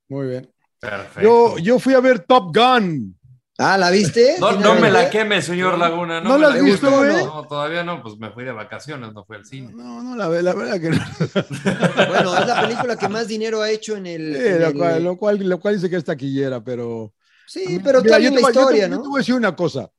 Muy 0.09 0.27
bien. 0.27 0.53
Perfecto. 0.79 1.21
Yo, 1.21 1.57
yo 1.57 1.79
fui 1.79 1.93
a 1.95 1.99
ver 2.01 2.19
Top 2.19 2.55
Gun. 2.55 3.17
Ah, 3.57 3.77
¿la 3.77 3.91
viste? 3.91 4.35
No, 4.39 4.49
¿Tiene 4.49 4.63
no 4.63 4.75
me 4.75 4.89
la 4.89 5.09
queme, 5.09 5.41
señor 5.41 5.77
Laguna. 5.77 6.19
No, 6.19 6.29
¿No 6.29 6.35
me 6.39 6.47
la 6.47 6.53
has 6.53 6.63
visto, 6.63 6.89
güey? 6.89 7.25
No, 7.25 7.45
todavía 7.47 7.83
no, 7.83 8.01
pues 8.01 8.17
me 8.17 8.31
fui 8.31 8.43
de 8.43 8.51
vacaciones, 8.51 9.13
no 9.13 9.23
fui 9.23 9.35
al 9.37 9.45
cine. 9.45 9.71
No, 9.73 10.01
no, 10.01 10.15
la, 10.15 10.29
la 10.41 10.53
verdad 10.53 10.79
que 10.81 10.89
no. 10.89 10.97
Bueno, 12.09 12.37
es 12.37 12.47
la 12.47 12.61
película 12.61 12.95
que 12.95 13.07
más 13.09 13.27
dinero 13.27 13.61
ha 13.61 13.69
hecho 13.69 13.95
en 13.97 14.07
el. 14.07 14.35
Sí, 14.35 14.47
en 14.47 14.59
lo, 14.61 14.67
el- 14.67 14.73
cual, 14.77 15.03
lo, 15.03 15.17
cual, 15.17 15.37
lo 15.49 15.59
cual 15.59 15.75
dice 15.75 15.89
que 15.89 15.97
es 15.97 16.03
taquillera, 16.03 16.63
pero. 16.63 17.13
Sí, 17.45 17.79
pero 17.83 18.01
Mira, 18.01 18.17
yo 18.19 18.29
la 18.31 18.35
te 18.37 18.41
voy- 18.41 18.41
yo 18.41 18.51
te- 18.53 18.59
historia, 18.59 18.87
yo 18.87 18.95
¿no? 18.95 19.01
te 19.03 19.07
voy 19.09 19.17
a 19.17 19.21
decir 19.21 19.35
una 19.35 19.55
cosa. 19.55 19.89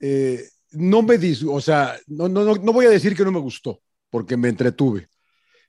Eh, 0.00 0.42
no 0.72 1.02
me 1.02 1.16
dis, 1.16 1.42
o 1.48 1.60
sea, 1.60 1.96
no, 2.08 2.28
no, 2.28 2.44
no, 2.44 2.54
no 2.56 2.72
voy 2.72 2.86
a 2.86 2.90
decir 2.90 3.16
que 3.16 3.24
no 3.24 3.32
me 3.32 3.38
gustó, 3.40 3.80
porque 4.10 4.36
me 4.36 4.48
entretuve. 4.48 5.08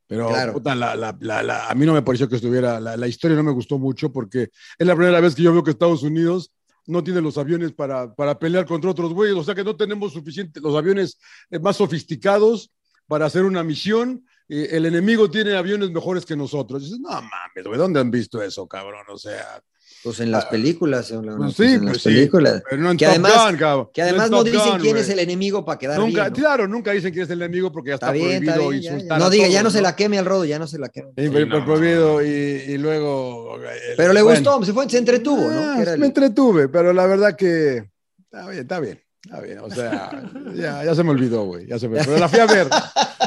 Pero 0.08 0.28
Claro. 0.30 0.54
puta, 0.54 0.74
la, 0.76 0.96
la, 0.96 1.16
la, 1.22 1.44
la- 1.44 1.68
a 1.70 1.76
mí 1.76 1.86
no 1.86 1.94
me 1.94 2.02
pareció 2.02 2.28
que 2.28 2.36
estuviera, 2.36 2.80
la, 2.80 2.98
la 2.98 3.08
historia 3.08 3.38
no 3.38 3.44
me 3.44 3.52
gustó 3.52 3.78
mucho 3.78 4.12
porque 4.12 4.50
es 4.78 4.88
la 4.88 4.96
primera 4.96 5.22
vez 5.22 5.36
que 5.36 5.43
yo 5.43 5.54
veo 5.54 5.64
que 5.64 5.70
Estados 5.72 6.01
Unidos 6.04 6.51
no 6.89 7.03
tiene 7.03 7.21
los 7.21 7.37
aviones 7.37 7.71
para, 7.71 8.13
para 8.13 8.37
pelear 8.37 8.66
contra 8.66 8.91
otros 8.91 9.13
güeyes, 9.13 9.37
o 9.37 9.43
sea 9.43 9.55
que 9.55 9.63
no 9.63 9.75
tenemos 9.75 10.13
suficiente, 10.13 10.59
los 10.59 10.75
aviones 10.75 11.20
eh, 11.49 11.59
más 11.59 11.78
sofisticados 11.78 12.71
para 13.07 13.25
hacer 13.25 13.43
una 13.43 13.63
misión. 13.63 14.25
eh, 14.47 14.70
el 14.71 14.86
enemigo 14.86 15.29
tiene 15.29 15.55
aviones 15.55 15.91
mejores 15.91 16.25
que 16.25 16.36
nosotros. 16.36 16.83
Dices, 16.83 16.99
no 16.99 17.09
mames, 17.09 17.66
güey, 17.66 17.78
¿dónde 17.78 17.99
han 17.99 18.11
visto 18.11 18.41
eso, 18.41 18.67
cabrón? 18.67 19.05
O 19.09 19.17
sea, 19.17 19.61
Pues 20.01 20.20
en 20.21 20.32
las 20.32 20.46
películas, 20.46 21.08
señor 21.08 21.26
Laguna, 21.26 21.47
pues 21.47 21.58
pues 21.58 21.70
sí, 21.70 21.76
en 21.76 21.82
las 21.86 21.92
pues 21.93 22.04
sí, 22.04 22.09
películas. 22.09 22.63
pero 22.70 22.82
no 22.82 22.92
en 22.92 22.97
que 22.97 23.05
Top 23.05 23.12
además, 23.12 23.46
Gun, 23.51 23.58
que 23.58 24.01
No 24.01 24.08
en 24.08 24.09
además 24.09 24.32
no 24.32 24.38
Top 24.38 24.46
dicen 24.46 24.71
Gun, 24.71 24.80
quién 24.80 24.92
güey. 24.93 25.04
es 25.04 25.09
el 25.09 25.20
enemigo 25.20 25.66
para 25.66 25.78
quedar 25.80 26.00
Nunca, 26.00 26.21
bien. 26.21 26.28
¿no? 26.34 26.34
Claro, 26.39 26.67
nunca 26.70 26.92
dicen 26.92 27.12
quién 27.12 27.24
es 27.26 27.30
el 27.32 27.42
enemigo 27.42 27.71
porque 27.71 27.89
ya 27.89 27.93
está, 27.96 28.05
Está 28.08 28.13
bien, 28.13 28.43
está 28.43 28.55
prohibido 28.55 28.70
bien, 28.96 29.08
ya, 29.09 29.17
No 29.17 29.26
a 29.26 29.30
diga, 29.30 29.43
todos, 29.43 29.54
ya 29.54 29.63
no 29.63 29.70
se 29.71 29.78
¿no? 29.80 29.84
la 29.84 29.96
queme 29.97 30.17
al 30.20 30.26
rodo, 30.26 30.46
ya 30.46 30.58
no 30.58 30.67
se 30.67 30.80
la 30.80 30.88
queme. 30.89 31.09
Sí, 31.17 31.24
Sí, 31.26 31.30
pero 31.34 31.46
no, 31.47 31.66
prohibido 31.66 32.21
y, 32.24 32.28
y 32.28 32.78
luego... 32.78 33.55
el- 33.58 33.96
Pero 33.97 34.13
le 34.13 34.21
bueno. 34.21 34.39
gustó, 34.39 34.66
se 34.66 34.71
fue, 34.74 34.89
se 34.89 34.97
entretuvo, 35.00 35.50
¿no? 35.51 35.59
Ah, 35.74 35.84
el- 35.84 36.00
Me 36.00 36.05
entretuve, 36.08 36.70
pero 36.70 36.93
la 36.93 37.05
verdad 37.05 37.36
que 37.36 37.89
está 38.24 38.47
bien, 38.47 38.62
está 38.62 38.80
bien, 38.80 39.01
está 39.26 39.42
bien. 39.42 39.59
O 39.59 39.70
sea, 39.70 40.32
ya, 40.55 40.86
ya 40.86 40.96
se 40.96 41.04
me 41.04 41.09
olvidó, 41.12 41.43
güey. 41.43 41.67
Ya 41.67 41.78
se 41.78 41.89
me 41.89 42.00
Pero 42.00 42.17
la 42.17 42.30
fui 42.30 42.39
a 42.39 42.46
ver, 42.46 42.70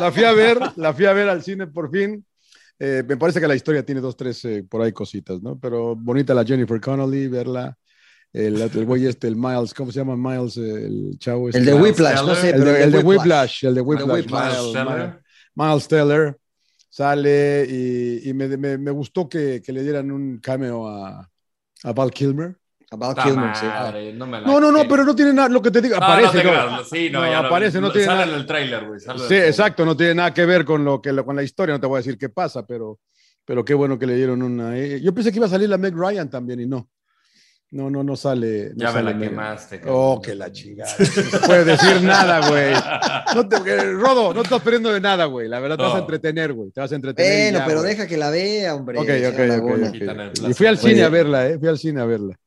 la 0.01 0.11
fui 0.11 0.24
a 0.24 0.32
ver, 0.32 0.59
la 0.77 0.94
fui 0.94 1.05
a 1.05 1.12
ver 1.12 1.28
al 1.28 1.43
cine 1.43 1.66
por 1.66 1.90
fin. 1.90 2.24
Eh, 2.85 3.05
me 3.07 3.17
parece 3.17 3.41
que 3.41 3.47
la 3.47 3.55
historia 3.55 3.85
tiene 3.85 4.01
dos, 4.01 4.17
tres 4.17 4.45
eh, 4.45 4.65
por 4.69 4.83
ahí 4.83 4.93
cositas, 4.93 5.41
¿no? 5.41 5.57
Pero 5.59 5.95
bonita 5.95 6.35
la 6.35 6.45
Jennifer 6.45 6.81
Connolly, 6.81 7.29
verla. 7.29 7.77
El, 8.33 8.61
el 8.61 8.87
güey 8.87 9.07
este, 9.07 9.29
el 9.29 9.37
Miles, 9.37 9.73
¿cómo 9.73 9.93
se 9.93 10.01
llama 10.01 10.17
Miles? 10.17 10.57
eh, 10.57 10.87
El 10.87 11.17
chavo 11.19 11.49
este. 11.49 11.61
El 11.61 11.67
de 11.67 11.75
Whiplash, 11.75 12.25
no 12.27 12.35
sé, 12.35 12.51
El 12.51 12.57
pero 12.59 12.73
de, 12.73 12.83
el 12.83 12.91
de 12.93 12.99
Whiplash. 12.99 13.65
El 13.67 13.75
de 13.75 13.81
Whiplash. 13.83 14.27
Miles, 14.27 14.73
Teller. 14.73 14.97
Miles- 14.97 15.15
Miles 15.55 15.89
Teller 15.89 16.39
sale 16.89 17.67
y, 17.71 18.29
y 18.31 18.35
me, 18.35 18.49
me- 18.57 18.79
me 18.79 18.91
gustó 18.91 19.29
que, 19.29 19.63
que 19.65 19.73
le 19.73 19.83
dieran 19.83 20.11
un 20.11 20.39
cameo 20.39 20.89
a, 20.89 21.31
a 21.85 21.93
Val 21.93 22.11
Kilmer. 22.11 22.57
Kilmer, 22.98 23.56
sí. 23.56 23.66
madre, 23.66 24.12
no, 24.12 24.27
me 24.27 24.40
la- 24.40 24.47
No, 24.47 24.60
no, 24.60 24.70
no, 24.73 24.86
pero 24.89 25.05
no 25.05 25.14
tiene 25.14 25.32
nada, 25.32 25.48
lo 25.48 25.60
que 25.62 25.70
te 25.70 25.81
digo, 25.81 25.97
No, 25.98 26.05
aparece. 26.06 26.36
no 26.36 26.43
creas, 26.51 26.89
sí, 26.89 27.10
no, 27.10 27.24
ya 27.27 27.39
aparece, 27.40 27.81
no 27.81 27.90
tiene 27.93 28.06
sale 28.06 28.20
nada. 28.20 28.32
en 28.35 28.40
el 28.40 28.47
tráiler, 28.47 28.86
güey. 28.86 29.01
sale 29.01 29.20
Sí, 29.28 29.35
exacto, 29.35 29.85
no 29.85 29.97
tiene 29.97 30.14
nada 30.14 30.32
que 30.35 30.44
ver 30.47 30.64
con 30.64 30.85
lo 30.85 31.01
que 31.01 31.14
con 31.24 31.36
la 31.36 31.43
historia, 31.43 31.74
no 31.74 31.81
te 31.81 31.86
voy 31.86 31.97
a 31.97 32.01
decir 32.01 32.19
qué 32.19 32.28
pasa, 32.28 32.66
pero, 32.66 32.98
pero 33.44 33.64
qué 33.64 33.74
bueno 33.74 33.98
que 33.98 34.06
le 34.06 34.14
dieron 34.16 34.43
una. 34.43 34.77
eh, 34.78 35.01
Yo 35.01 35.12
pensé 35.14 35.31
que 35.32 35.39
iba 35.39 35.47
a 35.47 35.51
salir 35.51 35.69
la 35.69 35.78
Meg 35.78 35.94
Ryan 35.97 36.28
también 36.31 36.60
y 36.60 36.66
no. 36.66 36.89
No, 37.74 37.89
no, 37.89 38.05
no 38.05 38.16
sale. 38.16 38.73
no 38.74 38.81
Ya 38.85 38.89
me 38.89 38.93
sale 38.93 39.12
la 39.12 39.16
Meg. 39.16 39.28
quemaste. 39.31 39.78
cabrón. 39.81 39.97
Oh, 39.98 40.20
que 40.20 40.35
la 40.35 40.52
chingada. 40.52 40.93
No 40.98 41.05
se 41.06 41.39
puede 41.39 41.64
decir 41.64 42.02
nada, 42.02 42.47
güey. 42.51 42.74
No 43.35 43.48
te- 43.48 43.56
eh, 43.56 43.93
Rodo, 43.94 44.35
no 44.35 44.43
estás 44.43 44.60
perdiendo 44.60 44.93
de 44.93 45.01
nada, 45.01 45.24
güey. 45.24 45.48
La 45.48 45.59
verdad 45.59 45.78
te 45.78 45.82
vas 45.85 45.94
a 45.94 45.98
entretener, 46.01 46.52
güey. 46.52 46.70
Te 46.70 46.82
vas 46.82 46.93
a 46.93 46.97
entretener. 46.97 47.44
Bueno, 47.52 47.59
ya, 47.60 47.64
pero 47.64 47.81
güey. 47.81 47.93
deja 47.94 48.06
que 48.06 48.19
la 48.19 48.28
vea, 48.28 48.74
hombre. 48.74 48.98
Ok, 48.98 49.05
ok, 49.09 49.32
ok, 49.32 49.39
Laguna. 49.48 49.86
ok. 49.86 49.93
Quítale 49.93 50.23
el 50.24 50.51
Y 50.51 50.52
fui 50.52 50.66
al 50.66 50.77
cine 50.77 51.02
a 51.02 51.09
verla, 51.09 51.47
¿eh? 51.48 51.59
Fui 51.59 51.69
al 51.69 51.78
cine 51.78 52.01
a 52.02 52.05
verla. 52.05 52.39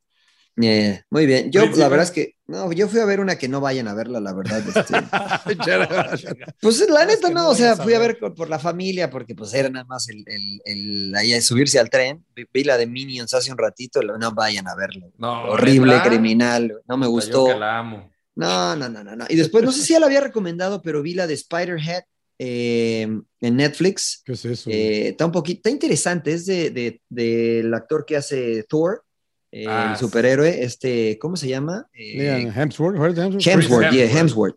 Eh, 0.61 1.01
muy 1.09 1.25
bien. 1.25 1.51
Yo, 1.51 1.65
la 1.65 1.89
verdad 1.89 2.05
es 2.05 2.11
que, 2.11 2.35
no, 2.47 2.71
yo 2.71 2.87
fui 2.87 2.99
a 2.99 3.05
ver 3.05 3.19
una 3.19 3.37
que 3.37 3.49
no 3.49 3.59
vayan 3.59 3.87
a 3.87 3.93
verla, 3.93 4.19
la 4.21 4.33
verdad. 4.33 4.63
este. 4.65 4.93
pues 6.61 6.89
la 6.89 7.05
neta 7.05 7.29
no, 7.29 7.43
no 7.43 7.49
o 7.49 7.55
sea, 7.55 7.75
fui 7.75 7.93
a 7.93 7.99
ver. 7.99 8.17
por, 8.19 8.49
la 8.49 8.59
familia, 8.59 9.09
porque 9.09 9.35
pues 9.35 9.53
era 9.53 9.69
nada 9.69 9.85
más 9.85 10.07
el, 10.09 10.23
el, 10.27 10.61
el- 10.65 11.15
ahí 11.15 11.33
a 11.33 11.41
subirse 11.41 11.79
al 11.79 11.89
tren. 11.89 12.25
Vi, 12.53 12.63
la 12.63 12.77
de 12.77 12.87
Minions 12.87 13.33
hace 13.33 13.51
un 13.51 13.57
ratito, 13.57 14.01
no 14.01 14.31
vayan 14.31 14.67
a 14.67 14.75
verla. 14.75 15.07
No, 15.17 15.43
Horrible, 15.51 16.01
criminal, 16.03 16.81
no 16.87 16.97
me 16.97 17.07
gustó. 17.07 17.47
Yo 17.47 17.53
que 17.53 17.59
la 17.59 17.79
amo. 17.79 18.11
No, 18.35 18.75
no, 18.75 18.89
no, 18.89 19.03
no, 19.03 19.15
no. 19.15 19.25
Y 19.29 19.35
después, 19.35 19.63
no 19.63 19.71
sé 19.71 19.81
si 19.81 19.93
ya 19.93 19.99
la 19.99 20.07
había 20.07 20.21
recomendado, 20.21 20.81
pero 20.81 21.01
vi 21.01 21.13
la 21.13 21.25
de 21.25 21.33
Spider-Head 21.35 22.03
eh, 22.37 23.01
en 23.41 23.55
Netflix. 23.55 24.21
¿Qué 24.25 24.33
es 24.33 24.43
eso? 24.43 24.69
Eh, 24.69 25.09
está 25.09 25.25
un 25.25 25.31
poquito, 25.31 25.59
está 25.59 25.69
interesante, 25.69 26.33
es 26.33 26.45
de, 26.45 26.69
de- 26.69 27.01
del 27.07 27.73
actor 27.73 28.05
que 28.05 28.17
hace 28.17 28.63
Thor, 28.67 29.04
eh, 29.51 29.65
Ah, 29.67 29.91
el 29.93 29.97
superhéroe, 29.99 30.63
este, 30.63 31.17
¿cómo 31.19 31.35
se 31.37 31.47
llama? 31.47 31.87
Eh, 31.93 32.17
Liam 32.43 32.53
Hemsworth, 32.59 32.97
¿Heard 32.97 33.17
Hemsworth? 33.17 33.47
Hemsworth, 33.47 33.91
yeah, 33.91 34.05
Hemsworth. 34.19 34.55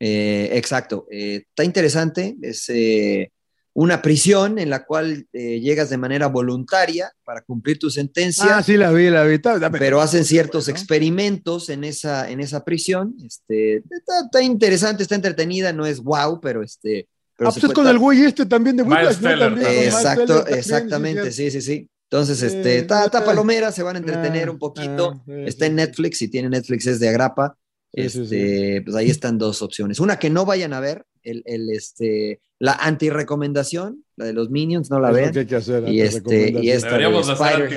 Eh, 0.00 0.50
exacto. 0.54 1.06
Eh, 1.10 1.44
está 1.48 1.64
interesante. 1.64 2.36
Es 2.42 2.68
eh, 2.68 3.30
una 3.72 4.02
prisión 4.02 4.58
en 4.58 4.70
la 4.70 4.84
cual 4.84 5.26
eh, 5.32 5.60
llegas 5.60 5.88
de 5.90 5.96
manera 5.96 6.26
voluntaria 6.28 7.10
para 7.24 7.40
cumplir 7.42 7.78
tu 7.78 7.90
sentencia, 7.90 8.58
Ah, 8.58 8.62
sí, 8.62 8.76
la 8.76 8.90
vi, 8.92 9.08
la 9.10 9.24
vi. 9.24 9.34
Está- 9.34 9.54
está- 9.54 9.70
pero 9.70 10.00
hacen 10.00 10.24
ciertos 10.24 10.66
bueno. 10.66 10.78
experimentos 10.78 11.68
en 11.70 11.84
esa, 11.84 12.30
en 12.30 12.40
esa 12.40 12.64
prisión. 12.64 13.14
Este, 13.24 13.76
está, 13.76 14.20
está 14.26 14.42
interesante, 14.42 15.02
está 15.02 15.14
entretenida, 15.14 15.72
no 15.72 15.86
es 15.86 16.00
wow, 16.00 16.40
pero 16.40 16.62
este. 16.62 17.08
Pero 17.36 17.50
Ah, 17.50 17.52
pues 17.52 17.64
es 17.64 17.72
con 17.72 17.88
el 17.88 17.98
güey 17.98 18.22
este 18.24 18.46
también 18.46 18.76
de 18.76 18.84
Miles 18.84 19.16
Whiplash, 19.16 19.38
¿no? 19.56 19.60
Exacto, 19.66 20.24
Teller 20.26 20.44
también, 20.44 20.58
exactamente, 20.58 21.32
sí, 21.32 21.50
sí, 21.50 21.60
sí. 21.60 21.88
Entonces, 22.14 22.42
Eh, 22.44 22.46
este, 22.46 22.78
está, 22.78 23.06
está 23.06 23.24
palomera, 23.24 23.72
se 23.72 23.82
van 23.82 23.96
a 23.96 23.98
entretener 23.98 24.46
ah, 24.46 24.52
un 24.52 24.58
poquito. 24.58 25.24
ah, 25.28 25.32
está 25.46 25.66
en 25.66 25.74
Netflix, 25.74 26.18
si 26.18 26.28
tiene 26.28 26.48
Netflix 26.48 26.86
es 26.86 27.00
de 27.00 27.08
agrapa. 27.08 27.56
Sí, 27.92 28.08
sí, 28.08 28.20
Este, 28.22 28.82
pues 28.84 28.94
ahí 28.96 29.10
están 29.10 29.36
dos 29.36 29.62
opciones. 29.62 29.98
Una 29.98 30.16
que 30.18 30.30
no 30.30 30.44
vayan 30.44 30.72
a 30.74 30.80
ver, 30.80 31.06
el, 31.24 31.42
el, 31.44 31.70
este, 31.70 32.40
la 32.60 32.72
anti-recomendación, 32.74 34.04
la 34.16 34.26
de 34.26 34.32
los 34.32 34.48
Minions, 34.50 34.90
no 34.90 35.00
la 35.00 35.10
Es 35.10 35.14
vean. 35.16 35.32
que 35.32 35.38
hay 35.40 35.46
que 35.46 35.56
hacer. 35.56 35.88
Y 35.88 36.00
este, 36.02 36.50
y 36.62 36.70
esta 36.70 36.88
Deberíamos 36.88 37.28
hacer. 37.28 37.68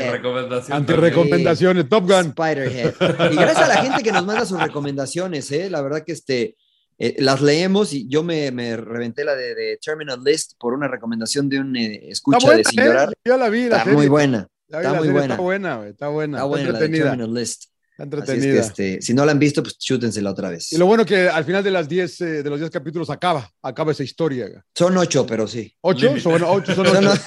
Antirecomendaciones, 0.69 1.89
Top 1.89 2.03
Gun. 2.07 2.33
Spider-Head. 2.37 3.31
Y 3.31 3.35
gracias 3.35 3.57
a 3.57 3.67
la 3.67 3.81
gente 3.83 4.03
que 4.03 4.11
nos 4.11 4.25
manda 4.25 4.45
sus 4.45 4.59
recomendaciones, 4.63 5.51
¿eh? 5.51 5.69
la 5.69 5.81
verdad 5.81 6.03
que 6.05 6.11
este, 6.13 6.55
eh, 6.99 7.15
las 7.19 7.41
leemos 7.41 7.93
y 7.93 8.07
yo 8.07 8.23
me, 8.23 8.51
me 8.51 8.75
reventé 8.77 9.23
la 9.23 9.35
de, 9.35 9.53
de 9.55 9.77
Terminal 9.83 10.23
List 10.23 10.53
por 10.59 10.73
una 10.73 10.87
recomendación 10.87 11.47
de 11.49 11.59
un 11.59 11.75
eh, 11.75 12.09
escucha 12.09 12.37
Está 12.37 12.47
buena, 12.47 12.57
de 12.57 12.63
Sin 12.65 12.79
¿eh? 12.79 12.85
Llorar. 12.85 13.13
Yo 13.23 13.37
la 13.37 13.49
vi, 13.49 13.59
la 13.61 13.65
Está 13.65 13.83
serie. 13.83 13.97
muy 13.97 14.07
buena. 14.07 14.47
La 14.67 14.79
vi, 14.79 14.85
Está 14.85 14.91
la 14.93 14.99
muy 14.99 15.09
buena. 15.09 15.33
Está 15.33 15.41
buena, 15.41 15.87
está 15.87 16.07
buena. 16.07 16.37
Está 16.37 16.45
buena 16.45 16.71
la 16.71 16.79
de. 16.79 16.89
Terminal 16.89 17.33
List. 17.33 17.65
Está 17.97 18.03
Así 18.03 18.21
es 18.21 18.27
que 18.27 18.33
entretenida. 18.33 18.61
este, 18.61 19.01
si 19.01 19.13
no 19.13 19.25
la 19.25 19.31
han 19.31 19.39
visto, 19.39 19.63
pues 19.63 19.77
chútensela 19.79 20.29
otra 20.31 20.49
vez. 20.49 20.71
Y 20.71 20.77
lo 20.77 20.85
bueno 20.85 21.03
que 21.05 21.27
al 21.27 21.43
final 21.45 21.63
de 21.63 21.71
las 21.71 21.89
10 21.89 22.21
eh, 22.21 22.25
de 22.43 22.49
los 22.49 22.59
10 22.59 22.69
capítulos 22.71 23.09
acaba, 23.09 23.49
acaba 23.63 23.91
esa 23.91 24.03
historia. 24.03 24.63
Son 24.75 24.95
ocho, 24.97 25.25
pero 25.25 25.47
sí. 25.47 25.73
¿Ocho? 25.81 26.19
Son, 26.19 26.31
bueno, 26.33 26.51
ocho 26.51 26.75
son 26.75 26.85
Son 26.85 27.07
ocho. 27.07 27.21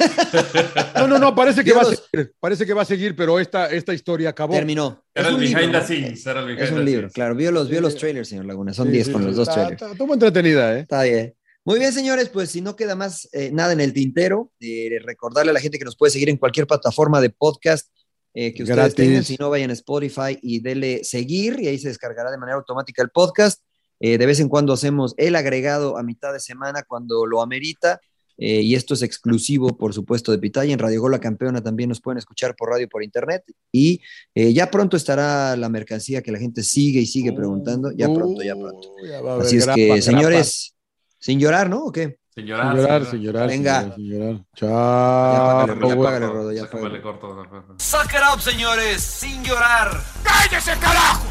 No, 0.97 1.09
no, 1.09 1.19
no, 1.19 1.35
parece 1.35 1.65
que 1.65 1.73
va 1.73 1.83
a 1.83 1.85
seguir. 1.87 2.33
Parece 2.39 2.67
que 2.67 2.73
va 2.75 2.83
a 2.83 2.85
seguir, 2.85 3.17
pero 3.17 3.41
esta, 3.41 3.69
esta 3.71 3.93
historia 3.95 4.31
acabó. 4.31 4.55
Terminó. 4.55 5.05
Era 5.15 5.27
Es 5.27 5.29
el 5.31 5.35
un 5.35 5.41
libro, 5.45 5.59
behind 5.61 5.73
the 5.75 5.85
scenes. 5.87 6.27
Era 6.27 6.41
el 6.41 6.47
behind 6.47 6.63
Es 6.63 6.71
un 6.71 6.85
libro, 6.85 7.01
scenes. 7.01 7.13
claro. 7.15 7.35
Vio 7.35 7.51
los, 7.53 7.69
vio 7.69 7.81
los 7.81 7.97
trailers, 7.97 8.29
señor 8.29 8.45
Laguna. 8.47 8.73
Son 8.73 8.87
Sí, 8.87 8.93
10 8.93 9.07
sí, 9.07 9.13
con 9.13 9.23
sí, 9.23 9.27
los 9.29 9.37
dos 9.37 9.49
está- 9.49 9.61
trailers. 9.61 9.83
está- 9.83 9.93
Estuvo 9.93 10.15
entretenida, 10.15 10.77
¿eh? 10.77 10.81
Está 10.81 11.03
bien. 11.03 11.35
Muy 11.65 11.79
bien, 11.79 11.93
señores, 11.93 12.31
pues 12.31 12.51
si 12.51 12.61
no 12.63 12.75
queda 12.75 12.95
más 12.95 13.29
eh, 13.33 13.51
nada 13.53 13.73
en 13.75 13.81
el 13.81 13.93
tintero, 13.93 14.51
eh, 14.61 14.99
recordarle 15.05 15.51
a 15.51 15.53
la 15.55 15.61
gente 15.61 15.79
que 15.79 15.85
nos 15.85 15.97
puede 15.97 16.11
seguir 16.11 16.31
en 16.31 16.39
cualquier 16.39 16.67
plataforma 16.67 17.21
de 17.21 17.31
podcast 17.31 17.89
eh, 18.35 18.55
que 18.55 18.63
ustedes 18.63 18.77
Gratis. 18.77 18.95
tengan. 18.95 19.25
Si 19.25 19.37
no, 19.39 19.51
vayan 19.51 19.71
a 19.71 19.75
Spotify 19.75 20.39
y 20.43 20.61
dele 20.61 21.03
seguir 21.05 21.59
y 21.61 21.69
ahí 21.69 21.79
se 21.79 21.89
descargará 21.89 22.31
de 22.31 22.39
manera 22.39 22.57
automática 22.57 23.03
el 23.03 23.11
podcast. 23.11 23.63
Eh, 24.01 24.17
de 24.19 24.27
vez 24.27 24.41
en 24.41 24.49
cuando 24.49 24.73
hacemos 24.73 25.15
el 25.19 25.37
agregado 25.37 25.99
a 25.99 26.03
mitad 26.03 26.33
de 26.33 26.41
semana 26.41 26.83
cuando 26.87 27.27
lo 27.27 27.43
amerita. 27.43 28.01
eh, 28.43 28.63
y 28.63 28.75
esto 28.75 28.95
es 28.95 29.03
exclusivo, 29.03 29.77
por 29.77 29.93
supuesto, 29.93 30.33
de 30.33 30.39
Pitaya. 30.39 30.73
En 30.73 30.79
Radio 30.79 31.03
Gol 31.03 31.11
La 31.13 31.21
Campeona 31.21 31.61
también 31.63 31.91
nos 31.91 32.01
pueden 32.01 32.17
escuchar 32.17 32.55
por 32.57 32.71
radio, 32.71 32.89
por 32.89 33.03
internet. 33.03 33.43
Y 33.71 34.01
eh, 34.35 34.55
ya 34.55 34.71
pronto 34.71 34.97
estará 34.97 35.55
la 35.57 35.69
mercancía 35.69 36.23
que 36.23 36.33
la 36.33 36.39
gente 36.39 36.63
sigue 36.63 37.01
y 37.01 37.07
sigue 37.07 37.33
preguntando. 37.35 37.91
Ya 37.93 38.07
pronto, 38.07 38.43
ya 38.43 38.55
pronto. 38.57 38.89
Ya 39.07 39.19
Así 39.43 39.57
es 39.59 39.65
grapa, 39.67 39.77
que, 39.77 39.87
grapa. 39.89 40.01
señores, 40.03 40.75
sin 41.19 41.39
llorar, 41.39 41.69
¿no? 41.69 41.85
¿O 41.85 41.93
qué? 41.93 42.17
Sin 42.35 42.45
Sin 42.45 42.47
llorar. 42.47 42.77
llorar, 42.77 43.05
sin 43.07 43.21
llorar. 43.23 43.49
Venga. 43.49 43.81
Sin 43.81 43.89
llorar, 43.89 43.95
sin 43.97 44.07
llorar. 44.11 44.37
Ya 44.37 44.45
Chao. 44.55 45.67
págale, 45.67 45.89
ya 45.89 45.95
güey. 45.95 46.07
págale, 46.07 46.27
Rodo, 46.27 46.53
ya 46.53 46.61
Sácame, 46.63 46.83
págale. 46.83 46.97
le 46.99 47.03
corto. 47.03 47.47
Suck 47.79 48.13
it 48.15 48.21
up, 48.35 48.41
señores, 48.41 49.03
sin 49.03 49.43
llorar. 49.45 50.01
¡Cállese, 50.23 50.73
carajo! 50.79 51.25